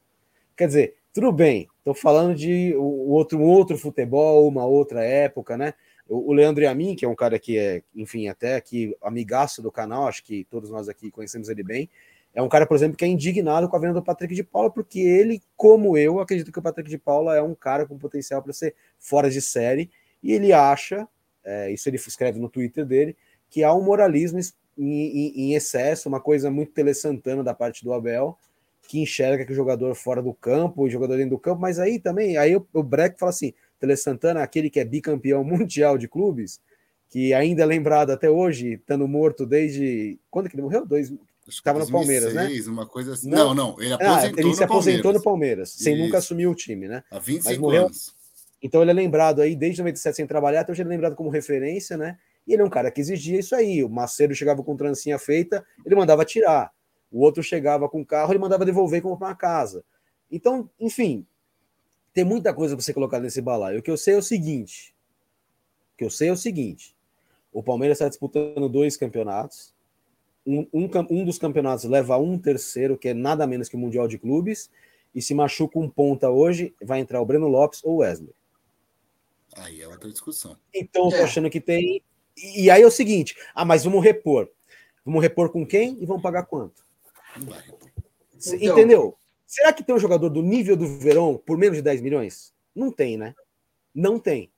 Quer 0.57 0.67
dizer, 0.67 0.95
tudo 1.13 1.33
bem, 1.33 1.69
estou 1.79 1.95
falando 1.95 2.35
de 2.35 2.75
um 2.77 3.11
outro, 3.11 3.39
um 3.39 3.45
outro 3.45 3.77
futebol, 3.77 4.47
uma 4.47 4.65
outra 4.65 5.05
época, 5.05 5.57
né? 5.57 5.75
O 6.09 6.33
Leandro 6.33 6.63
e 6.63 6.67
a 6.67 6.75
mim, 6.75 6.95
que 6.95 7.05
é 7.05 7.09
um 7.09 7.15
cara 7.15 7.39
que 7.39 7.57
é, 7.57 7.83
enfim, 7.95 8.29
até 8.29 8.57
aqui 8.57 8.95
amigaço 9.01 9.63
do 9.63 9.73
canal, 9.73 10.07
acho 10.07 10.23
que 10.23 10.45
todos 10.45 10.71
nós 10.71 10.89
aqui 10.89 11.11
conhecemos 11.11 11.49
ele 11.49 11.63
bem. 11.63 11.89
É 12.35 12.43
um 12.43 12.49
cara, 12.49 12.67
por 12.67 12.75
exemplo, 12.75 12.97
que 12.97 13.05
é 13.05 13.09
indignado 13.09 13.69
com 13.69 13.77
a 13.77 13.79
venda 13.79 13.95
do 13.95 14.03
Patrick 14.03 14.35
de 14.35 14.43
Paula, 14.43 14.71
porque 14.71 15.01
ele, 15.01 15.43
como 15.57 15.97
eu, 15.97 16.19
acredito 16.19 16.51
que 16.51 16.59
o 16.59 16.63
Patrick 16.63 16.89
de 16.89 16.99
Paula 16.99 17.37
é 17.37 17.43
um 17.43 17.55
cara 17.55 17.87
com 17.87 17.99
potencial 17.99 18.43
para 18.43 18.53
ser 18.53 18.75
fora 18.99 19.31
de 19.31 19.41
série, 19.41 19.91
e 20.23 20.33
ele 20.33 20.53
acha, 20.53 21.07
é, 21.45 21.71
isso 21.71 21.89
ele 21.89 21.97
escreve 21.97 22.39
no 22.39 22.49
Twitter 22.49 22.87
dele, 22.87 23.17
que 23.53 23.63
há 23.63 23.73
um 23.75 23.83
moralismo 23.83 24.41
em, 24.79 25.55
excesso, 25.55 26.09
uma 26.09 26.19
coisa 26.19 26.51
muito 26.51 26.73
Tele 26.73 26.95
Santana 26.95 27.45
da 27.45 27.53
parte 27.53 27.85
do 27.85 27.93
Abel, 27.93 28.37
que 28.89 28.99
enxerga 28.99 29.45
que 29.45 29.53
o 29.53 29.55
jogador 29.55 29.95
fora 29.95 30.23
do 30.23 30.33
campo, 30.33 30.83
o 30.83 30.91
jogador 30.91 31.17
dentro 31.17 31.37
do 31.37 31.39
campo, 31.39 31.61
mas 31.61 31.79
aí 31.79 31.99
também, 31.99 32.39
aí 32.39 32.57
o, 32.57 32.67
o 32.73 32.83
Breck 32.83 33.19
fala 33.19 33.29
assim: 33.29 33.53
Tele 33.79 33.95
Santana, 33.95 34.43
aquele 34.43 34.71
que 34.71 34.81
é 34.81 34.85
bicampeão 34.85 35.45
mundial 35.45 35.99
de 35.99 36.09
clubes, 36.09 36.61
que 37.11 37.35
ainda 37.35 37.63
é 37.63 37.67
lembrado 37.67 38.11
até 38.11 38.31
hoje, 38.31 38.73
estando 38.73 39.07
morto 39.07 39.45
desde. 39.45 40.19
Quando 40.31 40.49
que 40.49 40.57
ele 40.57 40.63
morreu? 40.63 40.87
Dois. 40.87 41.13
Estava 41.47 41.81
no 41.81 41.91
Palmeiras, 41.91 42.33
né? 42.33 42.49
Uma 42.69 42.87
coisa 42.87 43.13
assim. 43.13 43.29
Não, 43.29 43.53
não, 43.53 43.79
ele, 43.79 43.93
ah, 43.95 44.33
ele 44.35 44.55
se 44.55 44.65
aposentou 44.65 45.13
no 45.13 45.21
Palmeiras, 45.21 45.73
sem 45.73 45.95
Isso. 45.95 46.05
nunca 46.05 46.19
assumir 46.19 46.47
o 46.47 46.55
time, 46.55 46.89
né? 46.89 47.05
Há 47.11 47.19
25 47.19 47.61
morreu, 47.61 47.87
anos. 47.87 48.15
Então 48.63 48.81
ele 48.81 48.93
é 48.93 48.95
lembrado 48.95 49.43
aí 49.43 49.55
desde 49.55 49.81
97 49.81 50.17
sem 50.17 50.27
trabalhar, 50.27 50.63
então 50.63 50.75
ele 50.75 50.83
é 50.83 50.87
lembrado 50.87 51.17
como 51.17 51.29
referência, 51.29 51.99
né? 51.99 52.17
E 52.47 52.53
ele 52.53 52.63
é 52.63 52.65
um 52.65 52.71
cara 52.71 52.91
que 52.91 53.01
exigia 53.01 53.39
isso 53.39 53.55
aí. 53.55 53.85
O 53.85 53.89
Macedo 53.89 54.35
chegava 54.35 54.63
com 54.63 54.77
trancinha 54.77 55.19
feita, 55.19 55.65
ele 55.85 55.95
mandava 55.95 56.25
tirar. 56.25 56.73
O 57.11 57.21
outro 57.21 57.43
chegava 57.43 57.89
com 57.89 58.01
o 58.01 58.07
carro, 58.07 58.33
ele 58.33 58.39
mandava 58.39 58.65
devolver 58.65 58.99
e 58.99 59.03
comprar 59.03 59.29
uma 59.29 59.37
casa. 59.37 59.85
Então, 60.31 60.69
enfim, 60.81 61.27
tem 62.13 62.25
muita 62.25 62.55
coisa 62.55 62.75
para 62.75 62.83
você 62.83 62.95
colocar 62.95 63.21
nesse 63.21 63.41
balaio. 63.41 63.81
O 63.81 63.83
que 63.83 63.91
eu 63.91 63.97
sei 63.97 64.15
é 64.15 64.19
o 64.19 64.23
seguinte: 64.23 64.95
o 65.95 65.99
que 65.99 66.05
eu 66.05 66.11
sei 66.11 66.29
é 66.29 66.33
o 66.33 66.37
seguinte: 66.37 66.97
o 67.53 67.63
Palmeiras 67.63 67.97
está 67.97 68.09
disputando 68.09 68.69
dois 68.69 68.97
campeonatos. 68.97 69.75
Um, 70.45 70.67
um, 70.73 70.91
um, 71.11 71.25
dos 71.25 71.39
campeonatos 71.39 71.85
leva 71.85 72.19
um 72.19 72.37
terceiro, 72.37 72.99
que 72.99 73.09
é 73.09 73.15
nada 73.15 73.47
menos 73.47 73.69
que 73.69 73.77
o 73.77 73.79
Mundial 73.79 74.09
de 74.09 74.19
Clubes, 74.19 74.71
e 75.15 75.23
se 75.23 75.35
machuca 75.35 75.79
um 75.79 75.89
ponta 75.89 76.31
hoje, 76.31 76.75
vai 76.83 76.99
entrar 76.99 77.21
o 77.21 77.27
Breno 77.27 77.47
Lopes 77.47 77.85
ou 77.85 77.95
o 77.95 77.97
Wesley. 77.99 78.35
Aí 79.55 79.83
é 79.83 79.87
outra 79.87 80.11
discussão. 80.11 80.57
Então, 80.75 81.05
eu 81.05 81.11
tô 81.11 81.17
é. 81.17 81.23
achando 81.23 81.51
que 81.51 81.61
tem. 81.61 82.03
E 82.37 82.71
aí 82.71 82.83
é 82.83 82.87
o 82.87 82.91
seguinte: 82.91 83.37
ah, 83.55 83.65
mas 83.65 83.85
vamos 83.85 84.03
repor. 84.03 84.49
Vamos 85.05 85.23
repor 85.23 85.51
com 85.51 85.67
quem 85.67 86.01
e 86.01 86.07
vamos 86.07 86.23
pagar 86.23 86.45
quanto? 86.45 86.85
Repor. 87.35 87.57
Então, 88.35 88.73
Entendeu? 88.73 89.17
Será 89.47 89.73
que 89.73 89.85
tem 89.85 89.95
um 89.95 89.99
jogador 89.99 90.31
do 90.31 90.43
nível 90.43 90.77
do 90.77 90.87
Verão 90.99 91.41
por 91.45 91.59
menos 91.59 91.77
de 91.77 91.83
10 91.83 92.01
milhões? 92.01 92.55
Não 92.75 92.91
tem, 92.91 93.17
né? 93.17 93.35
Não 93.95 94.19
tem. 94.19 94.51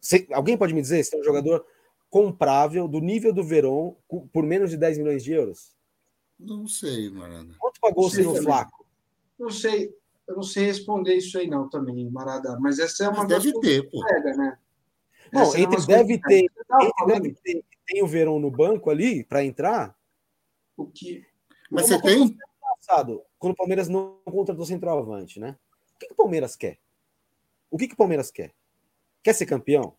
Se, 0.00 0.26
alguém 0.32 0.56
pode 0.56 0.74
me 0.74 0.80
dizer 0.80 1.02
se 1.02 1.10
tem 1.10 1.20
um 1.20 1.24
jogador 1.24 1.64
comprável 2.08 2.86
do 2.86 3.00
nível 3.00 3.32
do 3.32 3.42
Verão 3.42 3.96
por 4.32 4.44
menos 4.44 4.70
de 4.70 4.76
10 4.76 4.98
milhões 4.98 5.24
de 5.24 5.32
euros? 5.32 5.74
Não 6.38 6.66
sei, 6.66 7.10
Marada. 7.10 7.54
Quanto 7.58 7.80
pagou 7.80 8.10
você 8.10 8.22
no 8.22 8.34
Flaco? 8.36 8.86
Não 9.38 9.50
sei. 9.50 9.94
Eu 10.26 10.36
não 10.36 10.42
sei 10.42 10.66
responder 10.66 11.14
isso 11.14 11.38
aí 11.38 11.48
não 11.48 11.68
também, 11.68 12.08
Marada. 12.10 12.58
Mas 12.60 12.78
essa 12.78 13.04
é 13.04 13.08
uma 13.08 13.24
Mas 13.24 13.28
deve 13.28 13.58
ter, 13.60 13.90
pô. 13.90 14.04
Pega, 14.04 14.36
né? 14.36 14.58
Não, 15.32 15.54
é 15.54 15.60
entre 15.60 15.86
deve 15.86 16.18
ter, 16.18 16.44
entre 16.44 17.06
deve 17.06 17.34
ter, 17.34 17.64
tem 17.86 18.02
o 18.02 18.06
Verão 18.06 18.38
no 18.38 18.50
banco 18.50 18.90
ali 18.90 19.24
para 19.24 19.44
entrar. 19.44 19.96
O 20.76 20.86
que? 20.86 21.24
Mas 21.70 21.86
você 21.86 22.00
tem? 22.00 22.36
Passado, 22.60 23.22
quando 23.38 23.52
o 23.52 23.56
Palmeiras 23.56 23.88
não 23.88 24.18
contratou 24.24 24.64
centroavante, 24.64 25.38
né? 25.38 25.56
O 25.94 25.98
que, 25.98 26.06
que 26.06 26.12
o 26.12 26.16
Palmeiras 26.16 26.56
quer? 26.56 26.78
O 27.70 27.76
que, 27.76 27.86
que 27.86 27.94
o 27.94 27.96
Palmeiras 27.96 28.30
quer? 28.30 28.54
Quer 29.22 29.34
ser 29.34 29.46
campeão? 29.46 29.94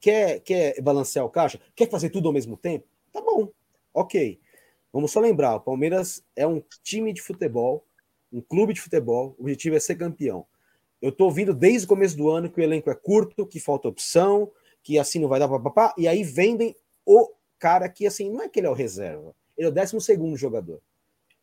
Quer, 0.00 0.40
quer 0.40 0.80
balancear 0.80 1.26
o 1.26 1.30
caixa? 1.30 1.60
Quer 1.74 1.90
fazer 1.90 2.10
tudo 2.10 2.28
ao 2.28 2.32
mesmo 2.32 2.56
tempo? 2.56 2.86
Tá 3.12 3.20
bom, 3.20 3.50
ok. 3.92 4.40
Vamos 4.92 5.10
só 5.10 5.20
lembrar: 5.20 5.56
o 5.56 5.60
Palmeiras 5.60 6.24
é 6.34 6.46
um 6.46 6.62
time 6.82 7.12
de 7.12 7.20
futebol, 7.20 7.84
um 8.32 8.40
clube 8.40 8.72
de 8.72 8.80
futebol, 8.80 9.34
o 9.38 9.42
objetivo 9.42 9.76
é 9.76 9.80
ser 9.80 9.96
campeão. 9.96 10.46
Eu 11.00 11.12
tô 11.12 11.24
ouvindo 11.24 11.54
desde 11.54 11.86
o 11.86 11.88
começo 11.88 12.16
do 12.16 12.28
ano 12.28 12.50
que 12.50 12.60
o 12.60 12.62
elenco 12.62 12.90
é 12.90 12.94
curto, 12.94 13.46
que 13.46 13.58
falta 13.58 13.88
opção, 13.88 14.50
que 14.82 14.98
assim 14.98 15.18
não 15.18 15.28
vai 15.28 15.40
dar 15.40 15.48
papapá, 15.48 15.94
e 15.96 16.06
aí 16.06 16.22
vendem 16.22 16.76
o 17.06 17.30
cara 17.58 17.88
que 17.88 18.06
assim, 18.06 18.30
não 18.30 18.42
é 18.42 18.48
que 18.48 18.60
ele 18.60 18.66
é 18.66 18.70
o 18.70 18.74
reserva, 18.74 19.34
ele 19.56 19.66
é 19.66 19.70
o 19.70 19.72
décimo 19.72 20.00
segundo 20.00 20.36
jogador. 20.36 20.80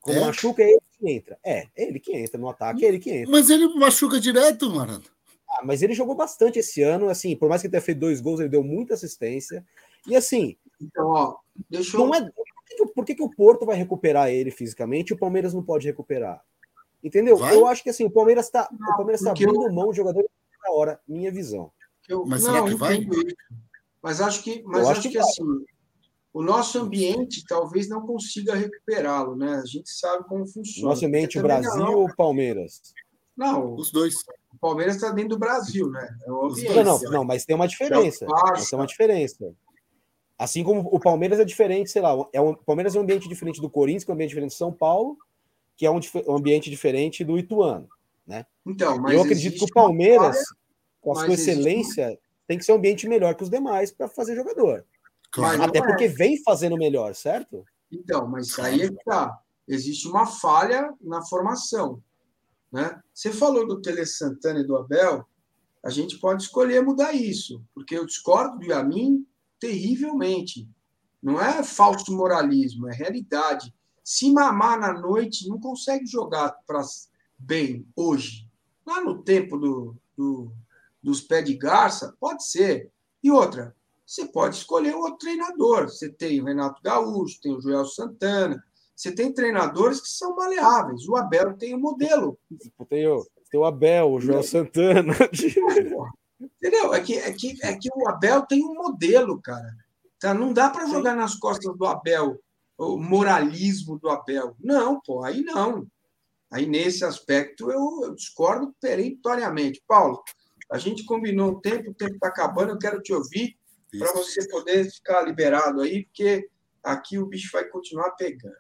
Quando 0.01 0.17
é? 0.17 0.25
machuca, 0.25 0.63
é 0.63 0.69
ele 0.69 0.81
que 0.97 1.11
entra. 1.11 1.39
É, 1.43 1.67
é 1.75 1.87
ele 1.87 1.99
que 1.99 2.15
entra 2.15 2.39
no 2.39 2.49
ataque, 2.49 2.85
é 2.85 2.87
ele 2.87 2.99
que 2.99 3.11
entra. 3.11 3.31
Mas 3.31 3.49
ele 3.49 3.67
machuca 3.75 4.19
direto, 4.19 4.69
mano. 4.69 5.01
Ah, 5.49 5.61
mas 5.63 5.81
ele 5.81 5.93
jogou 5.93 6.15
bastante 6.15 6.59
esse 6.59 6.81
ano, 6.81 7.09
assim, 7.09 7.35
por 7.35 7.49
mais 7.49 7.61
que 7.61 7.67
ele 7.67 7.71
tenha 7.71 7.81
feito 7.81 7.99
dois 7.99 8.21
gols, 8.21 8.39
ele 8.39 8.49
deu 8.49 8.63
muita 8.63 8.93
assistência. 8.93 9.65
E 10.05 10.15
assim. 10.15 10.55
Então, 10.79 11.07
ó, 11.07 11.37
deixa 11.69 11.97
eu... 11.97 12.05
não 12.05 12.13
é, 12.13 12.21
por, 12.21 12.65
que, 12.65 12.85
por 12.93 13.05
que, 13.05 13.15
que 13.15 13.23
o 13.23 13.29
Porto 13.29 13.65
vai 13.65 13.75
recuperar 13.75 14.29
ele 14.29 14.51
fisicamente 14.51 15.09
e 15.09 15.13
o 15.13 15.17
Palmeiras 15.17 15.53
não 15.53 15.63
pode 15.63 15.87
recuperar? 15.87 16.43
Entendeu? 17.07 17.37
Vai? 17.37 17.55
Eu 17.55 17.65
acho 17.65 17.81
que 17.81 17.89
assim, 17.89 18.05
o 18.05 18.11
Palmeiras 18.11 18.45
está 18.45 18.69
o 18.71 18.97
Palmeiras 18.97 19.21
tá 19.21 19.31
abrindo 19.31 19.63
eu... 19.63 19.73
mão 19.73 19.87
do 19.87 19.93
jogador 19.93 20.25
na 20.63 20.71
hora, 20.71 20.99
minha 21.07 21.31
visão. 21.31 21.71
Eu... 22.07 22.25
Mas 22.25 22.43
não, 22.43 22.53
será 22.53 22.67
que 22.67 22.75
vai? 22.75 23.07
Mas 24.01 24.21
acho 24.21 24.43
que, 24.43 24.61
mas 24.65 24.81
acho, 24.81 24.91
acho 24.91 25.01
que, 25.03 25.09
que 25.09 25.17
assim, 25.17 25.43
o 26.33 26.41
nosso 26.43 26.79
ambiente 26.79 27.45
talvez 27.47 27.87
não 27.87 28.05
consiga 28.05 28.55
recuperá-lo, 28.55 29.35
né? 29.35 29.55
A 29.55 29.65
gente 29.65 29.89
sabe 29.89 30.25
como 30.27 30.45
funciona. 30.45 30.89
Nosso 30.89 31.05
ambiente, 31.05 31.39
o 31.39 31.41
Brasil 31.41 31.77
não, 31.77 31.95
ou 31.95 32.15
Palmeiras? 32.15 32.81
Não, 33.35 33.73
os 33.75 33.91
dois. 33.91 34.15
O 34.53 34.59
Palmeiras 34.59 34.95
está 34.95 35.11
dentro 35.11 35.31
do 35.31 35.39
Brasil, 35.39 35.89
né? 35.89 36.07
É 36.23 36.27
não, 36.27 36.49
não, 36.83 37.11
não, 37.11 37.23
mas 37.23 37.45
tem 37.45 37.55
uma 37.55 37.67
diferença. 37.67 38.25
Mas 38.27 38.69
tem 38.69 38.77
uma 38.77 38.85
diferença. 38.85 39.53
Assim 40.37 40.63
como 40.63 40.81
o 40.91 40.99
Palmeiras 40.99 41.39
é 41.39 41.45
diferente, 41.45 41.89
sei 41.89 42.01
lá, 42.01 42.11
é 42.31 42.39
um, 42.39 42.49
o 42.49 42.57
Palmeiras 42.57 42.95
é 42.95 42.99
um 42.99 43.01
ambiente 43.01 43.27
diferente 43.27 43.59
do 43.59 43.69
Corinthians, 43.69 44.03
que 44.03 44.11
é 44.11 44.13
um 44.13 44.15
ambiente 44.15 44.29
diferente 44.29 44.51
de 44.51 44.57
São 44.57 44.71
Paulo, 44.71 45.17
que 45.77 45.85
é 45.85 45.91
um, 45.91 45.99
um 46.27 46.35
ambiente 46.35 46.69
diferente 46.69 47.23
do 47.23 47.37
Ituano, 47.37 47.87
né? 48.25 48.45
Então, 48.65 49.07
eu 49.09 49.21
acredito 49.21 49.59
que 49.59 49.63
o 49.63 49.73
Palmeiras, 49.73 50.37
com 50.99 51.11
a 51.11 51.23
sua 51.23 51.33
excelência, 51.35 52.07
existe... 52.07 52.21
tem 52.47 52.57
que 52.57 52.65
ser 52.65 52.73
um 52.73 52.75
ambiente 52.75 53.07
melhor 53.07 53.35
que 53.35 53.43
os 53.43 53.49
demais 53.49 53.91
para 53.91 54.09
fazer 54.09 54.35
jogador. 54.35 54.83
Claro. 55.31 55.61
Até 55.61 55.81
porque 55.81 56.05
é. 56.05 56.09
vem 56.09 56.41
fazendo 56.43 56.75
melhor, 56.75 57.13
certo? 57.13 57.63
Então, 57.91 58.27
mas 58.27 58.57
aí 58.59 58.81
é 58.81 58.89
que 58.89 59.03
tá. 59.05 59.39
Existe 59.67 60.07
uma 60.07 60.25
falha 60.25 60.93
na 61.01 61.23
formação. 61.25 62.01
Né? 62.71 62.99
Você 63.13 63.31
falou 63.31 63.67
do 63.67 63.81
Tele 63.81 64.05
Santana 64.05 64.59
e 64.59 64.65
do 64.65 64.75
Abel, 64.75 65.25
a 65.83 65.89
gente 65.89 66.17
pode 66.19 66.43
escolher 66.43 66.83
mudar 66.83 67.13
isso, 67.13 67.63
porque 67.73 67.95
eu 67.95 68.05
discordo 68.05 68.59
do 68.59 68.65
Yamin 68.65 69.25
terrivelmente. 69.59 70.67
Não 71.21 71.41
é 71.41 71.63
falso 71.63 72.15
moralismo, 72.15 72.89
é 72.89 72.93
realidade. 72.93 73.73
Se 74.07 74.31
mamar 74.31 74.79
na 74.79 74.93
noite, 74.93 75.49
não 75.49 75.59
consegue 75.59 76.05
jogar 76.05 76.55
pra, 76.65 76.81
bem 77.37 77.85
hoje. 77.93 78.47
Lá 78.85 79.01
no 79.01 79.21
tempo 79.21 79.57
do, 79.57 79.97
do, 80.15 80.49
dos 81.03 81.19
pés 81.19 81.43
de 81.43 81.55
garça, 81.55 82.15
pode 82.17 82.47
ser. 82.47 82.89
E 83.21 83.29
outra, 83.29 83.75
você 84.05 84.23
pode 84.23 84.55
escolher 84.55 84.95
um 84.95 84.99
outro 84.99 85.17
treinador. 85.17 85.89
Você 85.89 86.07
tem 86.07 86.39
o 86.39 86.45
Renato 86.45 86.81
Gaúcho, 86.81 87.41
tem 87.41 87.53
o 87.53 87.59
Joel 87.59 87.83
Santana, 87.83 88.63
você 88.95 89.11
tem 89.11 89.33
treinadores 89.33 89.99
que 89.99 90.07
são 90.07 90.37
maleáveis. 90.37 91.05
O 91.05 91.17
Abel 91.17 91.57
tem 91.57 91.73
o 91.73 91.77
um 91.77 91.81
modelo. 91.81 92.39
Tem 92.87 93.05
o, 93.05 93.27
tem 93.51 93.59
o 93.59 93.65
Abel, 93.65 94.09
o 94.09 94.21
Joel 94.21 94.41
Santana. 94.41 95.13
Entendeu? 96.39 96.93
É 96.93 97.01
que, 97.01 97.17
é, 97.17 97.33
que, 97.33 97.57
é 97.61 97.75
que 97.75 97.89
o 97.93 98.07
Abel 98.07 98.43
tem 98.43 98.63
um 98.63 98.73
modelo, 98.73 99.41
cara. 99.41 99.69
Tá? 100.17 100.33
Não 100.33 100.53
dá 100.53 100.69
para 100.69 100.87
jogar 100.87 101.13
nas 101.13 101.35
costas 101.35 101.75
do 101.75 101.85
Abel 101.85 102.39
o 102.77 102.97
moralismo 102.97 103.97
do 103.97 104.09
Abel. 104.09 104.55
Não, 104.59 105.01
pô, 105.01 105.23
aí 105.23 105.41
não. 105.41 105.87
Aí 106.51 106.65
nesse 106.65 107.03
aspecto 107.03 107.71
eu, 107.71 108.03
eu 108.03 108.15
discordo 108.15 108.73
peremptoriamente. 108.79 109.83
Paulo, 109.87 110.23
a 110.71 110.77
gente 110.77 111.03
combinou 111.05 111.51
o 111.51 111.61
tempo, 111.61 111.91
o 111.91 111.93
tempo 111.93 112.15
está 112.15 112.27
acabando, 112.27 112.71
eu 112.71 112.77
quero 112.77 113.01
te 113.01 113.13
ouvir 113.13 113.57
para 113.97 114.13
você 114.13 114.47
poder 114.47 114.89
ficar 114.91 115.21
liberado 115.21 115.81
aí, 115.81 116.05
porque 116.05 116.49
aqui 116.83 117.17
o 117.17 117.25
bicho 117.25 117.49
vai 117.51 117.65
continuar 117.65 118.11
pegando. 118.11 118.55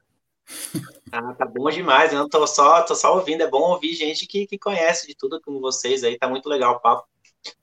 Ah, 1.11 1.33
tá 1.33 1.45
bom 1.45 1.69
demais. 1.69 2.11
Eu 2.11 2.19
não 2.19 2.29
tô 2.29 2.45
só, 2.47 2.81
tô 2.81 2.95
só 2.95 3.15
ouvindo. 3.15 3.43
É 3.43 3.49
bom 3.49 3.71
ouvir 3.71 3.93
gente 3.93 4.25
que, 4.25 4.47
que 4.47 4.57
conhece 4.57 5.07
de 5.07 5.15
tudo 5.15 5.41
como 5.41 5.59
vocês 5.59 6.03
aí. 6.03 6.17
Tá 6.17 6.27
muito 6.27 6.47
legal 6.47 6.75
o 6.75 6.79
papo. 6.79 7.07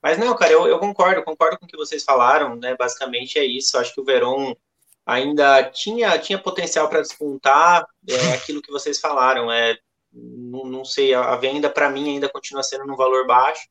Mas 0.03 0.19
não, 0.19 0.35
cara, 0.37 0.53
eu, 0.53 0.67
eu 0.67 0.79
concordo, 0.79 1.23
concordo 1.25 1.59
com 1.59 1.65
o 1.65 1.69
que 1.69 1.77
vocês 1.77 2.05
falaram, 2.05 2.57
né? 2.57 2.77
Basicamente 2.77 3.39
é 3.39 3.45
isso. 3.45 3.77
Eu 3.77 3.81
acho 3.81 3.95
que 3.95 4.01
o 4.01 4.05
Verón 4.05 4.55
ainda 5.07 5.65
tinha, 5.71 6.19
tinha 6.19 6.39
potencial 6.39 6.89
para 6.89 7.03
despontar 7.03 7.87
é, 8.09 8.33
aquilo 8.35 8.63
que 8.63 8.73
vocês 8.73 8.99
falaram. 9.01 9.51
É, 9.51 9.77
não, 10.13 10.65
não 10.65 10.85
sei, 10.85 11.15
a 11.15 11.37
venda 11.37 11.69
para 11.69 11.91
mim 11.91 12.11
ainda 12.11 12.29
continua 12.29 12.63
sendo 12.63 12.87
num 12.87 12.97
valor 12.97 13.27
baixo. 13.27 13.69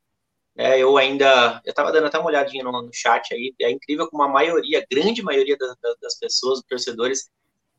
É, 0.56 0.78
eu 0.80 0.98
ainda, 0.98 1.62
eu 1.66 1.72
estava 1.72 1.92
dando 1.92 2.06
até 2.08 2.20
uma 2.20 2.28
olhadinha 2.28 2.64
no, 2.64 2.72
no, 2.72 2.94
chat 2.94 3.34
aí, 3.34 3.56
é 3.60 3.72
incrível 3.72 4.08
como 4.08 4.22
a 4.22 4.28
maioria, 4.28 4.80
a 4.80 4.86
grande 4.90 5.24
maioria 5.24 5.58
da, 5.58 5.68
da, 5.82 5.96
das 6.00 6.20
pessoas, 6.20 6.60
dos 6.60 6.68
torcedores, 6.68 7.28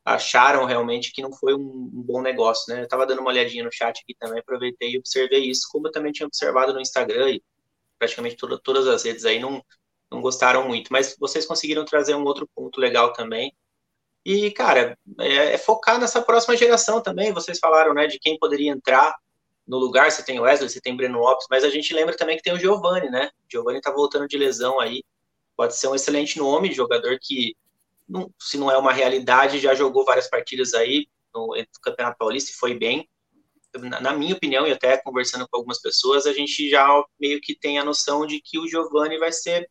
acharam 0.04 0.64
realmente 0.66 1.12
que 1.12 1.22
não 1.22 1.32
foi 1.32 1.54
um, 1.54 1.60
um 1.60 2.02
bom 2.02 2.20
negócio, 2.20 2.74
né? 2.74 2.80
Eu 2.80 2.84
estava 2.84 3.06
dando 3.06 3.20
uma 3.20 3.30
olhadinha 3.30 3.64
no 3.64 3.72
chat 3.72 4.00
aqui 4.00 4.14
também, 4.18 4.40
aproveitei 4.40 4.92
e 4.92 4.98
observei 4.98 5.48
isso, 5.48 5.68
como 5.70 5.86
eu 5.86 5.92
também 5.92 6.12
tinha 6.12 6.26
observado 6.26 6.74
no 6.74 6.80
Instagram 6.80 7.30
e 7.30 7.42
praticamente 7.98 8.36
toda, 8.36 8.58
todas 8.58 8.88
as 8.88 9.04
redes 9.04 9.24
aí 9.24 9.38
não, 9.38 9.64
não 10.14 10.22
gostaram 10.22 10.66
muito, 10.66 10.92
mas 10.92 11.16
vocês 11.18 11.46
conseguiram 11.46 11.84
trazer 11.84 12.14
um 12.14 12.24
outro 12.24 12.48
ponto 12.54 12.80
legal 12.80 13.12
também. 13.12 13.52
E, 14.24 14.50
cara, 14.50 14.98
é, 15.20 15.54
é 15.54 15.58
focar 15.58 15.98
nessa 16.00 16.22
próxima 16.22 16.56
geração 16.56 17.00
também. 17.00 17.32
Vocês 17.32 17.58
falaram, 17.58 17.92
né, 17.92 18.06
de 18.06 18.18
quem 18.18 18.38
poderia 18.38 18.72
entrar 18.72 19.14
no 19.66 19.78
lugar, 19.78 20.10
você 20.10 20.22
tem 20.22 20.40
Wesley, 20.40 20.68
você 20.68 20.80
tem 20.80 20.96
Breno 20.96 21.18
Lopes, 21.18 21.46
mas 21.50 21.64
a 21.64 21.70
gente 21.70 21.92
lembra 21.94 22.16
também 22.16 22.36
que 22.36 22.42
tem 22.42 22.52
o 22.52 22.58
Giovani, 22.58 23.10
né? 23.10 23.30
O 23.46 23.50
Giovani 23.50 23.80
tá 23.80 23.90
voltando 23.90 24.28
de 24.28 24.36
lesão 24.36 24.78
aí. 24.78 25.02
Pode 25.56 25.76
ser 25.76 25.88
um 25.88 25.94
excelente 25.94 26.38
nome, 26.38 26.72
jogador 26.72 27.18
que, 27.20 27.56
não, 28.08 28.30
se 28.38 28.58
não 28.58 28.70
é 28.70 28.76
uma 28.76 28.92
realidade, 28.92 29.58
já 29.58 29.74
jogou 29.74 30.04
várias 30.04 30.28
partidas 30.28 30.74
aí 30.74 31.06
no, 31.34 31.56
no 31.56 31.80
Campeonato 31.82 32.18
Paulista 32.18 32.50
e 32.50 32.54
foi 32.54 32.74
bem. 32.74 33.08
Na, 33.74 34.00
na, 34.00 34.12
minha 34.12 34.34
opinião, 34.34 34.66
e 34.66 34.72
até 34.72 34.96
conversando 34.98 35.48
com 35.48 35.56
algumas 35.56 35.80
pessoas, 35.80 36.26
a 36.26 36.32
gente 36.32 36.68
já 36.68 36.86
meio 37.18 37.40
que 37.40 37.54
tem 37.54 37.78
a 37.78 37.84
noção 37.84 38.26
de 38.26 38.40
que 38.40 38.58
o 38.58 38.68
Giovani 38.68 39.18
vai 39.18 39.32
ser 39.32 39.68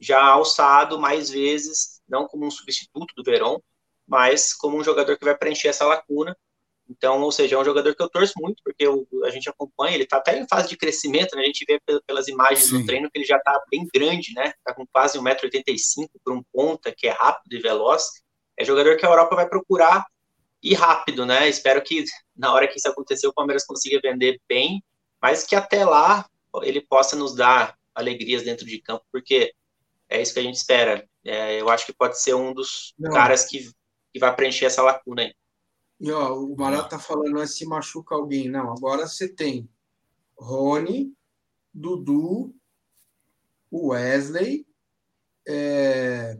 já 0.00 0.22
alçado 0.22 0.98
mais 0.98 1.30
vezes, 1.30 2.00
não 2.08 2.26
como 2.26 2.46
um 2.46 2.50
substituto 2.50 3.14
do 3.16 3.24
Verón, 3.24 3.58
mas 4.06 4.54
como 4.54 4.78
um 4.78 4.84
jogador 4.84 5.18
que 5.18 5.24
vai 5.24 5.36
preencher 5.36 5.68
essa 5.68 5.84
lacuna 5.84 6.36
Então, 6.88 7.20
ou 7.20 7.30
seja, 7.30 7.56
é 7.56 7.58
um 7.58 7.64
jogador 7.64 7.94
que 7.94 8.02
eu 8.02 8.08
torço 8.08 8.32
muito, 8.38 8.62
porque 8.64 8.86
eu, 8.86 9.06
a 9.24 9.30
gente 9.30 9.48
acompanha, 9.48 9.94
ele 9.94 10.04
está 10.04 10.16
até 10.16 10.38
em 10.38 10.48
fase 10.48 10.68
de 10.68 10.76
crescimento, 10.76 11.36
né? 11.36 11.42
A 11.42 11.46
gente 11.46 11.64
vê 11.68 11.78
pelas 12.06 12.28
imagens 12.28 12.64
Sim. 12.68 12.80
do 12.80 12.86
treino 12.86 13.10
que 13.10 13.18
ele 13.18 13.26
já 13.26 13.36
está 13.36 13.62
bem 13.70 13.86
grande, 13.92 14.32
né? 14.34 14.54
Está 14.58 14.74
com 14.74 14.86
quase 14.86 15.18
1,85m 15.18 16.08
por 16.24 16.32
um 16.32 16.42
ponta, 16.52 16.94
que 16.96 17.06
é 17.06 17.10
rápido 17.10 17.54
e 17.54 17.60
veloz. 17.60 18.04
É 18.56 18.64
jogador 18.64 18.96
que 18.96 19.04
a 19.04 19.08
Europa 19.10 19.36
vai 19.36 19.48
procurar 19.48 20.06
ir 20.62 20.74
rápido, 20.74 21.26
né? 21.26 21.48
Espero 21.48 21.82
que 21.82 22.04
na 22.34 22.52
hora 22.54 22.66
que 22.66 22.78
isso 22.78 22.88
acontecer, 22.88 23.26
o 23.26 23.34
Palmeiras 23.34 23.66
consiga 23.66 24.00
vender 24.02 24.40
bem, 24.48 24.82
mas 25.20 25.44
que 25.44 25.54
até 25.54 25.84
lá 25.84 26.26
ele 26.62 26.80
possa 26.80 27.14
nos 27.14 27.34
dar 27.34 27.76
alegrias 27.94 28.44
dentro 28.44 28.64
de 28.64 28.80
campo, 28.80 29.04
porque 29.12 29.52
é 30.08 30.22
isso 30.22 30.32
que 30.32 30.40
a 30.40 30.42
gente 30.42 30.56
espera. 30.56 31.08
É, 31.24 31.60
eu 31.60 31.68
acho 31.68 31.84
que 31.86 31.92
pode 31.92 32.20
ser 32.20 32.34
um 32.34 32.54
dos 32.54 32.94
Não. 32.98 33.10
caras 33.10 33.44
que, 33.44 33.70
que 34.12 34.18
vai 34.18 34.34
preencher 34.34 34.66
essa 34.66 34.82
lacuna 34.82 35.22
aí. 35.22 35.34
E, 36.00 36.10
ó, 36.12 36.32
o 36.32 36.54
Barato 36.54 36.90
tá 36.90 36.98
falando, 36.98 37.44
se 37.46 37.66
machuca 37.66 38.14
alguém. 38.14 38.48
Não, 38.48 38.72
agora 38.72 39.06
você 39.06 39.28
tem 39.28 39.68
Rony, 40.36 41.12
Dudu, 41.74 42.54
Wesley, 43.72 44.66
é... 45.46 46.38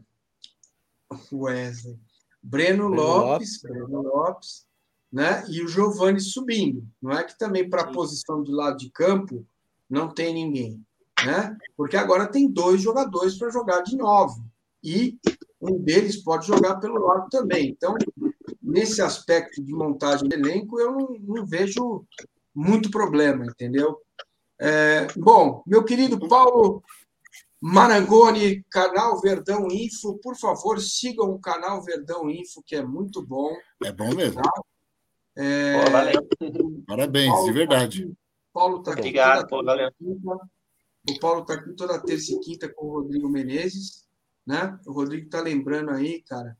Wesley, 1.32 1.98
Breno, 2.42 2.88
Breno 2.88 2.88
Lopes, 2.88 3.62
Lopes, 3.62 3.62
Breno 3.62 4.02
Lopes, 4.02 4.68
né? 5.12 5.44
E 5.48 5.62
o 5.62 5.68
Giovani 5.68 6.20
subindo. 6.20 6.86
Não 7.00 7.12
é 7.12 7.24
que 7.24 7.36
também 7.36 7.68
para 7.68 7.82
a 7.82 7.92
posição 7.92 8.42
de 8.42 8.52
lado 8.52 8.76
de 8.76 8.90
campo 8.90 9.46
não 9.88 10.12
tem 10.12 10.34
ninguém, 10.34 10.84
né? 11.24 11.56
Porque 11.76 11.96
agora 11.96 12.26
tem 12.26 12.48
dois 12.48 12.80
jogadores 12.80 13.36
para 13.36 13.50
jogar 13.50 13.82
de 13.82 13.96
novo 13.96 14.44
e 14.82 15.18
um 15.60 15.78
deles 15.78 16.22
pode 16.22 16.46
jogar 16.46 16.76
pelo 16.76 17.04
lado 17.04 17.28
também. 17.30 17.68
Então, 17.70 17.96
nesse 18.62 19.02
aspecto 19.02 19.62
de 19.62 19.72
montagem 19.72 20.28
de 20.28 20.36
elenco, 20.36 20.80
eu 20.80 20.92
não, 20.92 21.08
não 21.20 21.46
vejo 21.46 22.04
muito 22.54 22.90
problema, 22.90 23.44
entendeu? 23.44 23.98
É, 24.60 25.06
bom, 25.16 25.62
meu 25.66 25.84
querido 25.84 26.18
Paulo 26.28 26.82
Marangoni, 27.60 28.64
canal 28.70 29.20
Verdão 29.20 29.66
Info, 29.68 30.18
por 30.18 30.36
favor, 30.36 30.80
sigam 30.80 31.30
o 31.30 31.40
canal 31.40 31.82
Verdão 31.82 32.30
Info, 32.30 32.62
que 32.64 32.76
é 32.76 32.82
muito 32.82 33.24
bom. 33.24 33.50
É 33.84 33.92
bom 33.92 34.14
mesmo. 34.14 34.40
Tá? 34.42 34.50
É, 35.36 35.84
Pô, 35.84 35.90
valeu. 35.90 36.28
Parabéns, 36.86 37.30
Paulo 37.30 37.46
de 37.46 37.52
verdade. 37.52 38.02
Tá 38.02 38.06
aqui, 38.06 38.16
Paulo 38.52 38.78
está 38.78 38.90
aqui. 38.92 39.00
Obrigado, 39.00 39.48
Paulo, 39.48 39.66
valeu. 39.66 39.90
O 41.10 41.18
Paulo 41.18 41.42
está 41.42 41.54
aqui 41.54 41.72
toda 41.74 42.02
terça 42.02 42.32
e 42.32 42.40
quinta 42.40 42.68
com 42.68 42.86
o 42.86 42.92
Rodrigo 43.00 43.28
Menezes. 43.28 44.06
Né? 44.46 44.78
O 44.86 44.92
Rodrigo 44.92 45.26
está 45.26 45.40
lembrando 45.40 45.90
aí, 45.90 46.22
cara, 46.22 46.56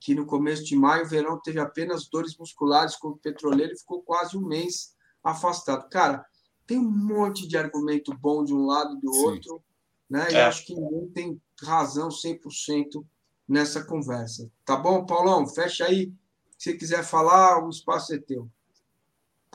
que 0.00 0.14
no 0.14 0.26
começo 0.26 0.64
de 0.64 0.76
maio 0.76 1.04
o 1.04 1.08
Verão 1.08 1.40
teve 1.40 1.58
apenas 1.60 2.08
dores 2.08 2.36
musculares 2.36 2.96
com 2.96 3.08
o 3.08 3.18
petroleiro 3.18 3.72
e 3.72 3.78
ficou 3.78 4.02
quase 4.02 4.36
um 4.36 4.46
mês 4.46 4.94
afastado. 5.22 5.88
Cara, 5.88 6.24
tem 6.66 6.78
um 6.78 6.90
monte 6.90 7.46
de 7.46 7.56
argumento 7.56 8.16
bom 8.18 8.44
de 8.44 8.54
um 8.54 8.66
lado 8.66 8.96
e 8.96 9.00
do 9.00 9.12
Sim. 9.12 9.24
outro, 9.24 9.62
né? 10.08 10.28
É. 10.28 10.32
E 10.32 10.36
acho 10.36 10.64
que 10.64 10.74
ninguém 10.74 11.08
tem 11.08 11.42
razão 11.62 12.08
100% 12.08 13.04
nessa 13.48 13.84
conversa. 13.84 14.50
Tá 14.64 14.76
bom, 14.76 15.04
Paulão? 15.06 15.46
Fecha 15.46 15.84
aí. 15.84 16.12
Se 16.58 16.74
quiser 16.74 17.04
falar, 17.04 17.64
o 17.64 17.68
espaço 17.68 18.14
é 18.14 18.18
teu. 18.18 18.50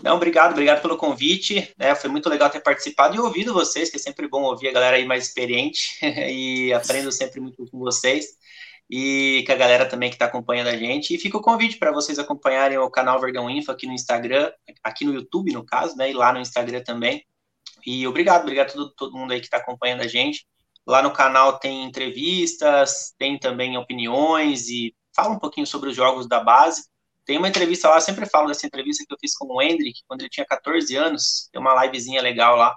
Não, 0.03 0.15
obrigado, 0.15 0.51
obrigado 0.51 0.81
pelo 0.81 0.97
convite. 0.97 1.73
Né? 1.77 1.93
Foi 1.95 2.09
muito 2.09 2.29
legal 2.29 2.49
ter 2.49 2.61
participado 2.61 3.15
e 3.15 3.19
ouvido 3.19 3.53
vocês, 3.53 3.89
que 3.89 3.97
é 3.97 3.99
sempre 3.99 4.27
bom 4.27 4.43
ouvir 4.43 4.69
a 4.69 4.73
galera 4.73 4.97
aí 4.97 5.05
mais 5.05 5.27
experiente 5.27 5.97
e 6.29 6.73
aprendo 6.73 7.11
sempre 7.11 7.39
muito 7.39 7.65
com 7.69 7.79
vocês 7.79 8.37
e 8.89 9.43
com 9.45 9.53
a 9.53 9.55
galera 9.55 9.85
também 9.85 10.09
que 10.09 10.15
está 10.15 10.25
acompanhando 10.25 10.67
a 10.67 10.75
gente. 10.75 11.15
E 11.15 11.17
fica 11.17 11.37
o 11.37 11.41
convite 11.41 11.77
para 11.77 11.91
vocês 11.91 12.19
acompanharem 12.19 12.77
o 12.77 12.89
canal 12.89 13.21
Verdão 13.21 13.49
Info 13.49 13.71
aqui 13.71 13.87
no 13.87 13.93
Instagram, 13.93 14.51
aqui 14.83 15.05
no 15.05 15.13
YouTube, 15.13 15.53
no 15.53 15.65
caso, 15.65 15.95
né? 15.95 16.11
E 16.11 16.13
lá 16.13 16.33
no 16.33 16.39
Instagram 16.39 16.83
também. 16.83 17.25
E 17.85 18.05
obrigado, 18.05 18.41
obrigado 18.41 18.69
a 18.69 18.73
todo, 18.73 18.93
todo 18.93 19.17
mundo 19.17 19.31
aí 19.31 19.39
que 19.39 19.47
está 19.47 19.57
acompanhando 19.57 20.01
a 20.01 20.07
gente. 20.07 20.45
Lá 20.85 21.01
no 21.01 21.13
canal 21.13 21.57
tem 21.57 21.83
entrevistas, 21.85 23.13
tem 23.17 23.39
também 23.39 23.77
opiniões 23.77 24.67
e 24.67 24.93
fala 25.15 25.35
um 25.35 25.39
pouquinho 25.39 25.65
sobre 25.65 25.89
os 25.89 25.95
jogos 25.95 26.27
da 26.27 26.43
base. 26.43 26.90
Tem 27.31 27.37
uma 27.37 27.47
entrevista 27.47 27.87
lá, 27.87 27.97
sempre 28.01 28.25
falo 28.25 28.49
dessa 28.49 28.67
entrevista 28.67 29.05
que 29.07 29.13
eu 29.13 29.17
fiz 29.17 29.33
com 29.37 29.45
o 29.45 29.61
Hendrick, 29.61 30.01
quando 30.05 30.19
ele 30.19 30.29
tinha 30.29 30.45
14 30.45 30.93
anos, 30.97 31.47
tem 31.49 31.61
uma 31.61 31.81
livezinha 31.81 32.21
legal 32.21 32.57
lá, 32.57 32.75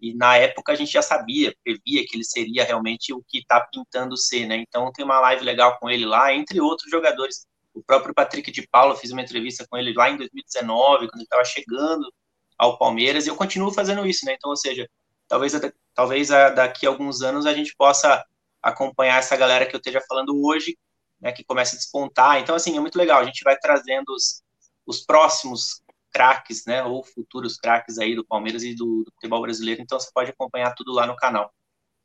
e 0.00 0.12
na 0.12 0.36
época 0.36 0.72
a 0.72 0.74
gente 0.74 0.90
já 0.90 1.00
sabia, 1.00 1.54
previa 1.62 2.04
que 2.04 2.16
ele 2.16 2.24
seria 2.24 2.64
realmente 2.64 3.12
o 3.12 3.22
que 3.22 3.38
está 3.38 3.60
pintando 3.60 4.16
ser, 4.16 4.44
né? 4.48 4.56
Então 4.56 4.90
tem 4.90 5.04
uma 5.04 5.20
live 5.20 5.44
legal 5.44 5.78
com 5.78 5.88
ele 5.88 6.04
lá, 6.04 6.34
entre 6.34 6.60
outros 6.60 6.90
jogadores. 6.90 7.46
O 7.72 7.80
próprio 7.80 8.12
Patrick 8.12 8.50
de 8.50 8.66
Paulo, 8.66 8.96
fiz 8.96 9.12
uma 9.12 9.22
entrevista 9.22 9.64
com 9.70 9.78
ele 9.78 9.94
lá 9.94 10.10
em 10.10 10.16
2019, 10.16 11.06
quando 11.06 11.18
ele 11.18 11.22
estava 11.22 11.44
chegando 11.44 12.12
ao 12.58 12.76
Palmeiras, 12.78 13.24
e 13.24 13.28
eu 13.28 13.36
continuo 13.36 13.70
fazendo 13.70 14.04
isso, 14.04 14.26
né? 14.26 14.34
Então, 14.34 14.50
ou 14.50 14.56
seja, 14.56 14.90
talvez, 15.28 15.52
talvez 15.94 16.28
daqui 16.56 16.86
a 16.86 16.88
alguns 16.88 17.22
anos 17.22 17.46
a 17.46 17.54
gente 17.54 17.72
possa 17.76 18.20
acompanhar 18.60 19.20
essa 19.20 19.36
galera 19.36 19.64
que 19.64 19.76
eu 19.76 19.78
esteja 19.78 20.00
falando 20.08 20.44
hoje, 20.44 20.76
né, 21.22 21.32
que 21.32 21.44
começa 21.44 21.76
a 21.76 21.78
despontar. 21.78 22.40
Então, 22.40 22.54
assim, 22.54 22.76
é 22.76 22.80
muito 22.80 22.98
legal. 22.98 23.20
A 23.20 23.24
gente 23.24 23.44
vai 23.44 23.56
trazendo 23.56 24.10
os, 24.10 24.42
os 24.84 25.00
próximos 25.00 25.80
craques, 26.10 26.64
né, 26.66 26.82
ou 26.82 27.04
futuros 27.04 27.56
craques 27.56 27.98
aí 27.98 28.14
do 28.14 28.24
Palmeiras 28.24 28.64
e 28.64 28.74
do, 28.74 29.04
do, 29.04 29.12
futebol 29.14 29.40
brasileiro. 29.40 29.80
Então, 29.80 29.98
você 29.98 30.10
pode 30.12 30.30
acompanhar 30.30 30.74
tudo 30.74 30.92
lá 30.92 31.06
no 31.06 31.16
canal. 31.16 31.54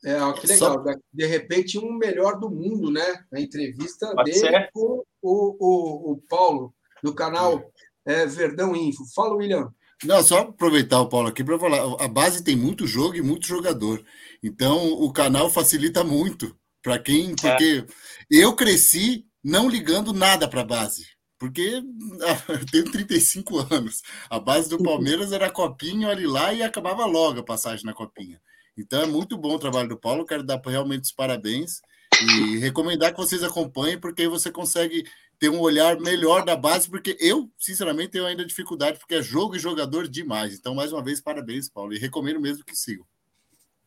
É, 0.04 0.22
ó, 0.22 0.32
que 0.32 0.46
legal. 0.46 0.74
Só... 0.74 0.94
De 1.12 1.26
repente, 1.26 1.78
um 1.78 1.92
melhor 1.92 2.38
do 2.38 2.48
mundo, 2.48 2.90
né? 2.90 3.24
A 3.32 3.40
entrevista 3.40 4.14
pode 4.14 4.30
dele 4.30 4.46
ser. 4.46 4.70
com 4.72 5.04
o, 5.20 5.56
o, 5.58 6.12
o 6.12 6.22
Paulo, 6.28 6.72
no 7.02 7.12
canal 7.12 7.60
é, 8.06 8.24
Verdão 8.24 8.76
Info. 8.76 9.04
Fala, 9.14 9.34
William. 9.34 9.74
Não, 10.04 10.22
só 10.22 10.38
aproveitar 10.38 11.00
o 11.00 11.08
Paulo 11.08 11.26
aqui 11.26 11.42
para 11.42 11.58
falar. 11.58 11.80
A 12.00 12.06
base 12.06 12.44
tem 12.44 12.54
muito 12.54 12.86
jogo 12.86 13.16
e 13.16 13.20
muito 13.20 13.48
jogador. 13.48 14.04
Então, 14.40 14.92
o 14.92 15.12
canal 15.12 15.50
facilita 15.50 16.04
muito 16.04 16.56
para 16.82 16.98
quem. 16.98 17.34
Porque 17.34 17.84
é. 17.86 17.86
eu 18.30 18.54
cresci 18.54 19.26
não 19.42 19.68
ligando 19.68 20.12
nada 20.12 20.48
para 20.48 20.62
a 20.62 20.66
base. 20.66 21.06
Porque 21.38 21.82
ah, 22.22 22.52
eu 22.52 22.66
tenho 22.66 22.90
35 22.90 23.74
anos. 23.74 24.02
A 24.28 24.38
base 24.38 24.68
do 24.68 24.82
Palmeiras 24.82 25.32
era 25.32 25.50
copinha, 25.50 26.08
olha 26.08 26.28
lá, 26.28 26.52
e 26.52 26.62
acabava 26.62 27.06
logo 27.06 27.40
a 27.40 27.44
passagem 27.44 27.86
na 27.86 27.94
copinha. 27.94 28.40
Então 28.76 29.02
é 29.02 29.06
muito 29.06 29.36
bom 29.36 29.54
o 29.54 29.58
trabalho 29.58 29.88
do 29.88 29.98
Paulo. 29.98 30.26
Quero 30.26 30.42
dar 30.42 30.60
realmente 30.64 31.04
os 31.04 31.12
parabéns 31.12 31.80
e 32.20 32.58
recomendar 32.58 33.12
que 33.12 33.18
vocês 33.18 33.42
acompanhem, 33.42 33.98
porque 33.98 34.22
aí 34.22 34.28
você 34.28 34.50
consegue 34.50 35.04
ter 35.38 35.48
um 35.48 35.60
olhar 35.60 35.98
melhor 36.00 36.44
da 36.44 36.56
base, 36.56 36.90
porque 36.90 37.16
eu, 37.20 37.48
sinceramente, 37.56 38.10
tenho 38.10 38.26
ainda 38.26 38.44
dificuldade, 38.44 38.98
porque 38.98 39.14
é 39.14 39.22
jogo 39.22 39.54
e 39.54 39.58
jogador 39.58 40.08
demais. 40.08 40.54
Então, 40.54 40.74
mais 40.74 40.92
uma 40.92 41.02
vez, 41.02 41.20
parabéns, 41.20 41.68
Paulo, 41.68 41.92
e 41.92 41.98
recomendo 41.98 42.40
mesmo 42.40 42.64
que 42.64 42.74
sigam. 42.74 43.06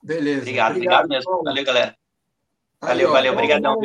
Beleza. 0.01 0.41
Obrigado, 0.41 0.75
obrigado, 0.75 1.03
obrigado 1.03 1.09
mesmo. 1.09 1.31
Paulo. 1.31 1.43
Valeu, 1.43 1.65
galera. 1.65 1.95
Valeu, 2.81 3.07
Aí, 3.07 3.13
valeu, 3.13 3.33
obrigadão? 3.33 3.77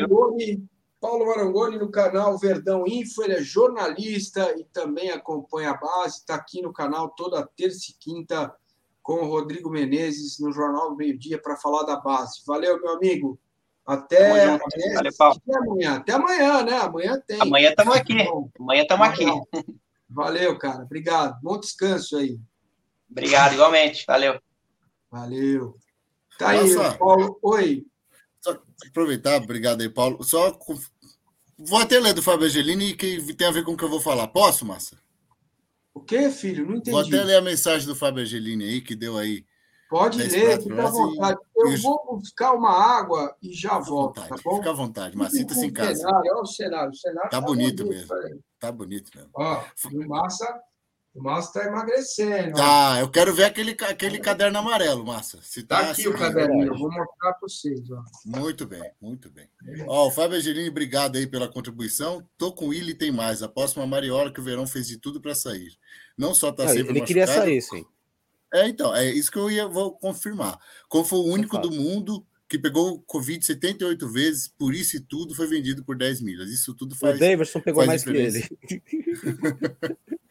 Paulo 0.98 1.26
Marangoni 1.26 1.78
no 1.78 1.90
canal 1.90 2.38
Verdão 2.38 2.86
Info, 2.86 3.22
ele 3.22 3.34
é 3.34 3.42
jornalista 3.42 4.54
e 4.58 4.64
também 4.64 5.10
acompanha 5.10 5.70
a 5.70 5.76
base, 5.76 6.18
está 6.18 6.34
aqui 6.34 6.62
no 6.62 6.72
canal 6.72 7.10
toda 7.10 7.46
terça 7.56 7.90
e 7.90 7.94
quinta 8.00 8.52
com 9.02 9.20
o 9.20 9.26
Rodrigo 9.26 9.70
Menezes 9.70 10.40
no 10.40 10.50
Jornal 10.50 10.90
do 10.90 10.96
Meio 10.96 11.16
Dia 11.16 11.40
para 11.40 11.56
falar 11.56 11.82
da 11.84 11.96
base. 11.96 12.40
Valeu, 12.46 12.80
meu 12.80 12.96
amigo. 12.96 13.38
Até, 13.86 14.46
até, 14.46 14.94
Valeu, 14.94 15.12
até 15.20 15.56
amanhã. 15.56 15.94
Até 15.96 16.12
amanhã, 16.12 16.62
né? 16.64 16.78
Amanhã 16.78 17.22
tem. 17.24 17.40
Amanhã 17.40 17.70
estamos 17.70 17.94
aqui. 17.94 18.16
Amanhã 18.58 18.82
estamos 18.82 19.06
aqui. 19.06 19.26
Valeu, 20.10 20.58
cara. 20.58 20.82
Obrigado. 20.82 21.38
Bom 21.40 21.60
descanso 21.60 22.16
aí. 22.16 22.40
Obrigado, 23.08 23.52
igualmente. 23.54 24.04
Valeu. 24.08 24.40
Valeu. 25.08 25.76
Tá 26.36 26.48
aí, 26.48 26.74
Paulo. 26.98 27.38
Oi. 27.42 27.86
Só 28.46 28.62
aproveitar, 28.88 29.42
obrigado 29.42 29.80
aí, 29.80 29.88
Paulo. 29.88 30.22
Só 30.22 30.56
vou 31.58 31.80
até 31.80 31.98
ler 31.98 32.14
do 32.14 32.22
Fábio 32.22 32.46
Angelini 32.46 32.94
que 32.94 33.34
tem 33.34 33.48
a 33.48 33.50
ver 33.50 33.64
com 33.64 33.72
o 33.72 33.76
que 33.76 33.82
eu 33.82 33.88
vou 33.88 34.00
falar. 34.00 34.28
Posso, 34.28 34.64
Massa? 34.64 34.96
O 35.92 36.00
que, 36.00 36.30
filho? 36.30 36.64
Não 36.64 36.76
entendi. 36.76 36.92
Vou 36.92 37.00
até 37.00 37.24
ler 37.24 37.36
a 37.36 37.42
mensagem 37.42 37.88
do 37.88 37.96
Fábio 37.96 38.22
Angelini 38.22 38.64
aí, 38.64 38.80
que 38.80 38.94
deu 38.94 39.18
aí. 39.18 39.44
Pode 39.90 40.18
ler, 40.18 40.62
fica 40.62 40.86
à 40.86 40.90
vontade. 40.90 41.40
Eu 41.56 41.72
e... 41.72 41.76
vou 41.76 42.18
buscar 42.18 42.52
uma 42.52 42.70
água 42.70 43.36
e 43.42 43.52
já 43.52 43.80
volto, 43.80 44.20
tá 44.20 44.36
bom? 44.44 44.58
Fica 44.58 44.70
à 44.70 44.72
vontade, 44.72 45.16
mas 45.16 45.32
sinta-se 45.32 45.66
em 45.66 45.72
casa. 45.72 45.96
Cenário, 45.96 46.32
olha 46.32 46.42
o 46.42 46.46
cenário. 46.46 46.90
O 46.90 46.94
cenário 46.94 47.30
tá, 47.30 47.40
tá 47.40 47.40
bonito, 47.40 47.84
bonito 47.84 48.08
mesmo. 48.08 48.44
Tá 48.60 48.70
bonito 48.70 49.10
mesmo. 49.16 49.30
Ó, 49.34 49.64
Massa 50.06 50.60
o 51.16 51.22
Márcio 51.22 51.48
está 51.48 51.64
emagrecendo. 51.64 52.60
Ah, 52.60 52.98
eu 53.00 53.08
quero 53.08 53.34
ver 53.34 53.44
aquele, 53.44 53.74
aquele 53.88 54.18
caderno 54.18 54.58
amarelo, 54.58 55.04
Márcio. 55.04 55.40
Se 55.42 55.62
tá, 55.62 55.76
tá 55.76 55.90
aqui 55.90 56.02
assim, 56.02 56.08
o 56.08 56.18
caderninho, 56.18 56.66
eu 56.66 56.78
vou 56.78 56.90
mostrar 56.92 57.32
para 57.32 57.38
vocês. 57.40 57.80
Ó. 57.90 58.02
Muito 58.26 58.66
bem, 58.66 58.90
muito 59.00 59.30
bem. 59.30 59.48
Ó, 59.86 60.08
o 60.08 60.10
Fábio 60.10 60.36
Angelini, 60.36 60.68
obrigado 60.68 61.16
aí 61.16 61.26
pela 61.26 61.48
contribuição. 61.48 62.22
Tô 62.36 62.52
com 62.52 62.70
ele 62.72 62.90
e 62.90 62.94
tem 62.94 63.10
mais. 63.10 63.42
Aposto 63.42 63.80
uma 63.80 63.86
Mariola 63.86 64.30
que 64.30 64.40
o 64.40 64.44
Verão 64.44 64.66
fez 64.66 64.86
de 64.86 64.98
tudo 64.98 65.18
para 65.18 65.34
sair. 65.34 65.72
Não 66.18 66.34
só 66.34 66.52
tá 66.52 66.68
sempre 66.68 66.98
Ele 66.98 67.06
queria 67.06 67.26
sair, 67.26 67.62
sim. 67.62 67.86
É, 68.52 68.68
então, 68.68 68.94
é 68.94 69.10
isso 69.10 69.30
que 69.30 69.38
eu 69.38 69.50
ia 69.50 69.66
vou 69.66 69.92
confirmar. 69.92 70.58
Como 70.86 71.04
foi 71.04 71.18
o 71.18 71.32
único 71.32 71.56
do 71.58 71.70
mundo 71.70 72.26
que 72.46 72.58
pegou 72.58 73.00
Covid 73.06 73.44
78 73.44 74.08
vezes, 74.12 74.48
por 74.48 74.74
isso 74.74 74.98
e 74.98 75.00
tudo 75.00 75.34
foi 75.34 75.46
vendido 75.46 75.82
por 75.82 75.96
10 75.96 76.20
milhas. 76.20 76.50
Isso 76.50 76.74
tudo 76.74 76.94
faz. 76.94 77.16
O 77.16 77.20
Davidson 77.20 77.60
pegou 77.60 77.86
mais 77.86 78.02
diferença. 78.02 78.46
que 78.48 78.82
ele. 78.86 79.96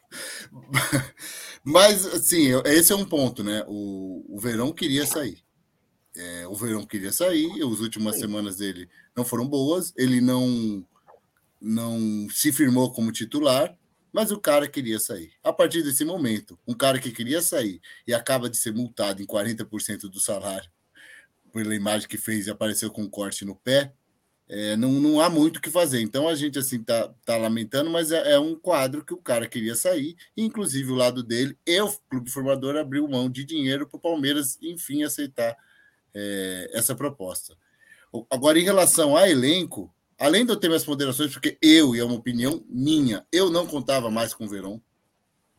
Mas, 1.64 2.06
assim, 2.06 2.48
esse 2.64 2.92
é 2.92 2.96
um 2.96 3.04
ponto, 3.04 3.42
né? 3.42 3.64
O, 3.66 4.24
o 4.28 4.38
Verão 4.38 4.72
queria 4.72 5.06
sair. 5.06 5.44
É, 6.16 6.46
o 6.46 6.54
Verão 6.54 6.86
queria 6.86 7.12
sair, 7.12 7.50
as 7.62 7.80
últimas 7.80 8.18
semanas 8.18 8.56
dele 8.56 8.88
não 9.14 9.24
foram 9.24 9.46
boas, 9.46 9.92
ele 9.96 10.20
não, 10.20 10.86
não 11.60 12.26
se 12.30 12.52
firmou 12.52 12.90
como 12.92 13.12
titular, 13.12 13.76
mas 14.12 14.30
o 14.30 14.40
cara 14.40 14.66
queria 14.66 14.98
sair. 14.98 15.32
A 15.42 15.52
partir 15.52 15.82
desse 15.82 16.04
momento, 16.04 16.58
um 16.66 16.72
cara 16.72 16.98
que 16.98 17.12
queria 17.12 17.42
sair 17.42 17.82
e 18.06 18.14
acaba 18.14 18.48
de 18.48 18.56
ser 18.56 18.72
multado 18.72 19.20
em 19.20 19.26
40% 19.26 20.08
do 20.08 20.18
salário 20.18 20.70
pela 21.52 21.74
imagem 21.74 22.08
que 22.08 22.16
fez 22.16 22.46
e 22.46 22.50
apareceu 22.50 22.90
com 22.90 23.02
um 23.02 23.10
corte 23.10 23.44
no 23.44 23.54
pé, 23.54 23.92
é, 24.48 24.76
não, 24.76 24.92
não 24.92 25.20
há 25.20 25.28
muito 25.28 25.56
o 25.56 25.60
que 25.60 25.70
fazer. 25.70 26.00
Então 26.00 26.28
a 26.28 26.34
gente 26.34 26.58
assim 26.58 26.82
tá, 26.82 27.12
tá 27.24 27.36
lamentando, 27.36 27.90
mas 27.90 28.12
é, 28.12 28.32
é, 28.32 28.38
um 28.38 28.54
quadro 28.54 29.04
que 29.04 29.14
o 29.14 29.18
cara 29.18 29.48
queria 29.48 29.74
sair, 29.74 30.16
inclusive 30.36 30.90
o 30.92 30.94
lado 30.96 31.22
dele 31.22 31.56
e 31.66 31.80
o 31.80 31.92
clube 32.08 32.30
formador 32.30 32.76
abriu 32.76 33.08
mão 33.08 33.28
de 33.28 33.44
dinheiro 33.44 33.86
para 33.86 33.96
o 33.96 34.00
Palmeiras, 34.00 34.58
enfim, 34.62 35.02
aceitar 35.02 35.56
é, 36.14 36.70
essa 36.72 36.94
proposta. 36.94 37.56
Agora, 38.30 38.58
em 38.58 38.64
relação 38.64 39.16
a 39.16 39.28
elenco, 39.28 39.92
além 40.18 40.46
de 40.46 40.52
eu 40.52 40.56
ter 40.56 40.68
minhas 40.68 40.84
ponderações, 40.84 41.32
porque 41.32 41.58
eu, 41.60 41.94
e 41.94 41.98
é 41.98 42.04
uma 42.04 42.14
opinião 42.14 42.64
minha, 42.68 43.26
eu 43.30 43.50
não 43.50 43.66
contava 43.66 44.10
mais 44.10 44.32
com 44.32 44.44
o 44.44 44.48
Verão, 44.48 44.80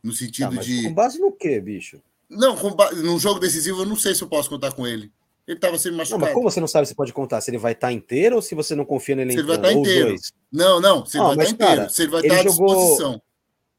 no 0.02 0.12
sentido 0.12 0.56
tá, 0.56 0.62
de. 0.62 0.84
Com 0.84 0.94
base 0.94 1.20
no 1.20 1.30
quê, 1.30 1.60
bicho? 1.60 2.00
Não, 2.28 2.56
com 2.56 2.74
ba... 2.74 2.90
num 2.92 3.18
jogo 3.18 3.38
decisivo, 3.38 3.82
eu 3.82 3.86
não 3.86 3.96
sei 3.96 4.14
se 4.14 4.22
eu 4.22 4.28
posso 4.28 4.48
contar 4.48 4.72
com 4.72 4.86
ele. 4.86 5.12
Ele 5.48 5.56
estava 5.56 5.78
sendo 5.78 5.96
machucado. 5.96 6.20
Não, 6.20 6.26
mas 6.26 6.34
como 6.34 6.50
você 6.50 6.60
não 6.60 6.68
sabe 6.68 6.86
se 6.86 6.94
pode 6.94 7.10
contar? 7.10 7.40
Se 7.40 7.50
ele 7.50 7.56
vai 7.56 7.72
estar 7.72 7.86
tá 7.86 7.92
inteiro 7.92 8.36
ou 8.36 8.42
se 8.42 8.54
você 8.54 8.74
não 8.74 8.84
confia 8.84 9.16
nele 9.16 9.32
Se 9.32 9.38
ele 9.38 9.46
vai 9.46 9.56
estar 9.56 9.68
tá 9.68 9.72
inteiro. 9.72 10.14
Não, 10.52 10.78
não, 10.78 11.06
se 11.06 11.16
ele 11.16 11.24
ah, 11.24 11.34
vai 11.34 11.46
estar 11.46 11.56
tá 11.56 11.72
inteiro. 11.72 11.90
Se 11.90 12.02
ele 12.02 12.10
vai 12.10 12.20
estar 12.20 12.34
à 12.34 12.42
jogou... 12.42 12.66
disposição. 12.66 13.22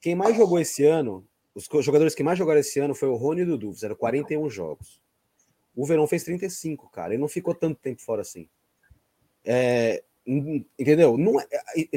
Quem 0.02 0.16
mais 0.16 0.36
jogou 0.36 0.60
esse 0.60 0.84
ano, 0.84 1.24
os 1.54 1.86
jogadores 1.86 2.16
que 2.16 2.24
mais 2.24 2.40
jogaram 2.40 2.60
esse 2.60 2.80
ano 2.80 2.96
foi 2.96 3.08
o 3.08 3.16
Rony 3.16 3.42
e 3.42 3.44
o 3.44 3.48
Dudu, 3.48 3.74
fizeram 3.74 3.96
41 3.96 4.50
jogos. 4.50 5.00
O 5.76 5.86
Verão 5.86 6.08
fez 6.08 6.24
35, 6.24 6.90
cara. 6.90 7.14
Ele 7.14 7.22
não 7.22 7.28
ficou 7.28 7.54
tanto 7.54 7.80
tempo 7.80 8.02
fora 8.02 8.24
assim. 8.24 8.50
É, 9.46 10.02
entendeu? 10.26 11.20
Não 11.20 11.40
é, 11.40 11.46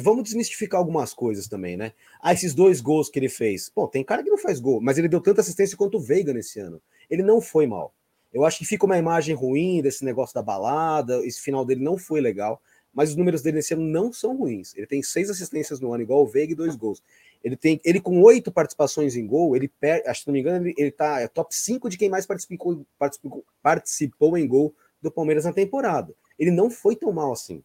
vamos 0.03 0.25
desmistificar 0.25 0.81
algumas 0.81 1.15
coisas 1.15 1.49
também, 1.49 1.79
né? 1.79 1.95
Ah, 2.21 2.35
esses 2.35 2.53
dois 2.53 2.83
gols 2.83 3.09
que 3.09 3.19
ele 3.19 3.31
fez. 3.31 3.71
Pô, 3.71 3.89
tem 3.89 4.05
cara 4.05 4.23
que 4.23 4.29
não 4.29 4.37
faz 4.37 4.61
gol, 4.61 4.83
mas 4.83 4.99
ele 4.99 5.09
deu 5.09 5.21
tanta 5.21 5.41
assistência 5.41 5.79
quanto 5.79 5.97
o 5.97 6.01
Veiga 6.01 6.35
nesse 6.35 6.61
ano. 6.61 6.83
Ele 7.09 7.23
não 7.23 7.41
foi 7.41 7.67
mal. 7.67 7.95
Eu 8.33 8.45
acho 8.45 8.59
que 8.59 8.65
fica 8.65 8.87
uma 8.87 8.97
imagem 8.97 9.35
ruim 9.35 9.83
desse 9.83 10.05
negócio 10.05 10.35
da 10.35 10.43
balada. 10.43 11.25
Esse 11.27 11.41
final 11.41 11.65
dele 11.65 11.83
não 11.83 11.99
foi 11.99 12.21
legal, 12.21 12.61
mas 12.93 13.11
os 13.11 13.17
números 13.17 13.43
dele 13.43 13.57
nesse 13.57 13.75
ano 13.75 13.83
não 13.83 14.13
são 14.13 14.37
ruins. 14.37 14.75
Ele 14.75 14.87
tem 14.87 15.03
seis 15.03 15.29
assistências 15.29 15.81
no 15.81 15.93
ano, 15.93 16.03
igual 16.03 16.23
o 16.23 16.27
Veiga 16.27 16.53
e 16.53 16.57
dois 16.57 16.75
gols. 16.75 17.03
Ele 17.45 17.57
tem, 17.57 17.81
ele 17.85 18.01
com 18.01 18.23
oito 18.23 18.51
participações 18.51 19.17
em 19.17 19.27
gol, 19.27 19.55
ele 19.57 19.69
per, 19.69 20.03
acho 20.07 20.23
que 20.23 20.29
não 20.29 20.33
me 20.33 20.41
engano, 20.41 20.67
ele, 20.67 20.75
ele 20.79 20.91
tá 20.93 21.21
é 21.21 21.29
top 21.29 21.55
5 21.55 21.91
de 21.91 21.99
quem 21.99 22.09
mais 22.09 22.25
participou, 22.25 22.87
participou, 22.99 23.45
participou 23.61 24.39
em 24.39 24.47
gol 24.47 24.73
do 25.03 25.11
Palmeiras 25.11 25.45
na 25.45 25.53
temporada. 25.53 26.15
Ele 26.39 26.51
não 26.51 26.71
foi 26.71 26.95
tão 26.97 27.13
mal 27.13 27.33
assim. 27.33 27.63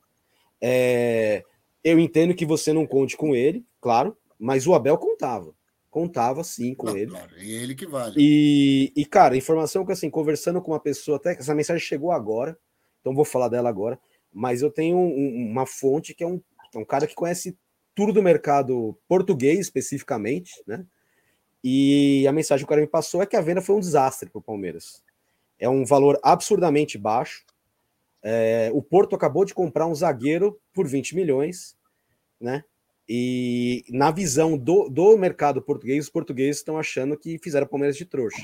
É, 0.60 1.44
eu 1.84 2.00
entendo 2.00 2.34
que 2.34 2.46
você 2.46 2.74
não 2.74 2.88
conte 2.88 3.16
com 3.16 3.36
ele, 3.36 3.64
claro, 3.80 4.18
mas 4.40 4.66
o 4.66 4.74
Abel 4.74 4.98
contava 4.98 5.54
contava 5.98 6.44
sim 6.44 6.76
com 6.76 6.96
ele. 6.96 7.10
Claro, 7.10 7.32
e 7.40 7.52
ele 7.52 7.74
que 7.74 7.88
vale. 7.88 8.14
E, 8.16 8.94
e, 8.96 9.04
cara, 9.04 9.36
informação 9.36 9.84
que 9.84 9.92
assim, 9.92 10.12
conversando 10.12 10.62
com 10.62 10.72
uma 10.72 10.80
pessoa, 10.80 11.18
até 11.18 11.32
essa 11.32 11.56
mensagem 11.56 11.84
chegou 11.84 12.12
agora, 12.12 12.56
então 13.02 13.16
vou 13.16 13.26
falar 13.26 13.48
dela 13.48 13.68
agora, 13.68 14.00
mas 14.32 14.62
eu 14.62 14.70
tenho 14.70 14.96
um, 14.96 15.50
uma 15.50 15.66
fonte 15.66 16.14
que 16.14 16.24
é 16.24 16.28
um, 16.28 16.40
é 16.76 16.78
um 16.78 16.86
cara 16.86 17.08
que 17.08 17.16
conhece 17.16 17.58
tudo 17.96 18.14
do 18.14 18.22
mercado 18.22 18.96
português 19.08 19.58
especificamente, 19.58 20.52
né? 20.68 20.86
E 21.64 22.28
a 22.28 22.32
mensagem 22.32 22.64
que 22.64 22.68
o 22.68 22.70
cara 22.70 22.82
me 22.82 22.88
passou 22.88 23.24
é 23.24 23.26
que 23.26 23.36
a 23.36 23.42
venda 23.42 23.60
foi 23.60 23.76
um 23.76 23.80
desastre 23.80 24.30
para 24.30 24.38
o 24.38 24.44
Palmeiras. 24.44 25.04
É 25.58 25.68
um 25.68 25.84
valor 25.84 26.20
absurdamente 26.22 26.96
baixo. 26.96 27.44
É, 28.22 28.70
o 28.72 28.84
Porto 28.84 29.16
acabou 29.16 29.44
de 29.44 29.56
comprar 29.56 29.88
um 29.88 29.96
zagueiro 29.96 30.62
por 30.72 30.88
20 30.88 31.16
milhões, 31.16 31.76
né? 32.40 32.64
E 33.10 33.86
na 33.90 34.12
visão 34.12 34.58
do, 34.58 34.90
do 34.90 35.18
mercado 35.18 35.62
português, 35.62 36.06
os 36.06 36.10
portugueses 36.10 36.58
estão 36.58 36.78
achando 36.78 37.18
que 37.18 37.40
fizeram 37.40 37.66
o 37.66 37.70
Palmeiras 37.70 37.96
de 37.96 38.06
trouxa. 38.06 38.42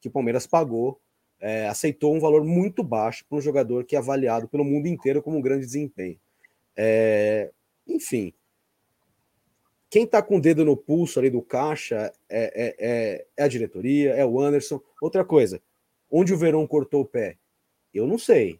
Que 0.00 0.08
o 0.08 0.10
Palmeiras 0.10 0.46
pagou, 0.46 1.00
é, 1.38 1.68
aceitou 1.68 2.14
um 2.14 2.20
valor 2.20 2.44
muito 2.44 2.82
baixo 2.82 3.24
para 3.28 3.38
um 3.38 3.40
jogador 3.40 3.84
que 3.84 3.94
é 3.94 3.98
avaliado 3.98 4.48
pelo 4.48 4.64
mundo 4.64 4.86
inteiro 4.86 5.22
como 5.22 5.36
um 5.36 5.42
grande 5.42 5.66
desempenho. 5.66 6.18
É, 6.74 7.50
enfim, 7.86 8.32
quem 9.92 10.04
está 10.04 10.22
com 10.22 10.38
o 10.38 10.40
dedo 10.40 10.64
no 10.64 10.74
pulso 10.74 11.18
ali 11.18 11.28
do 11.28 11.42
caixa 11.42 12.10
é, 12.26 12.44
é, 12.54 12.76
é, 12.78 13.26
é, 13.36 13.44
a 13.44 13.46
diretoria, 13.46 14.14
é 14.14 14.24
o 14.24 14.40
Anderson. 14.40 14.80
Outra 15.02 15.22
coisa, 15.22 15.60
onde 16.10 16.32
o 16.32 16.38
Verão 16.38 16.66
cortou 16.66 17.02
o 17.02 17.06
pé? 17.06 17.36
Eu 17.92 18.06
não 18.06 18.16
sei. 18.16 18.58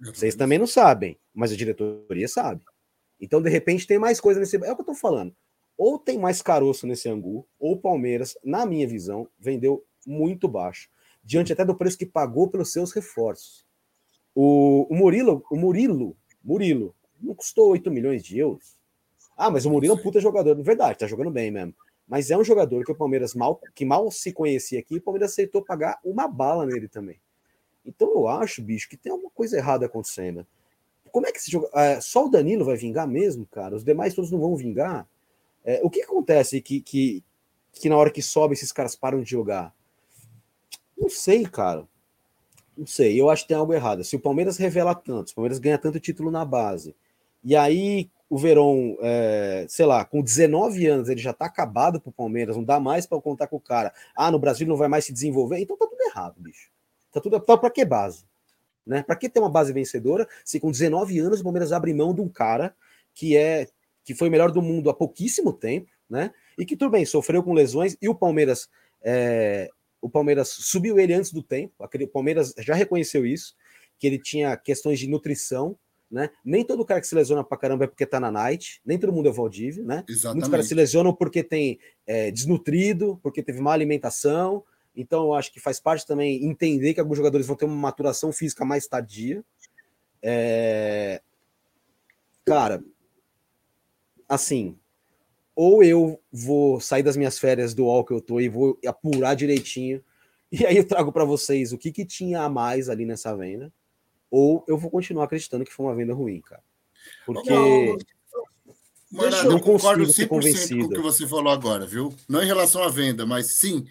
Vocês 0.00 0.34
também 0.34 0.58
não 0.58 0.66
sabem, 0.66 1.18
mas 1.34 1.52
a 1.52 1.56
diretoria 1.56 2.26
sabe. 2.26 2.62
Então, 3.20 3.40
de 3.40 3.48
repente, 3.48 3.86
tem 3.86 3.98
mais 3.98 4.20
coisa 4.20 4.40
nesse. 4.40 4.56
É 4.56 4.72
o 4.72 4.74
que 4.74 4.82
eu 4.82 4.86
tô 4.86 4.94
falando. 4.94 5.34
Ou 5.76 5.98
tem 5.98 6.18
mais 6.18 6.40
caroço 6.40 6.86
nesse 6.86 7.08
angu, 7.08 7.46
ou 7.58 7.72
o 7.72 7.80
Palmeiras, 7.80 8.36
na 8.44 8.64
minha 8.64 8.86
visão, 8.86 9.28
vendeu 9.38 9.84
muito 10.06 10.46
baixo, 10.46 10.88
diante 11.22 11.52
até 11.52 11.64
do 11.64 11.74
preço 11.74 11.98
que 11.98 12.06
pagou 12.06 12.48
pelos 12.48 12.72
seus 12.72 12.92
reforços. 12.92 13.66
O, 14.34 14.86
o 14.88 14.94
Murilo, 14.94 15.44
o 15.50 15.56
Murilo, 15.56 16.16
Murilo, 16.42 16.94
não 17.20 17.34
custou 17.34 17.70
8 17.70 17.90
milhões 17.90 18.22
de 18.22 18.38
euros. 18.38 18.76
Ah, 19.36 19.50
mas 19.50 19.64
o 19.64 19.70
Murilo 19.70 19.94
é 19.94 19.96
um 19.96 20.02
puta 20.02 20.20
jogador, 20.20 20.60
verdade, 20.62 20.98
tá 20.98 21.06
jogando 21.06 21.30
bem 21.30 21.50
mesmo. 21.50 21.74
Mas 22.06 22.30
é 22.30 22.36
um 22.36 22.44
jogador 22.44 22.84
que 22.84 22.92
o 22.92 22.96
Palmeiras 22.96 23.34
mal, 23.34 23.60
que 23.74 23.84
mal 23.84 24.10
se 24.10 24.32
conhecia 24.32 24.78
aqui, 24.78 24.96
o 24.96 25.00
Palmeiras 25.00 25.32
aceitou 25.32 25.64
pagar 25.64 25.98
uma 26.04 26.28
bala 26.28 26.66
nele 26.66 26.86
também. 26.86 27.18
Então 27.84 28.10
eu 28.10 28.28
acho, 28.28 28.62
bicho, 28.62 28.88
que 28.88 28.96
tem 28.96 29.10
alguma 29.10 29.30
coisa 29.30 29.56
errada 29.56 29.86
acontecendo 29.86 30.46
como 31.14 31.28
é 31.28 31.30
que 31.30 31.38
esse 31.38 31.48
jogo. 31.48 31.68
É, 31.72 32.00
só 32.00 32.26
o 32.26 32.28
Danilo 32.28 32.64
vai 32.64 32.76
vingar 32.76 33.06
mesmo, 33.06 33.46
cara? 33.46 33.76
Os 33.76 33.84
demais 33.84 34.14
todos 34.14 34.32
não 34.32 34.40
vão 34.40 34.56
vingar? 34.56 35.06
É, 35.64 35.80
o 35.84 35.88
que 35.88 36.02
acontece 36.02 36.60
que, 36.60 36.80
que, 36.80 37.22
que 37.72 37.88
na 37.88 37.96
hora 37.96 38.10
que 38.10 38.20
sobe 38.20 38.54
esses 38.54 38.72
caras 38.72 38.96
param 38.96 39.22
de 39.22 39.30
jogar? 39.30 39.72
Não 40.98 41.08
sei, 41.08 41.46
cara. 41.46 41.86
Não 42.76 42.84
sei. 42.84 43.18
Eu 43.18 43.30
acho 43.30 43.42
que 43.42 43.48
tem 43.48 43.56
algo 43.56 43.72
errado. 43.72 44.02
Se 44.02 44.16
o 44.16 44.20
Palmeiras 44.20 44.56
revela 44.56 44.92
tanto, 44.92 45.28
se 45.28 45.34
o 45.34 45.36
Palmeiras 45.36 45.60
ganha 45.60 45.78
tanto 45.78 46.00
título 46.00 46.32
na 46.32 46.44
base, 46.44 46.96
e 47.44 47.54
aí 47.54 48.10
o 48.28 48.36
Verón, 48.36 48.96
é, 49.00 49.66
sei 49.68 49.86
lá, 49.86 50.04
com 50.04 50.20
19 50.20 50.84
anos 50.88 51.08
ele 51.08 51.20
já 51.20 51.32
tá 51.32 51.44
acabado 51.44 52.00
pro 52.00 52.10
Palmeiras, 52.10 52.56
não 52.56 52.64
dá 52.64 52.80
mais 52.80 53.06
para 53.06 53.20
contar 53.20 53.46
com 53.46 53.56
o 53.58 53.60
cara. 53.60 53.94
Ah, 54.16 54.32
no 54.32 54.40
Brasil 54.40 54.66
não 54.66 54.76
vai 54.76 54.88
mais 54.88 55.04
se 55.04 55.12
desenvolver, 55.12 55.60
então 55.60 55.76
tá 55.76 55.86
tudo 55.86 56.02
errado, 56.02 56.34
bicho. 56.38 56.72
Tá 57.12 57.20
tudo 57.20 57.38
tá 57.38 57.56
para 57.56 57.70
que 57.70 57.84
base? 57.84 58.24
Né? 58.86 59.02
Para 59.02 59.16
que 59.16 59.28
ter 59.28 59.40
uma 59.40 59.48
base 59.48 59.72
vencedora 59.72 60.28
se 60.44 60.60
com 60.60 60.70
19 60.70 61.18
anos 61.18 61.40
o 61.40 61.42
Palmeiras 61.42 61.72
abre 61.72 61.94
mão 61.94 62.14
de 62.14 62.20
um 62.20 62.28
cara 62.28 62.74
que 63.14 63.36
é 63.36 63.66
que 64.04 64.14
foi 64.14 64.28
o 64.28 64.30
melhor 64.30 64.50
do 64.50 64.60
mundo 64.60 64.90
há 64.90 64.94
pouquíssimo 64.94 65.50
tempo, 65.50 65.90
né? 66.10 66.30
E 66.58 66.66
que 66.66 66.76
tudo 66.76 66.90
bem, 66.90 67.06
sofreu 67.06 67.42
com 67.42 67.54
lesões 67.54 67.96
e 68.02 68.06
o 68.06 68.14
Palmeiras 68.14 68.68
é, 69.02 69.70
o 70.04 70.10
Palmeiras 70.10 70.50
subiu 70.50 70.98
ele 70.98 71.14
antes 71.14 71.32
do 71.32 71.42
tempo. 71.42 71.72
O 71.78 72.08
Palmeiras 72.08 72.52
já 72.58 72.74
reconheceu 72.74 73.24
isso, 73.24 73.54
que 73.98 74.06
ele 74.06 74.18
tinha 74.18 74.54
questões 74.54 74.98
de 74.98 75.08
nutrição, 75.08 75.78
né? 76.10 76.28
Nem 76.44 76.62
todo 76.62 76.84
cara 76.84 77.00
que 77.00 77.06
se 77.06 77.14
lesiona 77.14 77.42
pra 77.42 77.56
caramba 77.56 77.84
é 77.84 77.86
porque 77.86 78.04
tá 78.04 78.20
na 78.20 78.30
night, 78.30 78.82
nem 78.84 78.98
todo 78.98 79.14
mundo 79.14 79.30
é 79.30 79.32
Valdívio, 79.32 79.82
né? 79.82 80.04
Exatamente. 80.06 80.34
Muitos 80.34 80.50
caras 80.50 80.68
se 80.68 80.74
lesionam 80.74 81.14
porque 81.14 81.42
tem 81.42 81.78
é, 82.06 82.30
desnutrido, 82.30 83.18
porque 83.22 83.42
teve 83.42 83.60
má 83.60 83.72
alimentação, 83.72 84.62
então, 84.96 85.24
eu 85.24 85.34
acho 85.34 85.52
que 85.52 85.60
faz 85.60 85.80
parte 85.80 86.06
também 86.06 86.44
entender 86.44 86.94
que 86.94 87.00
alguns 87.00 87.16
jogadores 87.16 87.46
vão 87.46 87.56
ter 87.56 87.64
uma 87.64 87.74
maturação 87.74 88.32
física 88.32 88.64
mais 88.64 88.86
tardia. 88.86 89.44
É... 90.22 91.20
Cara, 92.44 92.84
assim, 94.28 94.78
ou 95.56 95.82
eu 95.82 96.20
vou 96.32 96.80
sair 96.80 97.02
das 97.02 97.16
minhas 97.16 97.38
férias 97.38 97.74
do 97.74 97.84
UOL 97.84 98.04
que 98.04 98.12
eu 98.12 98.20
tô 98.20 98.40
e 98.40 98.48
vou 98.48 98.78
apurar 98.86 99.34
direitinho, 99.34 100.04
e 100.52 100.64
aí 100.64 100.76
eu 100.76 100.86
trago 100.86 101.10
para 101.10 101.24
vocês 101.24 101.72
o 101.72 101.78
que, 101.78 101.90
que 101.90 102.04
tinha 102.04 102.42
a 102.42 102.48
mais 102.48 102.88
ali 102.88 103.04
nessa 103.04 103.34
venda, 103.36 103.72
ou 104.30 104.64
eu 104.68 104.78
vou 104.78 104.90
continuar 104.90 105.24
acreditando 105.24 105.64
que 105.64 105.72
foi 105.72 105.86
uma 105.86 105.94
venda 105.94 106.14
ruim, 106.14 106.40
cara. 106.40 106.62
Porque. 107.26 107.50
Não, 107.50 107.96
Mano, 109.10 109.50
não 109.50 109.60
concordo 109.60 110.02
100% 110.02 110.28
com 110.28 110.86
o 110.86 110.90
que 110.90 111.00
você 111.00 111.24
falou 111.24 111.52
agora, 111.52 111.86
viu? 111.86 112.12
Não 112.28 112.42
em 112.42 112.46
relação 112.46 112.82
à 112.82 112.88
venda, 112.88 113.24
mas 113.24 113.46
sim 113.46 113.86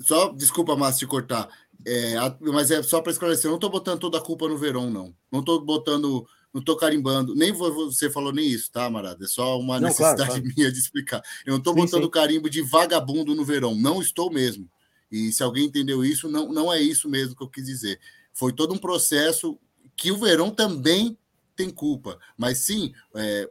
só, 0.00 0.32
desculpa, 0.32 0.76
Márcio, 0.76 1.06
te 1.06 1.10
cortar. 1.10 1.48
É, 1.84 2.14
mas 2.40 2.70
é 2.70 2.82
só 2.82 3.00
para 3.00 3.12
esclarecer, 3.12 3.46
eu 3.46 3.50
não 3.50 3.56
estou 3.56 3.70
botando 3.70 4.00
toda 4.00 4.18
a 4.18 4.22
culpa 4.22 4.48
no 4.48 4.58
Verão, 4.58 4.90
não. 4.90 5.14
Não 5.30 5.40
estou 5.40 5.60
botando, 5.60 6.26
não 6.52 6.60
estou 6.60 6.76
carimbando, 6.76 7.34
nem 7.34 7.52
você 7.52 8.10
falou 8.10 8.32
nem 8.32 8.46
isso, 8.46 8.70
tá, 8.70 8.88
Marada? 8.90 9.24
É 9.24 9.28
só 9.28 9.58
uma 9.58 9.80
não, 9.80 9.88
necessidade 9.88 10.16
claro, 10.26 10.42
claro. 10.42 10.54
minha 10.56 10.72
de 10.72 10.78
explicar. 10.78 11.22
Eu 11.46 11.52
não 11.52 11.58
estou 11.58 11.74
botando 11.74 12.04
sim. 12.04 12.10
carimbo 12.10 12.50
de 12.50 12.62
vagabundo 12.62 13.34
no 13.34 13.44
Verão, 13.44 13.74
não 13.74 14.00
estou 14.00 14.30
mesmo. 14.30 14.68
E 15.10 15.32
se 15.32 15.42
alguém 15.42 15.66
entendeu 15.66 16.04
isso, 16.04 16.28
não, 16.28 16.52
não 16.52 16.72
é 16.72 16.80
isso 16.80 17.08
mesmo 17.08 17.34
que 17.34 17.42
eu 17.42 17.48
quis 17.48 17.64
dizer. 17.64 17.98
Foi 18.32 18.52
todo 18.52 18.74
um 18.74 18.78
processo 18.78 19.58
que 19.96 20.12
o 20.12 20.18
Verão 20.18 20.50
também 20.50 21.16
tem 21.56 21.70
culpa. 21.70 22.18
Mas 22.36 22.58
sim, 22.58 22.92
é, 23.14 23.48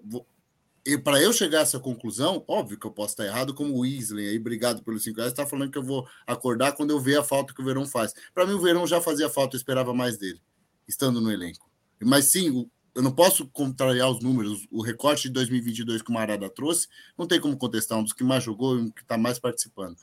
para 0.95 1.19
eu 1.19 1.33
chegar 1.33 1.59
a 1.59 1.61
essa 1.63 1.79
conclusão, 1.79 2.45
óbvio 2.47 2.79
que 2.79 2.85
eu 2.85 2.91
posso 2.91 3.13
estar 3.13 3.25
errado, 3.25 3.53
como 3.53 3.73
o 3.73 3.79
Weasley 3.79 4.29
aí, 4.29 4.37
obrigado 4.37 4.83
pelos 4.83 5.03
5 5.03 5.17
reais, 5.17 5.33
está 5.33 5.45
falando 5.45 5.71
que 5.71 5.77
eu 5.77 5.83
vou 5.83 6.07
acordar 6.25 6.73
quando 6.73 6.91
eu 6.91 6.99
ver 6.99 7.17
a 7.17 7.23
falta 7.23 7.53
que 7.53 7.61
o 7.61 7.65
Verão 7.65 7.85
faz. 7.85 8.13
Para 8.33 8.45
mim, 8.45 8.53
o 8.53 8.61
Verão 8.61 8.85
já 8.85 9.01
fazia 9.01 9.27
falta, 9.27 9.55
eu 9.55 9.57
esperava 9.57 9.93
mais 9.93 10.17
dele, 10.17 10.39
estando 10.87 11.19
no 11.19 11.31
elenco. 11.31 11.67
Mas 11.99 12.25
sim, 12.25 12.69
eu 12.95 13.01
não 13.01 13.11
posso 13.11 13.47
contrariar 13.47 14.09
os 14.09 14.21
números. 14.21 14.67
O 14.71 14.81
recorte 14.81 15.23
de 15.23 15.33
2022 15.33 16.01
que 16.01 16.09
o 16.09 16.13
Marada 16.13 16.49
trouxe, 16.49 16.87
não 17.17 17.27
tem 17.27 17.39
como 17.41 17.57
contestar, 17.57 17.97
um 17.97 18.03
dos 18.03 18.13
que 18.13 18.23
mais 18.23 18.43
jogou 18.43 18.77
e 18.77 18.81
um 18.81 18.91
que 18.91 19.01
está 19.01 19.17
mais 19.17 19.39
participando. 19.39 19.97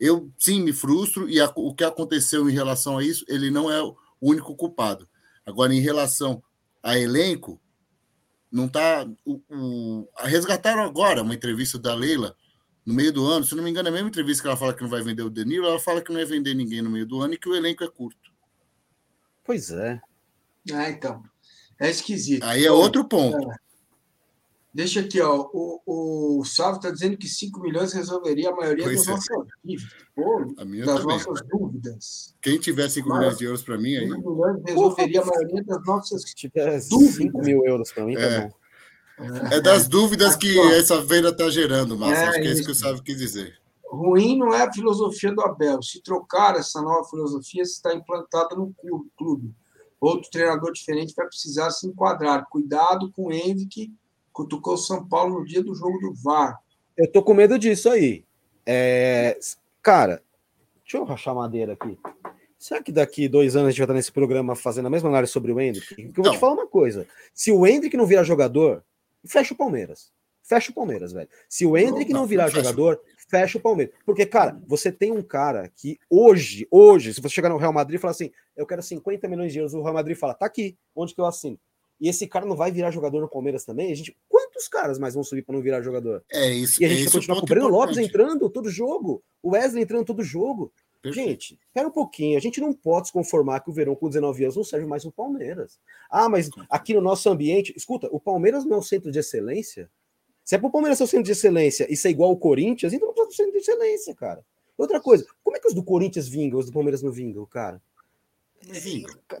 Eu 0.00 0.32
sim 0.38 0.62
me 0.62 0.72
frustro, 0.72 1.28
e 1.28 1.40
a, 1.40 1.52
o 1.54 1.74
que 1.74 1.84
aconteceu 1.84 2.48
em 2.48 2.52
relação 2.52 2.98
a 2.98 3.04
isso, 3.04 3.24
ele 3.28 3.50
não 3.50 3.70
é 3.70 3.82
o 3.82 3.96
único 4.20 4.56
culpado. 4.56 5.08
Agora, 5.46 5.74
em 5.74 5.80
relação 5.80 6.42
a 6.82 6.98
elenco, 6.98 7.60
não 8.54 8.66
está. 8.66 9.04
O, 9.24 9.40
o, 9.50 10.08
resgataram 10.20 10.84
agora 10.84 11.22
uma 11.22 11.34
entrevista 11.34 11.76
da 11.76 11.92
Leila 11.92 12.36
no 12.86 12.94
meio 12.94 13.12
do 13.12 13.26
ano. 13.26 13.44
Se 13.44 13.54
não 13.56 13.64
me 13.64 13.70
engano, 13.70 13.88
é 13.88 13.90
a 13.90 13.92
mesma 13.92 14.08
entrevista 14.08 14.42
que 14.42 14.48
ela 14.48 14.56
fala 14.56 14.72
que 14.72 14.82
não 14.82 14.88
vai 14.88 15.02
vender 15.02 15.22
o 15.22 15.30
Danilo, 15.30 15.66
ela 15.66 15.80
fala 15.80 16.00
que 16.00 16.10
não 16.10 16.16
vai 16.16 16.24
vender 16.24 16.54
ninguém 16.54 16.80
no 16.80 16.88
meio 16.88 17.04
do 17.04 17.20
ano 17.20 17.34
e 17.34 17.38
que 17.38 17.48
o 17.48 17.54
elenco 17.54 17.82
é 17.82 17.88
curto. 17.88 18.32
Pois 19.42 19.70
é. 19.70 20.00
Ah, 20.72 20.88
então. 20.88 21.24
É 21.80 21.90
esquisito. 21.90 22.44
Aí 22.44 22.64
é 22.64 22.70
outro 22.70 23.04
ponto. 23.04 23.50
É. 23.50 23.56
Deixa 24.74 25.00
aqui, 25.00 25.20
ó. 25.20 25.48
O, 25.52 26.40
o 26.40 26.44
Salvo 26.44 26.78
está 26.78 26.90
dizendo 26.90 27.16
que 27.16 27.28
5 27.28 27.60
milhões 27.60 27.92
resolveria 27.92 28.50
a 28.50 28.56
maioria 28.56 28.82
pois 28.84 28.96
das 28.96 29.06
é. 29.06 29.10
nossas 29.12 29.46
dívidas. 29.64 30.86
das 30.86 31.00
também. 31.00 31.16
nossas 31.16 31.46
dúvidas. 31.48 32.36
Quem 32.42 32.58
tiver 32.58 32.88
5 32.88 33.08
milhões 33.08 33.38
de 33.38 33.44
euros 33.44 33.62
para 33.62 33.78
mim 33.78 33.94
aí. 33.96 34.08
5 34.08 34.30
milhões 34.30 34.62
resolveria 34.66 35.20
a 35.20 35.24
maioria 35.24 35.62
das 35.62 35.84
nossas 35.86 36.22
Se 36.22 36.34
tiver 36.34 36.80
5 36.80 37.38
mil 37.38 37.64
euros 37.64 37.92
para 37.92 38.04
mim, 38.04 38.14
tá 38.14 38.20
é. 38.20 38.40
bom. 38.40 38.54
É 39.52 39.60
das 39.60 39.86
dúvidas 39.86 40.34
que 40.34 40.58
essa 40.72 41.00
venda 41.00 41.28
está 41.28 41.48
gerando, 41.48 41.96
Márcio. 41.96 42.24
É, 42.24 42.28
Acho 42.30 42.40
que 42.40 42.48
é 42.48 42.50
isso 42.50 42.64
que 42.64 42.72
o 42.72 42.74
Sávio 42.74 43.00
quis 43.00 43.16
dizer. 43.16 43.56
Ruim 43.88 44.36
não 44.36 44.52
é 44.52 44.62
a 44.62 44.72
filosofia 44.72 45.32
do 45.32 45.40
Abel. 45.42 45.80
Se 45.84 46.02
trocar 46.02 46.56
essa 46.56 46.82
nova 46.82 47.08
filosofia, 47.08 47.62
está 47.62 47.94
implantada 47.94 48.56
no 48.56 48.74
clube. 49.16 49.54
Outro 50.00 50.28
treinador 50.32 50.72
diferente 50.72 51.14
vai 51.16 51.28
precisar 51.28 51.70
se 51.70 51.86
enquadrar. 51.86 52.44
Cuidado 52.50 53.12
com 53.12 53.26
o 53.26 53.32
Envy, 53.32 53.66
que 53.66 53.92
cutucou 54.34 54.74
o 54.74 54.78
São 54.78 55.08
Paulo 55.08 55.38
no 55.38 55.46
dia 55.46 55.62
do 55.62 55.74
jogo 55.74 55.98
do 56.00 56.12
VAR. 56.12 56.60
Eu 56.96 57.10
tô 57.10 57.22
com 57.22 57.32
medo 57.32 57.58
disso 57.58 57.88
aí. 57.88 58.24
É... 58.66 59.38
Cara, 59.80 60.22
deixa 60.82 60.98
eu 60.98 61.04
rachar 61.04 61.34
madeira 61.34 61.72
aqui. 61.72 61.96
Será 62.58 62.82
que 62.82 62.90
daqui 62.90 63.28
dois 63.28 63.56
anos 63.56 63.68
a 63.68 63.70
gente 63.70 63.78
vai 63.78 63.84
estar 63.84 63.94
nesse 63.94 64.12
programa 64.12 64.56
fazendo 64.56 64.86
a 64.86 64.90
mesma 64.90 65.08
análise 65.08 65.32
sobre 65.32 65.52
o 65.52 65.60
Hendrick? 65.60 65.86
Porque 65.86 66.20
eu 66.20 66.24
vou 66.24 66.32
te 66.32 66.38
falar 66.38 66.54
uma 66.54 66.66
coisa. 66.66 67.06
Se 67.32 67.52
o 67.52 67.66
Hendrick 67.66 67.96
não 67.96 68.06
virar 68.06 68.24
jogador, 68.24 68.82
fecha 69.24 69.54
o 69.54 69.56
Palmeiras. 69.56 70.12
Fecha 70.42 70.70
o 70.70 70.74
Palmeiras, 70.74 71.12
velho. 71.12 71.28
Se 71.48 71.64
o 71.64 71.76
Hendrick 71.76 72.12
não, 72.12 72.20
não 72.20 72.26
virar 72.26 72.48
jogador, 72.48 73.00
fecha 73.28 73.58
o 73.58 73.60
Palmeiras. 73.60 73.94
Porque, 74.04 74.26
cara, 74.26 74.60
você 74.66 74.90
tem 74.90 75.12
um 75.12 75.22
cara 75.22 75.70
que 75.74 75.98
hoje, 76.10 76.66
hoje, 76.70 77.14
se 77.14 77.20
você 77.20 77.34
chegar 77.34 77.48
no 77.48 77.56
Real 77.56 77.72
Madrid 77.72 77.98
e 77.98 78.00
falar 78.00 78.12
assim, 78.12 78.30
eu 78.56 78.66
quero 78.66 78.82
50 78.82 79.28
milhões 79.28 79.52
de 79.52 79.58
euros, 79.58 79.74
o 79.74 79.82
Real 79.82 79.94
Madrid 79.94 80.16
fala, 80.16 80.34
tá 80.34 80.46
aqui, 80.46 80.76
onde 80.94 81.14
que 81.14 81.20
eu 81.20 81.26
assino? 81.26 81.58
E 82.04 82.08
esse 82.08 82.26
cara 82.26 82.44
não 82.44 82.54
vai 82.54 82.70
virar 82.70 82.90
jogador 82.90 83.18
no 83.22 83.30
Palmeiras 83.30 83.64
também? 83.64 83.90
A 83.90 83.94
gente, 83.94 84.14
quantos 84.28 84.68
caras 84.68 84.98
mais 84.98 85.14
vão 85.14 85.24
subir 85.24 85.40
para 85.40 85.54
não 85.54 85.62
virar 85.62 85.80
jogador? 85.80 86.22
É 86.30 86.52
isso. 86.52 86.82
E 86.82 86.84
a 86.84 86.88
gente 86.90 87.00
é 87.00 87.04
vai 87.04 87.12
continuar 87.14 87.40
com 87.40 87.46
o 87.46 87.48
Breno 87.48 87.68
Lopes 87.68 87.96
entrando 87.96 88.50
todo 88.50 88.68
jogo, 88.68 89.24
o 89.42 89.52
Wesley 89.52 89.84
entrando 89.84 90.04
todo 90.04 90.22
jogo. 90.22 90.70
Perfeito. 91.00 91.28
Gente, 91.30 91.58
espera 91.66 91.88
um 91.88 91.90
pouquinho. 91.90 92.36
A 92.36 92.42
gente 92.42 92.60
não 92.60 92.74
pode 92.74 93.06
se 93.06 93.12
conformar 93.12 93.60
que 93.60 93.70
o 93.70 93.72
Verão 93.72 93.94
com 93.94 94.06
19 94.06 94.42
anos 94.42 94.54
não 94.54 94.62
serve 94.62 94.84
mais 94.86 95.02
no 95.02 95.10
Palmeiras. 95.10 95.78
Ah, 96.10 96.28
mas 96.28 96.50
aqui 96.68 96.92
no 96.92 97.00
nosso 97.00 97.26
ambiente. 97.30 97.72
Escuta, 97.74 98.06
o 98.12 98.20
Palmeiras 98.20 98.66
não 98.66 98.76
é 98.76 98.78
um 98.80 98.82
centro 98.82 99.10
de 99.10 99.18
excelência? 99.18 99.90
Se 100.44 100.56
é 100.56 100.58
para 100.58 100.68
o 100.68 100.70
Palmeiras 100.70 100.98
ser 100.98 101.04
um 101.04 101.06
centro 101.06 101.24
de 101.24 101.32
excelência 101.32 101.90
e 101.90 101.96
ser 101.96 102.10
igual 102.10 102.28
ao 102.28 102.36
Corinthians, 102.36 102.92
então 102.92 103.08
não 103.08 103.14
pode 103.14 103.34
ser 103.34 103.44
um 103.44 103.46
centro 103.46 103.52
de 103.52 103.64
excelência, 103.64 104.14
cara. 104.14 104.44
Outra 104.76 105.00
coisa, 105.00 105.26
como 105.42 105.56
é 105.56 105.60
que 105.60 105.68
os 105.68 105.74
do 105.74 105.82
Corinthians 105.82 106.28
vingam, 106.28 106.60
os 106.60 106.66
do 106.66 106.72
Palmeiras 106.72 107.02
não 107.02 107.10
vingam, 107.10 107.46
cara? 107.46 107.80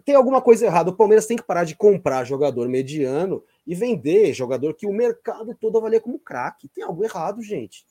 Tem 0.04 0.14
alguma 0.14 0.40
coisa 0.42 0.66
errada. 0.66 0.90
O 0.90 0.96
Palmeiras 0.96 1.26
tem 1.26 1.36
que 1.36 1.42
parar 1.42 1.64
de 1.64 1.76
comprar 1.76 2.24
jogador 2.24 2.68
mediano 2.68 3.42
e 3.66 3.74
vender 3.74 4.32
jogador 4.32 4.74
que 4.74 4.86
o 4.86 4.92
mercado 4.92 5.54
todo 5.54 5.78
avalia 5.78 6.00
como 6.00 6.18
craque. 6.18 6.68
Tem 6.68 6.84
algo 6.84 7.04
errado, 7.04 7.42
gente. 7.42 7.86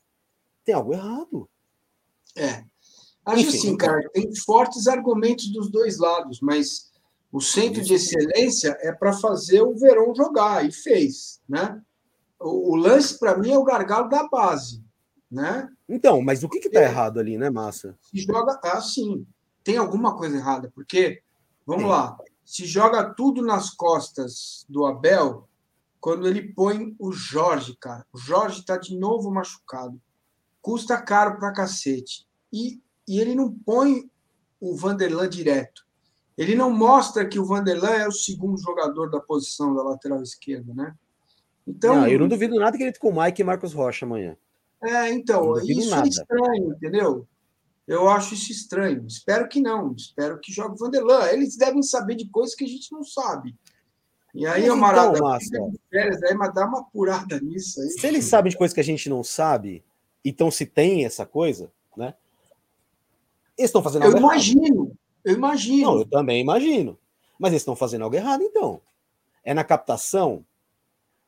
Tem 0.64 0.76
algo 0.76 0.94
errado. 0.94 1.50
É. 2.36 2.64
Acho 3.26 3.42
Enfim, 3.42 3.58
assim, 3.58 3.78
cara, 3.78 4.10
tem 4.12 4.36
fortes 4.36 4.88
argumentos 4.88 5.52
dos 5.52 5.72
dois 5.72 5.98
lados, 5.98 6.40
mas 6.42 6.92
o 7.32 7.40
centro 7.40 7.82
de 7.82 7.94
excelência 7.94 8.78
é 8.82 8.92
para 8.92 9.14
fazer 9.14 9.62
o 9.62 9.76
Verão 9.76 10.14
jogar, 10.14 10.66
e 10.66 10.72
fez, 10.72 11.42
né? 11.48 11.82
O, 12.40 12.74
o 12.74 12.76
lance, 12.76 13.18
para 13.18 13.38
mim, 13.38 13.52
é 13.52 13.58
o 13.58 13.64
gargalo 13.64 14.10
da 14.10 14.28
base, 14.28 14.84
né? 15.32 15.70
Então, 15.88 16.22
mas 16.22 16.44
o 16.44 16.50
que 16.50 16.60
está 16.60 16.82
errado 16.82 17.20
ali, 17.20 17.38
né, 17.38 17.50
Massa? 17.50 17.98
Se 18.02 18.20
joga 18.20 18.60
assim, 18.64 19.26
tem 19.64 19.78
alguma 19.78 20.16
coisa 20.16 20.38
errada, 20.38 20.72
porque, 20.74 21.22
vamos 21.66 21.90
lá, 21.90 22.18
se 22.44 22.66
joga 22.66 23.14
tudo 23.14 23.42
nas 23.42 23.70
costas 23.70 24.66
do 24.70 24.86
Abel, 24.86 25.48
quando 26.00 26.28
ele 26.28 26.54
põe 26.54 26.96
o 27.00 27.12
Jorge, 27.12 27.78
cara. 27.80 28.06
O 28.12 28.18
Jorge 28.18 28.60
está 28.60 28.78
de 28.78 28.98
novo 28.98 29.32
machucado. 29.32 30.02
Custa 30.62 31.02
caro 31.02 31.38
pra 31.38 31.54
cacete. 31.54 32.28
E 32.52 32.84
e 33.08 33.20
ele 33.20 33.36
não 33.36 33.52
põe 33.52 34.10
o 34.60 34.76
Vanderlan 34.76 35.30
direto. 35.30 35.86
Ele 36.38 36.56
não 36.56 36.72
mostra 36.72 37.28
que 37.28 37.38
o 37.38 37.46
Vanderlan 37.46 37.92
é 37.92 38.08
o 38.08 38.12
segundo 38.12 38.60
jogador 38.60 39.10
da 39.10 39.20
posição 39.20 39.76
da 39.76 39.84
lateral 39.84 40.22
esquerda, 40.22 40.74
né? 40.74 40.96
Então, 41.68 41.96
não, 41.96 42.08
eu 42.08 42.20
não 42.20 42.28
duvido 42.28 42.56
nada 42.56 42.76
que 42.76 42.84
ele 42.84 42.98
com 42.98 43.10
o 43.10 43.22
Mike 43.22 43.42
e 43.42 43.46
Marcos 43.46 43.74
Rocha 43.74 44.06
amanhã. 44.06 44.36
É, 44.82 45.12
então, 45.12 45.58
isso 45.60 45.88
é 45.88 45.96
nada. 45.96 46.08
é 46.08 46.10
estranho, 46.10 46.74
entendeu? 46.74 47.28
Eu 47.88 48.08
acho 48.10 48.34
isso 48.34 48.52
estranho. 48.52 49.06
Espero 49.06 49.48
que 49.48 49.60
não. 49.60 49.94
Espero 49.94 50.40
que 50.40 50.52
jogue 50.52 50.76
o 50.76 50.78
Vanderlan. 50.78 51.28
Eles 51.28 51.58
devem 51.58 51.84
saber 51.84 52.16
de 52.16 52.30
coisas 52.30 52.56
que 52.56 52.64
a 52.64 52.68
gente 52.68 52.92
não 52.92 53.04
sabe. 53.04 53.56
E 54.34 54.48
aí, 54.48 54.68
o 54.70 54.76
Marada, 54.76 55.16
então, 55.16 55.72
férias, 55.92 56.24
aí, 56.24 56.34
mas 56.34 56.54
dá 56.56 56.66
uma 56.66 56.80
apurada 56.80 57.40
nisso 57.40 57.80
aí. 57.80 57.90
Se 57.90 58.08
eles 58.08 58.26
sabem 58.26 58.50
de 58.50 58.58
coisas 58.58 58.74
que 58.74 58.80
a 58.80 58.84
gente 58.84 59.08
não 59.08 59.24
sabe, 59.24 59.84
então 60.26 60.50
se 60.50 60.66
tem 60.66 61.06
essa 61.06 61.24
coisa, 61.24 61.72
né? 61.96 62.16
Eles 63.56 63.70
estão 63.70 63.84
fazendo 63.84 64.04
algo 64.04 64.18
eu 64.18 64.20
errado. 64.20 64.32
Eu 64.32 64.34
imagino, 64.34 64.98
eu 65.24 65.34
imagino. 65.36 65.92
Não, 65.92 66.00
eu 66.00 66.06
também 66.06 66.42
imagino. 66.42 66.98
Mas 67.38 67.52
eles 67.52 67.62
estão 67.62 67.76
fazendo 67.76 68.04
algo 68.06 68.16
errado, 68.16 68.42
então. 68.42 68.82
É 69.44 69.54
na 69.54 69.64
captação? 69.64 70.44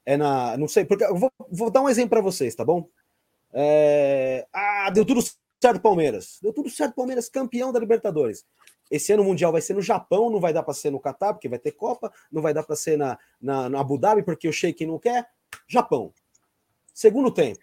É 0.04 0.18
na. 0.18 0.58
Não 0.58 0.68
sei, 0.68 0.84
porque 0.84 1.04
eu 1.04 1.16
vou, 1.16 1.32
vou 1.52 1.70
dar 1.70 1.82
um 1.82 1.90
exemplo 1.90 2.10
para 2.12 2.22
vocês, 2.22 2.56
tá 2.56 2.66
bom? 2.66 2.88
É... 3.54 4.48
Ah, 4.52 4.90
deu 4.90 5.06
tudo 5.06 5.22
certo, 5.62 5.82
Palmeiras. 5.82 6.40
Deu 6.42 6.54
tudo 6.54 6.70
certo, 6.70 6.96
Palmeiras, 6.96 7.30
campeão 7.30 7.72
da 7.72 7.80
Libertadores. 7.80 8.46
Esse 8.90 9.14
ano 9.14 9.24
o 9.24 9.26
Mundial 9.26 9.52
vai 9.52 9.62
ser 9.62 9.74
no 9.74 9.82
Japão, 9.82 10.30
não 10.30 10.40
vai 10.40 10.54
dar 10.54 10.64
para 10.64 10.74
ser 10.74 10.92
no 10.92 11.00
Catar, 11.00 11.34
porque 11.34 11.50
vai 11.50 11.58
ter 11.58 11.72
Copa, 11.72 12.12
não 12.32 12.42
vai 12.42 12.54
dar 12.54 12.64
para 12.64 12.76
ser 12.76 12.98
na, 12.98 13.18
na, 13.42 13.68
na, 13.70 13.80
Abu 13.80 13.98
Dhabi, 13.98 14.24
porque 14.24 14.48
o 14.48 14.54
Sheik 14.54 14.86
não 14.86 15.00
quer. 15.00 15.28
Japão. 15.68 16.14
Segundo 16.94 17.32
tempo. 17.32 17.60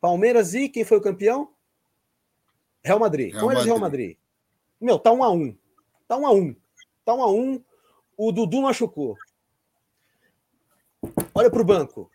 Palmeiras 0.00 0.52
e 0.52 0.68
quem 0.68 0.84
foi 0.84 0.98
o 0.98 1.02
campeão? 1.02 1.54
Real 2.82 2.98
Madrid. 2.98 3.32
Real 3.32 3.46
Madrid. 3.46 3.64
Real 3.64 3.78
Madrid. 3.78 4.16
Meu, 4.80 4.98
tá 4.98 5.12
um 5.12 5.22
a 5.22 5.30
um. 5.30 5.56
Tá 6.08 6.16
um 6.16 6.26
a 6.26 6.32
um. 6.32 6.56
Tá 7.04 7.14
um 7.14 7.22
a 7.22 7.30
um. 7.30 7.62
O 8.16 8.32
Dudu 8.32 8.62
machucou. 8.62 9.16
Olha 11.34 11.50
pro 11.50 11.64
banco. 11.64 12.10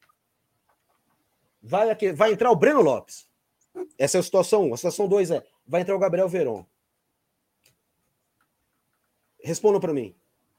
Vai, 1.61 1.89
aqui, 1.89 2.11
vai 2.11 2.33
entrar 2.33 2.51
o 2.51 2.55
Breno 2.55 2.81
Lopes. 2.81 3.27
Essa 3.97 4.17
é 4.17 4.19
a 4.19 4.23
situação 4.23 4.69
1. 4.69 4.73
A 4.73 4.77
situação 4.77 5.07
2 5.07 5.31
é: 5.31 5.43
vai 5.65 5.81
entrar 5.81 5.95
o 5.95 5.99
Gabriel 5.99 6.29
Veron. 6.29 6.65
Respondam 9.43 9.79
para 9.79 9.93
mim. 9.93 10.15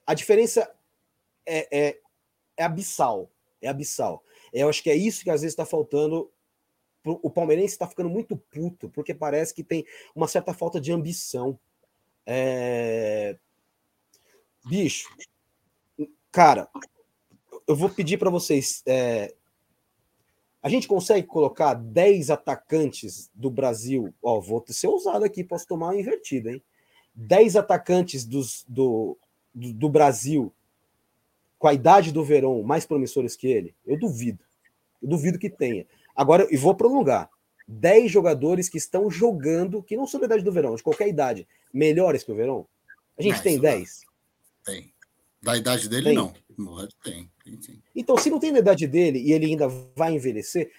A 0.06 0.14
diferença 0.14 0.74
é, 1.44 1.88
é, 1.88 2.00
é 2.56 2.64
abissal. 2.64 3.30
É 3.60 3.68
abissal. 3.68 4.22
Eu 4.52 4.68
acho 4.68 4.82
que 4.82 4.90
é 4.90 4.96
isso 4.96 5.22
que 5.22 5.30
às 5.30 5.42
vezes 5.42 5.52
está 5.52 5.66
faltando 5.66 6.30
o 7.04 7.30
palmeirense 7.30 7.74
está 7.74 7.86
ficando 7.86 8.10
muito 8.10 8.36
puto, 8.36 8.88
porque 8.90 9.14
parece 9.14 9.54
que 9.54 9.64
tem 9.64 9.84
uma 10.14 10.28
certa 10.28 10.52
falta 10.52 10.80
de 10.80 10.92
ambição. 10.92 11.58
É... 12.26 13.38
Bicho, 14.64 15.08
cara, 16.30 16.68
eu 17.66 17.74
vou 17.74 17.88
pedir 17.88 18.18
para 18.18 18.30
vocês. 18.30 18.82
É... 18.86 19.34
A 20.62 20.68
gente 20.68 20.88
consegue 20.88 21.26
colocar 21.26 21.74
10 21.74 22.30
atacantes 22.30 23.30
do 23.32 23.50
Brasil. 23.50 24.12
Ó, 24.22 24.40
vou 24.40 24.64
ser 24.68 24.88
ousado 24.88 25.24
aqui, 25.24 25.44
posso 25.44 25.66
tomar 25.66 25.88
uma 25.88 26.00
invertida, 26.00 26.50
hein? 26.50 26.62
10 27.14 27.56
atacantes 27.56 28.24
dos, 28.24 28.64
do, 28.68 29.16
do, 29.54 29.72
do 29.72 29.88
Brasil 29.88 30.52
com 31.58 31.66
a 31.66 31.74
idade 31.74 32.12
do 32.12 32.24
Verão 32.24 32.62
mais 32.62 32.86
promissores 32.86 33.34
que 33.34 33.48
ele? 33.48 33.74
Eu 33.84 33.98
duvido. 33.98 34.44
Eu 35.02 35.08
duvido 35.08 35.38
que 35.38 35.50
tenha. 35.50 35.86
Agora, 36.14 36.46
e 36.50 36.56
vou 36.56 36.74
prolongar. 36.74 37.28
10 37.66 38.10
jogadores 38.10 38.68
que 38.68 38.78
estão 38.78 39.10
jogando, 39.10 39.82
que 39.82 39.96
não 39.96 40.06
são 40.06 40.18
da 40.18 40.26
idade 40.26 40.42
do 40.42 40.52
Verão, 40.52 40.74
de 40.74 40.82
qualquer 40.82 41.06
idade, 41.06 41.46
melhores 41.72 42.24
que 42.24 42.32
o 42.32 42.34
Verão. 42.34 42.66
A 43.18 43.22
gente 43.22 43.42
tem 43.42 43.58
10? 43.58 44.06
Tem. 44.64 44.92
Da 45.42 45.56
idade 45.56 45.88
dele, 45.88 46.04
tem. 46.04 46.14
não. 46.14 46.32
Tem. 47.02 47.82
Então, 47.94 48.16
se 48.16 48.30
não 48.30 48.38
tem 48.38 48.52
na 48.52 48.58
idade 48.58 48.86
dele 48.86 49.20
e 49.20 49.32
ele 49.32 49.46
ainda 49.46 49.68
vai 49.96 50.12
envelhecer, 50.14 50.70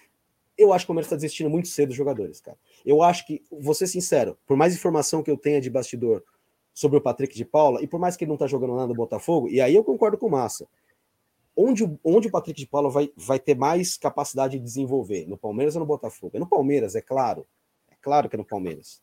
eu 0.56 0.72
acho 0.72 0.84
que 0.84 0.86
o 0.86 0.92
Palmeiras 0.92 1.06
está 1.06 1.16
desistindo 1.16 1.48
muito 1.48 1.68
cedo 1.68 1.88
dos 1.88 1.96
jogadores, 1.96 2.40
cara. 2.40 2.58
Eu 2.84 3.02
acho 3.02 3.26
que, 3.26 3.42
vou 3.50 3.74
ser 3.74 3.86
sincero, 3.86 4.36
por 4.46 4.56
mais 4.56 4.74
informação 4.74 5.22
que 5.22 5.30
eu 5.30 5.36
tenha 5.36 5.60
de 5.60 5.70
bastidor 5.70 6.22
sobre 6.74 6.98
o 6.98 7.00
Patrick 7.00 7.34
de 7.34 7.44
Paula, 7.44 7.82
e 7.82 7.86
por 7.86 7.98
mais 7.98 8.16
que 8.16 8.24
ele 8.24 8.30
não 8.30 8.36
tá 8.36 8.46
jogando 8.46 8.74
nada 8.74 8.88
no 8.88 8.94
Botafogo, 8.94 9.48
e 9.48 9.60
aí 9.60 9.74
eu 9.74 9.82
concordo 9.82 10.18
com 10.18 10.26
o 10.26 10.30
Massa. 10.30 10.68
Onde, 11.56 11.84
onde 12.04 12.28
o 12.28 12.30
Patrick 12.30 12.58
de 12.58 12.66
Paula 12.66 12.88
vai, 12.88 13.10
vai 13.16 13.38
ter 13.38 13.56
mais 13.56 13.96
capacidade 13.96 14.58
de 14.58 14.64
desenvolver? 14.64 15.26
No 15.26 15.36
Palmeiras 15.36 15.74
ou 15.74 15.80
no 15.80 15.86
Botafogo? 15.86 16.36
É 16.36 16.38
no 16.38 16.46
Palmeiras, 16.46 16.94
é 16.94 17.00
claro. 17.00 17.46
É 17.90 17.94
claro 18.00 18.28
que 18.28 18.36
é 18.36 18.38
no 18.38 18.44
Palmeiras. 18.44 19.02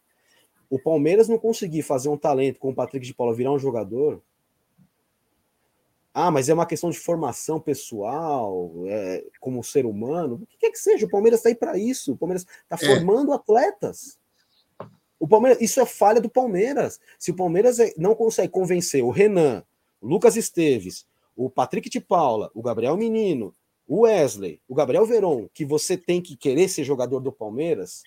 O 0.70 0.80
Palmeiras 0.80 1.28
não 1.28 1.38
conseguir 1.38 1.82
fazer 1.82 2.10
um 2.10 2.18
talento 2.18 2.60
com 2.60 2.70
o 2.70 2.76
Patrick 2.76 3.06
de 3.06 3.14
Paula 3.14 3.34
virar 3.34 3.52
um 3.52 3.60
jogador, 3.60 4.22
ah, 6.20 6.32
mas 6.32 6.50
é 6.50 6.54
uma 6.56 6.66
questão 6.66 6.90
de 6.90 6.98
formação 6.98 7.60
pessoal, 7.60 8.72
é, 8.88 9.24
como 9.40 9.64
ser 9.64 9.86
humano. 9.86 10.40
O 10.42 10.48
que 10.48 10.58
quer 10.58 10.72
que 10.72 10.80
seja, 10.80 11.06
o 11.06 11.10
Palmeiras 11.10 11.42
está 11.42 11.50
aí 11.50 11.54
para 11.54 11.78
isso. 11.78 12.14
O 12.14 12.18
Palmeiras 12.18 12.44
está 12.64 12.76
é. 12.84 12.96
formando 12.96 13.32
atletas. 13.32 14.18
O 15.20 15.28
Palmeiras, 15.28 15.62
isso 15.62 15.80
é 15.80 15.86
falha 15.86 16.20
do 16.20 16.28
Palmeiras. 16.28 17.00
Se 17.20 17.30
o 17.30 17.36
Palmeiras 17.36 17.80
é, 17.80 17.94
não 17.96 18.16
consegue 18.16 18.52
convencer 18.52 19.04
o 19.04 19.12
Renan, 19.12 19.64
o 20.02 20.08
Lucas 20.08 20.36
Esteves, 20.36 21.06
o 21.36 21.52
Patrick 21.52 21.88
de 21.88 22.02
Paula, 22.02 22.50
o 22.56 22.64
Gabriel 22.64 22.98
Menino, 22.98 23.54
o 23.88 24.00
Wesley, 24.00 24.60
o 24.68 24.74
Gabriel 24.74 25.06
Veron, 25.06 25.48
que 25.54 25.64
você 25.64 25.96
tem 25.96 26.20
que 26.20 26.36
querer 26.36 26.68
ser 26.68 26.84
jogador 26.84 27.20
do 27.20 27.32
Palmeiras, 27.32 28.02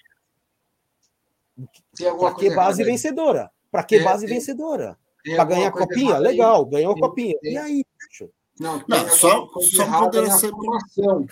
para 2.19 2.35
que 2.35 2.51
base 2.57 2.83
vencedora? 2.83 3.53
Para 3.71 3.85
que 3.85 4.01
base 4.01 4.27
vencedora? 4.27 4.99
Para 5.25 5.45
ganhar 5.45 5.71
copinha? 5.71 6.19
Legal, 6.19 6.65
ganhou 6.67 6.93
a 6.93 6.99
copinha. 6.99 7.37
E 7.43 7.57
aí, 7.57 7.85
bicho? 8.09 8.31
Não, 8.59 8.83
não 8.87 9.09
só, 9.09 9.49
só 9.61 10.01
poderia 10.01 10.31
ser 10.33 10.51
formação. 10.51 11.27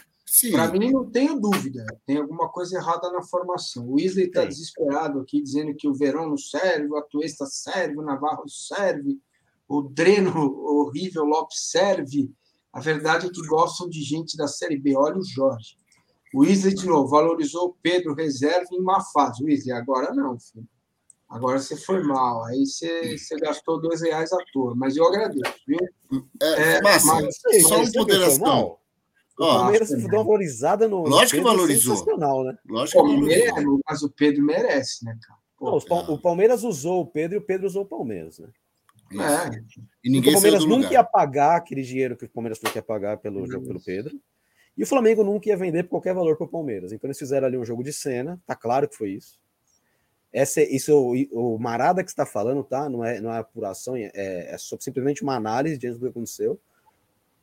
Para 0.50 0.70
mim, 0.72 0.90
não 0.90 1.10
tenho 1.10 1.40
dúvida. 1.40 1.86
Tem 2.06 2.18
alguma 2.18 2.48
coisa 2.48 2.76
errada 2.76 3.10
na 3.10 3.22
formação. 3.22 3.86
O 3.86 3.94
Wesley 3.94 4.26
está 4.26 4.44
desesperado 4.44 5.20
aqui, 5.20 5.42
dizendo 5.42 5.74
que 5.74 5.88
o 5.88 5.94
Verão 5.94 6.28
não 6.28 6.36
serve, 6.36 6.88
o 6.88 6.96
Atuesta 6.96 7.46
serve, 7.46 7.96
o 7.96 8.02
Navarro 8.02 8.48
serve, 8.48 9.18
o 9.66 9.82
Dreno 9.82 10.54
horrível 10.64 11.24
Lopes 11.24 11.70
serve. 11.70 12.30
A 12.72 12.80
verdade 12.80 13.26
é 13.26 13.30
que 13.30 13.46
gostam 13.46 13.88
de 13.88 14.02
gente 14.02 14.36
da 14.36 14.46
Série 14.46 14.78
B. 14.78 14.96
Olha 14.96 15.18
o 15.18 15.24
Jorge. 15.24 15.76
O 16.34 16.40
Wesley, 16.40 16.74
de 16.74 16.86
novo, 16.86 17.08
valorizou 17.08 17.68
o 17.68 17.76
Pedro 17.82 18.14
reserva 18.14 18.68
em 18.72 18.80
uma 18.80 19.02
fase. 19.12 19.42
Wesley, 19.42 19.72
agora 19.72 20.14
não, 20.14 20.38
filho. 20.38 20.68
Agora 21.28 21.58
você 21.58 21.76
foi 21.76 22.02
mal, 22.02 22.42
aí 22.44 22.64
você, 22.64 23.18
você 23.18 23.36
gastou 23.36 23.78
dois 23.80 24.00
reais 24.00 24.32
à 24.32 24.38
toa, 24.50 24.74
mas 24.74 24.96
eu 24.96 25.06
agradeço, 25.06 25.54
viu? 25.66 25.78
É, 26.40 26.76
é 26.76 26.80
mas, 26.80 27.02
só 27.02 27.76
uma 27.76 27.92
ponderação. 27.92 28.78
O 29.38 29.46
Palmeiras 29.46 29.90
deu 29.90 29.98
uma 29.98 30.24
valorizada 30.24 30.88
no. 30.88 31.02
Lógico 31.02 31.36
que 31.36 31.44
valorizou. 31.44 31.96
Sensacional, 31.96 32.42
né? 32.44 32.58
Lógico 32.66 33.02
que 33.02 33.08
valorizou. 33.14 33.80
mas 33.86 34.02
o 34.02 34.10
Pedro 34.10 34.42
merece, 34.42 35.04
né, 35.04 35.16
cara? 35.22 35.38
Pô, 35.56 35.70
Não, 35.70 36.14
o 36.14 36.18
Palmeiras 36.18 36.64
usou 36.64 37.02
o 37.02 37.06
Pedro 37.06 37.36
e 37.36 37.38
o 37.38 37.44
Pedro 37.44 37.66
usou 37.66 37.82
o 37.82 37.86
Palmeiras, 37.86 38.38
né? 38.38 38.48
É. 39.12 39.58
E 40.04 40.10
ninguém 40.10 40.32
o 40.32 40.34
Palmeiras 40.34 40.64
nunca 40.64 40.92
ia 40.92 41.04
pagar 41.04 41.56
aquele 41.56 41.82
dinheiro 41.82 42.16
que 42.16 42.24
o 42.24 42.28
Palmeiras 42.28 42.58
foi 42.58 42.70
que 42.70 42.78
ia 42.78 42.82
pagar 42.82 43.18
pelo 43.18 43.46
jogo 43.46 43.66
pelo 43.66 43.80
Pedro. 43.82 44.18
E 44.76 44.82
o 44.82 44.86
Flamengo 44.86 45.24
nunca 45.24 45.48
ia 45.48 45.56
vender 45.56 45.84
por 45.84 45.90
qualquer 45.90 46.14
valor 46.14 46.36
para 46.36 46.46
o 46.46 46.50
Palmeiras. 46.50 46.92
Então 46.92 47.08
eles 47.08 47.18
fizeram 47.18 47.46
ali 47.46 47.58
um 47.58 47.64
jogo 47.64 47.82
de 47.82 47.92
cena, 47.92 48.40
tá 48.46 48.54
claro 48.54 48.88
que 48.88 48.96
foi 48.96 49.10
isso. 49.10 49.38
Essa, 50.32 50.62
isso 50.62 50.92
o, 50.94 51.54
o 51.54 51.58
Marada 51.58 52.04
que 52.04 52.10
está 52.10 52.26
falando, 52.26 52.62
tá? 52.62 52.88
Não 52.88 53.04
é, 53.04 53.20
não 53.20 53.32
é 53.32 53.38
apuração, 53.38 53.96
é, 53.96 54.10
é 54.14 54.56
simplesmente 54.78 55.22
uma 55.22 55.34
análise 55.34 55.78
diante 55.78 55.94
do 55.94 56.00
que 56.00 56.10
aconteceu. 56.10 56.60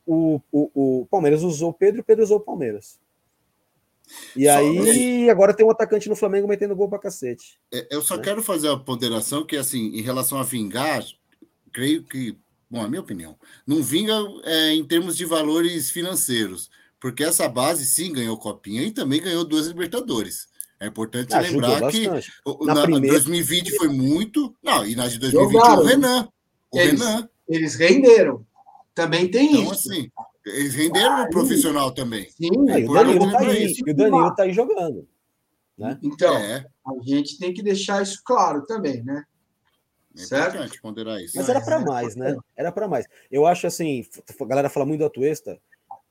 O, 0.06 0.40
o, 0.52 1.02
o 1.02 1.06
Palmeiras 1.08 1.42
usou 1.42 1.72
o 1.72 1.74
Pedro 1.74 2.00
e 2.00 2.02
o 2.02 2.04
Pedro 2.04 2.24
usou 2.24 2.38
o 2.38 2.42
Palmeiras. 2.42 3.00
E 4.36 4.46
só 4.46 4.52
aí, 4.52 5.30
agora 5.30 5.54
tem 5.54 5.66
um 5.66 5.72
atacante 5.72 6.10
no 6.10 6.16
Flamengo 6.16 6.48
metendo 6.48 6.76
gol 6.76 6.90
pra 6.90 7.00
cacete. 7.00 7.60
É, 7.74 7.88
eu 7.90 8.02
só 8.02 8.18
né? 8.18 8.24
quero 8.24 8.44
fazer 8.44 8.70
a 8.70 8.78
ponderação 8.78 9.46
que, 9.46 9.58
assim, 9.58 9.96
em 9.96 10.02
relação 10.02 10.38
a 10.38 10.44
vingar, 10.44 11.04
creio 11.72 12.04
que, 12.04 12.38
bom, 12.70 12.82
a 12.82 12.88
minha 12.88 13.02
opinião, 13.02 13.38
não 13.66 13.82
vinga 13.82 14.14
é, 14.44 14.74
em 14.74 14.86
termos 14.86 15.18
de 15.18 15.26
valores 15.26 15.90
financeiros, 15.90 16.70
porque 17.00 17.24
essa 17.24 17.48
base 17.50 17.86
sim 17.86 18.14
ganhou 18.14 18.38
Copinha 18.38 18.84
e 18.84 18.92
também 18.92 19.22
ganhou 19.22 19.44
duas 19.44 19.68
Libertadores. 19.68 20.48
É 20.86 20.88
importante 20.88 21.34
Ajudou 21.34 21.70
lembrar 21.70 21.92
que 21.92 22.08
na, 22.08 22.76
na 22.76 22.82
primeira... 22.84 23.14
2020 23.16 23.76
foi 23.78 23.88
muito. 23.88 24.56
Não, 24.64 24.86
e 24.86 24.96
na 24.96 25.08
de 25.08 25.18
2020 25.18 25.54
Jogaram. 25.54 25.82
o 25.82 25.86
Renan. 25.86 26.30
O 26.72 26.80
eles, 26.80 27.02
Renan. 27.02 27.30
Eles 27.50 27.76
renderam. 27.76 28.46
Também 28.94 29.30
tem 29.30 29.48
então, 29.48 29.74
isso. 29.74 29.90
Assim, 29.90 30.12
eles 30.46 30.76
renderam 30.76 31.24
no 31.24 31.30
profissional 31.32 31.92
também. 31.92 32.30
Sim, 32.30 32.70
é, 32.70 32.86
o 32.88 32.94
Danilo 32.94 33.32
tá 33.32 33.40
aí, 33.40 33.74
e 33.76 33.92
o 33.92 33.96
Danilo 33.96 34.36
tá 34.36 34.44
aí 34.44 34.54
jogando. 34.54 35.08
Né? 35.76 36.00
Então, 36.04 36.38
é. 36.38 36.66
a 36.86 37.04
gente 37.04 37.40
tem 37.40 37.52
que 37.52 37.64
deixar 37.64 38.04
isso 38.04 38.22
claro 38.24 38.64
também, 38.66 39.04
né? 39.04 39.24
É 40.16 40.24
certo? 40.24 40.82
ponderar 40.82 41.20
isso. 41.20 41.36
Mas 41.36 41.50
era 41.50 41.60
para 41.60 41.80
mais, 41.80 42.16
né? 42.16 42.38
Era 42.56 42.72
para 42.72 42.88
mais. 42.88 43.06
Eu 43.30 43.46
acho 43.46 43.66
assim, 43.68 44.06
a 44.40 44.46
galera 44.46 44.70
fala 44.70 44.86
muito 44.86 45.00
do 45.00 45.06
Atuesta. 45.06 45.60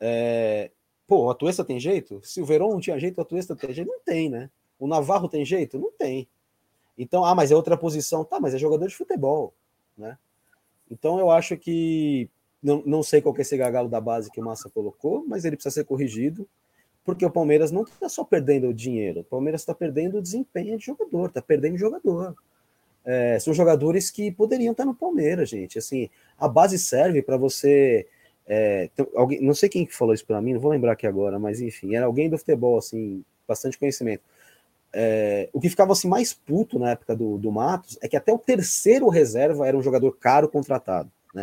É... 0.00 0.70
Pô, 1.06 1.24
o 1.24 1.30
Atuesta 1.30 1.64
tem 1.64 1.78
jeito? 1.78 2.20
Se 2.22 2.42
o 2.42 2.44
Verón 2.44 2.72
não 2.72 2.80
tinha 2.80 2.98
jeito, 2.98 3.18
o 3.18 3.22
Atuesta 3.22 3.54
tem 3.54 3.72
jeito? 3.72 3.88
Não 3.88 4.00
tem, 4.04 4.28
né? 4.28 4.50
O 4.78 4.86
Navarro 4.86 5.28
tem 5.28 5.44
jeito? 5.44 5.78
Não 5.78 5.90
tem. 5.92 6.28
Então, 6.96 7.24
ah, 7.24 7.34
mas 7.34 7.50
é 7.50 7.56
outra 7.56 7.76
posição. 7.76 8.24
Tá, 8.24 8.40
mas 8.40 8.54
é 8.54 8.58
jogador 8.58 8.86
de 8.86 8.96
futebol, 8.96 9.52
né? 9.96 10.18
Então 10.90 11.18
eu 11.18 11.30
acho 11.30 11.56
que 11.56 12.28
não, 12.62 12.82
não 12.86 13.02
sei 13.02 13.20
qual 13.20 13.34
que 13.34 13.40
é 13.40 13.42
esse 13.42 13.56
gargalo 13.56 13.88
da 13.88 14.00
base 14.00 14.30
que 14.30 14.40
o 14.40 14.44
Massa 14.44 14.70
colocou, 14.70 15.24
mas 15.26 15.44
ele 15.44 15.56
precisa 15.56 15.74
ser 15.74 15.84
corrigido, 15.84 16.48
porque 17.04 17.24
o 17.24 17.30
Palmeiras 17.30 17.70
não 17.70 17.82
está 17.82 18.08
só 18.08 18.24
perdendo 18.24 18.68
o 18.68 18.74
dinheiro, 18.74 19.20
o 19.20 19.24
Palmeiras 19.24 19.60
está 19.60 19.74
perdendo 19.74 20.18
o 20.18 20.22
desempenho 20.22 20.78
de 20.78 20.86
jogador, 20.86 21.26
está 21.26 21.42
perdendo 21.42 21.76
jogador. 21.76 22.34
É, 23.04 23.38
são 23.38 23.52
jogadores 23.52 24.10
que 24.10 24.32
poderiam 24.32 24.72
estar 24.72 24.86
no 24.86 24.94
Palmeiras, 24.94 25.50
gente. 25.50 25.78
Assim, 25.78 26.08
a 26.38 26.48
base 26.48 26.78
serve 26.78 27.20
para 27.20 27.36
você. 27.36 28.06
É, 28.46 28.88
alguém, 29.14 29.42
não 29.42 29.54
sei 29.54 29.68
quem 29.68 29.86
falou 29.86 30.14
isso 30.14 30.24
para 30.24 30.40
mim, 30.40 30.54
não 30.54 30.60
vou 30.60 30.70
lembrar 30.70 30.92
aqui 30.92 31.06
agora, 31.06 31.38
mas 31.38 31.60
enfim, 31.60 31.94
era 31.94 32.06
alguém 32.06 32.30
do 32.30 32.38
futebol, 32.38 32.78
assim, 32.78 33.22
bastante 33.46 33.78
conhecimento. 33.78 34.22
É, 34.96 35.48
o 35.52 35.60
que 35.60 35.68
ficava 35.68 35.92
assim 35.92 36.06
mais 36.06 36.32
puto 36.32 36.78
na 36.78 36.92
época 36.92 37.16
do, 37.16 37.36
do 37.36 37.50
Matos 37.50 37.98
é 38.00 38.06
que 38.06 38.16
até 38.16 38.32
o 38.32 38.38
terceiro 38.38 39.08
reserva 39.08 39.66
era 39.66 39.76
um 39.76 39.82
jogador 39.82 40.12
caro 40.12 40.48
contratado. 40.48 41.10
Né? 41.34 41.42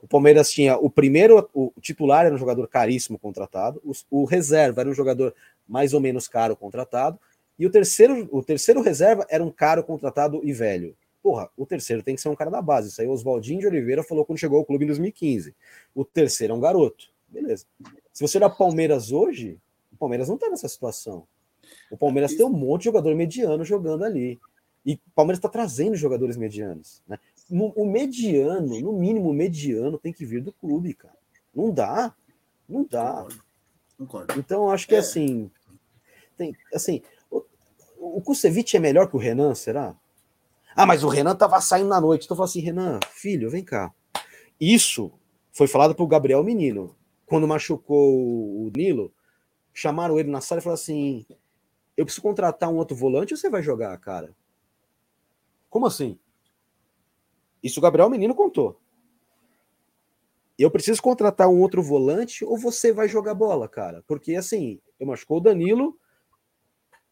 O 0.00 0.06
Palmeiras 0.06 0.50
tinha 0.50 0.76
o 0.76 0.88
primeiro, 0.88 1.48
o 1.52 1.72
titular 1.80 2.24
era 2.24 2.34
um 2.34 2.38
jogador 2.38 2.68
caríssimo 2.68 3.18
contratado, 3.18 3.82
o, 3.84 3.92
o, 4.22 4.24
reserva 4.24 4.82
era 4.82 4.88
um 4.88 4.94
jogador 4.94 5.34
mais 5.66 5.92
ou 5.92 6.00
menos 6.00 6.28
caro 6.28 6.54
contratado, 6.54 7.18
e 7.58 7.66
o 7.66 7.70
terceiro, 7.70 8.28
o 8.30 8.42
terceiro 8.42 8.80
reserva 8.80 9.26
era 9.28 9.42
um 9.42 9.50
caro 9.50 9.82
contratado 9.82 10.40
e 10.44 10.52
velho. 10.52 10.94
Porra, 11.20 11.50
o 11.56 11.66
terceiro 11.66 12.02
tem 12.02 12.14
que 12.14 12.20
ser 12.20 12.28
um 12.28 12.36
cara 12.36 12.50
da 12.50 12.62
base. 12.62 12.88
Isso 12.88 13.00
aí 13.00 13.06
o 13.06 13.12
Oswaldinho 13.12 13.60
de 13.60 13.66
Oliveira 13.66 14.02
falou 14.02 14.24
quando 14.24 14.38
chegou 14.38 14.58
ao 14.58 14.64
clube 14.64 14.84
em 14.84 14.88
2015. 14.88 15.54
O 15.94 16.04
terceiro 16.04 16.52
é 16.52 16.56
um 16.56 16.60
garoto. 16.60 17.10
Beleza. 17.28 17.64
Se 18.12 18.26
você 18.26 18.38
olhar 18.38 18.50
Palmeiras 18.50 19.12
hoje, 19.12 19.58
o 19.92 19.96
Palmeiras 19.96 20.28
não 20.28 20.36
tá 20.36 20.48
nessa 20.50 20.68
situação. 20.68 21.24
O 21.92 21.96
Palmeiras 21.96 22.34
tem 22.34 22.44
um 22.46 22.50
monte 22.50 22.80
de 22.80 22.84
jogador 22.86 23.14
mediano 23.14 23.64
jogando 23.64 24.02
ali. 24.02 24.40
E 24.84 24.94
o 24.94 25.10
Palmeiras 25.14 25.38
está 25.38 25.48
trazendo 25.48 25.94
jogadores 25.94 26.38
medianos. 26.38 27.02
Né? 27.06 27.18
O 27.50 27.84
mediano, 27.84 28.80
no 28.80 28.92
mínimo 28.94 29.30
mediano, 29.32 29.98
tem 29.98 30.10
que 30.10 30.24
vir 30.24 30.42
do 30.42 30.52
clube, 30.52 30.94
cara. 30.94 31.14
Não 31.54 31.70
dá. 31.70 32.14
Não 32.66 32.82
dá. 32.82 33.16
Concordo. 33.16 33.44
Concordo. 33.98 34.34
Então, 34.38 34.70
acho 34.70 34.88
que 34.88 34.94
é. 34.94 34.98
assim. 34.98 35.50
Tem, 36.34 36.56
assim 36.74 37.02
o, 37.30 37.44
o 37.98 38.22
Kusevich 38.22 38.74
é 38.74 38.80
melhor 38.80 39.06
que 39.06 39.16
o 39.16 39.18
Renan, 39.18 39.54
será? 39.54 39.94
Ah, 40.74 40.86
mas 40.86 41.04
o 41.04 41.08
Renan 41.08 41.36
tava 41.36 41.60
saindo 41.60 41.88
na 41.88 42.00
noite. 42.00 42.24
Então 42.24 42.34
eu 42.34 42.38
falo 42.38 42.48
assim, 42.48 42.60
Renan, 42.60 42.98
filho, 43.10 43.50
vem 43.50 43.62
cá. 43.62 43.92
Isso 44.58 45.12
foi 45.52 45.66
falado 45.66 45.94
pro 45.94 46.06
Gabriel 46.06 46.42
Menino. 46.42 46.96
Quando 47.26 47.46
machucou 47.46 48.14
o 48.14 48.72
Nilo, 48.74 49.12
chamaram 49.74 50.18
ele 50.18 50.30
na 50.30 50.40
sala 50.40 50.60
e 50.60 50.64
falaram 50.64 50.80
assim: 50.80 51.26
eu 52.02 52.06
preciso 52.06 52.22
contratar 52.22 52.68
um 52.68 52.76
outro 52.76 52.96
volante 52.96 53.32
ou 53.32 53.38
você 53.38 53.48
vai 53.48 53.62
jogar, 53.62 53.96
cara? 53.98 54.34
Como 55.70 55.86
assim? 55.86 56.18
Isso 57.62 57.80
o 57.80 57.82
Gabriel 57.82 58.10
Menino 58.10 58.34
contou. 58.34 58.80
Eu 60.58 60.70
preciso 60.70 61.00
contratar 61.00 61.48
um 61.48 61.60
outro 61.60 61.82
volante 61.82 62.44
ou 62.44 62.58
você 62.58 62.92
vai 62.92 63.08
jogar 63.08 63.34
bola, 63.34 63.68
cara? 63.68 64.02
Porque 64.06 64.34
assim, 64.34 64.80
eu 64.98 65.06
machucou 65.06 65.38
o 65.38 65.40
Danilo 65.40 65.98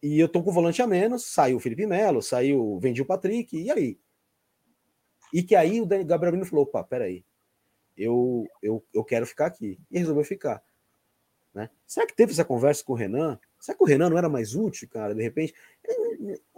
e 0.02 0.18
eu 0.18 0.28
tô 0.28 0.42
com 0.42 0.50
o 0.50 0.52
volante 0.52 0.82
a 0.82 0.86
menos, 0.86 1.24
saiu 1.26 1.56
o 1.56 1.60
Felipe 1.60 1.86
Melo, 1.86 2.22
saiu, 2.22 2.78
vendi 2.80 3.00
o 3.00 3.06
Patrick, 3.06 3.56
e 3.56 3.70
aí? 3.70 3.98
E 5.32 5.42
que 5.42 5.54
aí 5.54 5.80
o 5.80 5.86
Gabriel 5.86 6.32
Menino 6.32 6.46
falou: 6.46 6.64
opa, 6.64 6.82
peraí, 6.82 7.24
eu, 7.96 8.46
eu, 8.62 8.84
eu 8.92 9.04
quero 9.04 9.26
ficar 9.26 9.46
aqui. 9.46 9.78
E 9.90 9.98
resolveu 9.98 10.24
ficar. 10.24 10.62
Né? 11.54 11.70
Será 11.86 12.06
que 12.06 12.14
teve 12.14 12.32
essa 12.32 12.44
conversa 12.44 12.84
com 12.84 12.92
o 12.92 12.96
Renan? 12.96 13.38
Será 13.60 13.76
que 13.76 13.84
o 13.84 13.86
Renan 13.86 14.08
não 14.08 14.18
era 14.18 14.28
mais 14.28 14.54
útil, 14.54 14.88
cara? 14.88 15.14
De 15.14 15.22
repente. 15.22 15.54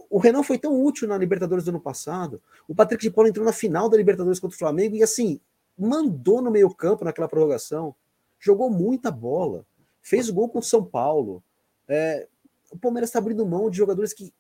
O 0.09 0.19
Renan 0.19 0.43
foi 0.43 0.59
tão 0.59 0.83
útil 0.83 1.09
na 1.09 1.17
Libertadores 1.17 1.65
do 1.65 1.71
ano 1.71 1.81
passado. 1.81 2.41
O 2.69 2.75
Patrick 2.75 3.03
de 3.03 3.11
Paula 3.11 3.29
entrou 3.29 3.45
na 3.45 3.53
final 3.53 3.89
da 3.89 3.97
Libertadores 3.97 4.39
contra 4.39 4.55
o 4.55 4.59
Flamengo 4.59 4.95
e, 4.95 5.03
assim, 5.03 5.41
mandou 5.77 6.41
no 6.41 6.51
meio-campo 6.51 7.05
naquela 7.05 7.29
prorrogação. 7.29 7.95
jogou 8.39 8.69
muita 8.71 9.11
bola, 9.11 9.65
fez 10.01 10.29
gol 10.29 10.49
com 10.49 10.59
o 10.59 10.63
São 10.63 10.85
Paulo. 10.85 11.43
É, 11.89 12.29
o 12.71 12.79
Palmeiras 12.79 13.09
está 13.09 13.19
abrindo 13.19 13.47
mão 13.47 13.71
de 13.71 13.79
jogadores 13.79 14.13
que 14.13 14.33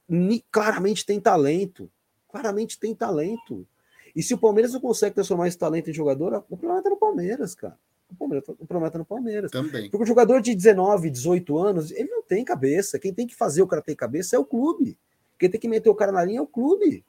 claramente 0.51 1.05
têm 1.05 1.20
talento. 1.20 1.90
Claramente 2.30 2.78
tem 2.78 2.94
talento. 2.94 3.66
E 4.14 4.22
se 4.22 4.34
o 4.34 4.39
Palmeiras 4.39 4.72
não 4.72 4.80
consegue 4.80 5.14
transformar 5.14 5.48
esse 5.48 5.59
talento 5.59 5.90
em 5.90 5.94
jogador, 5.94 6.44
o 6.51 6.56
problema 6.56 6.78
está 6.78 6.90
no 6.90 6.97
Palmeiras, 6.97 7.55
cara. 7.55 7.78
O, 8.18 8.66
problema 8.66 8.86
está 8.86 8.98
no 8.98 9.05
Palmeiras. 9.05 9.51
Também. 9.51 9.90
Porque 9.90 10.05
o 10.05 10.06
jogador 10.06 10.40
de 10.40 10.55
19, 10.55 11.10
18 11.10 11.59
anos, 11.59 11.90
ele 11.90 12.09
não 12.09 12.22
tem 12.22 12.44
cabeça. 12.44 12.98
Quem 12.98 13.12
tem 13.12 13.26
que 13.26 13.34
fazer 13.34 13.62
o 13.62 13.66
cara 13.66 13.82
ter 13.82 13.94
cabeça 13.94 14.36
é 14.36 14.39
o 14.39 14.44
clube. 14.44 14.97
Quem 15.39 15.51
tem 15.51 15.60
que 15.60 15.68
meter 15.68 15.90
o 15.90 15.94
cara 15.94 16.12
na 16.12 16.24
linha 16.24 16.39
é 16.39 16.43
o 16.43 16.47
clube. 16.47 17.05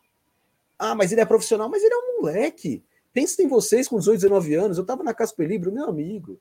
Ah, 0.78 0.96
mas 0.96 1.12
ele 1.12 1.22
é 1.22 1.26
profissional, 1.26 1.70
mas 1.70 1.84
ele 1.84 1.94
é 1.94 1.98
um 1.98 2.22
moleque. 2.22 2.84
Pensa 3.14 3.42
em 3.44 3.48
vocês 3.48 3.88
com 3.88 4.00
18, 4.00 4.22
19 4.22 4.56
anos. 4.56 4.78
Eu 4.78 4.82
estava 4.82 5.04
na 5.04 5.14
Casper 5.14 5.48
Libre, 5.48 5.72
meu 5.72 5.88
amigo. 5.88 6.40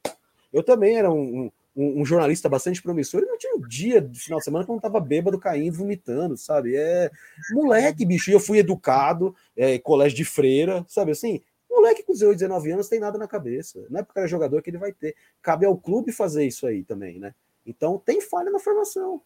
Eu 0.52 0.62
também 0.62 0.96
era 0.96 1.10
um, 1.10 1.50
um, 1.76 2.00
um, 2.00 2.04
jornalista 2.04 2.48
bastante 2.48 2.82
promissor 2.82 3.22
e 3.22 3.26
não 3.26 3.38
tinha 3.38 3.54
um 3.54 3.60
dia 3.60 4.00
de 4.00 4.18
final 4.18 4.38
de 4.38 4.44
semana 4.44 4.64
que 4.64 4.70
eu 4.70 4.74
não 4.74 4.78
estava 4.78 5.00
bêbado, 5.00 5.38
caindo, 5.38 5.78
vomitando, 5.78 6.36
sabe? 6.36 6.76
É 6.76 7.10
moleque, 7.52 8.04
bicho. 8.04 8.30
E 8.30 8.34
eu 8.34 8.40
fui 8.40 8.58
educado, 8.58 9.34
é, 9.56 9.78
colégio 9.78 10.16
de 10.16 10.24
freira, 10.24 10.84
sabe 10.88 11.12
assim? 11.12 11.40
Moleque 11.72 12.02
com 12.02 12.12
18, 12.12 12.38
19 12.38 12.72
anos 12.72 12.88
tem 12.88 13.00
nada 13.00 13.18
na 13.18 13.26
cabeça. 13.26 13.84
Não 13.88 14.00
é 14.00 14.02
porque 14.02 14.20
é 14.20 14.28
jogador 14.28 14.60
que 14.62 14.70
ele 14.70 14.78
vai 14.78 14.92
ter. 14.92 15.16
Cabe 15.40 15.64
ao 15.64 15.76
clube 15.76 16.12
fazer 16.12 16.44
isso 16.46 16.66
aí 16.66 16.84
também, 16.84 17.18
né? 17.18 17.34
Então 17.66 17.98
tem 17.98 18.20
falha 18.20 18.50
na 18.50 18.58
formação. 18.58 19.22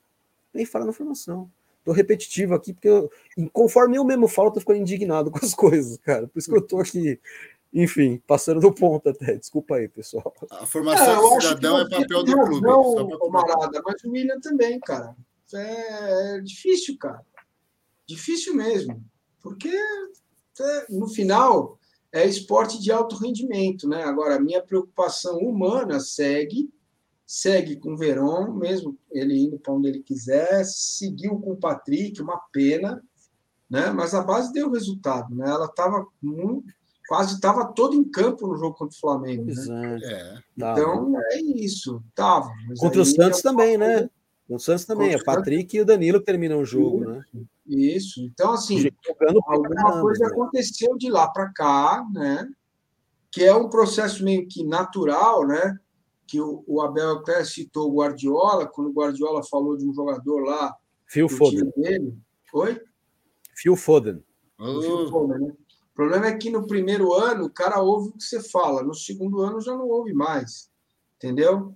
Tem 0.52 0.64
falha 0.64 0.84
na 0.84 0.92
formação. 0.92 1.50
Tô 1.84 1.92
repetitivo 1.92 2.54
aqui, 2.54 2.72
porque 2.72 2.88
eu, 2.88 3.10
conforme 3.52 3.96
eu 3.96 4.04
mesmo 4.04 4.26
falo, 4.26 4.50
tô 4.50 4.60
ficando 4.60 4.80
indignado 4.80 5.30
com 5.32 5.44
as 5.44 5.54
coisas, 5.54 5.98
cara. 5.98 6.26
Por 6.28 6.38
isso 6.38 6.50
que 6.50 6.56
eu 6.56 6.62
tô 6.62 6.80
aqui 6.80 7.20
enfim, 7.72 8.22
passando 8.26 8.60
do 8.60 8.72
ponto 8.72 9.08
até. 9.08 9.36
Desculpa 9.36 9.76
aí, 9.76 9.86
pessoal. 9.86 10.34
A 10.50 10.64
formação 10.64 11.12
é, 11.12 11.36
do 11.36 11.40
cidadão 11.42 11.80
é 11.80 11.90
papel 11.90 12.24
do 12.24 12.32
clube. 12.32 12.60
Não, 12.62 13.30
Marada, 13.30 13.82
mas 13.84 14.02
o 14.02 14.10
William 14.10 14.40
também, 14.40 14.80
cara. 14.80 15.14
É, 15.52 16.36
é 16.36 16.40
difícil, 16.40 16.96
cara. 16.98 17.22
Difícil 18.06 18.54
mesmo. 18.54 19.04
Porque 19.42 19.68
é, 19.68 20.86
no 20.88 21.06
final 21.06 21.78
é 22.16 22.26
esporte 22.26 22.80
de 22.80 22.90
alto 22.90 23.16
rendimento, 23.16 23.88
né? 23.88 24.02
Agora, 24.04 24.36
a 24.36 24.40
minha 24.40 24.62
preocupação 24.62 25.38
humana 25.38 26.00
segue, 26.00 26.70
segue 27.26 27.76
com 27.76 27.94
o 27.94 27.96
Verón, 27.96 28.54
mesmo 28.54 28.96
ele 29.10 29.38
indo 29.38 29.58
para 29.58 29.74
onde 29.74 29.88
ele 29.88 30.02
quiser, 30.02 30.64
seguiu 30.64 31.38
com 31.40 31.52
o 31.52 31.56
Patrick, 31.56 32.20
uma 32.22 32.38
pena, 32.52 33.02
né? 33.68 33.90
Mas 33.90 34.14
a 34.14 34.22
base 34.22 34.52
deu 34.52 34.70
resultado, 34.70 35.34
né? 35.34 35.48
Ela 35.48 35.66
estava 35.66 36.06
muito 36.22 36.74
quase 37.06 37.34
estava 37.34 37.64
todo 37.66 37.94
em 37.94 38.04
campo 38.04 38.46
no 38.46 38.56
jogo 38.56 38.76
contra 38.76 38.96
o 38.96 39.00
Flamengo. 39.00 39.44
Né? 39.44 39.98
É. 40.02 40.38
Então 40.56 41.14
é 41.32 41.40
isso, 41.40 42.02
tava. 42.14 42.50
Contra 42.78 43.00
o 43.00 43.04
Santos 43.04 43.40
também, 43.42 43.78
né? 43.78 44.10
Contra 44.48 44.56
o 44.56 44.58
Santos 44.58 44.84
também, 44.84 45.12
é 45.12 45.16
o 45.16 45.24
Patrick 45.24 45.76
e 45.76 45.80
o 45.80 45.84
Danilo 45.84 46.20
terminam 46.20 46.60
o 46.60 46.64
jogo, 46.64 47.04
né? 47.04 47.22
Isso. 47.68 48.20
Então 48.20 48.52
assim, 48.52 48.88
alguma 49.46 50.00
coisa 50.00 50.26
aconteceu 50.26 50.96
de 50.96 51.10
lá 51.10 51.28
para 51.28 51.52
cá, 51.52 52.06
né? 52.12 52.48
Que 53.30 53.44
é 53.44 53.54
um 53.54 53.68
processo 53.68 54.24
meio 54.24 54.46
que 54.46 54.64
natural, 54.64 55.46
né? 55.46 55.76
Que 56.26 56.40
o, 56.40 56.64
o 56.66 56.80
Abel 56.80 57.18
até 57.18 57.44
citou 57.44 57.90
o 57.90 57.96
Guardiola, 57.96 58.66
quando 58.66 58.88
o 58.88 58.92
Guardiola 58.92 59.42
falou 59.44 59.76
de 59.76 59.86
um 59.86 59.92
jogador 59.92 60.44
lá. 60.44 60.74
Phil 61.06 61.28
Foden. 61.28 61.70
Dele. 61.76 62.16
Oi? 62.52 62.80
Phil 63.54 63.76
Foden. 63.76 64.22
Oh. 64.58 64.80
Phil 64.80 65.08
Foden, 65.08 65.38
né? 65.38 65.52
O 65.92 65.94
problema 65.96 66.26
é 66.26 66.36
que 66.36 66.50
no 66.50 66.66
primeiro 66.66 67.12
ano 67.14 67.46
o 67.46 67.50
cara 67.50 67.80
ouve 67.80 68.10
o 68.10 68.12
que 68.12 68.22
você 68.22 68.42
fala, 68.42 68.82
no 68.82 68.94
segundo 68.94 69.40
ano 69.40 69.60
já 69.60 69.74
não 69.74 69.88
ouve 69.88 70.12
mais. 70.12 70.70
Entendeu? 71.16 71.74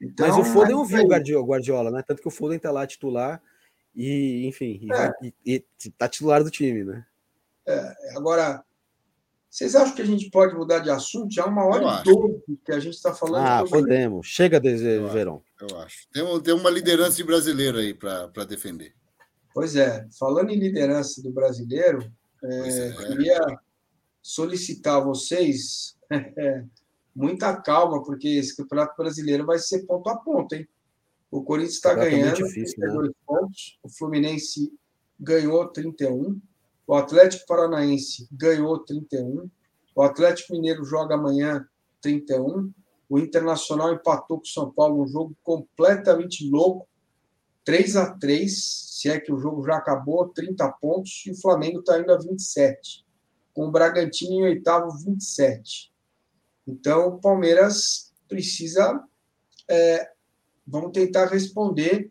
Então, 0.00 0.28
Mas 0.28 0.36
o 0.38 0.44
Foden 0.44 0.74
é 0.74 0.76
ouviu 0.76 1.02
o 1.02 1.44
Guardiola, 1.44 1.90
né? 1.90 2.02
Tanto 2.06 2.22
que 2.22 2.28
o 2.28 2.30
Foden 2.30 2.58
tá 2.58 2.70
lá 2.70 2.86
titular 2.86 3.42
e, 3.98 4.46
enfim, 4.46 4.86
é. 4.92 5.12
e, 5.44 5.64
e, 5.84 5.90
tá 5.90 6.08
titular 6.08 6.44
do 6.44 6.50
time, 6.50 6.84
né? 6.84 7.04
É, 7.66 8.16
agora, 8.16 8.64
vocês 9.50 9.74
acham 9.74 9.92
que 9.92 10.02
a 10.02 10.06
gente 10.06 10.30
pode 10.30 10.54
mudar 10.54 10.78
de 10.78 10.88
assunto? 10.88 11.34
Já 11.34 11.42
é 11.42 11.46
uma 11.46 11.64
hora 11.64 12.00
e 12.00 12.04
doze 12.04 12.60
que 12.64 12.70
a 12.70 12.78
gente 12.78 12.94
está 12.94 13.12
falando. 13.12 13.44
Ah, 13.44 13.64
podemos. 13.68 14.28
Chega 14.28 14.60
de 14.60 14.68
eu 14.68 15.08
verão. 15.08 15.42
Acho, 15.60 15.74
eu 15.74 15.80
acho. 15.80 16.08
Tem, 16.12 16.40
tem 16.42 16.54
uma 16.54 16.70
liderança 16.70 17.16
de 17.16 17.24
brasileiro 17.24 17.78
aí 17.78 17.92
para 17.92 18.44
defender. 18.44 18.94
Pois 19.52 19.74
é. 19.74 20.06
Falando 20.16 20.50
em 20.50 20.58
liderança 20.60 21.20
do 21.20 21.32
brasileiro, 21.32 22.08
é, 22.44 22.92
queria 22.92 23.40
solicitar 24.22 24.98
a 24.98 25.04
vocês 25.04 25.96
é, 26.12 26.62
muita 27.16 27.60
calma, 27.60 28.00
porque 28.04 28.28
esse 28.28 28.56
Campeonato 28.56 28.94
Brasileiro 28.96 29.44
vai 29.44 29.58
ser 29.58 29.84
ponto 29.86 30.08
a 30.08 30.16
ponto, 30.16 30.54
hein? 30.54 30.68
O 31.30 31.42
Corinthians 31.42 31.74
está 31.74 31.94
ganhando, 31.94 32.36
difícil, 32.36 32.78
né? 32.78 33.10
pontos, 33.26 33.78
o 33.82 33.88
Fluminense 33.88 34.72
ganhou 35.20 35.68
31, 35.68 36.40
o 36.86 36.94
Atlético 36.94 37.46
Paranaense 37.46 38.26
ganhou 38.32 38.78
31, 38.78 39.50
o 39.94 40.02
Atlético 40.02 40.54
Mineiro 40.54 40.84
joga 40.84 41.16
amanhã 41.16 41.66
31, 42.00 42.72
o 43.10 43.18
Internacional 43.18 43.92
empatou 43.92 44.38
com 44.38 44.44
o 44.44 44.48
São 44.48 44.70
Paulo, 44.70 45.02
um 45.02 45.08
jogo 45.08 45.36
completamente 45.42 46.48
louco, 46.48 46.88
3 47.64 47.96
a 47.96 48.14
3 48.14 48.88
se 48.98 49.08
é 49.08 49.20
que 49.20 49.32
o 49.32 49.38
jogo 49.38 49.64
já 49.64 49.76
acabou, 49.76 50.28
30 50.28 50.68
pontos, 50.80 51.22
e 51.24 51.30
o 51.30 51.40
Flamengo 51.40 51.78
está 51.78 52.00
indo 52.00 52.12
a 52.12 52.18
27, 52.18 53.06
com 53.54 53.68
o 53.68 53.70
Bragantino 53.70 54.32
em 54.32 54.42
oitavo, 54.42 54.90
27. 55.04 55.92
Então, 56.66 57.10
o 57.10 57.20
Palmeiras 57.20 58.12
precisa. 58.28 59.00
É, 59.70 60.10
vamos 60.68 60.92
tentar 60.92 61.26
responder 61.26 62.10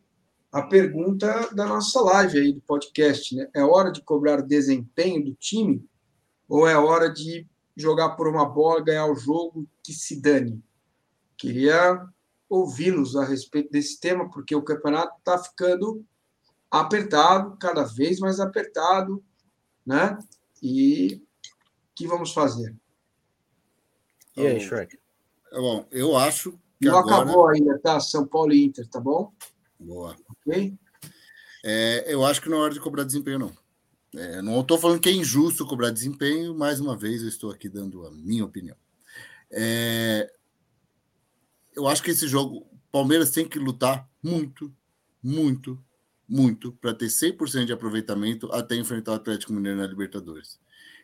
a 0.51 0.63
pergunta 0.63 1.53
da 1.53 1.65
nossa 1.65 2.01
live 2.01 2.39
aí 2.39 2.53
do 2.53 2.61
podcast. 2.61 3.35
Né? 3.35 3.47
É 3.53 3.63
hora 3.63 3.91
de 3.91 4.01
cobrar 4.01 4.41
desempenho 4.41 5.23
do 5.23 5.35
time 5.35 5.87
ou 6.49 6.67
é 6.67 6.77
hora 6.77 7.09
de 7.09 7.45
jogar 7.75 8.11
por 8.15 8.27
uma 8.27 8.45
bola, 8.45 8.83
ganhar 8.83 9.05
o 9.05 9.15
jogo, 9.15 9.67
que 9.83 9.93
se 9.93 10.19
dane? 10.19 10.63
Queria 11.37 12.03
ouvi-los 12.49 13.15
a 13.15 13.23
respeito 13.23 13.69
desse 13.69 13.99
tema, 13.99 14.29
porque 14.31 14.55
o 14.55 14.63
campeonato 14.63 15.15
está 15.19 15.37
ficando 15.37 16.03
apertado, 16.71 17.55
cada 17.57 17.83
vez 17.83 18.19
mais 18.19 18.39
apertado, 18.39 19.23
né? 19.85 20.17
E 20.63 21.15
o 21.15 21.95
que 21.95 22.07
vamos 22.07 22.33
fazer? 22.33 22.75
E 24.35 24.47
aí, 24.47 24.59
Shrek? 24.59 24.97
É 25.51 25.59
bom, 25.59 25.85
eu 25.91 26.15
acho 26.15 26.57
que 26.79 26.87
Não 26.87 26.97
agora... 26.97 27.23
acabou 27.23 27.47
ainda, 27.47 27.79
tá? 27.79 27.99
São 27.99 28.25
Paulo 28.25 28.53
e 28.53 28.65
Inter, 28.65 28.87
tá 28.87 28.99
bom? 28.99 29.33
Boa. 29.79 30.15
Ok? 30.29 30.77
É, 31.63 32.05
eu 32.07 32.23
acho 32.23 32.41
que 32.41 32.49
não 32.49 32.57
é 32.57 32.61
hora 32.61 32.73
de 32.73 32.79
cobrar 32.79 33.03
desempenho, 33.03 33.39
não. 33.39 33.51
É, 34.15 34.41
não 34.41 34.61
estou 34.61 34.77
falando 34.77 34.99
que 34.99 35.09
é 35.09 35.11
injusto 35.11 35.65
cobrar 35.65 35.91
desempenho, 35.91 36.57
mais 36.57 36.79
uma 36.79 36.95
vez 36.95 37.21
eu 37.21 37.27
estou 37.27 37.51
aqui 37.51 37.67
dando 37.67 38.05
a 38.05 38.11
minha 38.11 38.45
opinião. 38.45 38.75
É, 39.51 40.31
eu 41.75 41.87
acho 41.87 42.01
que 42.01 42.11
esse 42.11 42.27
jogo, 42.27 42.67
Palmeiras 42.91 43.31
tem 43.31 43.47
que 43.47 43.59
lutar 43.59 44.09
muito, 44.23 44.73
muito, 45.21 45.83
muito 46.27 46.71
para 46.73 46.93
ter 46.93 47.07
100% 47.07 47.65
de 47.65 47.73
aproveitamento 47.73 48.51
até 48.51 48.75
enfrentar 48.75 49.11
o 49.11 49.15
Atlético 49.15 49.53
Mineiro 49.53 49.79
na 49.79 49.87
Libertadores. 49.87 50.59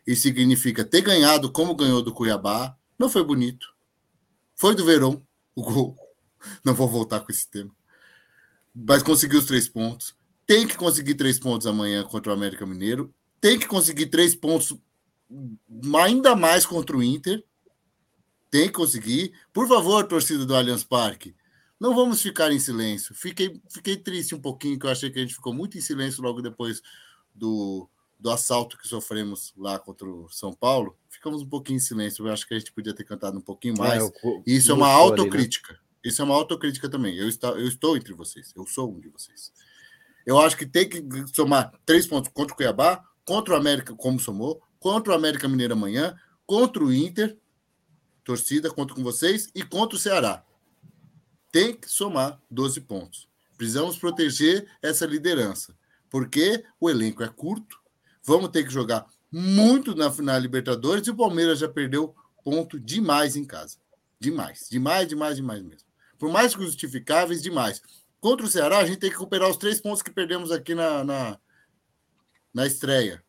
Isso 0.06 0.22
significa 0.22 0.84
ter 0.84 1.00
ganhado 1.00 1.50
como 1.50 1.74
ganhou 1.74 2.02
do 2.02 2.12
Cuiabá, 2.12 2.76
não 2.98 3.08
foi 3.08 3.24
bonito. 3.24 3.66
Foi 4.54 4.74
do 4.74 4.84
Verão 4.84 5.24
o 5.54 5.62
gol. 5.62 5.96
Não 6.64 6.74
vou 6.74 6.88
voltar 6.88 7.20
com 7.20 7.30
esse 7.30 7.48
tema. 7.48 7.70
Mas 8.74 9.02
conseguiu 9.02 9.38
os 9.38 9.46
três 9.46 9.68
pontos. 9.68 10.14
Tem 10.46 10.66
que 10.66 10.76
conseguir 10.76 11.14
três 11.14 11.38
pontos 11.38 11.66
amanhã 11.66 12.02
contra 12.04 12.32
o 12.32 12.34
América 12.34 12.66
Mineiro. 12.66 13.14
Tem 13.40 13.58
que 13.58 13.66
conseguir 13.66 14.06
três 14.06 14.34
pontos 14.34 14.76
ainda 16.02 16.36
mais 16.36 16.66
contra 16.66 16.96
o 16.96 17.02
Inter. 17.02 17.42
Tem 18.50 18.66
que 18.66 18.74
conseguir. 18.74 19.32
Por 19.52 19.66
favor, 19.68 20.06
torcida 20.06 20.44
do 20.44 20.54
Allianz 20.54 20.84
Parque, 20.84 21.34
não 21.80 21.94
vamos 21.94 22.20
ficar 22.22 22.52
em 22.52 22.58
silêncio. 22.58 23.14
Fiquei, 23.14 23.60
fiquei 23.68 23.96
triste 23.96 24.34
um 24.34 24.40
pouquinho, 24.40 24.78
que 24.78 24.86
eu 24.86 24.90
achei 24.90 25.10
que 25.10 25.18
a 25.18 25.22
gente 25.22 25.34
ficou 25.34 25.52
muito 25.52 25.76
em 25.76 25.80
silêncio 25.80 26.22
logo 26.22 26.40
depois 26.40 26.80
do, 27.34 27.88
do 28.18 28.30
assalto 28.30 28.78
que 28.78 28.88
sofremos 28.88 29.52
lá 29.56 29.78
contra 29.78 30.08
o 30.08 30.28
São 30.28 30.52
Paulo. 30.52 30.96
Ficamos 31.08 31.42
um 31.42 31.48
pouquinho 31.48 31.76
em 31.76 31.80
silêncio. 31.80 32.26
Eu 32.26 32.32
acho 32.32 32.46
que 32.46 32.54
a 32.54 32.58
gente 32.58 32.72
podia 32.72 32.94
ter 32.94 33.04
cantado 33.04 33.38
um 33.38 33.42
pouquinho 33.42 33.74
mais. 33.76 34.02
É, 34.02 34.06
eu, 34.06 34.42
Isso 34.46 34.70
é 34.70 34.74
uma 34.74 34.88
autocrítica. 34.88 35.72
Ali, 35.72 35.78
né? 35.78 35.84
Isso 36.04 36.22
é 36.22 36.24
uma 36.24 36.34
autocrítica 36.34 36.88
também. 36.88 37.16
Eu, 37.16 37.28
está, 37.28 37.48
eu 37.48 37.66
estou 37.66 37.96
entre 37.96 38.12
vocês. 38.12 38.52
Eu 38.56 38.66
sou 38.66 38.92
um 38.92 39.00
de 39.00 39.08
vocês. 39.08 39.52
Eu 40.26 40.38
acho 40.40 40.56
que 40.56 40.66
tem 40.66 40.88
que 40.88 41.02
somar 41.34 41.72
três 41.84 42.06
pontos 42.06 42.30
contra 42.32 42.54
o 42.54 42.56
Cuiabá, 42.56 43.04
contra 43.24 43.54
o 43.54 43.56
América, 43.56 43.94
como 43.94 44.18
somou, 44.18 44.62
contra 44.78 45.12
o 45.12 45.16
América 45.16 45.48
Mineiro 45.48 45.74
amanhã, 45.74 46.16
contra 46.46 46.82
o 46.82 46.92
Inter, 46.92 47.36
torcida, 48.22 48.70
conto 48.70 48.94
com 48.94 49.02
vocês, 49.02 49.50
e 49.54 49.62
contra 49.62 49.96
o 49.96 50.00
Ceará 50.00 50.44
tem 51.54 51.72
que 51.72 51.88
somar 51.88 52.42
12 52.50 52.80
pontos. 52.80 53.28
Precisamos 53.56 53.96
proteger 53.96 54.68
essa 54.82 55.06
liderança, 55.06 55.72
porque 56.10 56.64
o 56.80 56.90
elenco 56.90 57.22
é 57.22 57.28
curto, 57.28 57.78
vamos 58.24 58.48
ter 58.50 58.64
que 58.64 58.72
jogar 58.72 59.06
muito 59.30 59.94
na 59.94 60.10
final 60.10 60.38
Libertadores 60.38 61.06
e 61.06 61.10
o 61.10 61.16
Palmeiras 61.16 61.58
já 61.58 61.68
perdeu 61.68 62.14
ponto 62.44 62.78
demais 62.78 63.36
em 63.36 63.44
casa. 63.44 63.78
Demais, 64.20 64.68
demais, 64.70 65.08
demais, 65.08 65.36
demais 65.36 65.62
mesmo. 65.62 65.88
Por 66.18 66.30
mais 66.30 66.54
que 66.54 66.64
justificáveis, 66.64 67.42
demais. 67.42 67.82
Contra 68.20 68.46
o 68.46 68.48
Ceará, 68.48 68.78
a 68.78 68.86
gente 68.86 68.98
tem 68.98 69.10
que 69.10 69.16
recuperar 69.16 69.50
os 69.50 69.56
três 69.56 69.80
pontos 69.80 70.02
que 70.02 70.10
perdemos 70.10 70.50
aqui 70.52 70.74
na, 70.74 71.04
na, 71.04 71.38
na 72.54 72.66
estreia. 72.66 73.22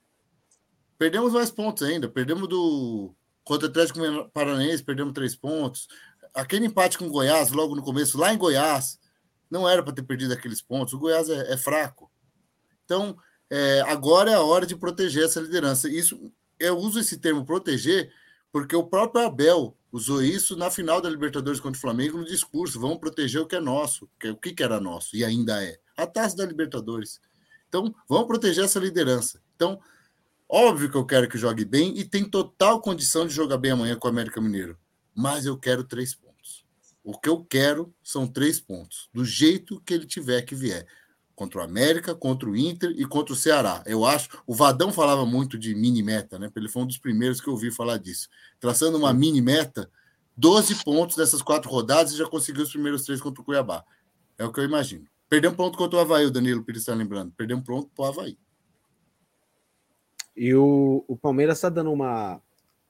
Perdemos 0.97 1.33
mais 1.33 1.51
pontos 1.51 1.83
ainda. 1.83 2.07
Perdemos 2.07 2.47
do 2.47 3.13
contra 3.43 3.67
o 3.67 3.69
Atlético 3.69 4.29
Paranaense, 4.29 4.83
perdemos 4.83 5.13
três 5.13 5.35
pontos. 5.35 5.87
Aquele 6.33 6.65
empate 6.65 6.97
com 6.97 7.07
o 7.07 7.11
Goiás, 7.11 7.51
logo 7.51 7.75
no 7.75 7.83
começo, 7.83 8.17
lá 8.17 8.33
em 8.33 8.37
Goiás, 8.37 8.99
não 9.49 9.69
era 9.69 9.83
para 9.83 9.93
ter 9.93 10.03
perdido 10.03 10.33
aqueles 10.33 10.61
pontos. 10.61 10.93
O 10.93 10.99
Goiás 10.99 11.29
é, 11.29 11.53
é 11.53 11.57
fraco. 11.57 12.11
Então, 12.83 13.17
é, 13.49 13.81
agora 13.81 14.31
é 14.31 14.35
a 14.35 14.41
hora 14.41 14.65
de 14.65 14.75
proteger 14.75 15.25
essa 15.25 15.39
liderança. 15.39 15.89
Isso, 15.89 16.31
eu 16.59 16.77
uso 16.77 16.99
esse 16.99 17.17
termo 17.17 17.45
proteger 17.45 18.11
porque 18.51 18.75
o 18.75 18.85
próprio 18.85 19.25
Abel 19.25 19.77
usou 19.91 20.23
isso 20.23 20.55
na 20.55 20.71
final 20.71 21.01
da 21.01 21.09
Libertadores 21.09 21.59
contra 21.59 21.77
o 21.77 21.81
Flamengo 21.81 22.17
no 22.17 22.25
discurso. 22.25 22.79
Vamos 22.79 22.99
proteger 22.99 23.41
o 23.41 23.45
que 23.45 23.55
é 23.55 23.59
nosso. 23.59 24.09
Que, 24.19 24.27
é 24.27 24.31
o 24.31 24.37
que, 24.37 24.53
que 24.53 24.63
era 24.63 24.79
nosso 24.79 25.15
e 25.15 25.25
ainda 25.25 25.61
é? 25.63 25.77
A 25.97 26.07
taça 26.07 26.37
da 26.37 26.45
Libertadores. 26.45 27.19
Então, 27.67 27.93
vamos 28.07 28.27
proteger 28.27 28.63
essa 28.63 28.79
liderança. 28.79 29.41
Então, 29.55 29.79
óbvio 30.47 30.89
que 30.89 30.95
eu 30.95 31.05
quero 31.05 31.27
que 31.27 31.37
jogue 31.37 31.65
bem 31.65 31.97
e 31.97 32.05
tem 32.05 32.23
total 32.23 32.79
condição 32.79 33.27
de 33.27 33.33
jogar 33.33 33.57
bem 33.57 33.71
amanhã 33.71 33.95
com 33.97 34.07
o 34.07 34.11
América 34.11 34.39
Mineiro. 34.39 34.77
Mas 35.13 35.45
eu 35.45 35.57
quero 35.57 35.83
três 35.83 36.15
pontos. 36.15 36.65
O 37.03 37.17
que 37.19 37.29
eu 37.29 37.43
quero 37.43 37.93
são 38.01 38.25
três 38.25 38.59
pontos, 38.59 39.09
do 39.13 39.23
jeito 39.25 39.81
que 39.81 39.93
ele 39.93 40.05
tiver 40.05 40.41
que 40.41 40.55
vier 40.55 40.87
contra 41.35 41.59
o 41.59 41.63
América, 41.63 42.15
contra 42.15 42.49
o 42.49 42.55
Inter 42.55 42.91
e 42.95 43.05
contra 43.05 43.33
o 43.33 43.35
Ceará. 43.35 43.83
Eu 43.85 44.05
acho, 44.05 44.29
o 44.47 44.55
Vadão 44.55 44.91
falava 44.91 45.25
muito 45.25 45.57
de 45.59 45.75
mini 45.75 46.01
meta, 46.01 46.39
né? 46.39 46.49
Ele 46.55 46.69
foi 46.69 46.83
um 46.83 46.87
dos 46.87 46.97
primeiros 46.97 47.41
que 47.41 47.47
eu 47.47 47.53
ouvi 47.53 47.69
falar 47.69 47.97
disso. 47.97 48.29
Traçando 48.59 48.97
uma 48.97 49.13
mini 49.13 49.41
meta, 49.41 49.89
12 50.37 50.83
pontos 50.83 51.17
dessas 51.17 51.41
quatro 51.41 51.69
rodadas 51.69 52.13
e 52.13 52.17
já 52.17 52.25
conseguiu 52.25 52.63
os 52.63 52.71
primeiros 52.71 53.03
três 53.03 53.21
contra 53.21 53.41
o 53.41 53.45
Cuiabá. 53.45 53.83
É 54.37 54.45
o 54.45 54.51
que 54.51 54.59
eu 54.59 54.63
imagino. 54.63 55.05
Perdeu 55.27 55.51
um 55.51 55.55
ponto 55.55 55.77
contra 55.77 55.97
o 55.97 56.01
Havaí, 56.01 56.25
o 56.25 56.31
Danilo 56.31 56.63
Pires 56.63 56.81
está 56.81 56.93
lembrando. 56.93 57.33
Perdeu 57.35 57.57
um 57.57 57.61
ponto 57.61 57.89
para 57.95 58.05
o 58.05 58.07
Havaí. 58.07 58.37
E 60.35 60.53
o, 60.53 61.03
o 61.07 61.17
Palmeiras 61.17 61.57
está 61.57 61.69
dando 61.69 61.91
uma. 61.91 62.41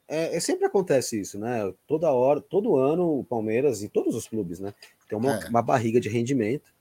É, 0.07 0.35
é, 0.35 0.39
sempre 0.39 0.65
acontece 0.65 1.19
isso, 1.19 1.39
né? 1.39 1.73
Toda 1.87 2.11
hora, 2.11 2.41
todo 2.41 2.75
ano, 2.75 3.19
o 3.19 3.23
Palmeiras 3.23 3.81
e 3.81 3.89
todos 3.89 4.15
os 4.15 4.27
clubes, 4.27 4.59
né? 4.59 4.73
Tem 5.07 5.17
uma, 5.17 5.35
é. 5.35 5.49
uma 5.49 5.61
barriga 5.61 5.99
de 5.99 6.09
rendimento 6.09 6.74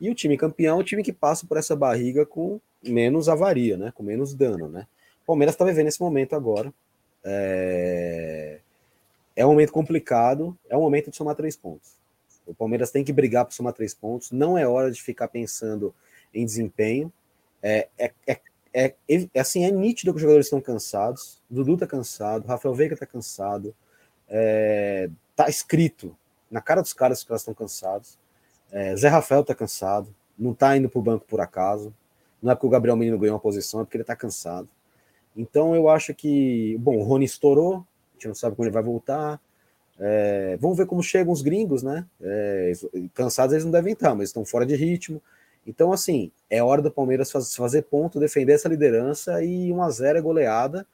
e 0.00 0.10
o 0.10 0.14
time 0.14 0.36
campeão 0.36 0.78
é 0.78 0.80
o 0.80 0.84
time 0.84 1.02
que 1.02 1.12
passa 1.12 1.46
por 1.46 1.56
essa 1.56 1.76
barriga 1.76 2.24
com 2.24 2.60
menos 2.82 3.28
avaria, 3.28 3.76
né? 3.76 3.92
Com 3.94 4.02
menos 4.02 4.34
dano, 4.34 4.68
né? 4.68 4.86
O 5.22 5.26
Palmeiras 5.26 5.54
está 5.54 5.64
vivendo 5.64 5.88
esse 5.88 6.00
momento 6.00 6.34
agora. 6.34 6.72
É... 7.22 8.60
é 9.36 9.44
um 9.44 9.50
momento 9.50 9.72
complicado, 9.72 10.56
é 10.68 10.76
um 10.76 10.80
momento 10.80 11.10
de 11.10 11.16
somar 11.16 11.34
três 11.34 11.56
pontos. 11.56 12.00
O 12.46 12.54
Palmeiras 12.54 12.90
tem 12.90 13.04
que 13.04 13.12
brigar 13.12 13.44
para 13.44 13.54
somar 13.54 13.72
três 13.74 13.94
pontos. 13.94 14.30
Não 14.30 14.56
é 14.56 14.66
hora 14.66 14.90
de 14.90 15.02
ficar 15.02 15.28
pensando 15.28 15.94
em 16.32 16.44
desempenho. 16.44 17.12
É, 17.62 17.88
é, 17.98 18.12
é, 18.26 18.40
é, 18.72 18.94
é 19.34 19.40
assim, 19.40 19.64
é 19.64 19.70
nítido 19.70 20.12
que 20.12 20.16
os 20.16 20.22
jogadores 20.22 20.46
estão 20.46 20.60
cansados. 20.60 21.40
Dudu 21.48 21.74
está 21.74 21.86
cansado, 21.86 22.46
Rafael 22.46 22.74
Veiga 22.74 22.94
está 22.94 23.06
cansado. 23.06 23.74
É, 24.28 25.10
tá 25.36 25.48
escrito 25.48 26.16
na 26.50 26.60
cara 26.60 26.80
dos 26.80 26.92
caras 26.92 27.22
que 27.22 27.30
elas 27.30 27.42
estão 27.42 27.54
cansados. 27.54 28.18
É, 28.72 28.96
Zé 28.96 29.08
Rafael 29.08 29.44
tá 29.44 29.54
cansado, 29.54 30.14
não 30.38 30.54
tá 30.54 30.76
indo 30.76 30.88
pro 30.88 31.02
banco 31.02 31.24
por 31.26 31.40
acaso. 31.40 31.94
Não 32.42 32.52
é 32.52 32.54
porque 32.54 32.66
o 32.66 32.70
Gabriel 32.70 32.96
Menino 32.96 33.18
ganhou 33.18 33.34
uma 33.34 33.40
posição, 33.40 33.80
é 33.80 33.84
porque 33.84 33.96
ele 33.96 34.04
tá 34.04 34.16
cansado. 34.16 34.68
Então 35.36 35.74
eu 35.74 35.88
acho 35.88 36.14
que, 36.14 36.76
bom, 36.80 36.96
o 36.96 37.02
Rony 37.02 37.24
estourou, 37.24 37.76
a 37.76 38.14
gente 38.14 38.28
não 38.28 38.34
sabe 38.34 38.56
quando 38.56 38.68
ele 38.68 38.74
vai 38.74 38.82
voltar. 38.82 39.40
É, 39.98 40.56
vamos 40.58 40.78
ver 40.78 40.86
como 40.86 41.02
chegam 41.02 41.32
os 41.32 41.42
gringos, 41.42 41.82
né? 41.82 42.06
É, 42.22 42.72
cansados 43.14 43.52
eles 43.52 43.64
não 43.64 43.72
devem 43.72 43.92
estar, 43.92 44.14
mas 44.14 44.30
estão 44.30 44.44
fora 44.44 44.64
de 44.64 44.74
ritmo. 44.74 45.20
Então, 45.66 45.92
assim, 45.92 46.32
é 46.48 46.62
hora 46.62 46.80
do 46.80 46.90
Palmeiras 46.90 47.30
fazer 47.30 47.82
ponto, 47.82 48.18
defender 48.18 48.54
essa 48.54 48.68
liderança 48.68 49.44
e 49.44 49.70
1 49.70 49.82
a 49.82 49.90
0 49.90 50.18
é 50.18 50.22
goleada. 50.22 50.86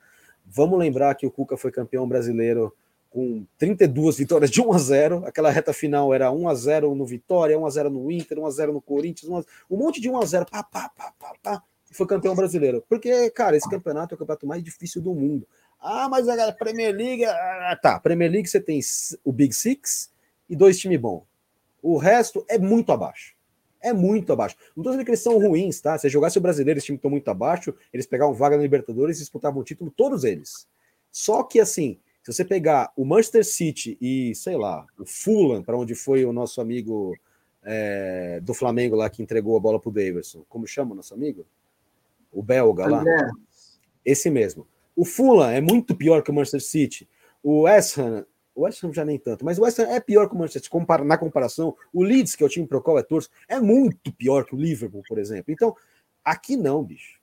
Vamos 0.44 0.78
lembrar 0.78 1.14
que 1.14 1.26
o 1.26 1.30
Cuca 1.30 1.56
foi 1.56 1.70
campeão 1.70 2.06
brasileiro 2.08 2.74
com 3.16 3.46
32 3.56 4.18
vitórias 4.18 4.50
de 4.50 4.60
1 4.60 4.72
a 4.74 4.78
0. 4.78 5.24
Aquela 5.24 5.50
reta 5.50 5.72
final 5.72 6.12
era 6.12 6.30
1 6.30 6.48
a 6.50 6.54
0 6.54 6.94
no 6.94 7.06
Vitória, 7.06 7.58
1 7.58 7.64
a 7.64 7.70
0 7.70 7.88
no 7.88 8.10
Inter, 8.12 8.38
1 8.38 8.46
a 8.46 8.50
0 8.50 8.72
no 8.74 8.82
Corinthians, 8.82 9.46
um 9.70 9.76
monte 9.78 10.02
de 10.02 10.10
1 10.10 10.20
a 10.20 10.26
0, 10.26 10.44
pá, 10.44 10.62
pá, 10.62 10.90
pá, 10.94 11.14
pá, 11.18 11.32
pá, 11.42 11.62
e 11.90 11.94
foi 11.94 12.06
campeão 12.06 12.34
brasileiro. 12.34 12.84
Porque, 12.86 13.30
cara, 13.30 13.56
esse 13.56 13.66
campeonato 13.70 14.12
é 14.12 14.16
o 14.16 14.18
campeonato 14.18 14.46
mais 14.46 14.62
difícil 14.62 15.00
do 15.00 15.14
mundo. 15.14 15.48
Ah, 15.80 16.10
mas 16.10 16.28
a 16.28 16.52
Premier 16.52 16.94
League, 16.94 17.24
ah, 17.24 17.78
tá, 17.80 17.98
Premier 17.98 18.30
League 18.30 18.46
você 18.46 18.60
tem 18.60 18.80
o 19.24 19.32
Big 19.32 19.54
Six 19.54 20.12
e 20.46 20.54
dois 20.54 20.78
times 20.78 21.00
bons. 21.00 21.22
O 21.82 21.96
resto 21.96 22.44
é 22.50 22.58
muito 22.58 22.92
abaixo. 22.92 23.34
É 23.80 23.94
muito 23.94 24.30
abaixo. 24.30 24.56
Não 24.76 24.82
estou 24.82 24.92
dizendo 24.92 25.06
que 25.06 25.10
eles 25.12 25.22
são 25.22 25.38
ruins, 25.38 25.80
tá? 25.80 25.96
Se 25.96 26.10
jogasse 26.10 26.36
o 26.36 26.40
brasileiro, 26.42 26.76
esse 26.76 26.84
time 26.84 26.96
estão 26.96 27.10
muito 27.10 27.30
abaixo, 27.30 27.74
eles 27.94 28.04
pegavam 28.04 28.34
vaga 28.34 28.58
na 28.58 28.62
Libertadores 28.62 29.16
e 29.16 29.20
disputavam 29.20 29.62
o 29.62 29.64
título, 29.64 29.90
todos 29.90 30.22
eles. 30.22 30.68
Só 31.10 31.42
que, 31.42 31.58
assim, 31.58 31.98
se 32.26 32.32
você 32.32 32.44
pegar 32.44 32.92
o 32.96 33.04
Manchester 33.04 33.44
City 33.44 33.96
e, 34.00 34.34
sei 34.34 34.56
lá, 34.56 34.84
o 34.98 35.06
Fulham, 35.06 35.62
para 35.62 35.76
onde 35.76 35.94
foi 35.94 36.24
o 36.24 36.32
nosso 36.32 36.60
amigo 36.60 37.16
é, 37.62 38.40
do 38.42 38.52
Flamengo 38.52 38.96
lá 38.96 39.08
que 39.08 39.22
entregou 39.22 39.56
a 39.56 39.60
bola 39.60 39.78
para 39.78 39.90
o 39.90 39.92
Davidson, 39.92 40.44
como 40.48 40.66
chama 40.66 40.90
o 40.90 40.96
nosso 40.96 41.14
amigo? 41.14 41.46
O 42.32 42.42
belga 42.42 42.88
lá? 42.88 43.04
Esse 44.04 44.28
mesmo. 44.28 44.66
O 44.96 45.04
Fulham 45.04 45.48
é 45.50 45.60
muito 45.60 45.94
pior 45.94 46.20
que 46.20 46.32
o 46.32 46.34
Manchester 46.34 46.60
City. 46.62 47.08
O 47.44 47.60
West 47.60 47.96
Ham, 47.96 48.26
o 48.56 48.62
West 48.62 48.82
Ham 48.82 48.92
já 48.92 49.04
nem 49.04 49.20
tanto, 49.20 49.44
mas 49.44 49.56
o 49.56 49.62
West 49.62 49.78
Ham 49.78 49.86
é 49.86 50.00
pior 50.00 50.28
que 50.28 50.34
o 50.34 50.38
Manchester 50.38 50.64
City 50.64 51.04
na 51.04 51.16
comparação. 51.16 51.76
O 51.92 52.02
Leeds, 52.02 52.34
que 52.34 52.42
é 52.42 52.46
o 52.46 52.50
time 52.50 52.66
pro 52.66 52.82
qual 52.82 52.98
é 52.98 53.04
torço, 53.04 53.30
é 53.48 53.60
muito 53.60 54.12
pior 54.12 54.44
que 54.44 54.56
o 54.56 54.58
Liverpool, 54.58 55.04
por 55.06 55.18
exemplo. 55.18 55.52
Então, 55.52 55.76
aqui 56.24 56.56
não, 56.56 56.82
bicho. 56.82 57.20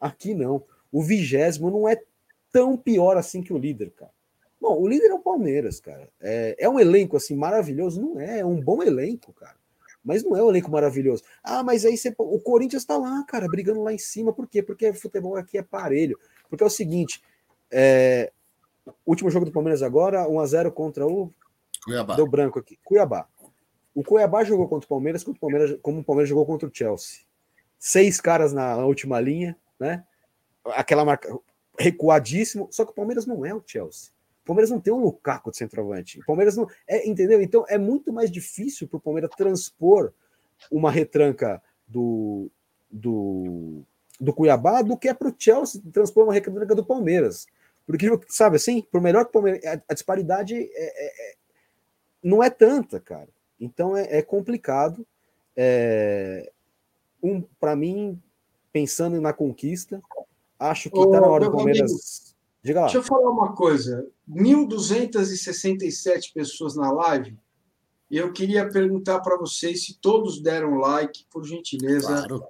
Aqui 0.00 0.34
não. 0.34 0.64
O 0.90 1.02
vigésimo 1.02 1.70
não 1.70 1.86
é 1.86 2.02
tão 2.50 2.74
pior 2.74 3.18
assim 3.18 3.42
que 3.42 3.52
o 3.52 3.58
líder, 3.58 3.90
cara. 3.90 4.15
Bom, 4.60 4.80
o 4.80 4.88
líder 4.88 5.10
é 5.10 5.14
o 5.14 5.18
Palmeiras, 5.18 5.80
cara. 5.80 6.08
É, 6.20 6.56
é 6.58 6.68
um 6.68 6.80
elenco 6.80 7.16
assim 7.16 7.36
maravilhoso? 7.36 8.00
Não 8.00 8.20
é, 8.20 8.40
é 8.40 8.44
um 8.44 8.60
bom 8.60 8.82
elenco, 8.82 9.32
cara. 9.32 9.56
Mas 10.04 10.22
não 10.22 10.36
é 10.36 10.42
um 10.42 10.48
elenco 10.48 10.70
maravilhoso. 10.70 11.22
Ah, 11.42 11.62
mas 11.62 11.84
aí 11.84 11.96
você, 11.96 12.14
o 12.16 12.38
Corinthians 12.38 12.84
tá 12.84 12.96
lá, 12.96 13.24
cara, 13.24 13.48
brigando 13.48 13.82
lá 13.82 13.92
em 13.92 13.98
cima. 13.98 14.32
Por 14.32 14.46
quê? 14.46 14.62
Porque 14.62 14.92
futebol 14.92 15.36
aqui 15.36 15.58
é 15.58 15.62
parelho. 15.62 16.18
Porque 16.48 16.62
é 16.62 16.66
o 16.66 16.70
seguinte: 16.70 17.20
é, 17.70 18.32
último 19.04 19.30
jogo 19.30 19.44
do 19.44 19.52
Palmeiras 19.52 19.82
agora, 19.82 20.26
1x0 20.26 20.70
contra 20.70 21.06
o. 21.06 21.32
Cuiabá. 21.84 22.14
Deu 22.14 22.26
branco 22.26 22.58
aqui. 22.58 22.78
Cuiabá. 22.84 23.28
O 23.94 24.04
Cuiabá 24.04 24.44
jogou 24.44 24.68
contra 24.68 24.86
o 24.86 24.88
Palmeiras, 24.88 25.24
como 25.24 25.36
o 25.36 25.40
Palmeiras, 25.40 25.78
como 25.82 26.00
o 26.00 26.04
Palmeiras 26.04 26.28
jogou 26.28 26.46
contra 26.46 26.68
o 26.68 26.70
Chelsea. 26.72 27.20
Seis 27.78 28.20
caras 28.20 28.52
na 28.52 28.76
última 28.84 29.20
linha, 29.20 29.56
né? 29.78 30.04
Aquela 30.66 31.04
marca 31.04 31.36
recuadíssimo. 31.78 32.68
Só 32.70 32.84
que 32.84 32.92
o 32.92 32.94
Palmeiras 32.94 33.26
não 33.26 33.44
é 33.44 33.54
o 33.54 33.62
Chelsea. 33.64 34.10
O 34.46 34.54
Palmeiras 34.54 34.70
não 34.70 34.80
tem 34.80 34.92
um 34.92 35.00
Lukaku 35.00 35.50
de 35.50 35.56
centroavante. 35.56 36.20
O 36.20 36.24
Palmeiras 36.24 36.56
não. 36.56 36.68
É, 36.86 37.08
entendeu? 37.08 37.42
Então 37.42 37.64
é 37.68 37.76
muito 37.76 38.12
mais 38.12 38.30
difícil 38.30 38.86
para 38.86 38.98
o 38.98 39.00
Palmeiras 39.00 39.30
transpor 39.36 40.12
uma 40.70 40.88
retranca 40.88 41.60
do, 41.84 42.48
do, 42.88 43.82
do 44.20 44.32
Cuiabá 44.32 44.82
do 44.82 44.96
que 44.96 45.08
é 45.08 45.14
para 45.14 45.26
o 45.26 45.34
Chelsea 45.36 45.82
transpor 45.92 46.22
uma 46.22 46.32
retranca 46.32 46.76
do 46.76 46.86
Palmeiras. 46.86 47.48
Porque, 47.84 48.06
sabe 48.28 48.54
assim, 48.54 48.82
por 48.82 49.00
melhor 49.00 49.24
que 49.24 49.30
o 49.30 49.32
Palmeiras. 49.32 49.64
A, 49.64 49.82
a 49.88 49.94
disparidade 49.94 50.54
é, 50.54 50.68
é, 50.76 51.30
é, 51.32 51.34
não 52.22 52.40
é 52.40 52.48
tanta, 52.48 53.00
cara. 53.00 53.28
Então 53.60 53.96
é, 53.96 54.18
é 54.18 54.22
complicado. 54.22 55.04
É, 55.56 56.52
um, 57.20 57.42
para 57.58 57.74
mim, 57.74 58.22
pensando 58.72 59.20
na 59.20 59.32
conquista, 59.32 60.00
acho 60.56 60.88
que 60.88 61.00
está 61.00 61.20
na 61.20 61.26
hora 61.26 61.46
do 61.46 61.50
Palmeiras. 61.50 62.35
Diga 62.66 62.80
lá. 62.80 62.86
Deixa 62.86 62.98
eu 62.98 63.04
falar 63.04 63.30
uma 63.30 63.54
coisa. 63.54 64.04
1.267 64.28 66.32
pessoas 66.34 66.74
na 66.74 66.90
live. 66.90 67.38
Eu 68.10 68.32
queria 68.32 68.68
perguntar 68.68 69.20
para 69.20 69.38
vocês 69.38 69.86
se 69.86 69.96
todos 70.00 70.42
deram 70.42 70.74
like, 70.74 71.24
por 71.30 71.46
gentileza. 71.46 72.08
Claro. 72.08 72.42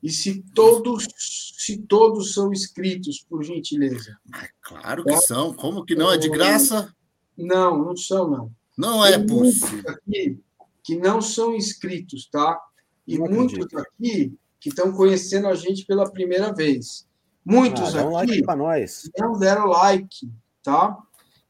E 0.00 0.08
se 0.08 0.44
todos, 0.54 1.08
se 1.18 1.78
todos 1.78 2.32
são 2.32 2.52
inscritos, 2.52 3.26
por 3.28 3.42
gentileza. 3.42 4.16
Ah, 4.32 4.48
claro 4.62 5.02
que 5.02 5.10
tá? 5.10 5.18
são. 5.18 5.52
Como 5.52 5.84
que 5.84 5.96
não? 5.96 6.12
É 6.12 6.16
de 6.16 6.28
graça? 6.28 6.94
Não, 7.36 7.76
não 7.76 7.96
são, 7.96 8.30
não. 8.30 8.52
Não 8.78 9.04
é 9.04 9.18
possível. 9.18 9.90
Aqui 9.90 10.40
que 10.84 10.94
não 10.94 11.20
são 11.20 11.56
inscritos, 11.56 12.28
tá? 12.30 12.56
E 13.04 13.18
não 13.18 13.26
muitos 13.26 13.54
acredito. 13.54 13.80
aqui 13.80 14.32
que 14.60 14.68
estão 14.68 14.92
conhecendo 14.92 15.48
a 15.48 15.56
gente 15.56 15.84
pela 15.84 16.08
primeira 16.08 16.54
vez. 16.54 17.04
Muitos 17.48 17.94
ah, 17.94 18.00
aqui 18.00 18.42
like 18.42 18.56
nós. 18.56 19.08
não 19.16 19.38
deram 19.38 19.66
like, 19.66 20.28
tá? 20.64 20.98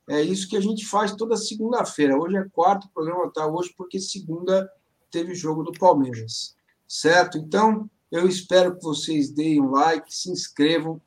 É 0.06 0.20
isso 0.20 0.46
que 0.46 0.54
a 0.54 0.60
gente 0.60 0.84
faz 0.84 1.14
toda 1.14 1.38
segunda-feira. 1.38 2.18
Hoje 2.18 2.36
é 2.36 2.46
quarto, 2.50 2.84
o 2.84 2.90
programa 2.90 3.32
tá 3.32 3.46
hoje 3.46 3.72
porque 3.74 3.98
segunda 3.98 4.70
teve 5.10 5.34
jogo 5.34 5.62
do 5.62 5.72
Palmeiras, 5.72 6.54
certo? 6.86 7.38
Então, 7.38 7.90
eu 8.12 8.28
espero 8.28 8.76
que 8.76 8.84
vocês 8.84 9.30
deem 9.30 9.62
um 9.62 9.70
like, 9.70 10.14
se 10.14 10.30
inscrevam. 10.30 11.00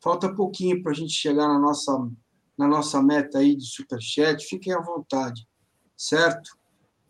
Falta 0.00 0.32
pouquinho 0.32 0.80
para 0.80 0.92
a 0.92 0.94
gente 0.94 1.12
chegar 1.12 1.48
na 1.48 1.58
nossa, 1.58 2.08
na 2.56 2.68
nossa 2.68 3.02
meta 3.02 3.38
aí 3.38 3.56
de 3.56 3.66
superchat. 3.66 4.46
Fiquem 4.46 4.72
à 4.72 4.80
vontade. 4.80 5.44
certo? 5.96 6.56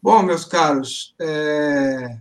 Bom, 0.02 0.22
meus 0.22 0.46
caros, 0.46 1.14
é... 1.20 2.18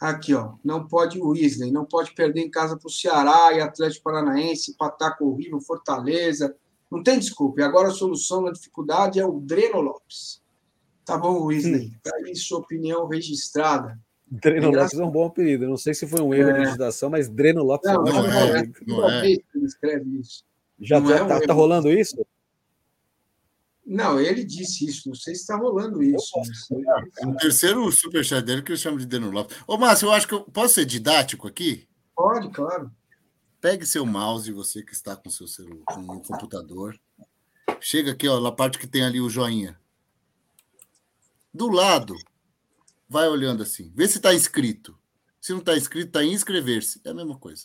aqui, 0.00 0.34
ó, 0.34 0.54
não 0.64 0.88
pode 0.88 1.20
o 1.20 1.28
Weasley, 1.28 1.70
não 1.70 1.84
pode 1.84 2.14
perder 2.14 2.40
em 2.40 2.50
casa 2.50 2.76
para 2.76 2.86
o 2.86 2.90
Ceará 2.90 3.52
e 3.52 3.60
Atlético 3.60 4.04
Paranaense, 4.04 4.76
Pataco 4.76 5.26
horrível, 5.26 5.60
Fortaleza, 5.60 6.56
não 6.90 7.02
tem 7.02 7.18
desculpa. 7.18 7.60
E 7.60 7.64
agora 7.64 7.88
a 7.88 7.92
solução 7.92 8.40
na 8.40 8.50
dificuldade 8.50 9.20
é 9.20 9.26
o 9.26 9.38
Dreno 9.38 9.80
Lopes. 9.80 10.42
Tá 11.04 11.18
bom, 11.18 11.44
Weasley, 11.44 11.92
tá 12.02 12.10
aí 12.16 12.34
sua 12.34 12.58
opinião 12.58 13.06
registrada. 13.06 13.98
Dreno 14.30 14.72
é 14.72 14.78
Lopes 14.78 14.98
é 14.98 15.04
um 15.04 15.10
bom 15.10 15.26
apelido. 15.26 15.68
Não 15.68 15.76
sei 15.76 15.92
se 15.92 16.06
foi 16.06 16.20
um 16.20 16.32
erro 16.32 16.50
é. 16.50 16.52
de 16.54 16.64
digitação, 16.64 17.10
mas 17.10 17.28
Dreno 17.28 17.62
Lopes 17.62 17.92
não, 17.92 18.06
é 18.06 18.12
um 18.12 18.22
bom 18.22 18.28
é, 18.28 18.58
apelido. 18.58 18.80
Não 18.86 19.10
é. 19.10 19.26
Ele 19.26 19.42
escreve 19.64 20.20
isso. 20.20 20.44
Já 20.80 21.00
tá, 21.00 21.16
é 21.16 21.22
um 21.22 21.28
tá, 21.28 21.40
tá 21.40 21.52
rolando 21.52 21.90
isso? 21.90 22.16
Não, 23.90 24.20
ele 24.20 24.44
disse 24.44 24.86
isso. 24.86 25.08
Não 25.08 25.16
sei 25.16 25.34
se 25.34 25.40
está 25.40 25.56
rolando 25.56 26.00
isso. 26.00 26.30
É 27.18 27.26
o 27.26 27.34
terceiro 27.34 27.90
superchat 27.90 28.40
dele 28.40 28.62
que 28.62 28.70
eu 28.70 28.76
chamo 28.76 28.96
de 28.96 29.04
Dreno 29.04 29.32
Lopes. 29.32 29.56
Ô, 29.66 29.76
Márcio, 29.76 30.06
eu 30.06 30.12
acho 30.12 30.28
que 30.28 30.34
eu 30.34 30.42
posso 30.42 30.74
ser 30.74 30.84
didático 30.84 31.48
aqui? 31.48 31.88
Pode, 32.14 32.50
claro. 32.50 32.88
Pegue 33.60 33.84
seu 33.84 34.06
mouse, 34.06 34.52
você 34.52 34.80
que 34.84 34.92
está 34.92 35.16
com 35.16 35.28
seu 35.28 35.48
celular, 35.48 35.82
com 35.86 36.02
o 36.02 36.22
computador. 36.22 36.96
Chega 37.80 38.12
aqui, 38.12 38.28
ó, 38.28 38.38
na 38.38 38.52
parte 38.52 38.78
que 38.78 38.86
tem 38.86 39.02
ali 39.02 39.20
o 39.20 39.28
joinha. 39.28 39.76
Do 41.52 41.68
lado, 41.68 42.14
vai 43.08 43.26
olhando 43.28 43.64
assim, 43.64 43.92
vê 43.92 44.06
se 44.06 44.18
está 44.18 44.32
inscrito. 44.32 44.96
Se 45.40 45.50
não 45.50 45.58
está 45.58 45.76
inscrito, 45.76 46.06
está 46.06 46.22
em 46.22 46.32
inscrever-se. 46.32 47.00
É 47.04 47.10
a 47.10 47.14
mesma 47.14 47.36
coisa. 47.36 47.64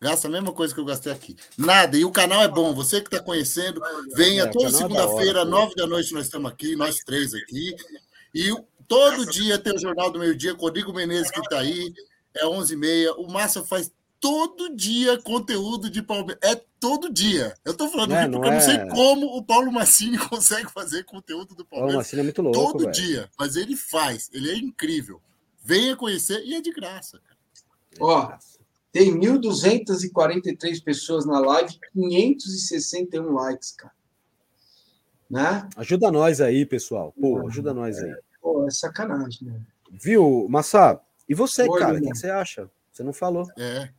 Gasta 0.00 0.28
a 0.28 0.30
mesma 0.30 0.52
coisa 0.52 0.72
que 0.72 0.78
eu 0.78 0.84
gastei 0.84 1.12
aqui. 1.12 1.36
Nada. 1.56 1.96
E 1.96 2.04
o 2.04 2.12
canal 2.12 2.42
é 2.42 2.48
bom. 2.48 2.72
Você 2.72 3.00
que 3.00 3.08
está 3.08 3.20
conhecendo, 3.20 3.82
venha 4.14 4.44
é, 4.44 4.46
toda 4.46 4.68
é 4.68 4.70
segunda-feira, 4.70 5.44
nove 5.44 5.74
da 5.74 5.86
noite, 5.86 6.14
nós 6.14 6.26
estamos 6.26 6.50
aqui, 6.50 6.76
nós 6.76 6.98
três 6.98 7.34
aqui. 7.34 7.74
E 8.32 8.54
todo 8.86 9.26
dia 9.26 9.58
tem 9.58 9.74
o 9.74 9.78
Jornal 9.78 10.10
do 10.10 10.18
Meio 10.20 10.36
Dia, 10.36 10.54
Rodrigo 10.54 10.92
Menezes 10.92 11.30
que 11.30 11.40
está 11.40 11.58
aí, 11.58 11.92
é 12.34 12.46
onze 12.46 12.74
e 12.74 12.76
meia. 12.76 13.12
O 13.14 13.28
Márcio 13.28 13.64
faz 13.64 13.90
todo 14.20 14.74
dia 14.74 15.20
conteúdo 15.22 15.90
de 15.90 16.00
Palmeiras. 16.00 16.38
É 16.42 16.54
todo 16.78 17.12
dia. 17.12 17.54
Eu 17.64 17.74
tô 17.74 17.88
falando 17.88 18.14
é, 18.14 18.28
porque 18.28 18.48
eu 18.48 18.52
não 18.52 18.60
sei 18.60 18.76
é. 18.76 18.88
como 18.88 19.26
o 19.36 19.42
Paulo 19.42 19.72
Massini 19.72 20.18
consegue 20.28 20.70
fazer 20.70 21.04
conteúdo 21.04 21.56
do 21.56 21.64
Palmeiras. 21.64 21.92
Paulo 21.92 21.98
Massini 21.98 22.20
é 22.20 22.24
muito 22.24 22.42
louco. 22.42 22.58
Todo 22.58 22.84
véio. 22.84 22.92
dia. 22.92 23.30
Mas 23.36 23.56
ele 23.56 23.76
faz. 23.76 24.30
Ele 24.32 24.50
é 24.50 24.56
incrível. 24.56 25.20
Venha 25.62 25.96
conhecer 25.96 26.40
e 26.44 26.54
é 26.54 26.60
de 26.60 26.72
graça. 26.72 27.20
Ó, 28.00 28.32
tem 28.92 29.12
1.243 29.18 30.82
pessoas 30.82 31.26
na 31.26 31.38
live, 31.38 31.78
561 31.92 33.32
likes, 33.32 33.72
cara. 33.72 33.92
Né? 35.30 35.68
Ajuda 35.76 36.10
nós 36.10 36.40
aí, 36.40 36.64
pessoal. 36.64 37.12
Pô, 37.20 37.46
ajuda 37.46 37.74
nós 37.74 37.98
aí. 37.98 38.14
Pô, 38.40 38.66
é 38.66 38.70
sacanagem, 38.70 39.48
né? 39.48 39.60
Viu, 39.90 40.46
Massa? 40.48 41.00
E 41.28 41.34
você, 41.34 41.68
Oi, 41.68 41.78
cara? 41.78 41.98
O 41.98 42.00
que, 42.00 42.14
você 42.14 42.30
acha? 42.30 42.70
Você 42.90 43.02
não 43.02 43.12
falou. 43.12 43.46
É. 43.58 43.90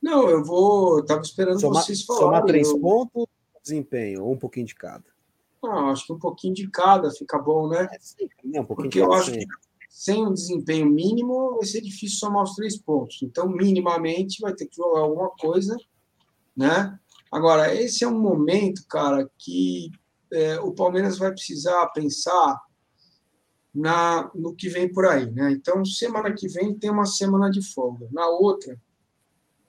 Não, 0.00 0.28
eu 0.28 0.44
vou. 0.44 1.00
Estava 1.00 1.20
esperando 1.22 1.60
Soma, 1.60 1.82
vocês 1.82 2.04
falarem. 2.04 2.26
Somar 2.26 2.44
três 2.44 2.68
eu... 2.68 2.78
pontos, 2.78 3.26
desempenho, 3.60 4.24
ou 4.24 4.32
um 4.32 4.38
pouquinho 4.38 4.66
de 4.66 4.76
cada. 4.76 5.04
Não, 5.60 5.90
acho 5.90 6.06
que 6.06 6.12
um 6.12 6.18
pouquinho 6.18 6.54
de 6.54 6.70
cada 6.70 7.10
fica 7.10 7.36
bom, 7.36 7.68
né? 7.68 7.88
É, 7.90 7.98
sim, 7.98 8.28
um 8.44 8.64
Porque 8.64 9.00
eu 9.00 9.12
acho 9.12 9.32
que 9.32 9.44
sem 9.88 10.26
um 10.26 10.32
desempenho 10.32 10.86
mínimo 10.88 11.56
vai 11.56 11.64
ser 11.64 11.80
difícil 11.80 12.18
somar 12.18 12.44
os 12.44 12.54
três 12.54 12.76
pontos. 12.76 13.22
Então, 13.22 13.48
minimamente, 13.48 14.40
vai 14.40 14.54
ter 14.54 14.66
que 14.66 14.76
jogar 14.76 15.00
alguma 15.00 15.30
coisa, 15.30 15.76
né? 16.56 16.98
Agora, 17.32 17.74
esse 17.74 18.04
é 18.04 18.08
um 18.08 18.18
momento, 18.18 18.86
cara, 18.88 19.28
que 19.38 19.90
é, 20.32 20.60
o 20.60 20.72
Palmeiras 20.72 21.18
vai 21.18 21.30
precisar 21.30 21.86
pensar 21.88 22.60
na 23.74 24.30
no 24.34 24.54
que 24.54 24.68
vem 24.68 24.90
por 24.90 25.06
aí, 25.06 25.30
né? 25.30 25.52
Então, 25.52 25.84
semana 25.84 26.32
que 26.32 26.48
vem 26.48 26.74
tem 26.74 26.90
uma 26.90 27.06
semana 27.06 27.50
de 27.50 27.62
folga. 27.62 28.08
Na 28.12 28.26
outra, 28.28 28.80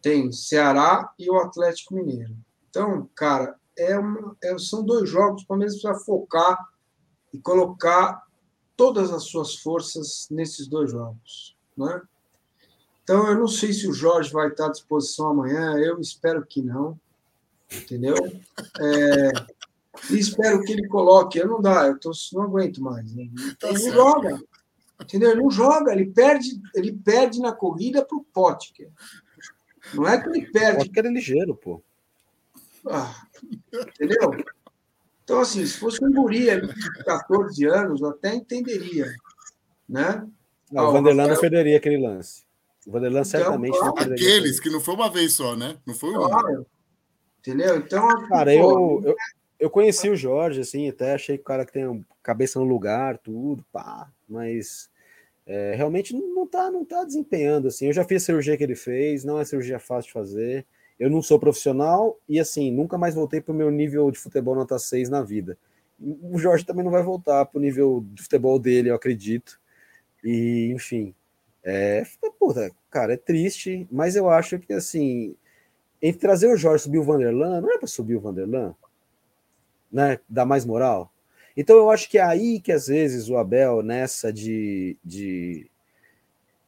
tem 0.01 0.31
Ceará 0.31 1.11
e 1.17 1.29
o 1.29 1.37
Atlético 1.37 1.95
Mineiro. 1.95 2.35
Então, 2.69 3.09
cara, 3.15 3.55
é 3.77 3.97
uma, 3.97 4.35
é, 4.43 4.57
são 4.57 4.83
dois 4.83 5.09
jogos, 5.09 5.43
o 5.43 5.47
Palmeiras 5.47 5.81
precisa 5.81 6.05
focar 6.05 6.57
e 7.33 7.39
colocar 7.39 8.21
todas 8.79 9.11
as 9.11 9.25
suas 9.25 9.57
forças 9.57 10.29
nesses 10.31 10.65
dois 10.65 10.89
jogos, 10.89 11.53
né? 11.75 12.01
Então, 13.03 13.27
eu 13.27 13.37
não 13.37 13.47
sei 13.47 13.73
se 13.73 13.85
o 13.85 13.91
Jorge 13.91 14.31
vai 14.31 14.47
estar 14.47 14.67
à 14.67 14.71
disposição 14.71 15.27
amanhã, 15.27 15.77
eu 15.77 15.99
espero 15.99 16.45
que 16.45 16.61
não, 16.61 16.97
entendeu? 17.69 18.15
É, 18.79 19.31
e 20.09 20.17
espero 20.17 20.63
que 20.63 20.71
ele 20.71 20.87
coloque. 20.87 21.39
Eu 21.39 21.47
não 21.49 21.61
dá, 21.61 21.87
eu 21.87 21.99
tô, 21.99 22.09
não 22.31 22.43
aguento 22.43 22.81
mais. 22.81 23.13
Né? 23.13 23.29
Tá 23.59 23.67
ele 23.67 23.83
não 23.83 23.91
joga, 23.91 24.41
entendeu? 25.01 25.31
Ele 25.31 25.41
não 25.41 25.51
joga, 25.51 25.91
ele 25.91 26.05
perde, 26.05 26.61
ele 26.73 26.93
perde 26.93 27.41
na 27.41 27.51
corrida 27.51 28.05
para 28.05 28.17
o 28.17 28.23
Potker. 28.23 28.89
Não 29.93 30.07
é 30.07 30.21
que 30.21 30.29
ele 30.29 30.49
perde. 30.53 30.85
Potker 30.85 31.05
é 31.05 31.09
ligeiro, 31.09 31.53
pô. 31.53 31.83
Ah, 32.87 33.25
entendeu? 33.73 34.31
Então, 35.29 35.41
assim, 35.41 35.63
se 35.63 35.77
fosse 35.77 36.03
um 36.03 36.11
guri 36.11 36.45
de 36.59 37.03
14 37.05 37.63
anos, 37.67 38.01
eu 38.01 38.09
até 38.09 38.33
entenderia. 38.33 39.05
Né? 39.87 40.27
Não, 40.71 40.85
ah, 40.85 40.89
o 40.89 40.91
Vanderlan 40.91 41.27
não 41.27 41.39
perderia 41.39 41.77
aquele 41.77 41.99
lance. 41.99 42.43
O 42.87 42.91
Vanderlan 42.91 43.19
então, 43.19 43.39
certamente 43.39 43.77
não 43.77 43.93
perderia. 43.93 44.27
Aqueles, 44.27 44.59
que 44.59 44.71
não 44.71 44.81
foi 44.81 44.95
uma 44.95 45.07
vez 45.07 45.33
só, 45.33 45.55
né? 45.55 45.77
Não 45.85 45.93
foi 45.93 46.09
um. 46.09 46.27
Claro. 46.27 46.65
Entendeu? 47.41 47.77
Então. 47.77 48.07
Cara, 48.27 48.51
pô, 48.53 49.01
eu, 49.03 49.09
eu, 49.09 49.15
eu 49.59 49.69
conheci 49.69 50.09
o 50.09 50.15
Jorge, 50.15 50.61
assim, 50.61 50.89
até 50.89 51.13
achei 51.13 51.37
que 51.37 51.43
o 51.43 51.45
cara 51.45 51.63
que 51.63 51.73
tem 51.73 52.03
cabeça 52.23 52.57
no 52.57 52.65
lugar, 52.65 53.19
tudo, 53.19 53.63
pá, 53.71 54.11
mas 54.27 54.89
é, 55.45 55.75
realmente 55.75 56.11
não 56.11 56.47
tá, 56.47 56.71
não 56.71 56.83
tá 56.83 57.03
desempenhando, 57.03 57.67
assim. 57.67 57.85
Eu 57.85 57.93
já 57.93 58.03
fiz 58.03 58.23
a 58.23 58.25
cirurgia 58.25 58.57
que 58.57 58.63
ele 58.63 58.75
fez, 58.75 59.23
não 59.23 59.39
é 59.39 59.45
cirurgia 59.45 59.77
fácil 59.77 60.07
de 60.07 60.13
fazer. 60.13 60.65
Eu 60.99 61.09
não 61.09 61.21
sou 61.21 61.39
profissional 61.39 62.19
e, 62.27 62.39
assim, 62.39 62.71
nunca 62.71 62.97
mais 62.97 63.15
voltei 63.15 63.39
para 63.39 63.53
o 63.53 63.55
meu 63.55 63.71
nível 63.71 64.11
de 64.11 64.19
futebol 64.19 64.55
nota 64.55 64.77
6 64.77 65.09
na 65.09 65.21
vida. 65.23 65.57
O 65.99 66.37
Jorge 66.37 66.65
também 66.65 66.83
não 66.83 66.91
vai 66.91 67.03
voltar 67.03 67.45
para 67.45 67.57
o 67.57 67.61
nível 67.61 68.05
de 68.13 68.23
futebol 68.23 68.59
dele, 68.59 68.89
eu 68.89 68.95
acredito. 68.95 69.59
E, 70.23 70.71
enfim, 70.73 71.13
é, 71.63 72.03
puta, 72.37 72.71
cara, 72.89 73.13
é 73.13 73.17
triste, 73.17 73.87
mas 73.91 74.15
eu 74.15 74.29
acho 74.29 74.59
que, 74.59 74.73
assim, 74.73 75.35
entre 76.01 76.19
trazer 76.19 76.47
o 76.47 76.57
Jorge 76.57 76.81
e 76.81 76.83
subir 76.83 76.99
o 76.99 77.03
Vanderlan, 77.03 77.61
não 77.61 77.71
é 77.71 77.77
para 77.77 77.87
subir 77.87 78.15
o 78.15 78.21
Vanderlan? 78.21 78.75
né? 79.91 80.19
Dá 80.27 80.45
mais 80.45 80.65
moral. 80.65 81.11
Então 81.57 81.75
eu 81.77 81.89
acho 81.89 82.09
que 82.09 82.17
é 82.17 82.21
aí 82.21 82.59
que 82.59 82.71
às 82.71 82.87
vezes 82.87 83.29
o 83.29 83.37
Abel, 83.37 83.81
nessa 83.81 84.31
de. 84.31 84.97
de 85.03 85.69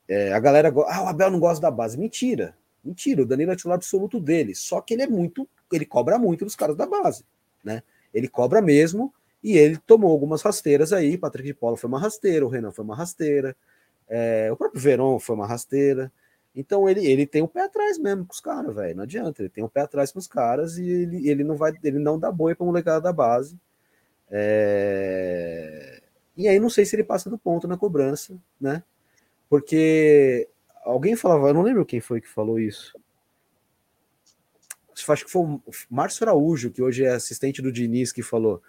é, 0.08 0.34
a 0.34 0.40
galera. 0.40 0.74
Ah, 0.88 1.03
o 1.03 1.08
Abel 1.08 1.32
não 1.32 1.40
gosta 1.40 1.62
da 1.62 1.72
base. 1.72 1.98
Mentira. 1.98 2.56
Mentira. 2.84 3.22
O 3.22 3.26
Danilo 3.26 3.52
é 3.52 3.56
titular 3.56 3.76
absoluto 3.76 4.20
dele. 4.20 4.56
Só 4.56 4.82
que 4.82 4.94
ele 4.94 5.03
é 5.03 5.08
muito. 5.08 5.48
Ele 5.72 5.86
cobra 5.86 6.18
muito 6.18 6.45
dos 6.45 6.56
caras 6.56 6.76
da 6.76 6.86
base. 6.86 7.24
né? 7.64 7.84
Ele 8.14 8.28
cobra 8.28 8.62
mesmo. 8.62 9.14
E 9.44 9.58
ele 9.58 9.78
tomou 9.78 10.12
algumas 10.12 10.41
rasteiras 10.41 10.94
aí. 10.94 11.18
Patrick 11.18 11.48
de 11.48 11.53
Paula 11.53 11.78
foi 11.78 11.88
uma 11.88 11.99
rasteira, 11.99 12.45
o 12.45 12.49
Renan 12.49 12.72
foi 12.72 12.86
uma 12.86 12.95
rasteira, 12.95 13.56
é, 14.08 14.52
o 14.52 14.56
próprio 14.56 14.80
Veron 14.80 15.20
foi 15.20 15.36
uma 15.36 15.48
rasteira. 15.48 16.12
Então 16.56 16.88
ele, 16.88 17.06
ele 17.06 17.26
tem 17.26 17.41
o 17.41 17.45
um 17.45 17.48
pé 17.48 17.62
atrás 17.64 17.98
mesmo 17.98 18.26
com 18.26 18.34
os 18.34 18.41
caras, 18.41 18.76
velho. 18.76 18.95
Não 18.95 19.03
adianta, 19.03 19.41
ele 19.41 19.49
tem 19.49 19.64
o 19.64 19.68
um 19.68 19.70
pé 19.70 19.82
atrás 19.82 20.12
com 20.12 20.20
os 20.20 20.28
caras 20.28 20.78
e 20.78 20.88
ele, 20.88 21.30
ele 21.30 21.44
não 21.44 21.56
vai, 21.56 21.74
ele 21.84 21.98
não 21.98 22.20
dá 22.20 22.32
boi 22.32 22.53
para 22.53 22.66
molecada 22.66 23.02
da 23.02 23.14
base. 23.14 23.58
É... 24.30 26.02
E 26.38 26.48
aí 26.48 26.60
não 26.60 26.70
sei 26.70 26.86
se 26.86 26.95
ele 26.95 27.03
passa 27.03 27.30
do 27.30 27.38
ponto 27.38 27.68
na 27.68 27.78
cobrança, 27.78 28.38
né? 28.60 28.84
Porque 29.49 30.49
alguém 30.84 31.16
falava, 31.16 31.48
eu 31.49 31.53
não 31.53 31.62
lembro 31.62 31.86
quem 31.86 31.99
foi 31.99 32.22
que 32.22 32.28
falou 32.28 32.60
isso. 32.60 32.94
Acho 35.08 35.26
que 35.26 35.32
foi 35.32 35.41
o 35.41 35.62
Márcio 35.90 36.24
Araújo, 36.24 36.70
que 36.70 36.82
hoje 36.82 37.03
é 37.03 37.10
assistente 37.10 37.62
do 37.62 37.72
Diniz, 37.72 38.12
que 38.12 38.22
falou 38.22 38.62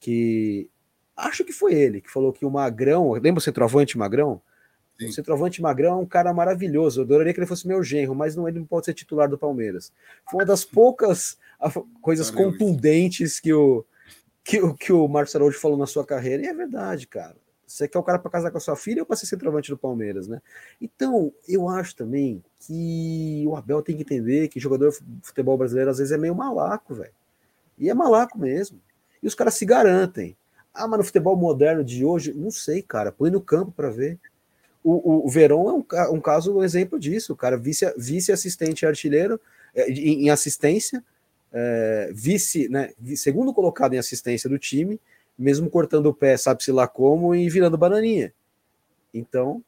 que. 0.00 0.68
Acho 1.16 1.44
que 1.44 1.52
foi 1.52 1.74
ele, 1.74 2.00
que 2.00 2.10
falou 2.10 2.32
que 2.32 2.44
o 2.44 2.50
Magrão. 2.50 3.12
Lembra 3.12 3.38
o 3.38 3.42
centroavante 3.42 3.98
Magrão? 3.98 4.40
Sim. 4.98 5.06
O 5.06 5.12
centroavante 5.12 5.62
Magrão 5.62 5.98
é 5.98 6.02
um 6.02 6.06
cara 6.06 6.32
maravilhoso. 6.32 7.00
Eu 7.00 7.04
adoraria 7.04 7.32
que 7.32 7.38
ele 7.38 7.46
fosse 7.46 7.68
meu 7.68 7.82
genro, 7.82 8.14
mas 8.14 8.34
não, 8.34 8.48
ele 8.48 8.58
não 8.58 8.66
pode 8.66 8.86
ser 8.86 8.94
titular 8.94 9.28
do 9.28 9.38
Palmeiras. 9.38 9.92
Foi 10.28 10.40
uma 10.40 10.46
das 10.46 10.64
poucas 10.64 11.38
coisas 12.00 12.30
Valeu, 12.30 12.50
contundentes 12.50 13.38
que 13.38 13.52
o, 13.52 13.84
que, 14.42 14.74
que 14.74 14.92
o 14.92 15.06
Marcos 15.06 15.34
Araújo 15.36 15.58
falou 15.58 15.78
na 15.78 15.86
sua 15.86 16.04
carreira. 16.04 16.42
E 16.42 16.46
é 16.46 16.54
verdade, 16.54 17.06
cara. 17.06 17.36
Você 17.68 17.86
quer 17.86 17.98
o 17.98 18.02
cara 18.02 18.18
para 18.18 18.30
casar 18.30 18.50
com 18.50 18.56
a 18.56 18.60
sua 18.60 18.74
filha 18.74 19.02
ou 19.02 19.06
para 19.06 19.16
ser 19.16 19.26
centroavante 19.26 19.70
do 19.70 19.76
Palmeiras, 19.76 20.26
né? 20.26 20.40
Então, 20.80 21.32
eu 21.46 21.68
acho 21.68 21.94
também 21.94 22.42
que 22.60 23.44
o 23.46 23.54
Abel 23.54 23.82
tem 23.82 23.94
que 23.94 24.02
entender 24.02 24.48
que 24.48 24.58
jogador 24.58 24.90
de 24.90 24.98
futebol 25.22 25.58
brasileiro 25.58 25.90
às 25.90 25.98
vezes 25.98 26.12
é 26.12 26.16
meio 26.16 26.34
malaco, 26.34 26.94
velho. 26.94 27.12
E 27.78 27.90
é 27.90 27.94
malaco 27.94 28.38
mesmo. 28.38 28.80
E 29.22 29.26
os 29.26 29.34
caras 29.34 29.54
se 29.54 29.66
garantem. 29.66 30.36
Ah, 30.72 30.88
mas 30.88 30.98
no 30.98 31.04
futebol 31.04 31.36
moderno 31.36 31.84
de 31.84 32.04
hoje, 32.04 32.32
não 32.32 32.50
sei, 32.50 32.82
cara. 32.82 33.12
Põe 33.12 33.30
no 33.30 33.40
campo 33.40 33.70
para 33.70 33.90
ver. 33.90 34.18
O, 34.82 35.26
o 35.26 35.28
Verón 35.28 35.68
é 35.68 35.72
um, 35.72 36.16
um 36.16 36.20
caso, 36.20 36.56
um 36.56 36.64
exemplo 36.64 36.98
disso. 36.98 37.34
O 37.34 37.36
cara 37.36 37.56
vice-assistente 37.56 38.74
vice 38.74 38.86
artilheiro 38.86 39.38
é, 39.74 39.90
em, 39.90 40.24
em 40.24 40.30
assistência, 40.30 41.04
é, 41.52 42.10
vice, 42.12 42.68
né, 42.68 42.92
segundo 43.16 43.52
colocado 43.52 43.94
em 43.94 43.98
assistência 43.98 44.48
do 44.48 44.58
time, 44.58 45.00
mesmo 45.38 45.70
cortando 45.70 46.06
o 46.06 46.14
pé, 46.14 46.36
sabe-se 46.36 46.72
lá 46.72 46.88
como, 46.88 47.34
e 47.34 47.48
virando 47.48 47.78
bananinha. 47.78 48.32
Então, 49.14 49.62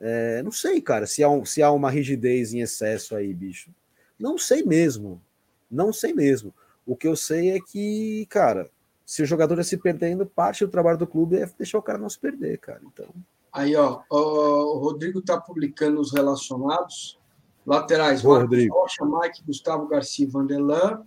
é, 0.00 0.42
não 0.42 0.50
sei, 0.50 0.80
cara, 0.80 1.06
se 1.06 1.22
há, 1.22 1.28
um, 1.28 1.44
se 1.44 1.62
há 1.62 1.70
uma 1.70 1.90
rigidez 1.90 2.52
em 2.54 2.60
excesso 2.60 3.14
aí, 3.14 3.32
bicho. 3.32 3.70
Não 4.18 4.38
sei 4.38 4.62
mesmo. 4.62 5.22
Não 5.70 5.92
sei 5.92 6.12
mesmo. 6.12 6.52
O 6.86 6.96
que 6.96 7.06
eu 7.06 7.14
sei 7.14 7.50
é 7.50 7.60
que, 7.60 8.26
cara, 8.26 8.70
se 9.04 9.22
o 9.22 9.26
jogador 9.26 9.58
é 9.58 9.62
se 9.62 9.76
perdendo, 9.76 10.26
parte 10.26 10.64
do 10.64 10.70
trabalho 10.70 10.98
do 10.98 11.06
clube 11.06 11.36
é 11.36 11.48
deixar 11.58 11.78
o 11.78 11.82
cara 11.82 11.98
não 11.98 12.08
se 12.08 12.18
perder, 12.18 12.58
cara. 12.58 12.80
Então. 12.84 13.08
Aí, 13.52 13.76
ó, 13.76 14.02
o 14.10 14.78
Rodrigo 14.78 15.20
tá 15.20 15.40
publicando 15.40 16.00
os 16.00 16.12
relacionados. 16.12 17.18
Laterais, 17.64 18.22
Boa, 18.22 18.38
Marcos 18.38 18.50
Rodrigo. 18.56 18.74
Rocha, 18.74 19.04
Mike, 19.04 19.44
Gustavo 19.44 19.86
Garcia 19.86 20.28
Vanderlan. 20.28 21.04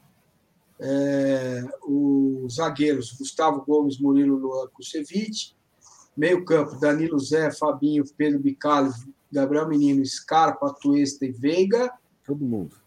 É, 0.80 1.64
os 1.88 2.56
zagueiros, 2.56 3.14
Gustavo 3.14 3.64
Gomes, 3.65 3.99
Murilo 3.99 4.35
Luan 4.35 4.68
Kusevich. 4.69 5.56
Meio 6.15 6.45
campo, 6.45 6.80
Danilo 6.80 7.19
Zé, 7.19 7.52
Fabinho, 7.52 8.06
Pedro 8.18 8.39
Bicalho, 8.39 8.93
Gabriel 9.31 9.68
Menino, 9.68 10.06
Scarpa, 10.06 10.73
Tuesta 10.73 11.26
e 11.26 11.31
Veiga. 11.31 11.91
Todo 12.26 12.45
mundo. 12.45 12.77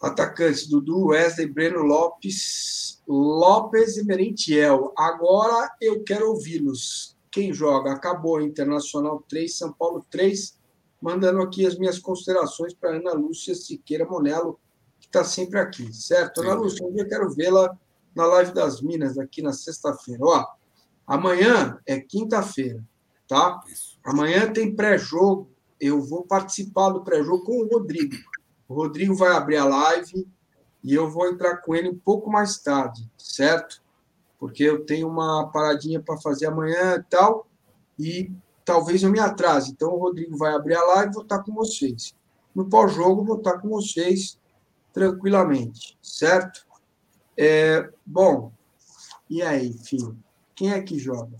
Atacantes, 0.00 0.66
Dudu, 0.66 1.06
Wesley, 1.06 1.46
Breno 1.46 1.82
Lopes, 1.82 3.00
Lopes 3.06 3.96
e 3.96 4.04
Merentiel. 4.04 4.92
Agora 4.96 5.70
eu 5.80 6.02
quero 6.02 6.30
ouvi-los. 6.30 7.16
Quem 7.30 7.52
joga? 7.52 7.92
Acabou, 7.92 8.40
Internacional 8.40 9.24
3, 9.28 9.56
São 9.56 9.72
Paulo 9.72 10.04
3. 10.10 10.58
Mandando 11.00 11.40
aqui 11.40 11.66
as 11.66 11.78
minhas 11.78 11.98
considerações 11.98 12.74
para 12.74 12.96
Ana 12.96 13.12
Lúcia 13.12 13.54
Siqueira 13.54 14.04
Monello, 14.04 14.58
está 15.12 15.22
sempre 15.22 15.58
aqui, 15.58 15.92
certo? 15.92 16.40
Ana 16.40 16.54
Lúcia, 16.54 16.86
um 16.86 16.90
dia 16.90 17.02
eu 17.02 17.08
quero 17.08 17.30
vê-la 17.30 17.76
na 18.14 18.24
live 18.24 18.52
das 18.54 18.80
Minas, 18.80 19.18
aqui 19.18 19.42
na 19.42 19.52
sexta-feira. 19.52 20.24
Ó, 20.24 20.46
amanhã 21.06 21.78
é 21.86 22.00
quinta-feira, 22.00 22.82
tá? 23.28 23.60
Amanhã 24.02 24.50
tem 24.50 24.74
pré-jogo. 24.74 25.50
Eu 25.78 26.00
vou 26.00 26.24
participar 26.24 26.90
do 26.90 27.04
pré-jogo 27.04 27.44
com 27.44 27.58
o 27.58 27.68
Rodrigo. 27.68 28.16
O 28.66 28.74
Rodrigo 28.74 29.14
vai 29.14 29.32
abrir 29.32 29.58
a 29.58 29.66
live 29.66 30.26
e 30.82 30.94
eu 30.94 31.10
vou 31.10 31.28
entrar 31.28 31.58
com 31.58 31.74
ele 31.74 31.90
um 31.90 31.98
pouco 31.98 32.30
mais 32.30 32.58
tarde, 32.58 33.06
certo? 33.18 33.82
Porque 34.38 34.64
eu 34.64 34.84
tenho 34.86 35.08
uma 35.08 35.50
paradinha 35.52 36.00
para 36.00 36.16
fazer 36.16 36.46
amanhã 36.46 36.96
e 36.96 37.02
tal, 37.02 37.46
e 37.98 38.30
talvez 38.64 39.02
eu 39.02 39.10
me 39.10 39.20
atrase. 39.20 39.72
Então 39.72 39.90
o 39.90 39.98
Rodrigo 39.98 40.38
vai 40.38 40.54
abrir 40.54 40.74
a 40.74 40.84
live 40.84 41.10
e 41.10 41.14
vou 41.14 41.22
estar 41.22 41.40
com 41.40 41.52
vocês. 41.52 42.14
No 42.54 42.68
pós-jogo, 42.68 43.24
vou 43.24 43.36
estar 43.36 43.58
com 43.58 43.68
vocês 43.68 44.38
tranquilamente, 44.92 45.98
certo? 46.02 46.66
É, 47.36 47.88
bom, 48.04 48.52
e 49.28 49.42
aí, 49.42 49.72
filho? 49.72 50.16
Quem 50.54 50.72
é 50.72 50.82
que 50.82 50.98
joga? 50.98 51.36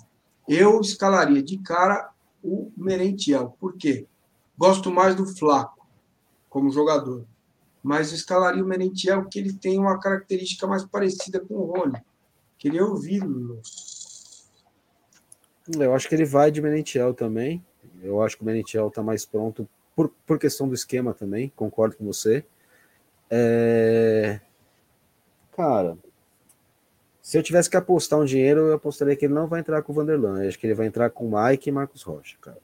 Eu 0.48 0.80
escalaria 0.80 1.42
de 1.42 1.58
cara 1.58 2.10
o 2.42 2.72
Merentiel. 2.76 3.56
Por 3.60 3.76
quê? 3.76 4.06
Gosto 4.56 4.90
mais 4.90 5.14
do 5.14 5.26
Flaco 5.26 5.86
como 6.48 6.70
jogador. 6.70 7.24
Mas 7.82 8.12
escalaria 8.12 8.62
o 8.62 8.66
Merentiel, 8.66 9.24
que 9.26 9.38
ele 9.38 9.52
tem 9.52 9.78
uma 9.78 9.98
característica 9.98 10.66
mais 10.66 10.84
parecida 10.84 11.40
com 11.40 11.54
o 11.54 11.64
Rony. 11.64 12.00
Queria 12.58 12.84
ouvi-los. 12.84 14.46
Eu 15.68 15.94
acho 15.94 16.08
que 16.08 16.14
ele 16.14 16.24
vai 16.24 16.50
de 16.50 16.60
Merentiel 16.60 17.14
também. 17.14 17.64
Eu 18.02 18.22
acho 18.22 18.36
que 18.36 18.42
o 18.42 18.46
Merentiel 18.46 18.88
está 18.88 19.02
mais 19.02 19.24
pronto 19.24 19.68
por, 19.94 20.08
por 20.26 20.38
questão 20.38 20.68
do 20.68 20.74
esquema 20.74 21.12
também, 21.12 21.52
concordo 21.54 21.96
com 21.96 22.04
você. 22.04 22.44
É... 23.34 24.40
Cara, 25.56 25.96
se 27.22 27.38
eu 27.38 27.42
tivesse 27.42 27.70
que 27.70 27.78
apostar 27.78 28.18
um 28.18 28.26
dinheiro, 28.26 28.60
eu 28.60 28.74
apostaria 28.74 29.16
que 29.16 29.24
ele 29.24 29.32
não 29.32 29.46
vai 29.46 29.60
entrar 29.60 29.80
com 29.80 29.90
o 29.90 29.94
Vanderlan. 29.94 30.46
Acho 30.46 30.58
que 30.58 30.66
ele 30.66 30.74
vai 30.74 30.86
entrar 30.86 31.08
com 31.08 31.26
o 31.26 31.32
Mike 31.32 31.70
e 31.70 31.72
Marcos 31.72 32.02
Rocha, 32.02 32.36
cara. 32.42 32.58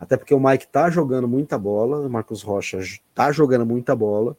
Até 0.00 0.16
porque 0.16 0.32
o 0.32 0.40
Mike 0.40 0.66
tá 0.66 0.88
jogando 0.88 1.28
muita 1.28 1.58
bola, 1.58 2.00
o 2.00 2.08
Marcos 2.08 2.42
Rocha 2.42 2.78
tá 3.14 3.30
jogando 3.32 3.66
muita 3.66 3.94
bola. 3.94 4.34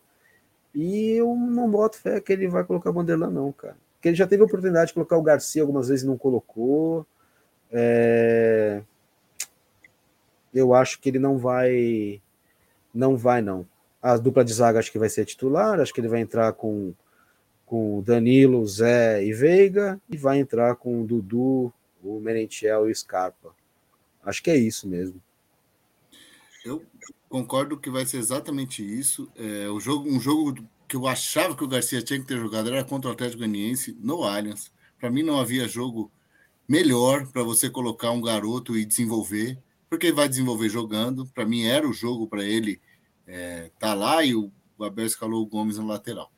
E 0.73 1.11
eu 1.11 1.35
não 1.35 1.69
boto 1.69 1.97
fé 1.97 2.19
que 2.19 2.34
ele 2.34 2.47
vai 2.47 2.63
colocar 2.63 2.89
o 2.89 2.93
Vanderlan, 2.93 3.30
não, 3.30 3.51
cara. 3.51 3.77
Porque 3.93 4.09
ele 4.09 4.15
já 4.15 4.25
teve 4.25 4.41
a 4.41 4.45
oportunidade 4.45 4.88
de 4.88 4.95
colocar 4.95 5.17
o 5.17 5.21
Garcia 5.21 5.61
algumas 5.61 5.88
vezes 5.88 6.03
e 6.03 6.07
não 6.07 6.17
colocou. 6.17 7.05
É... 7.71 8.81
Eu 10.51 10.73
acho 10.73 10.99
que 10.99 11.09
ele 11.09 11.19
não 11.19 11.38
vai. 11.38 12.19
Não 12.91 13.15
vai, 13.15 13.41
não. 13.41 13.67
A 14.03 14.17
dupla 14.17 14.43
de 14.43 14.53
zaga 14.53 14.80
acho 14.80 14.91
que 14.91 14.99
vai 14.99 15.09
ser 15.09 15.25
titular. 15.25 15.80
Acho 15.80 15.93
que 15.93 16.01
ele 16.01 16.09
vai 16.09 16.19
entrar 16.19 16.51
com, 16.51 16.93
com 17.65 18.01
Danilo, 18.01 18.67
Zé 18.67 19.25
e 19.25 19.31
Veiga. 19.31 19.99
E 20.09 20.17
vai 20.17 20.39
entrar 20.39 20.75
com 20.75 21.01
o 21.01 21.07
Dudu, 21.07 21.73
o 22.03 22.19
Merentiel 22.19 22.89
e 22.89 22.91
o 22.91 22.95
Scarpa. 22.95 23.55
Acho 24.21 24.43
que 24.43 24.51
é 24.51 24.57
isso 24.57 24.88
mesmo. 24.88 25.21
Eu 26.65 26.84
concordo 27.30 27.77
que 27.77 27.89
vai 27.89 28.05
ser 28.05 28.17
exatamente 28.17 28.84
isso. 28.84 29.31
É, 29.38 29.69
o 29.69 29.80
jogo, 29.80 30.09
um 30.09 30.19
jogo 30.19 30.53
que 30.88 30.95
eu 30.95 31.07
achava 31.07 31.55
que 31.55 31.63
o 31.63 31.67
Garcia 31.67 32.01
tinha 32.01 32.19
que 32.19 32.27
ter 32.27 32.38
jogado 32.38 32.69
era 32.69 32.84
contra 32.84 33.09
o 33.09 33.13
Atlético 33.13 33.41
Ganiense 33.41 33.97
no 33.99 34.23
Allianz. 34.23 34.71
Para 34.99 35.09
mim 35.09 35.23
não 35.23 35.39
havia 35.39 35.67
jogo 35.67 36.11
melhor 36.67 37.25
para 37.27 37.43
você 37.43 37.69
colocar 37.69 38.11
um 38.11 38.21
garoto 38.21 38.77
e 38.77 38.85
desenvolver, 38.85 39.57
porque 39.89 40.07
ele 40.07 40.15
vai 40.15 40.30
desenvolver 40.30 40.69
jogando. 40.69 41.25
Para 41.27 41.45
mim 41.45 41.65
era 41.65 41.88
o 41.88 41.93
jogo 41.93 42.27
para 42.27 42.43
ele 42.43 42.80
é, 43.27 43.69
tá 43.79 43.93
lá 43.93 44.23
e 44.23 44.35
o 44.35 44.51
Abel 44.79 45.05
escalou 45.05 45.41
o 45.41 45.45
Gomes 45.45 45.77
no 45.77 45.87
lateral. 45.87 46.31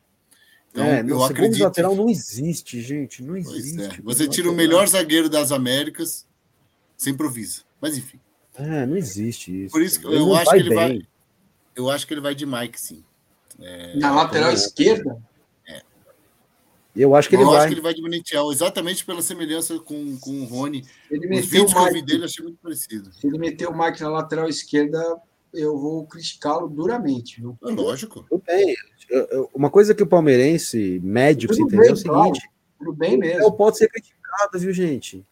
Então, 0.70 0.84
é, 0.84 1.04
eu 1.08 1.24
acredito. 1.24 1.62
lateral 1.62 1.94
não 1.94 2.10
existe, 2.10 2.82
gente, 2.82 3.22
não 3.22 3.36
existe. 3.36 3.80
É. 3.80 4.02
Você 4.02 4.28
tira 4.28 4.50
o 4.50 4.54
melhor 4.54 4.86
zagueiro 4.86 5.28
das 5.28 5.50
Américas, 5.50 6.26
você 6.96 7.10
improvisa. 7.10 7.62
Mas 7.80 7.96
enfim. 7.96 8.20
É, 8.54 8.84
não 8.84 8.96
existe 8.96 9.64
isso. 9.64 9.72
Por 9.72 9.82
isso 9.82 10.00
que 10.00 10.06
eu 10.06 10.34
acho 10.34 10.50
que 10.50 10.56
ele 10.56 10.68
bem. 10.68 10.76
vai. 10.76 11.08
Eu 11.74 11.90
acho 11.90 12.06
que 12.06 12.14
ele 12.14 12.20
vai 12.20 12.34
de 12.34 12.46
Mike, 12.46 12.80
sim. 12.80 13.04
É, 13.58 13.96
Na 13.96 14.14
lateral 14.14 14.50
então, 14.50 14.64
esquerda? 14.64 15.22
É. 15.66 15.82
Eu 16.94 17.14
acho 17.14 17.28
que 17.28 17.36
ele 17.36 17.42
eu 17.42 17.48
vai. 17.48 17.58
acho 17.58 17.68
que 17.68 17.74
ele 17.74 17.80
vai 17.80 17.94
de 17.94 18.02
Benitiel, 18.02 18.52
exatamente 18.52 19.04
pela 19.04 19.22
semelhança 19.22 19.78
com, 19.78 20.18
com 20.18 20.42
o 20.42 20.44
Rony. 20.44 20.84
Ele 21.10 21.38
Os 21.38 21.46
vídeos 21.46 21.72
que 21.72 21.78
eu 21.78 21.92
vi 21.92 22.02
dele, 22.02 22.24
achei 22.24 22.44
muito 22.44 22.58
parecido. 22.62 23.12
Se 23.12 23.26
ele 23.26 23.38
meter 23.38 23.66
o 23.68 23.76
Mike 23.76 24.00
na 24.02 24.10
lateral 24.10 24.48
esquerda, 24.48 25.20
eu 25.56 25.78
vou 25.78 26.06
criticá-lo 26.06 26.68
duramente. 26.68 27.40
Viu? 27.40 27.58
É 27.64 27.70
lógico. 27.70 28.24
Tudo 28.28 28.42
bem. 28.46 28.74
Uma 29.54 29.70
coisa 29.70 29.94
que 29.94 30.02
o 30.02 30.06
palmeirense 30.06 31.00
médio 31.02 31.48
precisa 31.48 31.66
entender 31.66 31.88
é 31.88 31.92
o 31.92 31.96
seguinte: 31.96 32.50
tudo 32.78 32.92
bem 32.92 33.16
mesmo. 33.16 33.46
O 33.46 33.52
pode 33.52 33.78
ser 33.78 33.88
criticado, 33.88 34.58
viu, 34.58 34.72
gente? 34.72 35.26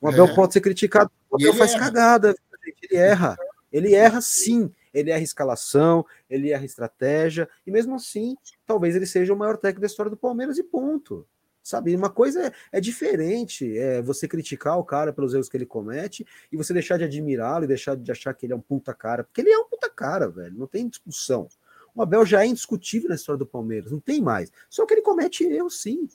O 0.00 0.08
Abel 0.08 0.26
é. 0.26 0.34
pode 0.34 0.52
ser 0.52 0.60
criticado. 0.60 1.10
O 1.30 1.36
Abel 1.36 1.54
faz 1.54 1.74
cagada 1.74 2.34
ele 2.82 2.96
erra. 2.96 3.36
Ele 3.72 3.94
erra 3.94 4.20
sim. 4.20 4.70
Ele 4.92 5.10
erra 5.10 5.22
escalação, 5.22 6.06
ele 6.28 6.52
erra 6.52 6.64
estratégia, 6.64 7.46
e 7.66 7.70
mesmo 7.70 7.96
assim, 7.96 8.34
talvez 8.64 8.96
ele 8.96 9.04
seja 9.04 9.34
o 9.34 9.36
maior 9.36 9.58
técnico 9.58 9.82
da 9.82 9.86
história 9.86 10.08
do 10.08 10.16
Palmeiras 10.16 10.56
e 10.56 10.62
ponto. 10.62 11.26
Sabe, 11.66 11.96
uma 11.96 12.08
coisa 12.08 12.46
é, 12.46 12.52
é, 12.70 12.80
diferente, 12.80 13.76
é 13.76 14.00
você 14.00 14.28
criticar 14.28 14.78
o 14.78 14.84
cara 14.84 15.12
pelos 15.12 15.34
erros 15.34 15.48
que 15.48 15.56
ele 15.56 15.66
comete 15.66 16.24
e 16.52 16.56
você 16.56 16.72
deixar 16.72 16.96
de 16.96 17.02
admirá-lo 17.02 17.64
e 17.64 17.66
deixar 17.66 17.96
de 17.96 18.08
achar 18.08 18.32
que 18.34 18.46
ele 18.46 18.52
é 18.52 18.56
um 18.56 18.60
puta 18.60 18.94
cara, 18.94 19.24
porque 19.24 19.40
ele 19.40 19.50
é 19.50 19.58
um 19.58 19.68
puta 19.68 19.90
cara, 19.90 20.28
velho, 20.28 20.56
não 20.56 20.68
tem 20.68 20.88
discussão. 20.88 21.48
O 21.92 22.00
Abel 22.00 22.24
já 22.24 22.44
é 22.44 22.46
indiscutível 22.46 23.08
na 23.08 23.16
história 23.16 23.36
do 23.36 23.44
Palmeiras, 23.44 23.90
não 23.90 23.98
tem 23.98 24.22
mais. 24.22 24.52
Só 24.70 24.86
que 24.86 24.94
ele 24.94 25.02
comete 25.02 25.42
erros, 25.42 25.82
sim. 25.82 26.08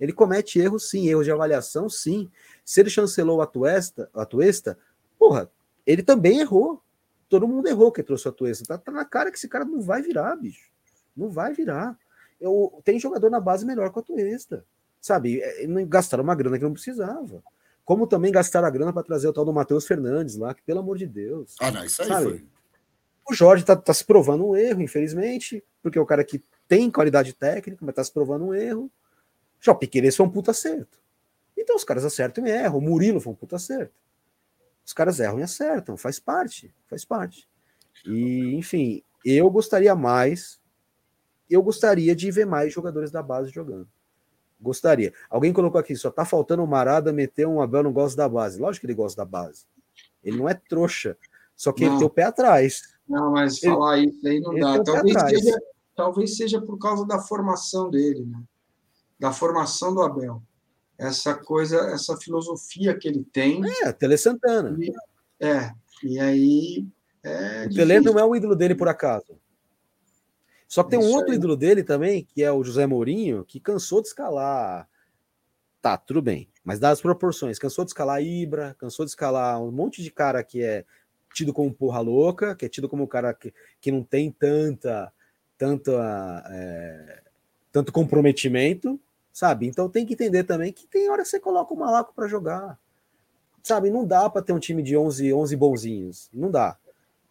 Ele 0.00 0.10
comete 0.10 0.58
erros, 0.58 0.88
sim, 0.88 1.06
erros 1.06 1.26
de 1.26 1.32
avaliação, 1.32 1.86
sim. 1.86 2.30
Se 2.64 2.80
ele 2.80 2.88
chancelou 2.88 3.42
a 3.42 3.46
Tuesta, 3.46 4.08
a 4.14 4.24
Tuesta 4.24 4.78
porra, 5.18 5.50
ele 5.86 6.02
também 6.02 6.40
errou. 6.40 6.82
Todo 7.28 7.46
mundo 7.46 7.68
errou 7.68 7.92
que 7.92 8.02
trouxe 8.02 8.26
o 8.26 8.30
Atuesta. 8.30 8.64
Tá, 8.64 8.78
tá 8.78 8.90
na 8.90 9.04
cara 9.04 9.30
que 9.30 9.36
esse 9.36 9.48
cara 9.48 9.66
não 9.66 9.82
vai 9.82 10.00
virar, 10.00 10.34
bicho. 10.34 10.70
Não 11.14 11.28
vai 11.28 11.52
virar. 11.52 11.94
Eu, 12.40 12.80
tem 12.82 12.98
jogador 12.98 13.28
na 13.28 13.38
base 13.38 13.66
melhor 13.66 13.92
que 13.92 13.98
o 13.98 14.00
Atuesta. 14.00 14.64
Sabe? 15.04 15.40
É, 15.42 15.66
gastaram 15.86 16.22
uma 16.22 16.34
grana 16.34 16.56
que 16.56 16.64
não 16.64 16.72
precisava. 16.72 17.42
Como 17.84 18.06
também 18.06 18.32
gastaram 18.32 18.66
a 18.66 18.70
grana 18.70 18.92
para 18.92 19.02
trazer 19.02 19.28
o 19.28 19.32
tal 19.32 19.44
do 19.44 19.52
Matheus 19.52 19.86
Fernandes 19.86 20.36
lá, 20.36 20.54
que 20.54 20.62
pelo 20.62 20.80
amor 20.80 20.96
de 20.96 21.06
Deus. 21.06 21.56
Ah, 21.60 21.70
não, 21.70 21.84
isso 21.84 22.00
aí 22.02 22.08
sabe? 22.08 22.24
foi. 22.24 22.46
O 23.28 23.34
Jorge 23.34 23.64
tá, 23.64 23.74
tá, 23.74 23.92
se 23.92 24.04
provando 24.04 24.46
um 24.46 24.56
erro, 24.56 24.80
infelizmente, 24.80 25.62
porque 25.82 25.98
é 25.98 26.00
o 26.00 26.06
cara 26.06 26.24
que 26.24 26.42
tem 26.68 26.90
qualidade 26.90 27.32
técnica, 27.32 27.84
mas 27.84 27.94
tá 27.94 28.04
se 28.04 28.12
provando 28.12 28.46
um 28.46 28.54
erro. 28.54 28.90
Já 29.60 29.74
Piqueires 29.74 30.16
foi 30.16 30.24
um 30.24 30.30
puta 30.30 30.52
acerto. 30.52 30.98
Então 31.56 31.76
os 31.76 31.84
caras 31.84 32.04
acertam 32.04 32.46
e 32.46 32.50
erram. 32.50 32.78
O 32.78 32.80
Murilo 32.80 33.20
foi 33.20 33.32
um 33.32 33.36
puta 33.36 33.56
acerto 33.56 33.92
os 34.84 34.92
caras 34.92 35.18
erram 35.18 35.40
e 35.40 35.42
acertam, 35.42 35.96
faz 35.96 36.18
parte, 36.18 36.74
faz 36.86 37.04
parte. 37.04 37.48
E, 38.04 38.54
enfim, 38.54 39.02
eu 39.24 39.50
gostaria 39.50 39.94
mais, 39.94 40.60
eu 41.48 41.62
gostaria 41.62 42.14
de 42.14 42.30
ver 42.30 42.44
mais 42.44 42.72
jogadores 42.72 43.10
da 43.10 43.22
base 43.22 43.50
jogando. 43.50 43.88
Gostaria. 44.64 45.12
Alguém 45.28 45.52
colocou 45.52 45.78
aqui, 45.78 45.94
só 45.94 46.10
tá 46.10 46.24
faltando 46.24 46.64
o 46.64 46.66
Marada 46.66 47.12
meter 47.12 47.46
um 47.46 47.60
Abel 47.60 47.82
não 47.82 47.92
gosta 47.92 48.16
da 48.16 48.26
base. 48.26 48.58
Lógico 48.58 48.80
que 48.80 48.86
ele 48.86 48.94
gosta 48.94 49.22
da 49.22 49.24
base. 49.30 49.66
Ele 50.22 50.38
não 50.38 50.48
é 50.48 50.54
trouxa, 50.54 51.18
só 51.54 51.70
que 51.70 51.84
não. 51.84 51.90
ele 51.90 51.98
tem 51.98 52.06
o 52.06 52.10
pé 52.10 52.22
atrás. 52.22 52.94
Não, 53.06 53.32
mas 53.32 53.62
ele, 53.62 53.72
falar 53.74 53.98
isso 53.98 54.26
aí 54.26 54.40
não 54.40 54.58
dá. 54.58 54.82
Talvez 54.82 55.20
seja, 55.20 55.58
talvez 55.94 56.36
seja 56.36 56.62
por 56.62 56.78
causa 56.78 57.06
da 57.06 57.18
formação 57.20 57.90
dele, 57.90 58.24
né? 58.24 58.42
Da 59.20 59.32
formação 59.32 59.94
do 59.94 60.00
Abel. 60.00 60.42
essa 60.96 61.34
coisa, 61.34 61.76
essa 61.90 62.16
filosofia 62.16 62.96
que 62.96 63.06
ele 63.06 63.22
tem. 63.22 63.60
É, 63.82 63.92
Tele 63.92 64.16
Santana. 64.16 64.74
E, 64.80 64.90
é, 65.44 65.70
e 66.02 66.18
aí. 66.18 66.86
É 67.22 67.66
o 67.66 67.74
Tele 67.74 68.00
não 68.00 68.18
é 68.18 68.24
o 68.24 68.34
ídolo 68.34 68.56
dele 68.56 68.74
por 68.74 68.88
acaso. 68.88 69.38
Só 70.68 70.82
que 70.82 70.90
tem 70.90 70.98
um 70.98 71.12
outro 71.12 71.30
aí. 71.30 71.36
ídolo 71.36 71.56
dele 71.56 71.82
também, 71.82 72.24
que 72.24 72.42
é 72.42 72.50
o 72.50 72.64
José 72.64 72.86
Mourinho, 72.86 73.44
que 73.44 73.60
cansou 73.60 74.00
de 74.00 74.08
escalar. 74.08 74.88
Tá, 75.80 75.96
tudo 75.96 76.22
bem, 76.22 76.48
mas 76.64 76.78
das 76.78 77.00
proporções. 77.00 77.58
Cansou 77.58 77.84
de 77.84 77.90
escalar 77.90 78.22
Ibra, 78.22 78.74
cansou 78.78 79.04
de 79.04 79.10
escalar 79.10 79.62
um 79.62 79.70
monte 79.70 80.02
de 80.02 80.10
cara 80.10 80.42
que 80.42 80.62
é 80.62 80.84
tido 81.34 81.52
como 81.52 81.72
porra 81.74 82.00
louca, 82.00 82.54
que 82.54 82.64
é 82.64 82.68
tido 82.68 82.88
como 82.88 83.04
um 83.04 83.06
cara 83.06 83.34
que, 83.34 83.52
que 83.80 83.90
não 83.90 84.02
tem 84.02 84.30
tanta, 84.30 85.12
tanta, 85.58 86.44
é, 86.50 87.22
tanto 87.72 87.92
comprometimento, 87.92 88.98
sabe? 89.32 89.66
Então 89.66 89.88
tem 89.88 90.06
que 90.06 90.14
entender 90.14 90.44
também 90.44 90.72
que 90.72 90.86
tem 90.86 91.10
hora 91.10 91.22
que 91.22 91.28
você 91.28 91.40
coloca 91.40 91.74
o 91.74 91.76
malaco 91.76 92.14
para 92.14 92.28
jogar, 92.28 92.78
sabe? 93.62 93.90
Não 93.90 94.06
dá 94.06 94.30
para 94.30 94.42
ter 94.42 94.52
um 94.52 94.58
time 94.58 94.82
de 94.82 94.96
11, 94.96 95.32
11 95.32 95.56
bonzinhos, 95.56 96.30
não 96.32 96.50
dá. 96.50 96.78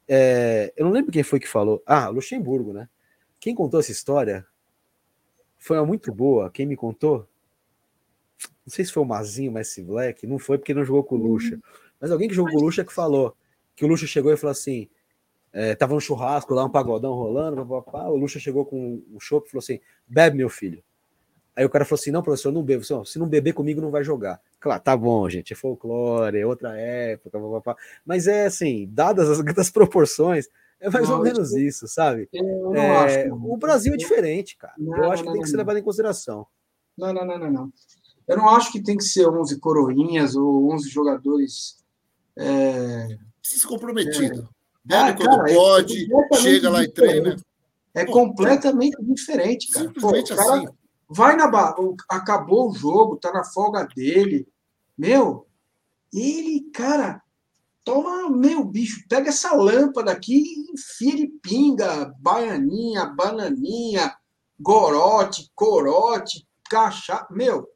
É, 0.08 0.74
eu 0.76 0.86
não 0.86 0.92
lembro 0.92 1.12
quem 1.12 1.24
foi 1.24 1.40
que 1.40 1.48
falou. 1.48 1.82
Ah, 1.86 2.10
Luxemburgo, 2.10 2.74
né? 2.74 2.90
Quem 3.44 3.54
contou 3.54 3.82
essa 3.82 3.92
história 3.92 4.48
foi 5.60 5.78
uma 5.78 5.86
muito 5.86 6.14
boa. 6.14 6.50
Quem 6.50 6.66
me 6.66 6.78
contou? 6.78 7.28
Não 8.66 8.72
sei 8.72 8.86
se 8.86 8.94
foi 8.94 9.04
o 9.04 9.06
Mazinho, 9.06 9.52
o 9.52 9.54
Messi 9.54 9.84
Black. 9.84 10.26
Não 10.26 10.40
foi 10.40 10.58
porque 10.58 10.74
não 10.74 10.86
jogou 10.86 11.04
com 11.04 11.16
o 11.16 11.18
Luxa. 11.18 11.60
Mas 12.00 12.10
alguém 12.10 12.30
que 12.30 12.34
jogou 12.34 12.54
com 12.54 12.60
o 12.60 12.62
Luxa 12.64 12.86
que 12.86 12.94
falou 12.94 13.36
que 13.76 13.84
o 13.84 13.88
Luxa 13.90 14.08
chegou 14.08 14.32
e 14.32 14.38
falou 14.38 14.54
assim: 14.54 14.88
é, 15.52 15.76
tava 15.76 15.94
no 15.94 16.00
churrasco 16.00 16.54
lá, 16.54 16.64
um 16.64 16.70
pagodão 16.70 17.16
rolando, 17.16 17.62
o 17.62 18.16
Luxa 18.16 18.40
chegou 18.40 18.66
com 18.66 19.04
um 19.12 19.20
chopp 19.20 19.46
e 19.46 19.52
falou 19.52 19.60
assim: 19.60 19.82
bebe, 20.08 20.38
meu 20.38 20.48
filho. 20.48 20.82
Aí 21.54 21.66
o 21.66 21.70
cara 21.70 21.84
falou 21.84 22.00
assim: 22.00 22.12
não, 22.12 22.24
professor, 22.24 22.50
não 22.50 22.64
bebo. 22.64 22.86
Se 23.04 23.20
não 23.20 23.28
beber 23.28 23.52
comigo, 23.52 23.82
não 23.82 23.92
vai 23.92 24.06
jogar. 24.06 24.40
Claro, 24.58 24.82
tá 24.82 24.96
bom, 24.96 25.30
gente, 25.30 25.52
é 25.52 25.56
folclore, 25.58 26.40
é 26.40 26.46
outra 26.46 26.80
época, 26.80 27.38
mas 28.06 28.26
é 28.26 28.46
assim, 28.46 28.88
dadas 28.90 29.30
as, 29.30 29.40
as 29.60 29.70
proporções, 29.70 30.48
é 30.84 30.90
mais 30.90 31.08
não, 31.08 31.18
ou 31.18 31.24
menos 31.24 31.54
eu, 31.54 31.60
isso, 31.60 31.88
sabe? 31.88 32.28
É, 32.34 32.98
acho, 32.98 33.34
o 33.34 33.56
Brasil 33.56 33.94
é 33.94 33.98
diferente, 33.98 34.58
cara. 34.58 34.74
Não, 34.78 34.98
eu 34.98 35.12
acho 35.12 35.24
que 35.24 35.32
tem 35.32 35.42
que 35.42 35.48
ser 35.48 35.56
levado 35.56 35.78
em 35.78 35.84
consideração. 35.84 36.46
Não, 36.98 37.14
não, 37.14 37.26
não, 37.26 37.40
não, 37.40 37.50
não. 37.50 37.74
Eu 38.28 38.38
não 38.38 38.50
acho 38.50 38.70
que 38.70 38.84
tem 38.84 38.98
que 38.98 39.04
ser 39.06 39.26
11 39.26 39.60
coroinhas 39.62 40.36
ou 40.36 40.74
11 40.74 40.90
jogadores. 40.90 41.82
É, 42.36 43.18
se 43.42 43.66
comprometido. 43.66 44.50
É. 44.90 44.96
ah, 44.96 45.14
quando 45.14 45.38
cara, 45.38 45.52
é 45.52 45.56
pode, 45.56 46.08
é 46.14 46.36
chega 46.36 46.70
lá 46.70 46.84
e 46.84 46.92
treina. 46.92 47.38
É 47.94 48.06
completamente 48.06 48.98
diferente, 49.02 49.70
cara. 49.72 49.88
Simplesmente 49.88 50.30
Pô, 50.30 50.36
cara 50.36 50.54
assim. 50.56 50.68
Vai 51.08 51.36
na 51.38 51.46
acabou 52.10 52.70
o 52.70 52.74
jogo, 52.74 53.16
tá 53.16 53.32
na 53.32 53.46
folga 53.46 53.88
dele. 53.96 54.46
Meu, 54.98 55.48
ele, 56.14 56.70
cara, 56.74 57.22
toma, 57.84 58.30
meu 58.30 58.64
bicho, 58.64 59.06
pega 59.08 59.30
essa 59.30 59.54
lâmpada 59.56 60.12
aqui 60.12 60.38
e 60.38 60.72
enfia 60.74 61.16
de 61.16 61.28
pinga, 61.42 62.14
baianinha, 62.20 63.06
bananinha, 63.06 64.16
gorote, 64.60 65.52
corote, 65.56 66.48
cachaça. 66.70 67.28
Meu, 67.32 67.68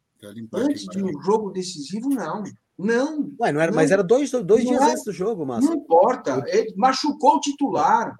antes 0.54 0.86
de 0.86 1.04
um 1.04 1.22
jogo 1.22 1.52
decisivo, 1.52 2.10
não. 2.10 2.44
Não. 2.78 3.32
Ué, 3.40 3.52
não 3.52 3.60
era, 3.60 3.72
não, 3.72 3.76
mas 3.76 3.92
era 3.92 4.04
dois, 4.04 4.32
dois 4.32 4.64
dias 4.64 4.82
é, 4.82 4.92
antes 4.92 5.04
do 5.04 5.12
jogo, 5.12 5.46
Márcio. 5.46 5.72
Não 5.72 5.78
importa. 5.78 6.44
Ele 6.48 6.74
machucou 6.76 7.36
o 7.36 7.40
titular. 7.40 8.16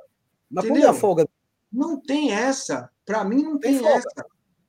Mas 0.50 0.66
entendeu? 0.66 0.90
a 0.90 0.94
folga? 0.94 1.28
Não 1.72 2.00
tem 2.02 2.32
essa. 2.32 2.90
Para 3.06 3.24
mim, 3.24 3.44
não 3.44 3.60
tem, 3.60 3.78
tem 3.78 3.88
essa. 3.88 4.26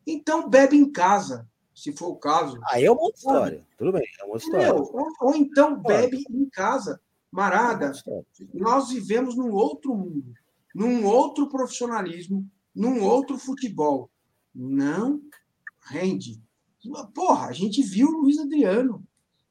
Então, 0.07 0.49
bebe 0.49 0.77
em 0.77 0.91
casa, 0.91 1.49
se 1.75 1.93
for 1.93 2.09
o 2.09 2.17
caso. 2.17 2.59
Aí 2.71 2.85
é 2.85 2.91
uma 2.91 3.01
outra 3.01 3.19
história. 3.19 3.67
Tudo 3.79 3.93
bem, 3.93 4.03
é 4.21 4.25
uma 4.25 4.35
outra 4.35 4.47
história. 4.47 4.75
Ou, 4.75 5.09
ou, 5.21 5.35
então, 5.35 5.81
bebe 5.81 6.23
em 6.31 6.49
casa. 6.51 7.01
Marada, 7.31 7.93
nós 8.55 8.91
vivemos 8.91 9.37
num 9.37 9.53
outro 9.53 9.95
mundo, 9.95 10.33
num 10.75 11.05
outro 11.05 11.49
profissionalismo, 11.49 12.47
num 12.75 13.03
outro 13.03 13.39
futebol. 13.39 14.11
Não 14.55 15.21
rende. 15.91 16.41
Porra, 17.15 17.49
a 17.49 17.53
gente 17.53 17.83
viu 17.83 18.09
o 18.09 18.21
Luiz 18.23 18.39
Adriano. 18.39 19.05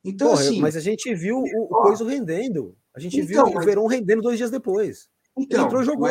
Então, 0.03 0.29
Porra, 0.29 0.41
assim. 0.41 0.59
Mas 0.59 0.75
a 0.75 0.79
gente 0.79 1.13
viu 1.13 1.37
o, 1.37 1.63
o 1.63 1.67
Coisa 1.67 2.07
rendendo. 2.07 2.75
A 2.95 2.99
gente 2.99 3.19
então, 3.19 3.45
viu 3.45 3.57
o 3.57 3.63
Verão 3.63 3.85
rendendo 3.85 4.23
dois 4.23 4.37
dias 4.37 4.49
depois. 4.49 5.09
Então, 5.37 5.59
ele 5.59 5.67
entrou 5.67 5.81
e 5.81 5.85
jogou. 5.85 6.09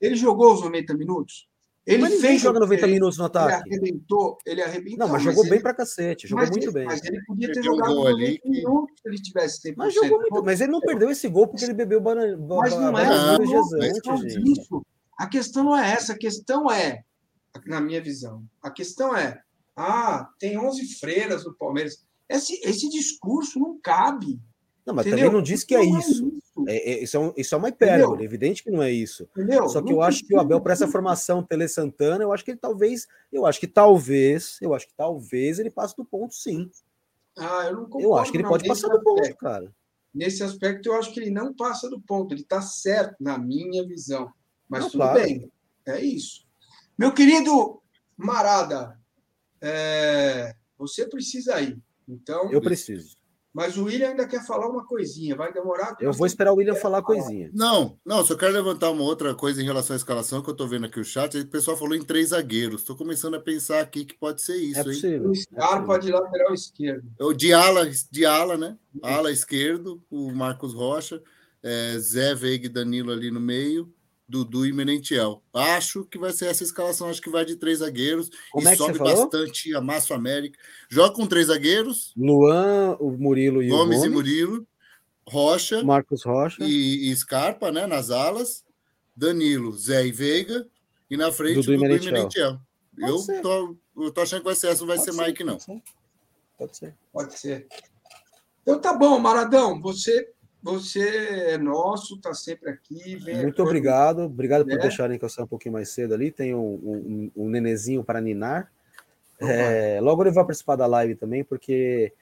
ele 0.00 0.16
jogou 0.16 0.54
os 0.54 0.62
90 0.62 0.94
minutos? 0.94 1.48
Ele 1.84 2.02
mas 2.02 2.20
fez. 2.20 2.40
joga 2.40 2.60
90 2.60 2.84
ele, 2.84 2.92
minutos 2.92 3.18
no 3.18 3.24
ataque. 3.24 3.68
Ele 3.68 3.74
arrebentou, 3.74 4.38
ele 4.46 4.62
arrebentou. 4.62 4.98
Não, 4.98 5.12
mas 5.12 5.22
jogou 5.22 5.42
bem 5.42 5.54
ele, 5.54 5.62
pra 5.62 5.74
cacete, 5.74 6.28
jogou 6.28 6.46
muito 6.46 6.64
ele, 6.64 6.72
bem. 6.72 6.84
Mas 6.84 7.04
ele 7.04 7.24
podia 7.24 7.52
ter 7.52 7.62
jogado 7.62 7.94
90 7.94 8.48
minutos 8.48 9.00
se 9.00 9.08
ele 9.08 9.16
tivesse 9.16 9.62
tempo. 9.62 9.78
Mas 9.78 9.94
jogou 9.94 10.20
muito, 10.20 10.44
mas 10.44 10.60
ele 10.60 10.70
não 10.70 10.80
perdeu 10.80 11.10
esse 11.10 11.28
gol 11.28 11.48
porque 11.48 11.64
ele 11.64 11.74
bebeu 11.74 12.00
banana. 12.00 12.36
Mas 12.38 12.72
não 12.72 12.96
é 12.96 13.04
antes, 13.04 14.36
Isso. 14.36 14.86
A 15.18 15.26
questão 15.26 15.64
não 15.64 15.76
é 15.76 15.92
essa, 15.92 16.12
a 16.12 16.18
questão 16.18 16.70
é, 16.70 17.02
na 17.66 17.80
minha 17.80 18.00
visão, 18.00 18.44
a 18.62 18.70
questão 18.70 19.14
é, 19.16 19.40
ah, 19.76 20.28
tem 20.38 20.58
11 20.58 20.98
freiras 20.98 21.44
no 21.44 21.54
Palmeiras. 21.54 22.04
Esse, 22.28 22.60
esse 22.64 22.88
discurso 22.88 23.58
não 23.58 23.78
cabe. 23.82 24.40
Não, 24.86 24.94
mas 24.94 25.06
entendeu? 25.06 25.26
também 25.26 25.38
não 25.38 25.42
diz 25.42 25.64
que 25.64 25.74
é, 25.74 25.80
é 25.80 25.84
isso. 25.84 26.32
É, 26.66 26.92
é, 26.92 27.02
isso, 27.02 27.16
é 27.16 27.20
um, 27.20 27.32
isso 27.36 27.54
é 27.54 27.58
uma 27.58 27.70
hipérbole, 27.70 28.24
evidente 28.24 28.62
que 28.62 28.70
não 28.70 28.82
é 28.82 28.90
isso. 28.90 29.26
Entendeu? 29.30 29.68
Só 29.68 29.80
que 29.80 29.90
não 29.90 29.96
eu 29.96 30.02
acho 30.02 30.24
que 30.24 30.34
o 30.34 30.40
Abel, 30.40 30.60
para 30.60 30.74
essa 30.74 30.86
formação 30.86 31.42
Tele 31.42 31.66
Santana, 31.66 32.22
eu 32.22 32.32
acho 32.32 32.44
que 32.44 32.50
ele 32.50 32.58
talvez, 32.58 33.08
eu 33.32 33.46
acho 33.46 33.58
que 33.58 33.66
talvez, 33.66 34.58
eu 34.60 34.74
acho 34.74 34.86
que 34.86 34.94
talvez 34.94 35.58
ele 35.58 35.70
passe 35.70 35.96
do 35.96 36.04
ponto, 36.04 36.34
sim. 36.34 36.70
Ah, 37.38 37.64
eu 37.66 37.76
não 37.76 37.84
concordo, 37.84 38.06
Eu 38.06 38.14
acho 38.16 38.30
que 38.30 38.36
ele 38.36 38.48
pode 38.48 38.68
passar 38.68 38.88
do 38.88 39.02
ponto, 39.02 39.36
cara. 39.36 39.72
Nesse 40.14 40.42
aspecto, 40.42 40.90
eu 40.90 40.94
acho 40.94 41.12
que 41.12 41.20
ele 41.20 41.30
não 41.30 41.54
passa 41.54 41.88
do 41.88 41.98
ponto. 41.98 42.34
Ele 42.34 42.42
está 42.42 42.60
certo, 42.60 43.16
na 43.18 43.38
minha 43.38 43.86
visão. 43.86 44.30
Mas 44.68 44.82
não, 44.82 44.90
tudo 44.90 45.00
claro. 45.00 45.22
bem. 45.22 45.50
É 45.86 46.00
isso. 46.04 46.46
Meu 46.98 47.14
querido 47.14 47.80
Marada, 48.14 49.00
é... 49.60 50.54
você 50.76 51.06
precisa 51.06 51.58
ir. 51.62 51.80
Então. 52.06 52.52
Eu 52.52 52.60
preciso. 52.60 53.16
Mas 53.54 53.76
o 53.76 53.84
William 53.84 54.08
ainda 54.08 54.26
quer 54.26 54.44
falar 54.46 54.66
uma 54.66 54.86
coisinha, 54.86 55.36
vai 55.36 55.52
demorar. 55.52 55.94
Eu 56.00 56.12
vou 56.12 56.26
esperar 56.26 56.52
o 56.52 56.56
William 56.56 56.74
falar 56.74 56.98
a 56.98 57.02
coisinha. 57.02 57.50
Não, 57.52 57.98
não, 58.04 58.24
só 58.24 58.34
quero 58.34 58.52
levantar 58.52 58.90
uma 58.90 59.02
outra 59.02 59.34
coisa 59.34 59.60
em 59.60 59.64
relação 59.64 59.94
à 59.94 59.96
escalação 59.96 60.42
que 60.42 60.48
eu 60.48 60.52
estou 60.52 60.66
vendo 60.66 60.86
aqui 60.86 60.98
o 60.98 61.04
chat. 61.04 61.38
O 61.38 61.46
pessoal 61.46 61.76
falou 61.76 61.94
em 61.94 62.02
três 62.02 62.30
zagueiros. 62.30 62.80
Estou 62.80 62.96
começando 62.96 63.34
a 63.34 63.40
pensar 63.40 63.80
aqui 63.80 64.06
que 64.06 64.14
pode 64.14 64.40
ser 64.40 64.56
isso. 64.56 64.80
É 64.80 64.84
possível. 64.84 65.24
Hein? 65.24 65.30
O 65.30 65.34
Scarpa 65.34 65.96
é 65.96 65.98
de 65.98 66.10
lateral 66.10 66.54
esquerdo. 66.54 67.04
O 67.20 67.34
de 67.34 67.52
ala, 67.52 67.90
de 68.10 68.24
ala, 68.24 68.56
né? 68.56 68.78
Ala 69.02 69.30
esquerdo, 69.30 70.02
o 70.10 70.32
Marcos 70.32 70.72
Rocha, 70.72 71.22
é, 71.62 71.98
Zé 71.98 72.34
Veiga 72.34 72.66
e 72.66 72.70
Danilo 72.70 73.12
ali 73.12 73.30
no 73.30 73.40
meio. 73.40 73.92
Dudu 74.32 74.64
e 74.64 74.72
Merentiel. 74.72 75.42
Acho 75.52 76.06
que 76.06 76.18
vai 76.18 76.32
ser 76.32 76.46
essa 76.46 76.64
escalação, 76.64 77.10
acho 77.10 77.20
que 77.20 77.28
vai 77.28 77.44
de 77.44 77.54
três 77.56 77.80
zagueiros 77.80 78.30
Como 78.50 78.66
e 78.66 78.72
é 78.72 78.74
sobe 78.74 78.98
bastante, 78.98 79.74
amassa 79.74 80.14
o 80.14 80.16
América. 80.16 80.58
Joga 80.88 81.14
com 81.14 81.26
três 81.26 81.48
zagueiros. 81.48 82.14
Luan, 82.16 82.96
o 82.98 83.10
Murilo 83.10 83.62
e 83.62 83.68
Gomes 83.68 83.98
o 83.98 84.00
Gomes. 84.00 84.04
e 84.04 84.08
Murilo. 84.08 84.66
Rocha. 85.28 85.84
Marcos 85.84 86.24
Rocha. 86.24 86.64
E, 86.64 87.10
e, 87.10 87.14
Scarpa, 87.16 87.70
né? 87.70 87.86
Nas 87.86 88.10
alas. 88.10 88.64
Danilo, 89.14 89.76
Zé 89.76 90.06
e 90.06 90.10
Veiga. 90.10 90.66
E 91.10 91.16
na 91.18 91.30
frente, 91.30 91.56
Dudu, 91.56 91.72
Dudu 91.72 91.84
e. 91.84 92.10
Merentiel. 92.10 92.58
Eu 92.98 93.18
tô, 93.42 93.76
eu 93.98 94.12
tô 94.12 94.20
achando 94.22 94.40
que 94.40 94.46
vai 94.46 94.54
ser 94.54 94.68
essa, 94.68 94.80
não 94.80 94.86
vai 94.86 94.98
ser, 94.98 95.12
ser 95.12 95.22
Mike, 95.22 95.44
não. 95.44 95.58
Pode 96.56 96.76
ser. 96.76 96.94
Pode 97.12 97.38
ser. 97.38 97.66
Então 98.62 98.80
tá 98.80 98.94
bom, 98.94 99.18
Maradão. 99.18 99.78
Você 99.82 100.32
você 100.62 101.52
é 101.52 101.58
nosso, 101.58 102.16
está 102.16 102.32
sempre 102.32 102.70
aqui. 102.70 103.18
Muito 103.42 103.62
obrigado. 103.62 104.22
Obrigado 104.22 104.64
por 104.64 104.74
né? 104.74 104.78
deixarem 104.78 105.18
que 105.18 105.24
eu 105.24 105.28
saia 105.28 105.44
um 105.44 105.48
pouquinho 105.48 105.72
mais 105.72 105.88
cedo 105.90 106.14
ali. 106.14 106.30
Tem 106.30 106.54
um, 106.54 106.60
um, 106.60 107.30
um 107.36 107.48
nenezinho 107.48 108.04
para 108.04 108.20
ninar. 108.20 108.70
É, 109.40 109.98
logo 110.00 110.22
ele 110.22 110.30
vai 110.30 110.44
participar 110.44 110.76
da 110.76 110.86
live 110.86 111.16
também, 111.16 111.42
porque 111.42 112.12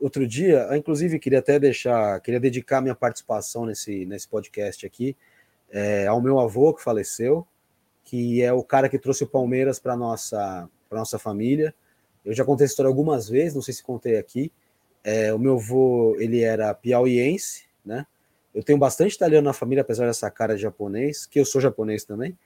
outro 0.00 0.26
dia, 0.26 0.68
inclusive, 0.74 1.18
queria 1.18 1.40
até 1.40 1.58
deixar, 1.58 2.18
queria 2.20 2.40
dedicar 2.40 2.80
minha 2.80 2.94
participação 2.94 3.66
nesse, 3.66 4.06
nesse 4.06 4.26
podcast 4.26 4.86
aqui 4.86 5.14
é, 5.72 6.06
ao 6.06 6.20
meu 6.20 6.38
avô 6.38 6.74
que 6.74 6.82
faleceu, 6.82 7.46
que 8.04 8.42
é 8.42 8.52
o 8.52 8.62
cara 8.62 8.88
que 8.88 8.98
trouxe 8.98 9.24
o 9.24 9.28
Palmeiras 9.28 9.78
para 9.78 9.96
nossa 9.96 10.68
para 10.88 10.98
nossa 10.98 11.18
família. 11.18 11.74
Eu 12.22 12.34
já 12.34 12.44
contei 12.44 12.64
essa 12.66 12.72
história 12.72 12.88
algumas 12.88 13.26
vezes, 13.26 13.54
não 13.54 13.62
sei 13.62 13.72
se 13.72 13.82
contei 13.82 14.18
aqui. 14.18 14.52
É, 15.02 15.32
o 15.32 15.38
meu 15.38 15.54
avô, 15.54 16.14
ele 16.18 16.42
era 16.42 16.74
piauiense, 16.74 17.64
né? 17.84 18.06
Eu 18.54 18.62
tenho 18.62 18.78
bastante 18.78 19.14
italiano 19.14 19.46
na 19.46 19.52
família, 19.52 19.82
apesar 19.82 20.06
dessa 20.06 20.30
cara 20.30 20.54
de 20.54 20.62
japonês, 20.62 21.24
que 21.26 21.40
eu 21.40 21.44
sou 21.44 21.60
japonês 21.60 22.04
também. 22.04 22.36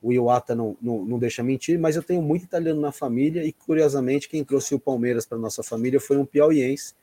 O 0.00 0.12
Iwata 0.12 0.54
não, 0.54 0.76
não, 0.80 1.04
não 1.04 1.18
deixa 1.18 1.42
mentir, 1.42 1.78
mas 1.78 1.96
eu 1.96 2.02
tenho 2.02 2.22
muito 2.22 2.44
italiano 2.44 2.80
na 2.80 2.92
família 2.92 3.44
e, 3.44 3.52
curiosamente, 3.52 4.28
quem 4.28 4.44
trouxe 4.44 4.74
o 4.74 4.78
Palmeiras 4.78 5.26
para 5.26 5.38
nossa 5.38 5.62
família 5.62 5.98
foi 5.98 6.16
um 6.18 6.24
piauiense 6.24 6.94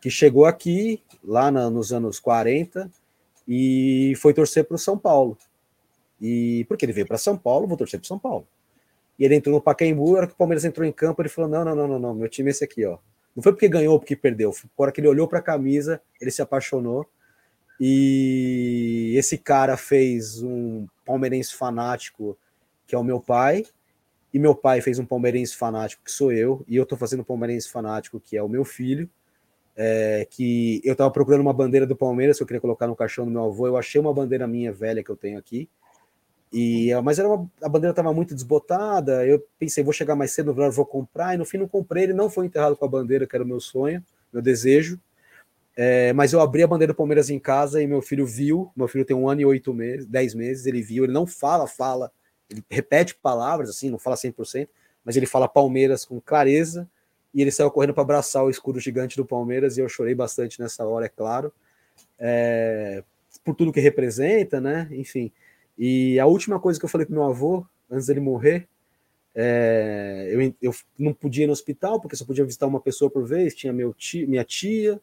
que 0.00 0.10
chegou 0.10 0.46
aqui, 0.46 1.02
lá 1.22 1.50
na, 1.50 1.68
nos 1.68 1.92
anos 1.92 2.18
40, 2.18 2.90
e 3.46 4.14
foi 4.16 4.32
torcer 4.32 4.64
para 4.64 4.74
o 4.74 4.78
São 4.78 4.96
Paulo. 4.96 5.36
E 6.20 6.64
porque 6.68 6.84
ele 6.84 6.92
veio 6.92 7.06
para 7.06 7.18
São 7.18 7.36
Paulo, 7.36 7.66
vou 7.66 7.76
torcer 7.76 8.00
para 8.00 8.08
São 8.08 8.18
Paulo. 8.18 8.46
E 9.18 9.24
ele 9.24 9.34
entrou 9.34 9.54
no 9.54 9.60
Pacaembu, 9.60 10.16
era 10.16 10.26
que 10.26 10.32
o 10.32 10.36
Palmeiras 10.36 10.64
entrou 10.64 10.86
em 10.86 10.92
campo, 10.92 11.20
ele 11.20 11.28
falou: 11.28 11.50
não, 11.50 11.64
não, 11.64 11.74
não, 11.74 11.86
não, 11.86 11.98
não, 11.98 12.14
meu 12.14 12.28
time 12.28 12.48
é 12.48 12.52
esse 12.52 12.64
aqui, 12.64 12.84
ó. 12.86 12.98
Não 13.36 13.42
foi 13.42 13.52
porque 13.52 13.68
ganhou 13.68 13.92
ou 13.92 14.00
porque 14.00 14.16
perdeu. 14.16 14.52
Foi 14.52 14.68
por 14.74 14.84
hora 14.84 14.92
que 14.92 15.00
ele 15.00 15.08
olhou 15.08 15.28
para 15.28 15.38
a 15.38 15.42
camisa, 15.42 16.00
ele 16.20 16.30
se 16.30 16.42
apaixonou. 16.42 17.06
E 17.80 19.14
esse 19.16 19.38
cara 19.38 19.74
fez 19.78 20.42
um 20.42 20.86
palmeirense 21.06 21.54
fanático, 21.54 22.36
que 22.86 22.94
é 22.94 22.98
o 22.98 23.02
meu 23.02 23.18
pai, 23.18 23.64
e 24.34 24.38
meu 24.38 24.54
pai 24.54 24.82
fez 24.82 24.98
um 24.98 25.06
palmeirense 25.06 25.56
fanático, 25.56 26.04
que 26.04 26.12
sou 26.12 26.30
eu, 26.30 26.62
e 26.68 26.76
eu 26.76 26.84
tô 26.84 26.94
fazendo 26.94 27.20
um 27.20 27.24
palmeirense 27.24 27.70
fanático, 27.70 28.20
que 28.20 28.36
é 28.36 28.42
o 28.42 28.48
meu 28.48 28.64
filho. 28.64 29.08
É, 29.76 30.26
que 30.28 30.82
eu 30.84 30.94
tava 30.94 31.10
procurando 31.10 31.40
uma 31.40 31.54
bandeira 31.54 31.86
do 31.86 31.96
Palmeiras 31.96 32.36
que 32.36 32.42
eu 32.42 32.46
queria 32.46 32.60
colocar 32.60 32.86
no 32.86 32.94
caixão 32.94 33.24
do 33.24 33.30
meu 33.30 33.44
avô. 33.44 33.66
Eu 33.66 33.78
achei 33.78 33.98
uma 33.98 34.12
bandeira 34.12 34.46
minha 34.46 34.70
velha 34.70 35.02
que 35.02 35.08
eu 35.08 35.16
tenho 35.16 35.38
aqui. 35.38 35.70
E, 36.52 36.90
mas 37.02 37.18
era 37.18 37.28
uma, 37.28 37.50
a 37.62 37.68
bandeira 37.68 37.92
estava 37.92 38.12
muito 38.12 38.34
desbotada. 38.34 39.24
Eu 39.26 39.42
pensei, 39.58 39.82
vou 39.82 39.92
chegar 39.92 40.14
mais 40.14 40.32
cedo 40.32 40.52
no 40.52 40.70
vou 40.70 40.84
comprar. 40.84 41.34
E 41.34 41.38
no 41.38 41.46
fim 41.46 41.56
não 41.56 41.68
comprei. 41.68 42.02
Ele 42.02 42.12
não 42.12 42.28
foi 42.28 42.44
enterrado 42.44 42.76
com 42.76 42.84
a 42.84 42.88
bandeira, 42.88 43.26
que 43.26 43.34
era 43.34 43.44
o 43.44 43.48
meu 43.48 43.60
sonho, 43.60 44.04
meu 44.30 44.42
desejo. 44.42 45.00
É, 45.82 46.12
mas 46.12 46.34
eu 46.34 46.42
abri 46.42 46.62
a 46.62 46.66
bandeira 46.66 46.92
do 46.92 46.96
Palmeiras 46.96 47.30
em 47.30 47.38
casa 47.38 47.82
e 47.82 47.86
meu 47.86 48.02
filho 48.02 48.26
viu. 48.26 48.70
Meu 48.76 48.86
filho 48.86 49.02
tem 49.02 49.16
um 49.16 49.26
ano 49.26 49.40
e 49.40 49.46
oito 49.46 49.72
meses, 49.72 50.06
dez 50.06 50.34
meses. 50.34 50.66
Ele 50.66 50.82
viu. 50.82 51.04
Ele 51.04 51.12
não 51.14 51.26
fala, 51.26 51.66
fala. 51.66 52.12
Ele 52.50 52.62
repete 52.68 53.14
palavras 53.14 53.70
assim, 53.70 53.88
não 53.88 53.98
fala 53.98 54.14
100%, 54.14 54.68
mas 55.02 55.16
ele 55.16 55.24
fala 55.24 55.48
Palmeiras 55.48 56.04
com 56.04 56.20
clareza. 56.20 56.86
E 57.32 57.40
ele 57.40 57.50
saiu 57.50 57.70
correndo 57.70 57.94
para 57.94 58.02
abraçar 58.02 58.44
o 58.44 58.50
escudo 58.50 58.78
gigante 58.78 59.16
do 59.16 59.24
Palmeiras. 59.24 59.78
E 59.78 59.80
eu 59.80 59.88
chorei 59.88 60.14
bastante 60.14 60.60
nessa 60.60 60.84
hora, 60.84 61.06
é 61.06 61.08
claro. 61.08 61.50
É, 62.18 63.02
por 63.42 63.54
tudo 63.54 63.72
que 63.72 63.80
representa, 63.80 64.60
né? 64.60 64.86
Enfim. 64.90 65.32
E 65.78 66.20
a 66.20 66.26
última 66.26 66.60
coisa 66.60 66.78
que 66.78 66.84
eu 66.84 66.90
falei 66.90 67.06
para 67.06 67.14
meu 67.14 67.24
avô, 67.24 67.64
antes 67.90 68.08
dele 68.08 68.20
morrer, 68.20 68.68
é, 69.34 70.28
eu, 70.30 70.54
eu, 70.60 70.74
não 70.98 71.14
podia 71.14 71.44
ir 71.44 71.46
no 71.46 71.54
hospital, 71.54 71.98
porque 72.02 72.16
só 72.16 72.26
podia 72.26 72.44
visitar 72.44 72.66
uma 72.66 72.80
pessoa 72.82 73.10
por 73.10 73.26
vez. 73.26 73.54
Tinha 73.54 73.72
meu 73.72 73.94
minha 74.28 74.44
tia, 74.44 75.00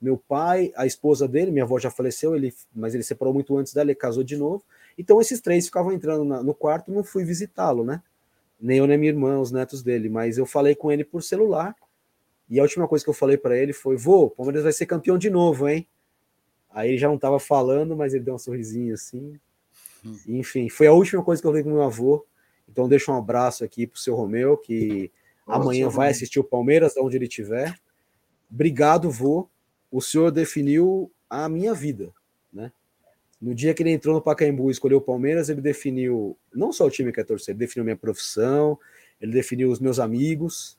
meu 0.00 0.16
pai, 0.16 0.72
a 0.74 0.86
esposa 0.86 1.28
dele, 1.28 1.50
minha 1.50 1.64
avó 1.64 1.78
já 1.78 1.90
faleceu, 1.90 2.34
ele, 2.34 2.54
mas 2.74 2.94
ele 2.94 3.02
separou 3.02 3.34
muito 3.34 3.56
antes 3.56 3.74
dela, 3.74 3.90
ele 3.90 3.94
casou 3.94 4.24
de 4.24 4.36
novo. 4.36 4.64
Então 4.96 5.20
esses 5.20 5.40
três 5.40 5.66
ficavam 5.66 5.92
entrando 5.92 6.24
na, 6.24 6.42
no 6.42 6.54
quarto, 6.54 6.90
não 6.90 7.04
fui 7.04 7.24
visitá-lo, 7.24 7.84
né? 7.84 8.02
Nem 8.60 8.78
eu 8.78 8.86
nem 8.86 8.98
minha 8.98 9.12
irmã, 9.12 9.38
os 9.38 9.50
netos 9.50 9.82
dele, 9.82 10.08
mas 10.08 10.38
eu 10.38 10.46
falei 10.46 10.74
com 10.74 10.90
ele 10.90 11.04
por 11.04 11.22
celular. 11.22 11.74
E 12.48 12.58
a 12.58 12.62
última 12.62 12.88
coisa 12.88 13.04
que 13.04 13.10
eu 13.10 13.14
falei 13.14 13.36
para 13.36 13.56
ele 13.56 13.72
foi: 13.72 13.96
"Vô, 13.96 14.24
o 14.24 14.30
Palmeiras 14.30 14.62
vai 14.64 14.72
ser 14.72 14.86
campeão 14.86 15.18
de 15.18 15.30
novo, 15.30 15.68
hein?" 15.68 15.86
Aí 16.70 16.90
ele 16.90 16.98
já 16.98 17.08
não 17.08 17.16
estava 17.16 17.38
falando, 17.38 17.96
mas 17.96 18.14
ele 18.14 18.24
deu 18.24 18.34
um 18.34 18.38
sorrisinho 18.38 18.94
assim. 18.94 19.38
Enfim, 20.26 20.68
foi 20.68 20.86
a 20.86 20.92
última 20.92 21.22
coisa 21.22 21.40
que 21.42 21.46
eu 21.46 21.50
falei 21.50 21.62
com 21.62 21.70
meu 21.70 21.82
avô. 21.82 22.24
Então 22.68 22.88
deixo 22.88 23.12
um 23.12 23.16
abraço 23.16 23.64
aqui 23.64 23.86
pro 23.86 23.98
seu 23.98 24.14
Romeu, 24.14 24.56
que 24.56 25.10
Nossa, 25.46 25.60
amanhã 25.60 25.88
vai 25.88 26.10
assistir 26.10 26.38
o 26.38 26.44
Palmeiras, 26.44 26.96
onde 26.96 27.16
ele 27.16 27.26
estiver. 27.26 27.78
Obrigado, 28.50 29.10
vô. 29.10 29.48
O 29.90 30.00
senhor 30.00 30.30
definiu 30.30 31.10
a 31.28 31.48
minha 31.48 31.74
vida, 31.74 32.12
né? 32.52 32.72
No 33.40 33.54
dia 33.54 33.72
que 33.72 33.82
ele 33.82 33.90
entrou 33.90 34.14
no 34.14 34.20
Pacaembu 34.20 34.68
e 34.68 34.72
escolheu 34.72 34.98
o 34.98 35.00
Palmeiras, 35.00 35.48
ele 35.48 35.62
definiu 35.62 36.36
não 36.54 36.72
só 36.72 36.84
o 36.84 36.90
time 36.90 37.10
que 37.10 37.20
é 37.20 37.24
torcer, 37.24 37.52
ele 37.52 37.60
definiu 37.60 37.84
minha 37.84 37.96
profissão, 37.96 38.78
ele 39.20 39.32
definiu 39.32 39.70
os 39.70 39.80
meus 39.80 39.98
amigos. 39.98 40.76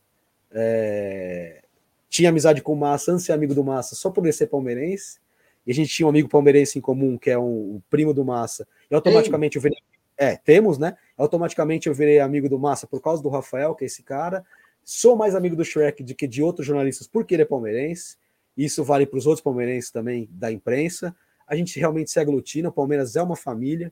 É... 0.52 1.64
Tinha 2.08 2.30
amizade 2.30 2.62
com 2.62 2.74
o 2.74 2.76
Massa, 2.76 3.14
antes 3.14 3.26
ser 3.26 3.32
amigo 3.32 3.56
do 3.56 3.64
Massa, 3.64 3.96
só 3.96 4.12
por 4.12 4.24
ele 4.24 4.34
ser 4.34 4.48
palmeirense. 4.48 5.20
E 5.66 5.72
a 5.72 5.74
gente 5.74 5.94
tinha 5.94 6.06
um 6.06 6.10
amigo 6.10 6.28
palmeirense 6.28 6.78
em 6.78 6.82
comum, 6.82 7.18
que 7.18 7.30
é 7.30 7.38
um, 7.38 7.82
primo 7.90 8.14
do 8.14 8.26
Massa. 8.26 8.68
E 8.90 8.96
automaticamente 8.96 9.56
eu 9.56 9.62
virei. 9.62 9.80
É, 10.18 10.36
temos, 10.36 10.78
né? 10.78 10.96
Automaticamente 11.18 11.88
eu 11.88 11.96
virei 11.96 12.20
amigo 12.20 12.48
do 12.50 12.60
Massa 12.60 12.86
por 12.86 13.02
causa 13.02 13.24
do 13.24 13.30
Rafael, 13.30 13.74
que 13.74 13.86
é 13.86 13.88
esse 13.88 14.04
cara. 14.04 14.46
Sou 14.84 15.16
mais 15.16 15.34
amigo 15.36 15.56
do 15.56 15.64
Shrek 15.64 16.04
do 16.04 16.14
que 16.14 16.28
de 16.28 16.44
outros 16.44 16.68
jornalistas, 16.68 17.08
porque 17.08 17.34
ele 17.34 17.44
é 17.44 17.46
palmeirense. 17.46 18.18
Isso 18.58 18.84
vale 18.84 19.06
para 19.06 19.18
os 19.18 19.26
outros 19.26 19.44
palmeirenses 19.44 19.92
também 19.92 20.28
da 20.32 20.52
imprensa. 20.52 21.16
A 21.48 21.56
gente 21.56 21.80
realmente 21.80 22.12
se 22.12 22.20
aglutina. 22.20 22.70
O 22.70 22.72
Palmeiras 22.72 23.16
é 23.16 23.22
uma 23.22 23.36
família. 23.36 23.92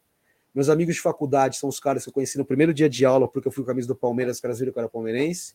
Meus 0.54 0.70
amigos 0.70 0.96
de 0.96 1.02
faculdade 1.02 1.58
são 1.58 1.70
os 1.70 1.80
caras 1.80 2.04
que 2.04 2.10
eu 2.10 2.14
conheci 2.14 2.38
no 2.38 2.46
primeiro 2.46 2.74
dia 2.74 2.90
de 2.90 3.06
aula, 3.06 3.28
porque 3.28 3.48
eu 3.48 3.52
fui 3.52 3.64
com 3.64 3.70
a 3.70 3.74
camisa 3.74 3.88
do 3.88 3.96
Palmeiras, 3.96 4.38
os 4.38 4.42
caras 4.42 4.60
viram 4.60 4.74
que 4.74 4.80
eu 4.80 4.82
era 4.82 4.90
palmeirense. 4.90 5.54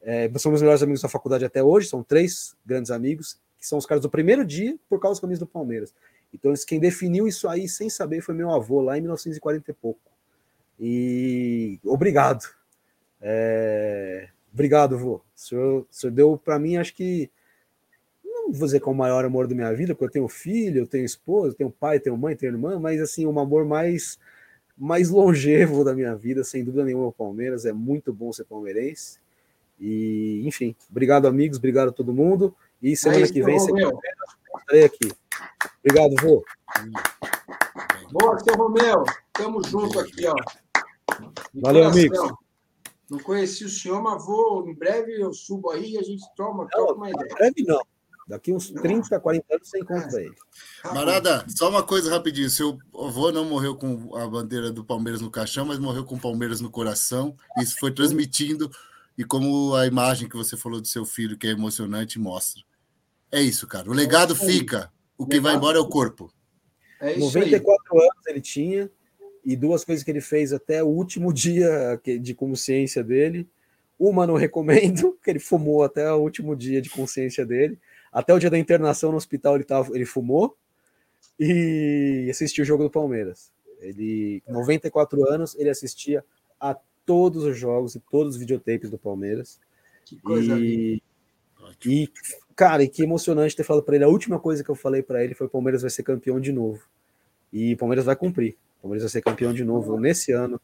É, 0.00 0.30
são 0.38 0.50
meus 0.50 0.62
melhores 0.62 0.82
amigos 0.82 1.00
da 1.00 1.08
faculdade 1.08 1.44
até 1.44 1.62
hoje, 1.62 1.88
são 1.88 2.02
três 2.02 2.56
grandes 2.66 2.90
amigos 2.90 3.38
que 3.56 3.66
são 3.66 3.78
os 3.78 3.86
caras 3.86 4.02
do 4.02 4.10
primeiro 4.10 4.44
dia 4.44 4.76
por 4.88 4.98
causa 4.98 5.14
das 5.14 5.20
camisas 5.20 5.38
do 5.38 5.46
Palmeiras. 5.46 5.94
Então, 6.34 6.52
quem 6.66 6.80
definiu 6.80 7.28
isso 7.28 7.48
aí 7.48 7.68
sem 7.68 7.88
saber 7.88 8.20
foi 8.20 8.34
meu 8.34 8.50
avô, 8.50 8.80
lá 8.80 8.98
em 8.98 9.00
1940 9.02 9.70
e 9.70 9.74
pouco. 9.74 10.00
E 10.80 11.78
obrigado. 11.84 12.44
É... 13.20 14.28
Obrigado, 14.52 14.98
vô. 14.98 15.14
O 15.14 15.22
senhor, 15.36 15.80
o 15.82 15.86
senhor 15.88 16.12
deu 16.12 16.36
para 16.36 16.58
mim, 16.58 16.76
acho 16.76 16.94
que. 16.94 17.30
Não 18.52 18.58
vou 18.58 18.66
dizer 18.66 18.80
que 18.80 18.88
é 18.88 18.92
o 18.92 18.94
maior 18.94 19.24
amor 19.24 19.46
da 19.46 19.54
minha 19.54 19.72
vida, 19.72 19.94
porque 19.94 20.04
eu 20.04 20.10
tenho 20.10 20.28
filho, 20.28 20.82
eu 20.82 20.86
tenho 20.86 21.06
esposa, 21.06 21.48
eu 21.48 21.54
tenho 21.54 21.70
pai, 21.70 21.98
tenho 21.98 22.18
mãe, 22.18 22.36
tenho 22.36 22.52
irmã, 22.52 22.78
mas 22.78 23.00
assim, 23.00 23.24
um 23.24 23.40
amor 23.40 23.64
mais, 23.64 24.18
mais 24.76 25.08
longevo 25.08 25.82
da 25.82 25.94
minha 25.94 26.14
vida, 26.14 26.44
sem 26.44 26.62
dúvida 26.62 26.84
nenhuma, 26.84 27.06
o 27.06 27.12
Palmeiras. 27.12 27.64
É 27.64 27.72
muito 27.72 28.12
bom 28.12 28.30
ser 28.30 28.44
palmeirense. 28.44 29.18
E, 29.80 30.42
enfim, 30.44 30.76
obrigado, 30.90 31.26
amigos, 31.26 31.56
obrigado 31.56 31.88
a 31.88 31.92
todo 31.92 32.12
mundo. 32.12 32.54
E 32.82 32.94
semana 32.94 33.26
que 33.26 33.42
vem, 33.42 33.56
estarei 33.56 34.84
aqui. 34.84 35.10
Obrigado, 35.82 36.14
vô. 36.20 36.44
Boa, 38.12 38.38
seu 38.38 38.54
Romeu. 38.54 39.02
Tamo 39.32 39.64
junto 39.66 39.98
aqui, 39.98 40.26
ó. 40.26 40.34
Valeu, 41.54 41.84
amigos. 41.84 42.18
Não 43.08 43.18
conheci 43.18 43.64
o 43.64 43.70
senhor, 43.70 44.02
mas 44.02 44.22
vou. 44.26 44.68
Em 44.68 44.74
breve 44.74 45.18
eu 45.18 45.32
subo 45.32 45.70
aí 45.70 45.92
e 45.92 45.98
a 45.98 46.02
gente 46.02 46.22
toma, 46.36 46.68
não, 46.74 46.94
uma 46.94 47.08
ideia. 47.08 47.26
Em 47.30 47.34
breve 47.34 47.64
não. 47.66 47.80
Daqui 48.28 48.52
uns 48.52 48.70
30, 48.70 49.18
40 49.18 49.54
anos 49.54 49.68
você 49.68 49.78
encontra 49.78 50.20
ele. 50.20 50.34
Marada, 50.84 51.44
só 51.48 51.68
uma 51.68 51.82
coisa 51.82 52.10
rapidinho. 52.10 52.48
Seu 52.48 52.78
avô 52.94 53.32
não 53.32 53.44
morreu 53.44 53.74
com 53.74 54.14
a 54.16 54.26
bandeira 54.26 54.70
do 54.70 54.84
Palmeiras 54.84 55.20
no 55.20 55.30
caixão, 55.30 55.64
mas 55.64 55.78
morreu 55.78 56.04
com 56.04 56.14
o 56.14 56.20
Palmeiras 56.20 56.60
no 56.60 56.70
coração. 56.70 57.36
Isso 57.58 57.76
foi 57.78 57.92
transmitindo, 57.92 58.70
e 59.16 59.24
como 59.24 59.74
a 59.74 59.86
imagem 59.86 60.28
que 60.28 60.36
você 60.36 60.56
falou 60.56 60.80
do 60.80 60.88
seu 60.88 61.04
filho, 61.04 61.36
que 61.36 61.46
é 61.46 61.50
emocionante, 61.50 62.18
mostra. 62.18 62.62
É 63.30 63.40
isso, 63.40 63.66
cara. 63.66 63.90
O 63.90 63.92
legado 63.92 64.34
é 64.34 64.36
fica. 64.36 64.92
O 65.18 65.26
que 65.26 65.40
vai 65.40 65.54
embora 65.54 65.78
é 65.78 65.80
o 65.80 65.88
corpo. 65.88 66.32
É 67.00 67.16
94 67.16 67.78
aí. 67.92 68.08
anos 68.08 68.26
ele 68.26 68.40
tinha, 68.40 68.90
e 69.44 69.56
duas 69.56 69.84
coisas 69.84 70.04
que 70.04 70.10
ele 70.10 70.20
fez 70.20 70.52
até 70.52 70.82
o 70.82 70.86
último 70.86 71.32
dia 71.34 72.00
de 72.20 72.34
consciência 72.34 73.02
dele. 73.02 73.48
Uma 73.98 74.26
não 74.26 74.34
recomendo, 74.34 75.18
que 75.22 75.30
ele 75.30 75.38
fumou 75.38 75.82
até 75.82 76.10
o 76.12 76.18
último 76.18 76.56
dia 76.56 76.80
de 76.80 76.90
consciência 76.90 77.44
dele. 77.44 77.78
Até 78.12 78.34
o 78.34 78.38
dia 78.38 78.50
da 78.50 78.58
internação 78.58 79.10
no 79.10 79.16
hospital 79.16 79.54
ele, 79.54 79.64
tava, 79.64 79.94
ele 79.94 80.04
fumou 80.04 80.56
e 81.40 82.28
assistiu 82.30 82.62
o 82.62 82.66
jogo 82.66 82.84
do 82.84 82.90
Palmeiras. 82.90 83.50
Ele, 83.80 84.42
94 84.46 85.28
anos, 85.28 85.54
ele 85.56 85.70
assistia 85.70 86.24
a 86.60 86.76
todos 87.04 87.44
os 87.44 87.56
jogos 87.56 87.94
e 87.94 88.00
todos 88.00 88.34
os 88.34 88.40
videotapes 88.40 88.90
do 88.90 88.98
Palmeiras. 88.98 89.58
Que 90.04 90.20
coisa 90.20 90.58
e, 90.58 91.02
e 91.86 92.12
Cara, 92.54 92.82
e 92.82 92.88
que 92.88 93.02
emocionante 93.02 93.56
ter 93.56 93.64
falado 93.64 93.82
para 93.82 93.96
ele. 93.96 94.04
A 94.04 94.08
última 94.08 94.38
coisa 94.38 94.62
que 94.62 94.70
eu 94.70 94.74
falei 94.74 95.02
para 95.02 95.24
ele 95.24 95.34
foi: 95.34 95.46
o 95.46 95.50
Palmeiras 95.50 95.82
vai 95.82 95.90
ser 95.90 96.02
campeão 96.02 96.40
de 96.40 96.52
novo. 96.52 96.82
E 97.52 97.74
o 97.74 97.76
Palmeiras 97.76 98.04
vai 98.04 98.16
cumprir. 98.16 98.56
O 98.78 98.82
Palmeiras 98.82 99.02
vai 99.02 99.10
ser 99.10 99.22
campeão 99.22 99.52
de 99.52 99.64
novo 99.64 99.98
nesse 99.98 100.32
ano, 100.32 100.60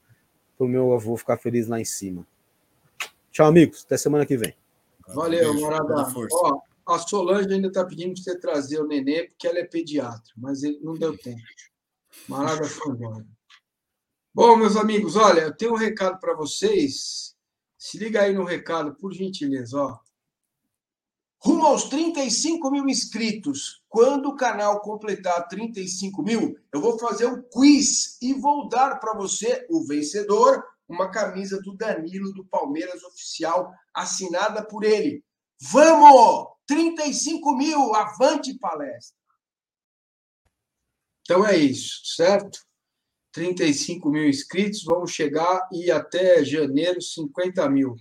para 0.56 0.66
o 0.66 0.68
meu 0.68 0.92
avô 0.92 1.16
ficar 1.16 1.38
feliz 1.38 1.66
lá 1.66 1.80
em 1.80 1.84
cima. 1.84 2.26
Tchau, 3.30 3.46
amigos. 3.46 3.84
Até 3.84 3.96
semana 3.96 4.26
que 4.26 4.36
vem. 4.36 4.54
Valeu, 5.08 5.54
Morada. 5.54 6.06
Ó, 6.32 6.60
a 6.88 6.98
Solange 6.98 7.52
ainda 7.52 7.68
está 7.68 7.84
pedindo 7.84 8.14
para 8.14 8.22
você 8.22 8.38
trazer 8.38 8.80
o 8.80 8.86
nenê, 8.86 9.24
porque 9.24 9.46
ela 9.46 9.58
é 9.58 9.64
pediatra, 9.64 10.32
mas 10.36 10.62
ele 10.62 10.78
não 10.80 10.94
deu 10.94 11.16
tempo. 11.16 11.42
Marada 12.26 12.64
foi 12.64 12.92
embora. 12.92 13.26
Bom, 14.34 14.56
meus 14.56 14.76
amigos, 14.76 15.14
olha, 15.14 15.42
eu 15.42 15.56
tenho 15.56 15.72
um 15.72 15.76
recado 15.76 16.18
para 16.18 16.34
vocês. 16.34 17.36
Se 17.76 17.98
liga 17.98 18.22
aí 18.22 18.32
no 18.32 18.44
recado, 18.44 18.94
por 18.94 19.12
gentileza, 19.12 19.78
ó. 19.78 19.98
Rumo 21.40 21.66
aos 21.66 21.84
35 21.84 22.70
mil 22.70 22.88
inscritos. 22.88 23.82
Quando 23.88 24.30
o 24.30 24.36
canal 24.36 24.80
completar 24.80 25.46
35 25.46 26.22
mil, 26.22 26.58
eu 26.72 26.80
vou 26.80 26.98
fazer 26.98 27.26
um 27.26 27.42
quiz 27.42 28.16
e 28.20 28.32
vou 28.32 28.68
dar 28.68 28.98
para 28.98 29.14
você, 29.14 29.66
o 29.70 29.84
vencedor, 29.84 30.64
uma 30.88 31.10
camisa 31.10 31.60
do 31.60 31.76
Danilo 31.76 32.32
do 32.32 32.44
Palmeiras 32.44 33.04
oficial, 33.04 33.72
assinada 33.94 34.64
por 34.64 34.82
ele. 34.82 35.22
Vamos! 35.60 36.48
35 36.66 37.56
mil, 37.56 37.94
avante 37.94 38.56
palestra! 38.58 39.16
Então 41.22 41.46
é 41.46 41.56
isso, 41.56 42.00
certo? 42.04 42.60
35 43.32 44.08
mil 44.10 44.28
inscritos, 44.28 44.84
vamos 44.84 45.10
chegar 45.10 45.68
e 45.72 45.90
até 45.90 46.44
janeiro 46.44 47.00
50 47.00 47.68
mil. 47.68 47.96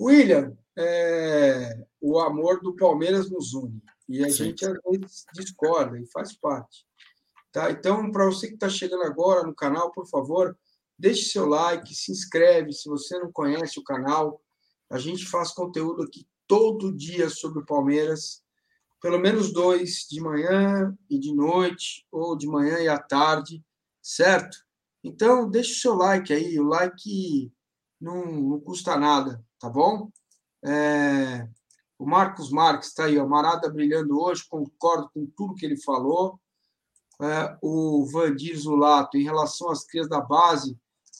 William, 0.00 0.56
é, 0.76 1.86
o 2.00 2.18
amor 2.18 2.60
do 2.60 2.74
Palmeiras 2.74 3.30
nos 3.30 3.54
une. 3.54 3.82
E 4.08 4.24
a 4.24 4.28
Sim. 4.28 4.44
gente 4.44 4.66
às 4.66 4.76
vezes 4.84 5.24
discorda 5.32 5.98
e 5.98 6.06
faz 6.06 6.36
parte. 6.36 6.84
Tá? 7.52 7.70
Então, 7.70 8.10
para 8.10 8.26
você 8.26 8.48
que 8.48 8.54
está 8.54 8.68
chegando 8.68 9.04
agora 9.04 9.44
no 9.44 9.54
canal, 9.54 9.92
por 9.92 10.06
favor, 10.08 10.58
deixe 10.98 11.30
seu 11.30 11.46
like, 11.46 11.94
se 11.94 12.10
inscreve 12.10 12.72
se 12.72 12.88
você 12.88 13.18
não 13.18 13.30
conhece 13.30 13.78
o 13.78 13.84
canal. 13.84 14.42
A 14.90 14.98
gente 14.98 15.24
faz 15.26 15.52
conteúdo 15.52 16.02
aqui 16.02 16.26
todo 16.46 16.94
dia 16.94 17.28
sobre 17.28 17.60
o 17.60 17.66
Palmeiras, 17.66 18.42
pelo 19.00 19.18
menos 19.18 19.52
dois, 19.52 20.06
de 20.10 20.20
manhã 20.20 20.96
e 21.10 21.18
de 21.18 21.34
noite, 21.34 22.06
ou 22.10 22.36
de 22.36 22.46
manhã 22.46 22.78
e 22.78 22.88
à 22.88 22.98
tarde, 22.98 23.62
certo? 24.02 24.56
Então, 25.02 25.48
deixa 25.48 25.72
o 25.72 25.76
seu 25.76 25.94
like 25.94 26.32
aí, 26.32 26.58
o 26.58 26.64
like 26.64 27.52
não, 28.00 28.24
não 28.24 28.60
custa 28.60 28.96
nada, 28.96 29.44
tá 29.58 29.68
bom? 29.68 30.10
É, 30.64 31.46
o 31.98 32.06
Marcos 32.06 32.50
Marques 32.50 32.88
está 32.88 33.04
aí, 33.04 33.18
ó, 33.18 33.26
Marada 33.26 33.70
brilhando 33.70 34.18
hoje, 34.18 34.46
concordo 34.48 35.10
com 35.12 35.26
tudo 35.36 35.54
que 35.54 35.64
ele 35.66 35.76
falou. 35.76 36.40
É, 37.20 37.56
o 37.62 38.06
Vandir 38.10 38.58
Zulato, 38.58 39.16
em 39.16 39.22
relação 39.22 39.70
às 39.70 39.84
crias 39.84 40.08
da 40.08 40.20
base, 40.20 40.76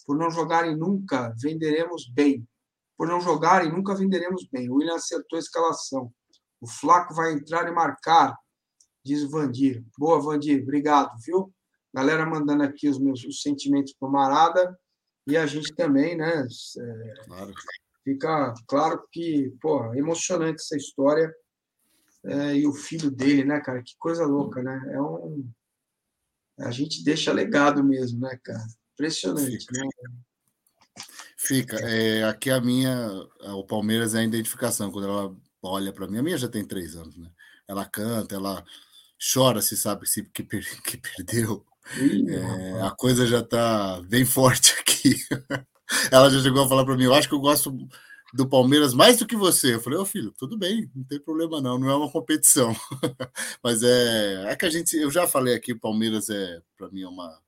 por 0.07 0.17
não 0.17 0.31
jogarem 0.31 0.77
nunca, 0.77 1.35
venderemos 1.39 2.09
bem. 2.09 2.47
Por 2.97 3.09
não 3.09 3.21
jogarem, 3.21 3.73
nunca 3.73 3.95
venderemos 3.95 4.47
bem. 4.51 4.71
O 4.71 4.77
William 4.77 4.95
acertou 4.95 5.37
a 5.37 5.41
escalação. 5.41 6.13
O 6.61 6.67
Flaco 6.67 7.15
vai 7.15 7.33
entrar 7.33 7.69
e 7.69 7.73
marcar, 7.73 8.37
diz 9.05 9.23
o 9.23 9.31
Vandir. 9.31 9.85
Boa, 9.99 10.21
Vandir, 10.21 10.63
obrigado, 10.63 11.11
viu? 11.25 11.53
Galera 11.93 12.27
mandando 12.27 12.63
aqui 12.63 12.89
os 12.89 12.99
meus 12.99 13.25
os 13.25 13.43
sentimentos 13.43 13.95
para 13.99 14.09
Marada 14.09 14.79
e 15.27 15.37
a 15.37 15.47
gente 15.47 15.75
também, 15.75 16.17
né? 16.17 16.47
É, 16.79 17.25
claro. 17.27 17.55
Fica 18.03 18.55
claro 18.67 19.09
que, 19.11 19.55
pô, 19.61 19.93
é 19.95 19.99
emocionante 19.99 20.61
essa 20.61 20.77
história. 20.77 21.35
É, 22.25 22.57
e 22.57 22.67
o 22.67 22.73
filho 22.73 23.11
dele, 23.11 23.45
né, 23.45 23.61
cara? 23.61 23.83
Que 23.83 23.95
coisa 23.99 24.25
louca, 24.25 24.63
né? 24.63 24.81
É 24.93 25.01
um. 25.01 25.49
A 26.61 26.71
gente 26.71 27.03
deixa 27.05 27.33
legado 27.33 27.83
mesmo, 27.83 28.21
né, 28.21 28.39
cara? 28.43 28.65
Impressionante, 28.93 29.59
Fica. 29.59 29.81
né? 29.81 29.89
Fica. 31.45 31.77
É, 31.77 32.25
aqui 32.25 32.51
a 32.51 32.61
minha, 32.61 33.11
o 33.55 33.65
Palmeiras 33.65 34.15
é 34.15 34.21
a 34.21 34.25
identificação. 34.25 34.91
Quando 34.91 35.09
ela 35.09 35.37
olha 35.63 35.93
para 35.93 36.07
mim, 36.07 36.19
a 36.19 36.23
minha 36.23 36.39
já 36.39 36.49
tem 36.49 36.65
três 36.65 36.97
anos, 36.97 37.17
né? 37.17 37.29
Ela 37.69 37.85
canta, 37.85 38.35
ela 38.35 38.65
chora, 39.33 39.63
se 39.63 39.77
sabe 39.77 40.09
se 40.09 40.23
que, 40.25 40.43
que 40.85 40.97
perdeu. 40.97 41.65
É, 42.29 42.81
a 42.83 42.91
coisa 42.91 43.27
já 43.27 43.41
está 43.41 44.01
bem 44.09 44.25
forte 44.25 44.75
aqui. 44.81 45.17
Ela 46.11 46.31
já 46.31 46.41
chegou 46.41 46.65
a 46.65 46.69
falar 46.69 46.85
para 46.85 46.97
mim: 46.97 47.05
eu 47.05 47.15
acho 47.15 47.29
que 47.29 47.35
eu 47.35 47.41
gosto 47.41 47.77
do 48.33 48.49
Palmeiras 48.49 48.95
mais 48.95 49.19
do 49.19 49.27
que 49.27 49.37
você. 49.37 49.75
Eu 49.75 49.81
falei: 49.81 49.99
ô 49.99 50.03
oh, 50.03 50.07
filho, 50.07 50.33
tudo 50.39 50.57
bem, 50.57 50.91
não 50.95 51.05
tem 51.05 51.21
problema 51.21 51.61
não, 51.61 51.79
não 51.79 51.91
é 51.91 51.95
uma 51.95 52.11
competição. 52.11 52.75
Mas 53.63 53.83
é, 53.83 54.51
é 54.51 54.57
que 54.57 54.65
a 54.65 54.71
gente, 54.71 54.97
eu 54.97 55.11
já 55.11 55.27
falei 55.29 55.55
aqui: 55.55 55.73
o 55.73 55.79
Palmeiras 55.79 56.31
é, 56.31 56.61
para 56.77 56.91
mim, 56.91 57.03
é 57.03 57.09
uma 57.09 57.39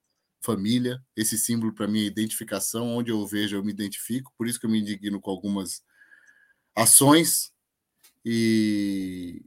família. 0.47 1.03
Esse 1.17 1.37
símbolo 1.37 1.75
para 1.75 1.89
mim 1.89 2.01
é 2.01 2.05
identificação. 2.05 2.97
Onde 2.97 3.11
eu 3.11 3.27
vejo, 3.27 3.57
eu 3.57 3.65
me 3.65 3.73
identifico. 3.73 4.33
Por 4.39 4.47
isso 4.47 4.61
que 4.61 4.67
eu 4.67 4.71
me 4.71 4.81
indigno 4.81 5.21
com 5.21 5.31
algumas 5.31 5.83
ações. 6.75 7.53
E, 8.25 9.43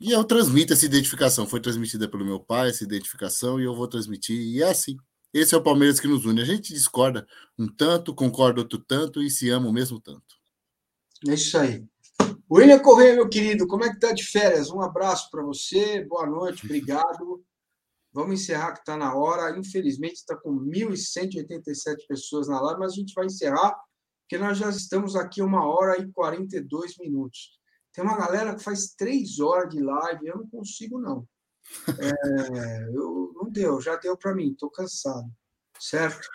e 0.00 0.10
eu 0.10 0.24
transmito 0.24 0.72
essa 0.72 0.86
identificação. 0.86 1.46
Foi 1.46 1.60
transmitida 1.60 2.08
pelo 2.08 2.24
meu 2.24 2.40
pai, 2.40 2.70
essa 2.70 2.84
identificação, 2.84 3.60
e 3.60 3.64
eu 3.64 3.74
vou 3.74 3.86
transmitir. 3.86 4.36
E 4.36 4.62
é 4.62 4.70
assim. 4.70 4.96
Esse 5.32 5.54
é 5.54 5.58
o 5.58 5.62
Palmeiras 5.62 6.00
que 6.00 6.08
nos 6.08 6.24
une. 6.24 6.40
A 6.40 6.44
gente 6.44 6.72
discorda 6.72 7.26
um 7.58 7.68
tanto, 7.68 8.14
concorda 8.14 8.60
outro 8.60 8.78
tanto 8.78 9.22
e 9.22 9.30
se 9.30 9.50
ama 9.50 9.68
o 9.68 9.72
mesmo 9.72 10.00
tanto. 10.00 10.38
É 11.28 11.34
isso 11.34 11.58
aí. 11.58 11.84
William 12.50 12.78
Correia, 12.78 13.14
meu 13.14 13.28
querido, 13.28 13.66
como 13.66 13.84
é 13.84 13.90
que 13.90 14.00
tá 14.00 14.12
de 14.12 14.24
férias? 14.24 14.70
Um 14.70 14.80
abraço 14.80 15.30
para 15.30 15.42
você, 15.42 16.02
boa 16.04 16.26
noite, 16.26 16.64
obrigado. 16.64 17.44
Vamos 18.12 18.40
encerrar 18.40 18.72
que 18.72 18.80
está 18.80 18.96
na 18.96 19.14
hora. 19.14 19.56
Infelizmente, 19.58 20.14
está 20.14 20.36
com 20.36 20.50
1.187 20.60 22.06
pessoas 22.08 22.48
na 22.48 22.60
live, 22.60 22.80
mas 22.80 22.92
a 22.92 22.96
gente 22.96 23.14
vai 23.14 23.26
encerrar, 23.26 23.74
porque 24.22 24.38
nós 24.38 24.58
já 24.58 24.68
estamos 24.70 25.16
aqui 25.16 25.42
uma 25.42 25.66
hora 25.66 26.00
e 26.00 26.10
42 26.12 26.96
minutos. 26.98 27.58
Tem 27.92 28.04
uma 28.04 28.16
galera 28.16 28.54
que 28.54 28.62
faz 28.62 28.94
três 28.96 29.40
horas 29.40 29.68
de 29.70 29.82
live, 29.82 30.26
eu 30.26 30.36
não 30.36 30.48
consigo, 30.48 31.00
não. 31.00 31.26
É, 32.00 32.88
eu, 32.94 33.32
não 33.34 33.50
deu, 33.50 33.80
já 33.80 33.96
deu 33.96 34.16
para 34.16 34.34
mim, 34.34 34.52
estou 34.52 34.70
cansado, 34.70 35.28
certo? 35.78 36.26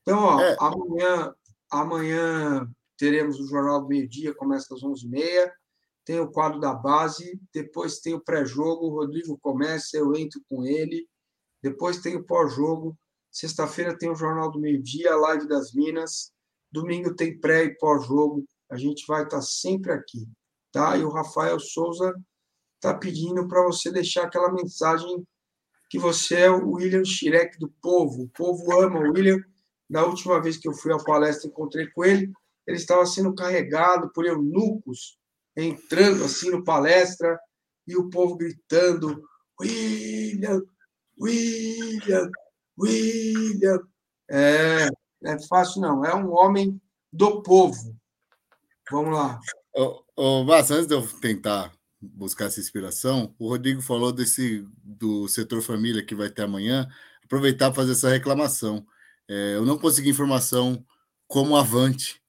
Então, 0.00 0.18
ó, 0.18 0.40
é. 0.40 0.56
amanhã, 0.58 1.34
amanhã 1.70 2.70
teremos 2.96 3.38
o 3.38 3.46
Jornal 3.46 3.82
do 3.82 3.88
Meio 3.88 4.08
Dia, 4.08 4.34
começa 4.34 4.74
às 4.74 4.80
11h30, 4.80 5.52
tem 6.04 6.20
o 6.20 6.30
quadro 6.30 6.58
da 6.58 6.72
base, 6.72 7.38
depois 7.52 7.98
tem 7.98 8.14
o 8.14 8.20
pré-jogo, 8.20 8.86
o 8.86 8.94
Rodrigo 8.94 9.38
começa, 9.42 9.98
eu 9.98 10.14
entro 10.14 10.40
com 10.48 10.64
ele, 10.64 11.06
depois 11.70 11.98
tem 11.98 12.16
o 12.16 12.24
pós-jogo, 12.24 12.96
sexta-feira 13.30 13.96
tem 13.96 14.10
o 14.10 14.16
Jornal 14.16 14.50
do 14.50 14.60
Meio 14.60 14.82
Dia, 14.82 15.12
a 15.12 15.16
Live 15.16 15.48
das 15.48 15.72
Minas, 15.72 16.32
domingo 16.70 17.14
tem 17.14 17.38
pré 17.38 17.64
e 17.64 17.76
pós-jogo, 17.76 18.44
a 18.70 18.76
gente 18.76 19.04
vai 19.06 19.24
estar 19.24 19.40
sempre 19.42 19.92
aqui 19.92 20.28
tá? 20.72 20.96
E 20.96 21.04
o 21.04 21.10
Rafael 21.10 21.58
Souza 21.58 22.14
está 22.76 22.94
pedindo 22.94 23.46
para 23.48 23.64
você 23.64 23.90
deixar 23.90 24.24
aquela 24.24 24.52
mensagem 24.52 25.26
que 25.90 25.98
você 25.98 26.42
é 26.42 26.50
o 26.50 26.72
William 26.72 27.04
Schirek 27.04 27.58
do 27.58 27.68
povo. 27.80 28.22
O 28.22 28.28
povo 28.28 28.80
ama 28.80 29.00
o 29.00 29.12
William. 29.12 29.38
Da 29.88 30.04
última 30.04 30.40
vez 30.40 30.58
que 30.58 30.68
eu 30.68 30.74
fui 30.74 30.92
à 30.92 30.98
palestra, 30.98 31.48
encontrei 31.48 31.88
com 31.90 32.04
ele, 32.04 32.30
ele 32.66 32.76
estava 32.76 33.06
sendo 33.06 33.34
carregado 33.34 34.12
por 34.12 34.26
eunucos, 34.26 35.18
entrando 35.56 36.24
assim 36.24 36.50
no 36.50 36.62
palestra, 36.62 37.38
e 37.86 37.96
o 37.96 38.10
povo 38.10 38.36
gritando: 38.36 39.22
William, 39.58 40.62
William, 41.20 42.30
William. 42.78 43.80
É, 44.30 44.88
é 45.24 45.38
fácil, 45.48 45.80
não. 45.80 46.04
É 46.04 46.14
um 46.14 46.32
homem 46.32 46.80
do 47.12 47.42
povo. 47.42 47.96
Vamos 48.90 49.14
lá. 49.14 49.40
Ô, 50.16 50.44
antes 50.52 50.86
de 50.86 50.94
eu 50.94 51.06
tentar 51.20 51.72
buscar 52.00 52.46
essa 52.46 52.60
inspiração, 52.60 53.34
o 53.38 53.48
Rodrigo 53.48 53.82
falou 53.82 54.12
desse 54.12 54.66
do 54.82 55.28
setor 55.28 55.62
família 55.62 56.04
que 56.04 56.14
vai 56.14 56.30
ter 56.30 56.42
amanhã. 56.42 56.88
Aproveitar 57.24 57.66
para 57.66 57.82
fazer 57.82 57.92
essa 57.92 58.08
reclamação. 58.08 58.86
É, 59.28 59.56
eu 59.56 59.66
não 59.66 59.78
consegui 59.78 60.10
informação 60.10 60.84
como 61.26 61.56
avante. 61.56 62.22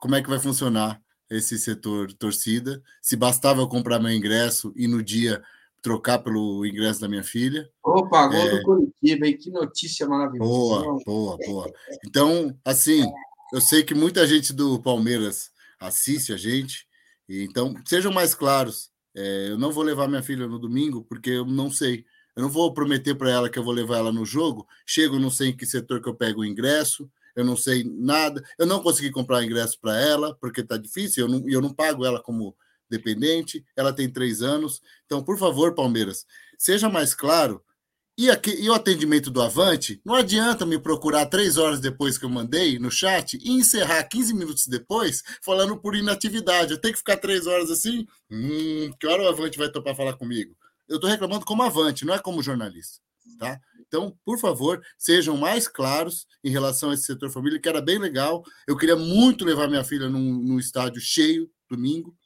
Como 0.00 0.14
é 0.14 0.22
que 0.22 0.30
vai 0.30 0.38
funcionar 0.38 1.02
esse 1.28 1.58
setor 1.58 2.12
torcida? 2.14 2.82
Se 3.02 3.16
bastava 3.16 3.68
comprar 3.68 3.98
meu 3.98 4.12
ingresso 4.12 4.72
e 4.74 4.86
no 4.86 5.02
dia 5.02 5.42
trocar 5.82 6.18
pelo 6.18 6.64
ingresso 6.66 7.00
da 7.00 7.08
minha 7.08 7.22
filha. 7.22 7.68
Opa, 7.82 8.26
gol 8.26 8.36
é... 8.36 8.56
do 8.56 8.62
Curitiba, 8.62 9.26
hein? 9.26 9.36
Que 9.36 9.50
notícia 9.50 10.06
maravilhosa. 10.06 10.48
Boa, 10.48 10.98
boa, 11.04 11.38
boa. 11.46 11.72
Então, 12.04 12.56
assim, 12.64 13.04
eu 13.52 13.60
sei 13.60 13.82
que 13.82 13.94
muita 13.94 14.26
gente 14.26 14.52
do 14.52 14.80
Palmeiras 14.80 15.50
assiste 15.80 16.32
a 16.32 16.36
gente. 16.36 16.86
Então, 17.28 17.74
sejam 17.84 18.12
mais 18.12 18.34
claros. 18.34 18.90
É, 19.14 19.48
eu 19.50 19.58
não 19.58 19.72
vou 19.72 19.82
levar 19.82 20.08
minha 20.08 20.22
filha 20.22 20.46
no 20.46 20.58
domingo 20.58 21.04
porque 21.04 21.30
eu 21.30 21.44
não 21.44 21.70
sei. 21.70 22.04
Eu 22.36 22.42
não 22.42 22.50
vou 22.50 22.72
prometer 22.72 23.14
para 23.14 23.30
ela 23.30 23.50
que 23.50 23.58
eu 23.58 23.64
vou 23.64 23.72
levar 23.72 23.98
ela 23.98 24.12
no 24.12 24.24
jogo. 24.24 24.66
Chego, 24.86 25.18
não 25.18 25.30
sei 25.30 25.48
em 25.48 25.56
que 25.56 25.66
setor 25.66 26.00
que 26.00 26.08
eu 26.08 26.14
pego 26.14 26.40
o 26.40 26.44
ingresso. 26.44 27.10
Eu 27.34 27.44
não 27.44 27.56
sei 27.56 27.84
nada. 27.84 28.42
Eu 28.58 28.66
não 28.66 28.82
consegui 28.82 29.10
comprar 29.10 29.44
ingresso 29.44 29.78
para 29.80 29.98
ela 30.00 30.36
porque 30.40 30.60
está 30.60 30.76
difícil. 30.76 31.26
Eu 31.26 31.28
não, 31.28 31.48
eu 31.48 31.60
não 31.60 31.72
pago 31.72 32.04
ela 32.04 32.22
como 32.22 32.56
dependente. 32.90 33.64
Ela 33.76 33.92
tem 33.92 34.10
três 34.10 34.42
anos. 34.42 34.80
Então, 35.06 35.22
por 35.22 35.38
favor, 35.38 35.74
Palmeiras, 35.74 36.24
seja 36.58 36.88
mais 36.88 37.14
claro 37.14 37.62
e, 38.18 38.28
aqui, 38.32 38.50
e 38.50 38.68
o 38.68 38.74
atendimento 38.74 39.30
do 39.30 39.40
Avante, 39.40 40.02
não 40.04 40.16
adianta 40.16 40.66
me 40.66 40.76
procurar 40.76 41.26
três 41.26 41.56
horas 41.56 41.78
depois 41.78 42.18
que 42.18 42.24
eu 42.24 42.28
mandei 42.28 42.76
no 42.76 42.90
chat 42.90 43.38
e 43.40 43.52
encerrar 43.52 44.02
15 44.02 44.34
minutos 44.34 44.66
depois 44.66 45.22
falando 45.40 45.80
por 45.80 45.94
inatividade. 45.94 46.72
Eu 46.72 46.80
tenho 46.80 46.94
que 46.94 46.98
ficar 46.98 47.16
três 47.18 47.46
horas 47.46 47.70
assim? 47.70 48.04
Hum, 48.28 48.90
que 48.98 49.06
hora 49.06 49.22
o 49.22 49.28
Avante 49.28 49.56
vai 49.56 49.70
topar 49.70 49.94
falar 49.94 50.14
comigo? 50.14 50.52
Eu 50.88 50.96
estou 50.96 51.08
reclamando 51.08 51.44
como 51.44 51.62
Avante, 51.62 52.04
não 52.04 52.12
é 52.12 52.18
como 52.18 52.42
jornalista. 52.42 53.00
Tá? 53.38 53.60
Então, 53.86 54.18
por 54.24 54.36
favor, 54.40 54.82
sejam 54.98 55.36
mais 55.36 55.68
claros 55.68 56.26
em 56.42 56.50
relação 56.50 56.90
a 56.90 56.94
esse 56.94 57.04
setor 57.04 57.30
família, 57.30 57.60
que 57.60 57.68
era 57.68 57.80
bem 57.80 57.98
legal. 57.98 58.42
Eu 58.66 58.76
queria 58.76 58.96
muito 58.96 59.44
levar 59.44 59.68
minha 59.68 59.84
filha 59.84 60.08
num, 60.08 60.42
num 60.42 60.58
estádio 60.58 61.00
cheio 61.00 61.48
domingo, 61.70 62.16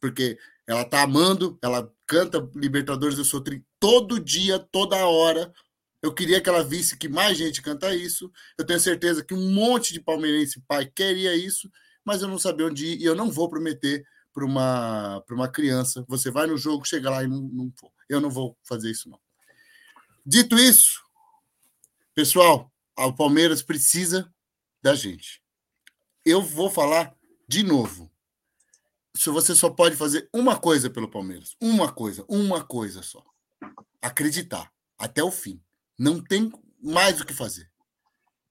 porque 0.00 0.38
ela 0.66 0.84
tá 0.84 1.02
amando, 1.02 1.58
ela 1.62 1.90
canta 2.06 2.48
Libertadores 2.54 3.16
do 3.16 3.24
Sotrim 3.24 3.64
todo 3.80 4.20
dia, 4.20 4.58
toda 4.58 5.06
hora. 5.06 5.52
Eu 6.02 6.12
queria 6.14 6.40
que 6.40 6.48
ela 6.48 6.62
visse 6.62 6.96
que 6.96 7.08
mais 7.08 7.36
gente 7.36 7.62
canta 7.62 7.94
isso. 7.94 8.30
Eu 8.56 8.64
tenho 8.64 8.78
certeza 8.78 9.24
que 9.24 9.34
um 9.34 9.50
monte 9.50 9.92
de 9.92 10.00
palmeirense 10.00 10.62
pai 10.68 10.86
queria 10.86 11.34
isso, 11.34 11.70
mas 12.04 12.22
eu 12.22 12.28
não 12.28 12.38
sabia 12.38 12.66
onde 12.66 12.86
ir 12.86 13.00
e 13.00 13.04
eu 13.04 13.14
não 13.14 13.30
vou 13.30 13.48
prometer 13.48 14.04
para 14.32 14.44
uma, 14.44 15.24
uma 15.30 15.48
criança. 15.48 16.04
Você 16.06 16.30
vai 16.30 16.46
no 16.46 16.56
jogo, 16.56 16.86
chega 16.86 17.10
lá 17.10 17.24
e 17.24 17.26
não, 17.26 17.40
não 17.40 17.72
for. 17.76 17.90
Eu 18.08 18.20
não 18.20 18.30
vou 18.30 18.56
fazer 18.62 18.90
isso, 18.90 19.08
não. 19.08 19.18
Dito 20.24 20.58
isso, 20.58 21.02
pessoal, 22.14 22.70
o 22.96 23.12
Palmeiras 23.12 23.62
precisa 23.62 24.30
da 24.82 24.94
gente. 24.94 25.42
Eu 26.24 26.42
vou 26.42 26.70
falar 26.70 27.14
de 27.48 27.62
novo 27.62 28.10
se 29.18 29.30
você 29.30 29.54
só 29.54 29.68
pode 29.68 29.96
fazer 29.96 30.28
uma 30.32 30.56
coisa 30.56 30.88
pelo 30.88 31.10
Palmeiras, 31.10 31.56
uma 31.60 31.90
coisa, 31.90 32.24
uma 32.28 32.62
coisa 32.62 33.02
só. 33.02 33.24
Acreditar 34.00 34.72
até 34.96 35.22
o 35.22 35.30
fim. 35.30 35.60
Não 35.98 36.22
tem 36.22 36.52
mais 36.80 37.20
o 37.20 37.26
que 37.26 37.34
fazer. 37.34 37.68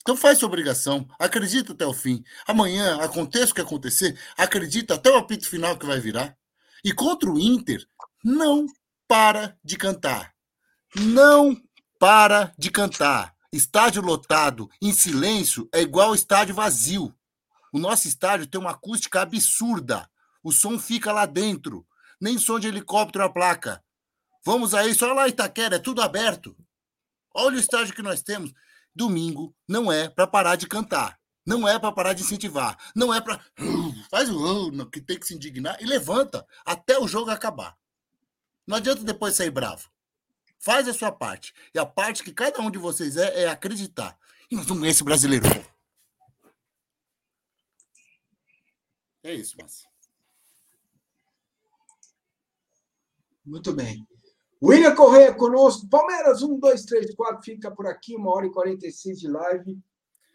Então 0.02 0.16
faz 0.16 0.38
sua 0.38 0.48
obrigação, 0.48 1.08
acredita 1.18 1.72
até 1.72 1.86
o 1.86 1.94
fim. 1.94 2.24
Amanhã, 2.46 2.98
aconteça 3.02 3.52
o 3.52 3.56
que 3.56 3.62
acontecer, 3.62 4.20
acredita 4.38 4.96
até 4.96 5.10
o 5.10 5.18
apito 5.18 5.48
final 5.48 5.78
que 5.78 5.86
vai 5.86 6.00
virar. 6.00 6.38
E 6.84 6.92
contra 6.94 7.30
o 7.30 7.40
Inter, 7.40 7.86
não 8.24 8.68
para 9.08 9.58
de 9.64 9.78
cantar. 9.78 10.34
Não 10.96 11.56
para 11.98 12.54
de 12.58 12.70
cantar. 12.70 13.34
Estádio 13.52 14.02
lotado, 14.02 14.70
em 14.82 14.92
silêncio, 14.92 15.70
é 15.74 15.82
igual 15.82 16.14
estádio 16.14 16.56
vazio. 16.56 17.14
O 17.72 17.80
nosso 17.80 18.08
estádio 18.08 18.48
tem 18.48 18.60
uma 18.60 18.72
acústica 18.72 19.22
absurda. 19.22 20.10
O 20.48 20.52
som 20.54 20.80
fica 20.80 21.12
lá 21.12 21.26
dentro. 21.26 21.86
Nem 22.22 22.38
som 22.38 22.58
de 22.58 22.70
helicóptero 22.70 23.26
a 23.26 23.30
placa. 23.30 23.84
Vamos 24.46 24.74
aí, 24.74 24.96
só 24.96 25.12
lá 25.12 25.28
Itaquera, 25.28 25.76
é 25.76 25.80
tudo 25.80 26.02
aberto. 26.02 26.56
Olha 27.36 27.58
o 27.58 27.60
estádio 27.60 27.94
que 27.94 28.02
nós 28.02 28.22
temos. 28.22 28.54
Domingo 28.96 29.54
não 29.68 29.92
é 29.92 30.08
para 30.08 30.26
parar 30.26 30.56
de 30.56 30.66
cantar. 30.66 31.20
Não 31.46 31.68
é 31.68 31.78
para 31.78 31.92
parar 31.92 32.14
de 32.14 32.24
incentivar. 32.24 32.78
Não 32.96 33.14
é 33.14 33.20
para. 33.20 33.44
Faz 34.10 34.30
o 34.30 34.72
que 34.88 35.02
tem 35.02 35.20
que 35.20 35.28
se 35.28 35.36
indignar 35.36 35.76
e 35.82 35.86
levanta 35.86 36.48
até 36.66 36.98
o 36.98 37.10
jogo 37.10 37.30
acabar. 37.30 37.78
Não 38.66 38.78
adianta 38.78 39.04
depois 39.04 39.36
sair 39.36 39.52
bravo. 39.52 39.92
Faz 40.58 40.88
a 40.88 40.94
sua 40.94 41.12
parte. 41.12 41.54
E 41.76 41.78
a 41.78 41.86
parte 41.86 42.24
que 42.24 42.32
cada 42.32 42.62
um 42.62 42.72
de 42.72 42.80
vocês 42.80 43.18
é, 43.18 43.44
é 43.44 43.50
acreditar. 43.50 44.18
E 44.50 44.56
nós 44.56 44.66
vamos 44.66 44.80
ganhar 44.80 44.92
esse 44.92 45.04
brasileiro. 45.04 45.46
É 49.24 49.34
isso, 49.34 49.58
Márcio. 49.58 49.97
Muito 53.48 53.72
bem. 53.72 54.06
William 54.62 54.94
Correia 54.94 55.34
conosco. 55.34 55.88
Palmeiras, 55.88 56.42
1, 56.42 56.60
2, 56.60 56.84
3, 56.84 57.16
4, 57.16 57.42
fica 57.42 57.72
por 57.72 57.88
aqui, 57.88 58.14
uma 58.14 58.34
hora 58.34 58.46
e 58.46 58.52
46 58.52 59.20
de 59.20 59.28
live. 59.30 59.80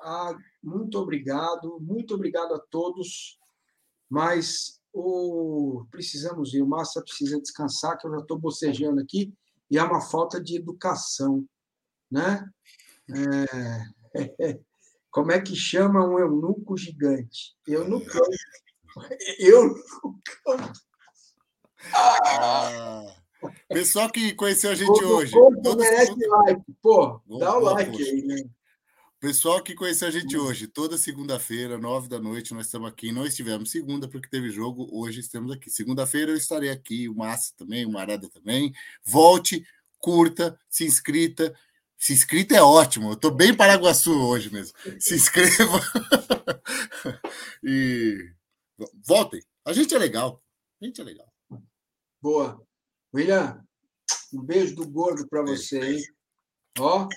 Ah, 0.00 0.34
muito 0.62 0.98
obrigado, 0.98 1.78
muito 1.78 2.14
obrigado 2.14 2.54
a 2.54 2.58
todos. 2.58 3.38
Mas 4.08 4.80
o... 4.94 5.84
precisamos 5.90 6.54
ir, 6.54 6.62
o 6.62 6.66
Massa 6.66 7.02
precisa 7.02 7.38
descansar, 7.38 7.98
que 7.98 8.06
eu 8.06 8.12
já 8.12 8.18
estou 8.20 8.38
bocejando 8.38 8.98
aqui, 8.98 9.34
e 9.70 9.76
é 9.76 9.82
uma 9.82 10.00
falta 10.00 10.40
de 10.40 10.56
educação. 10.56 11.44
Né? 12.10 12.48
É... 14.14 14.58
Como 15.10 15.30
é 15.30 15.38
que 15.38 15.54
chama 15.54 16.02
um 16.08 16.18
eunuco 16.18 16.78
gigante? 16.78 17.54
Eunucão. 17.68 18.26
Eunucão. 19.38 20.72
Ah. 21.94 23.14
Pessoal 23.68 24.10
que 24.10 24.34
conheceu 24.34 24.70
a 24.70 24.74
gente 24.74 25.04
hoje. 25.04 25.32
Todo 25.32 25.76
merece 25.76 26.14
like. 26.26 26.62
Pô, 26.80 27.20
dá 27.38 27.56
o 27.56 27.60
like 27.60 27.90
poxa. 27.90 28.04
aí, 28.04 28.22
né? 28.22 28.44
Pessoal 29.18 29.62
que 29.62 29.74
conheceu 29.74 30.08
a 30.08 30.10
gente 30.10 30.36
hum. 30.36 30.42
hoje, 30.42 30.66
toda 30.66 30.98
segunda-feira, 30.98 31.78
nove 31.78 32.08
da 32.08 32.18
noite, 32.18 32.52
nós 32.54 32.66
estamos 32.66 32.88
aqui. 32.88 33.12
Não 33.12 33.24
estivemos 33.24 33.70
segunda 33.70 34.08
porque 34.08 34.28
teve 34.28 34.50
jogo, 34.50 34.88
hoje 34.92 35.20
estamos 35.20 35.52
aqui. 35.52 35.70
Segunda-feira 35.70 36.32
eu 36.32 36.36
estarei 36.36 36.70
aqui, 36.70 37.08
o 37.08 37.14
Massa 37.14 37.52
também, 37.56 37.86
o 37.86 37.92
Marada 37.92 38.28
também. 38.28 38.72
Volte, 39.04 39.64
curta, 39.98 40.58
se 40.68 40.84
inscrita. 40.84 41.54
Se 41.96 42.12
inscrita 42.12 42.56
é 42.56 42.62
ótimo, 42.62 43.10
eu 43.10 43.12
estou 43.12 43.30
bem 43.30 43.54
Paraguaçu 43.54 44.12
hoje 44.12 44.52
mesmo. 44.52 44.76
Se 44.98 45.14
inscreva. 45.14 45.80
e 47.62 48.16
voltem. 49.06 49.40
A 49.64 49.72
gente 49.72 49.94
é 49.94 49.98
legal. 49.98 50.42
A 50.80 50.84
gente 50.84 51.00
é 51.00 51.04
legal. 51.04 51.31
Boa. 52.22 52.62
William, 53.12 53.60
um 54.32 54.40
beijo 54.40 54.76
do 54.76 54.88
gordo 54.88 55.26
para 55.28 55.42
você, 55.42 55.96
hein? 55.96 56.02
Ó, 56.78 57.04
o 57.04 57.08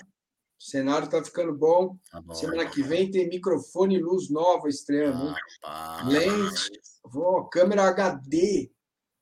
cenário 0.58 1.08
tá 1.08 1.22
ficando 1.24 1.56
bom. 1.56 1.96
Tá 2.10 2.20
bom 2.20 2.34
Semana 2.34 2.68
que 2.68 2.82
vem 2.82 3.08
tem 3.10 3.28
microfone 3.28 3.94
e 3.94 4.02
luz 4.02 4.28
nova 4.28 4.68
estreando. 4.68 5.32
Ah, 5.62 6.02
Lente, 6.08 6.80
ó, 7.04 7.44
câmera 7.44 7.84
HD. 7.84 8.68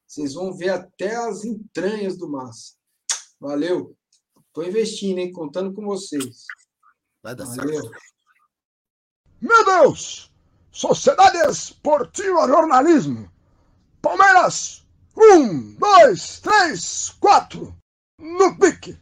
Vocês 0.06 0.32
vão 0.32 0.56
ver 0.56 0.70
até 0.70 1.14
as 1.16 1.44
entranhas 1.44 2.16
do 2.16 2.30
Massa. 2.30 2.74
Valeu. 3.38 3.94
Tô 4.54 4.62
investindo, 4.62 5.18
hein? 5.18 5.32
Contando 5.32 5.74
com 5.74 5.84
vocês. 5.84 6.46
Vai 7.22 7.34
dar 7.34 7.44
Valeu. 7.44 7.82
certo. 7.82 7.98
Meu 9.38 9.64
Deus! 9.66 10.32
Sociedade 10.72 11.36
Esportiva 11.50 12.48
Jornalismo. 12.48 13.30
Palmeiras 14.00 14.83
um, 15.16 15.74
dois, 15.74 16.40
três, 16.40 17.14
quatro. 17.20 17.74
No 18.18 18.56
pique. 18.56 18.98